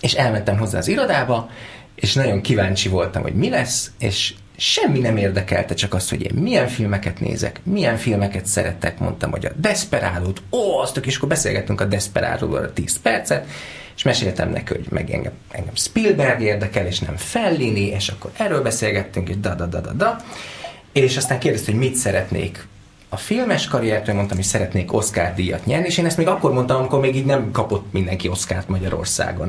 És 0.00 0.12
elmentem 0.12 0.58
hozzá 0.58 0.78
az 0.78 0.88
irodába, 0.88 1.50
és 1.94 2.14
nagyon 2.14 2.40
kíváncsi 2.40 2.88
voltam, 2.88 3.22
hogy 3.22 3.34
mi 3.34 3.48
lesz, 3.48 3.90
és 3.98 4.34
semmi 4.60 4.98
nem 4.98 5.16
érdekelte, 5.16 5.74
csak 5.74 5.94
azt, 5.94 6.10
hogy 6.10 6.22
én 6.22 6.42
milyen 6.42 6.68
filmeket 6.68 7.20
nézek, 7.20 7.60
milyen 7.62 7.96
filmeket 7.96 8.46
szeretek, 8.46 8.98
mondtam, 8.98 9.30
hogy 9.30 9.46
a 9.46 9.52
Desperádót, 9.56 10.42
ó, 10.50 10.78
azt 10.78 10.96
és 10.96 11.16
akkor 11.16 11.28
beszélgettünk 11.28 11.80
a 11.80 11.84
Desperádóról 11.84 12.72
10 12.72 13.00
percet, 13.00 13.46
és 13.96 14.02
meséltem 14.02 14.50
neki, 14.50 14.72
hogy 14.72 14.86
meg 14.90 15.10
engem, 15.10 15.32
engem 15.50 15.74
Spielberg 15.74 16.40
érdekel, 16.40 16.86
és 16.86 16.98
nem 16.98 17.16
Fellini, 17.16 17.86
és 17.86 18.08
akkor 18.08 18.30
erről 18.36 18.62
beszélgettünk, 18.62 19.28
és 19.28 19.36
da 19.40 19.54
da 19.54 19.66
da 19.66 19.80
da 19.80 19.92
da. 19.92 20.24
És 20.92 21.16
aztán 21.16 21.38
kérdezte, 21.38 21.70
hogy 21.70 21.80
mit 21.80 21.94
szeretnék 21.94 22.66
a 23.12 23.16
filmes 23.16 23.66
karriertől 23.66 24.14
mondtam, 24.14 24.36
hogy 24.36 24.46
szeretnék 24.46 24.92
Oscar 24.92 25.32
díjat 25.34 25.66
nyerni, 25.66 25.86
és 25.86 25.98
én 25.98 26.06
ezt 26.06 26.16
még 26.16 26.26
akkor 26.26 26.52
mondtam, 26.52 26.76
amikor 26.76 27.00
még 27.00 27.16
így 27.16 27.24
nem 27.24 27.50
kapott 27.50 27.92
mindenki 27.92 28.28
Oscárt 28.28 28.68
Magyarországon. 28.68 29.48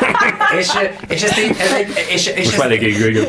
és, 0.58 0.68
és 1.08 1.22
ezt 1.22 1.38
így, 1.38 1.56
ez 1.58 1.72
egy, 1.72 1.88
és, 2.12 2.26
és 2.26 2.44
Most 2.44 2.58
már 2.58 2.66
elég 2.66 2.82
égő, 2.82 3.26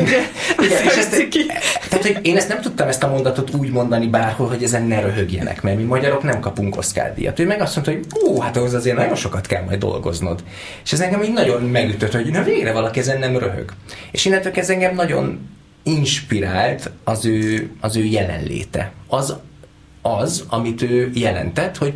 tehát, 1.89 2.05
hogy 2.05 2.19
én 2.21 2.37
ezt 2.37 2.47
nem 2.47 2.61
tudtam 2.61 2.87
ezt 2.87 3.03
a 3.03 3.07
mondatot 3.07 3.53
úgy 3.53 3.71
mondani 3.71 4.07
bárhol, 4.07 4.47
hogy 4.47 4.63
ezen 4.63 4.83
ne 4.83 4.99
röhögjenek, 4.99 5.61
mert 5.61 5.77
mi 5.77 5.83
magyarok 5.83 6.23
nem 6.23 6.39
kapunk 6.39 6.77
Oscar 6.77 7.13
díjat. 7.13 7.39
Ő 7.39 7.45
meg 7.45 7.61
azt 7.61 7.75
mondta, 7.75 7.93
hogy 7.93 8.05
ó, 8.27 8.41
hát 8.41 8.57
ahhoz 8.57 8.73
azért 8.73 8.97
nagyon 8.97 9.15
sokat 9.15 9.47
kell 9.47 9.63
majd 9.63 9.79
dolgoznod. 9.79 10.43
És 10.83 10.91
ez 10.91 10.99
engem 10.99 11.23
így 11.23 11.33
nagyon 11.33 11.61
megütött, 11.61 12.13
hogy 12.13 12.31
na 12.31 12.43
végre 12.43 12.71
valaki 12.71 12.99
ezen 12.99 13.19
nem 13.19 13.37
röhög. 13.37 13.73
És 14.11 14.25
innentől 14.25 14.53
ez 14.55 14.69
engem 14.69 14.95
nagyon 14.95 15.49
inspirált 15.83 16.91
az 17.03 17.25
ő, 17.25 17.69
az 17.81 17.95
ő 17.95 18.03
jelenléte. 18.03 18.91
Az, 19.07 19.35
az, 20.03 20.45
amit 20.49 20.81
ő 20.81 21.11
jelentett, 21.13 21.77
hogy 21.77 21.93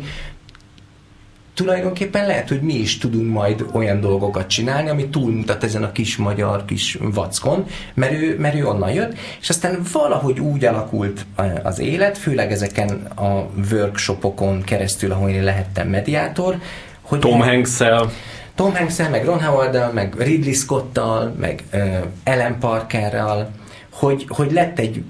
tulajdonképpen 1.54 2.26
lehet, 2.26 2.48
hogy 2.48 2.60
mi 2.60 2.74
is 2.74 2.98
tudunk 2.98 3.32
majd 3.32 3.66
olyan 3.72 4.00
dolgokat 4.00 4.46
csinálni, 4.46 4.88
ami 4.88 5.08
túlmutat 5.08 5.64
ezen 5.64 5.82
a 5.82 5.92
kis 5.92 6.16
magyar 6.16 6.64
kis 6.64 6.98
vackon, 7.00 7.66
mert 7.94 8.12
ő, 8.12 8.36
mert 8.38 8.54
ő 8.54 8.66
onnan 8.66 8.92
jött, 8.92 9.16
és 9.40 9.48
aztán 9.48 9.80
valahogy 9.92 10.40
úgy 10.40 10.64
alakult 10.64 11.26
az 11.62 11.78
élet, 11.78 12.18
főleg 12.18 12.52
ezeken 12.52 12.90
a 13.16 13.46
workshopokon 13.72 14.62
keresztül, 14.62 15.12
ahol 15.12 15.28
én 15.28 15.42
lehettem 15.42 15.88
mediátor, 15.88 16.58
hogy 17.02 17.18
Tom 17.18 17.40
Hanks-el 17.40 18.10
Tom 18.58 18.74
hanks 18.74 18.96
meg 19.10 19.24
Ron 19.24 19.44
howard 19.44 19.94
meg 19.94 20.14
Ridley 20.18 20.52
Scott-tal, 20.52 21.34
meg 21.40 21.62
uh, 21.72 21.96
Ellen 22.24 22.58
Parkerrel, 22.58 23.50
hogy, 23.98 24.24
hogy 24.28 24.52
lett 24.52 24.78
egy... 24.78 25.02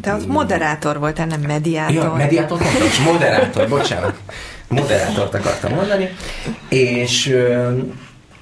Te 0.00 0.12
az 0.12 0.24
moderátor 0.24 0.98
voltál, 0.98 1.26
nem 1.26 1.40
mediátor. 1.40 1.94
Ja, 1.94 2.14
mediátor 2.16 2.60
mondtam, 2.60 3.04
moderátor, 3.04 3.68
bocsánat. 3.68 4.14
Moderátort 4.68 5.34
akartam 5.34 5.74
mondani. 5.74 6.08
És, 6.68 7.36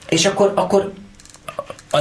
és 0.08 0.26
akkor, 0.26 0.52
akkor 0.54 0.92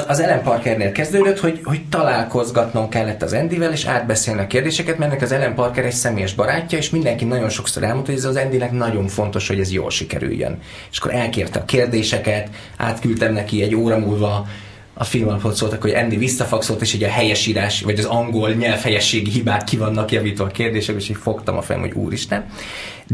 az 0.07 0.19
Ellen 0.19 0.43
Parkernél 0.43 0.91
kezdődött, 0.91 1.39
hogy, 1.39 1.59
hogy 1.63 1.85
találkozgatnom 1.89 2.89
kellett 2.89 3.21
az 3.21 3.33
Endivel, 3.33 3.71
és 3.71 3.85
átbeszélni 3.85 4.41
a 4.41 4.47
kérdéseket, 4.47 4.97
mert 4.97 5.21
az 5.21 5.31
Ellen 5.31 5.55
Parker 5.55 5.85
egy 5.85 5.93
személyes 5.93 6.33
barátja, 6.33 6.77
és 6.77 6.89
mindenki 6.89 7.25
nagyon 7.25 7.49
sokszor 7.49 7.83
elmondta, 7.83 8.11
hogy 8.11 8.19
ez 8.19 8.25
az 8.25 8.35
Endinek 8.35 8.71
nagyon 8.71 9.07
fontos, 9.07 9.47
hogy 9.47 9.59
ez 9.59 9.71
jól 9.71 9.89
sikerüljön. 9.89 10.59
És 10.91 10.97
akkor 10.97 11.13
elkérte 11.13 11.59
a 11.59 11.65
kérdéseket, 11.65 12.49
átküldtem 12.77 13.33
neki 13.33 13.61
egy 13.61 13.75
óra 13.75 13.97
múlva 13.97 14.47
a 14.93 15.03
filmalapot 15.03 15.55
szóltak, 15.55 15.81
hogy 15.81 15.91
Andy 15.91 16.17
visszafakszolt, 16.17 16.81
és 16.81 16.93
így 16.93 17.03
a 17.03 17.09
helyesírás, 17.09 17.81
vagy 17.81 17.99
az 17.99 18.05
angol 18.05 18.49
nyelvhelyességi 18.49 19.31
hibák 19.31 19.63
ki 19.63 19.77
vannak 19.77 20.11
javítva 20.11 20.43
a 20.43 20.47
kérdések, 20.47 20.95
és 20.95 21.09
így 21.09 21.17
fogtam 21.17 21.57
a 21.57 21.61
fejem, 21.61 21.81
hogy 21.81 21.93
úristen. 21.93 22.45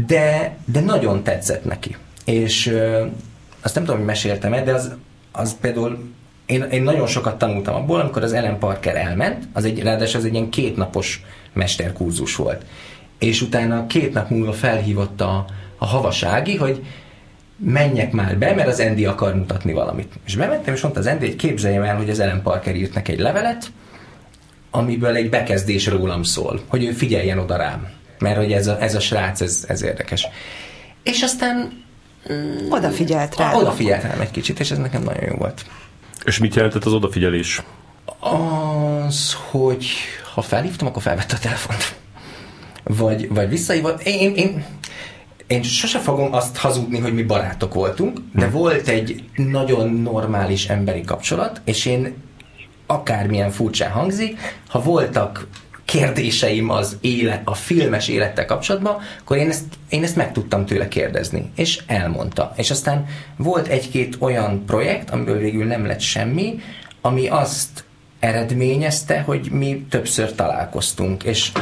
De, 0.06 0.56
de 0.64 0.80
nagyon 0.80 1.22
tetszett 1.22 1.64
neki. 1.64 1.96
És 2.24 2.66
ö, 2.66 3.06
azt 3.62 3.74
nem 3.74 3.84
tudom, 3.84 3.98
hogy 3.98 4.08
meséltem-e, 4.08 4.62
de 4.62 4.72
az, 4.72 4.94
az 5.32 5.56
például 5.60 5.98
én, 6.46 6.62
én 6.62 6.82
nagyon 6.82 7.06
sokat 7.06 7.38
tanultam 7.38 7.74
abból, 7.74 8.00
amikor 8.00 8.22
az 8.22 8.32
Ellen 8.32 8.58
Parker 8.58 8.96
elment, 8.96 9.48
az 9.52 9.64
egy, 9.64 9.82
ráadásul 9.82 10.20
az 10.20 10.26
egy 10.26 10.32
ilyen 10.32 10.50
kétnapos 10.50 11.22
mesterkurzus 11.52 12.36
volt. 12.36 12.64
És 13.18 13.42
utána 13.42 13.86
két 13.86 14.12
nap 14.12 14.30
múlva 14.30 14.52
felhívott 14.52 15.20
a, 15.20 15.44
a 15.78 15.86
havasági, 15.86 16.56
hogy 16.56 16.84
menjek 17.64 18.12
már 18.12 18.38
be, 18.38 18.54
mert 18.54 18.68
az 18.68 18.80
Andy 18.80 19.04
akar 19.04 19.34
mutatni 19.34 19.72
valamit. 19.72 20.12
És 20.26 20.36
bementem, 20.36 20.74
és 20.74 20.80
mondta 20.80 21.00
az 21.00 21.06
Andy, 21.06 21.26
hogy 21.26 21.36
képzeljem 21.36 21.82
el, 21.82 21.96
hogy 21.96 22.10
az 22.10 22.20
Ellen 22.20 22.42
Parker 22.42 22.74
írt 22.74 22.94
neki 22.94 23.12
egy 23.12 23.18
levelet, 23.18 23.66
amiből 24.70 25.14
egy 25.14 25.30
bekezdés 25.30 25.86
rólam 25.86 26.22
szól, 26.22 26.60
hogy 26.66 26.84
ő 26.84 26.92
figyeljen 26.92 27.38
oda 27.38 27.56
rám. 27.56 27.88
Mert 28.18 28.36
hogy 28.36 28.52
ez 28.52 28.66
a, 28.66 28.82
ez 28.82 28.94
a 28.94 29.00
srác, 29.00 29.40
ez, 29.40 29.64
ez 29.68 29.82
érdekes. 29.82 30.26
És 31.02 31.22
aztán... 31.22 31.84
Mm, 32.32 32.70
odafigyelt 32.70 33.36
rá. 33.36 33.54
Odafigyelt 33.54 34.02
rám 34.02 34.20
egy 34.20 34.30
kicsit, 34.30 34.60
és 34.60 34.70
ez 34.70 34.78
nekem 34.78 35.02
nagyon 35.02 35.24
jó 35.24 35.34
volt. 35.34 35.64
És 36.24 36.38
mit 36.38 36.54
jelentett 36.54 36.84
az 36.84 36.92
odafigyelés? 36.92 37.62
Az, 38.20 39.36
hogy 39.50 39.86
ha 40.34 40.42
felhívtam, 40.42 40.86
akkor 40.86 41.02
felvette 41.02 41.34
a 41.34 41.38
telefont. 41.38 41.94
Vagy, 42.84 43.28
vagy 43.28 43.48
visszahívott. 43.48 44.02
Én, 44.02 44.34
én, 44.34 44.64
én, 45.50 45.62
sose 45.62 45.98
fogom 45.98 46.34
azt 46.34 46.56
hazudni, 46.56 46.98
hogy 46.98 47.14
mi 47.14 47.22
barátok 47.22 47.74
voltunk, 47.74 48.20
de 48.34 48.46
hm. 48.46 48.52
volt 48.52 48.88
egy 48.88 49.24
nagyon 49.36 49.92
normális 49.92 50.68
emberi 50.68 51.00
kapcsolat, 51.00 51.60
és 51.64 51.86
én 51.86 52.14
akármilyen 52.86 53.50
furcsán 53.50 53.90
hangzik, 53.90 54.38
ha 54.68 54.82
voltak 54.82 55.46
kérdéseim 55.84 56.70
az 56.70 56.96
élet, 57.00 57.40
a 57.44 57.54
filmes 57.54 58.08
élettel 58.08 58.44
kapcsolatban, 58.44 58.96
akkor 59.20 59.36
én 59.36 59.48
ezt, 59.48 59.64
én 59.88 60.02
ezt 60.02 60.16
meg 60.16 60.32
tudtam 60.32 60.66
tőle 60.66 60.88
kérdezni, 60.88 61.50
és 61.56 61.82
elmondta. 61.86 62.52
És 62.56 62.70
aztán 62.70 63.06
volt 63.36 63.66
egy-két 63.66 64.16
olyan 64.18 64.64
projekt, 64.66 65.10
amiből 65.10 65.38
végül 65.38 65.64
nem 65.64 65.86
lett 65.86 66.00
semmi, 66.00 66.60
ami 67.00 67.28
azt 67.28 67.84
eredményezte, 68.20 69.20
hogy 69.20 69.50
mi 69.50 69.86
többször 69.90 70.34
találkoztunk, 70.34 71.24
és 71.24 71.52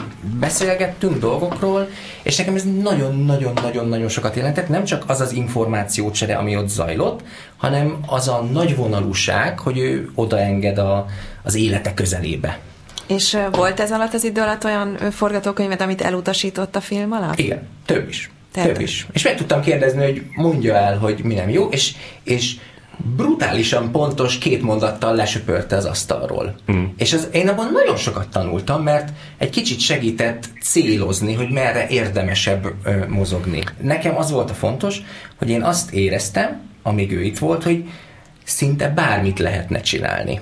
beszélgettünk 0.41 1.19
dolgokról, 1.19 1.89
és 2.23 2.37
nekem 2.37 2.55
ez 2.55 2.65
nagyon-nagyon-nagyon-nagyon 2.83 4.09
sokat 4.09 4.37
jelentett, 4.37 4.69
nem 4.69 4.85
csak 4.85 5.05
az 5.07 5.21
az 5.21 5.33
információcsere, 5.33 6.37
ami 6.37 6.57
ott 6.57 6.69
zajlott, 6.69 7.23
hanem 7.57 7.99
az 8.07 8.29
a 8.29 8.41
nagy 8.53 8.77
vonalúság, 8.77 9.59
hogy 9.59 9.79
ő 9.79 10.11
odaenged 10.15 10.79
a, 10.79 11.07
az 11.43 11.55
élete 11.55 11.95
közelébe. 11.95 12.59
És 13.07 13.39
volt 13.53 13.81
ez 13.81 13.93
alatt 13.93 14.15
az 14.15 14.25
idő 14.25 14.41
alatt 14.41 14.65
olyan 14.65 14.97
forgatókönyvet, 15.11 15.81
amit 15.81 16.01
elutasított 16.01 16.77
a 16.77 16.81
film 16.81 17.13
alatt? 17.13 17.39
Igen, 17.39 17.63
több 17.87 18.09
is. 18.09 18.31
Tehát... 18.53 18.73
Több 18.73 18.81
is. 18.81 19.07
És 19.13 19.23
meg 19.23 19.37
tudtam 19.37 19.61
kérdezni, 19.61 20.05
hogy 20.05 20.23
mondja 20.35 20.75
el, 20.75 20.99
hogy 20.99 21.21
mi 21.23 21.35
nem 21.35 21.49
jó, 21.49 21.69
és, 21.69 21.95
és 22.23 22.57
brutálisan 23.17 23.91
pontos 23.91 24.39
két 24.39 24.63
mondattal 24.63 25.15
lesöpörte 25.15 25.77
az 25.77 25.85
asztalról. 25.85 26.55
Mm. 26.73 26.85
És 26.97 27.13
az, 27.13 27.29
én 27.33 27.49
abban 27.49 27.73
nagyon 27.73 27.97
sokat 27.97 28.29
tanultam, 28.29 28.83
mert 28.83 29.13
egy 29.39 29.51
kicsit 29.51 29.81
segített 29.81 30.49
célozni, 30.63 31.35
hogy 31.35 31.51
merre 31.51 31.89
érdemesebb 31.89 32.67
ö, 32.85 33.07
mozogni. 33.09 33.63
Nekem 33.81 34.17
az 34.17 34.31
volt 34.31 34.51
a 34.51 34.55
fontos, 34.55 35.03
hogy 35.37 35.51
én 35.51 35.63
azt 35.63 35.93
éreztem, 35.93 36.61
amíg 36.83 37.13
ő 37.13 37.23
itt 37.23 37.39
volt, 37.39 37.63
hogy 37.63 37.89
szinte 38.45 38.89
bármit 38.89 39.39
lehetne 39.39 39.81
csinálni. 39.81 40.41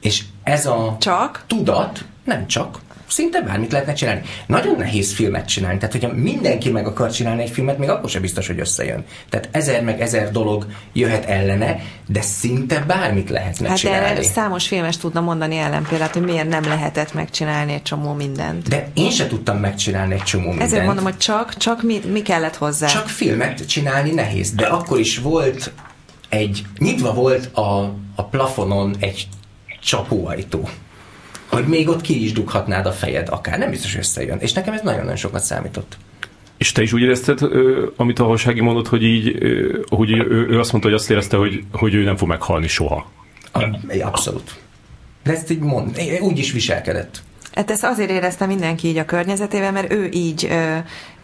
És 0.00 0.24
ez 0.42 0.66
a 0.66 0.96
csak? 1.00 1.44
tudat, 1.46 2.04
nem 2.24 2.46
csak, 2.46 2.78
szinte 3.08 3.40
bármit 3.40 3.72
lehetne 3.72 3.92
csinálni. 3.92 4.20
Nagyon 4.46 4.76
nehéz 4.76 5.14
filmet 5.14 5.48
csinálni, 5.48 5.78
tehát 5.78 5.92
hogyha 5.92 6.12
mindenki 6.12 6.70
meg 6.70 6.86
akar 6.86 7.10
csinálni 7.10 7.42
egy 7.42 7.50
filmet, 7.50 7.78
még 7.78 7.88
akkor 7.88 8.10
sem 8.10 8.20
biztos, 8.20 8.46
hogy 8.46 8.60
összejön. 8.60 9.04
Tehát 9.28 9.48
ezer 9.50 9.82
meg 9.82 10.00
ezer 10.00 10.30
dolog 10.30 10.66
jöhet 10.92 11.24
ellene, 11.24 11.80
de 12.06 12.20
szinte 12.20 12.80
bármit 12.86 13.30
lehetne 13.30 13.68
hát 13.68 13.78
csinálni. 13.78 14.06
Hát 14.06 14.22
számos 14.22 14.66
filmes 14.66 14.96
tudna 14.96 15.20
mondani 15.20 15.56
ellenpéldát, 15.56 16.12
hogy 16.12 16.22
miért 16.22 16.48
nem 16.48 16.62
lehetett 16.62 17.14
megcsinálni 17.14 17.72
egy 17.72 17.82
csomó 17.82 18.12
mindent. 18.12 18.68
De 18.68 18.88
én 18.94 19.10
se 19.10 19.26
tudtam 19.26 19.58
megcsinálni 19.58 20.14
egy 20.14 20.22
csomó 20.22 20.48
mindent. 20.48 20.70
Ezért 20.70 20.84
mondom, 20.84 21.04
hogy 21.04 21.16
csak, 21.16 21.56
csak 21.56 21.82
mi, 21.82 22.00
mi 22.12 22.22
kellett 22.22 22.56
hozzá. 22.56 22.86
Csak 22.86 23.08
filmet 23.08 23.68
csinálni 23.68 24.10
nehéz, 24.10 24.52
de 24.52 24.66
akkor 24.66 24.98
is 24.98 25.18
volt 25.18 25.72
egy, 26.28 26.64
nyitva 26.78 27.14
volt 27.14 27.56
a, 27.56 27.94
a 28.14 28.24
plafonon 28.24 28.96
egy 28.98 29.28
csapóajtó 29.80 30.68
hogy 31.48 31.66
még 31.66 31.88
ott 31.88 32.00
ki 32.00 32.24
is 32.24 32.32
dughatnád 32.32 32.86
a 32.86 32.92
fejed, 32.92 33.28
akár 33.28 33.58
nem 33.58 33.70
biztos 33.70 33.96
összejön. 33.96 34.38
És 34.38 34.52
nekem 34.52 34.74
ez 34.74 34.80
nagyon-nagyon 34.82 35.16
sokat 35.16 35.42
számított. 35.42 35.96
És 36.56 36.72
te 36.72 36.82
is 36.82 36.92
úgy 36.92 37.02
érezted, 37.02 37.38
amit 37.96 38.18
a 38.18 38.24
Hasági 38.24 38.60
mondott, 38.60 38.88
hogy 38.88 39.02
így, 39.02 39.38
hogy 39.88 40.10
ő, 40.10 40.58
azt 40.58 40.72
mondta, 40.72 40.90
hogy 40.90 40.98
azt 40.98 41.10
érezte, 41.10 41.36
hogy, 41.36 41.64
hogy 41.72 41.94
ő 41.94 42.04
nem 42.04 42.16
fog 42.16 42.28
meghalni 42.28 42.68
soha. 42.68 43.10
Abszolút. 44.00 44.56
De 45.22 45.32
ezt 45.32 45.50
így 45.50 45.58
mond, 45.58 46.00
úgy 46.20 46.38
is 46.38 46.52
viselkedett. 46.52 47.22
Hát 47.54 47.70
ezt 47.70 47.84
azért 47.84 48.10
érezte 48.10 48.46
mindenki 48.46 48.88
így 48.88 48.98
a 48.98 49.04
környezetében, 49.04 49.72
mert 49.72 49.92
ő 49.92 50.08
így 50.12 50.46
ö, 50.50 50.76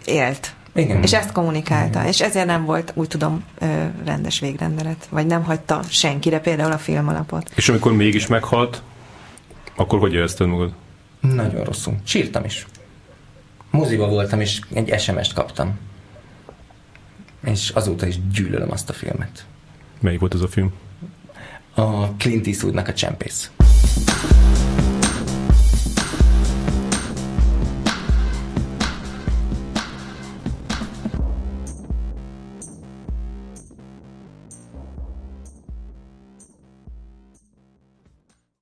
élt. 0.05 0.55
Igen. 0.75 1.03
És 1.03 1.13
ezt 1.13 1.33
kommunikálta. 1.33 1.99
Igen. 1.99 2.11
És 2.11 2.21
ezért 2.21 2.47
nem 2.47 2.65
volt, 2.65 2.93
úgy 2.95 3.09
tudom, 3.09 3.45
ö, 3.59 3.67
rendes 4.05 4.41
végrendelet. 4.41 5.07
Vagy 5.11 5.27
nem 5.27 5.45
hagyta 5.45 5.83
senkire 5.89 6.41
például 6.41 6.73
a 6.73 6.79
filmalapot. 6.79 7.51
És 7.55 7.69
amikor 7.69 7.93
mégis 7.93 8.27
meghalt, 8.27 8.83
akkor 9.77 9.99
hogy 9.99 10.13
érezted 10.13 10.47
magad? 10.47 10.75
Nagyon 11.21 11.65
rosszul. 11.65 11.95
Sírtam 12.05 12.45
is. 12.45 12.67
Moziba 13.71 14.09
voltam, 14.09 14.41
és 14.41 14.61
egy 14.73 15.01
SMS-t 15.01 15.33
kaptam. 15.33 15.79
És 17.45 17.71
azóta 17.71 18.07
is 18.07 18.17
gyűlölöm 18.33 18.71
azt 18.71 18.91
a 18.91 18.93
filmet. 18.93 19.47
Melyik 20.01 20.21
volt 20.21 20.35
az 20.35 20.43
a 20.43 20.49
film? 20.49 20.73
A 21.75 22.07
Clint 22.07 22.47
Eastwoodnak 22.47 22.89
a 22.89 22.93
Csempész. 22.93 23.51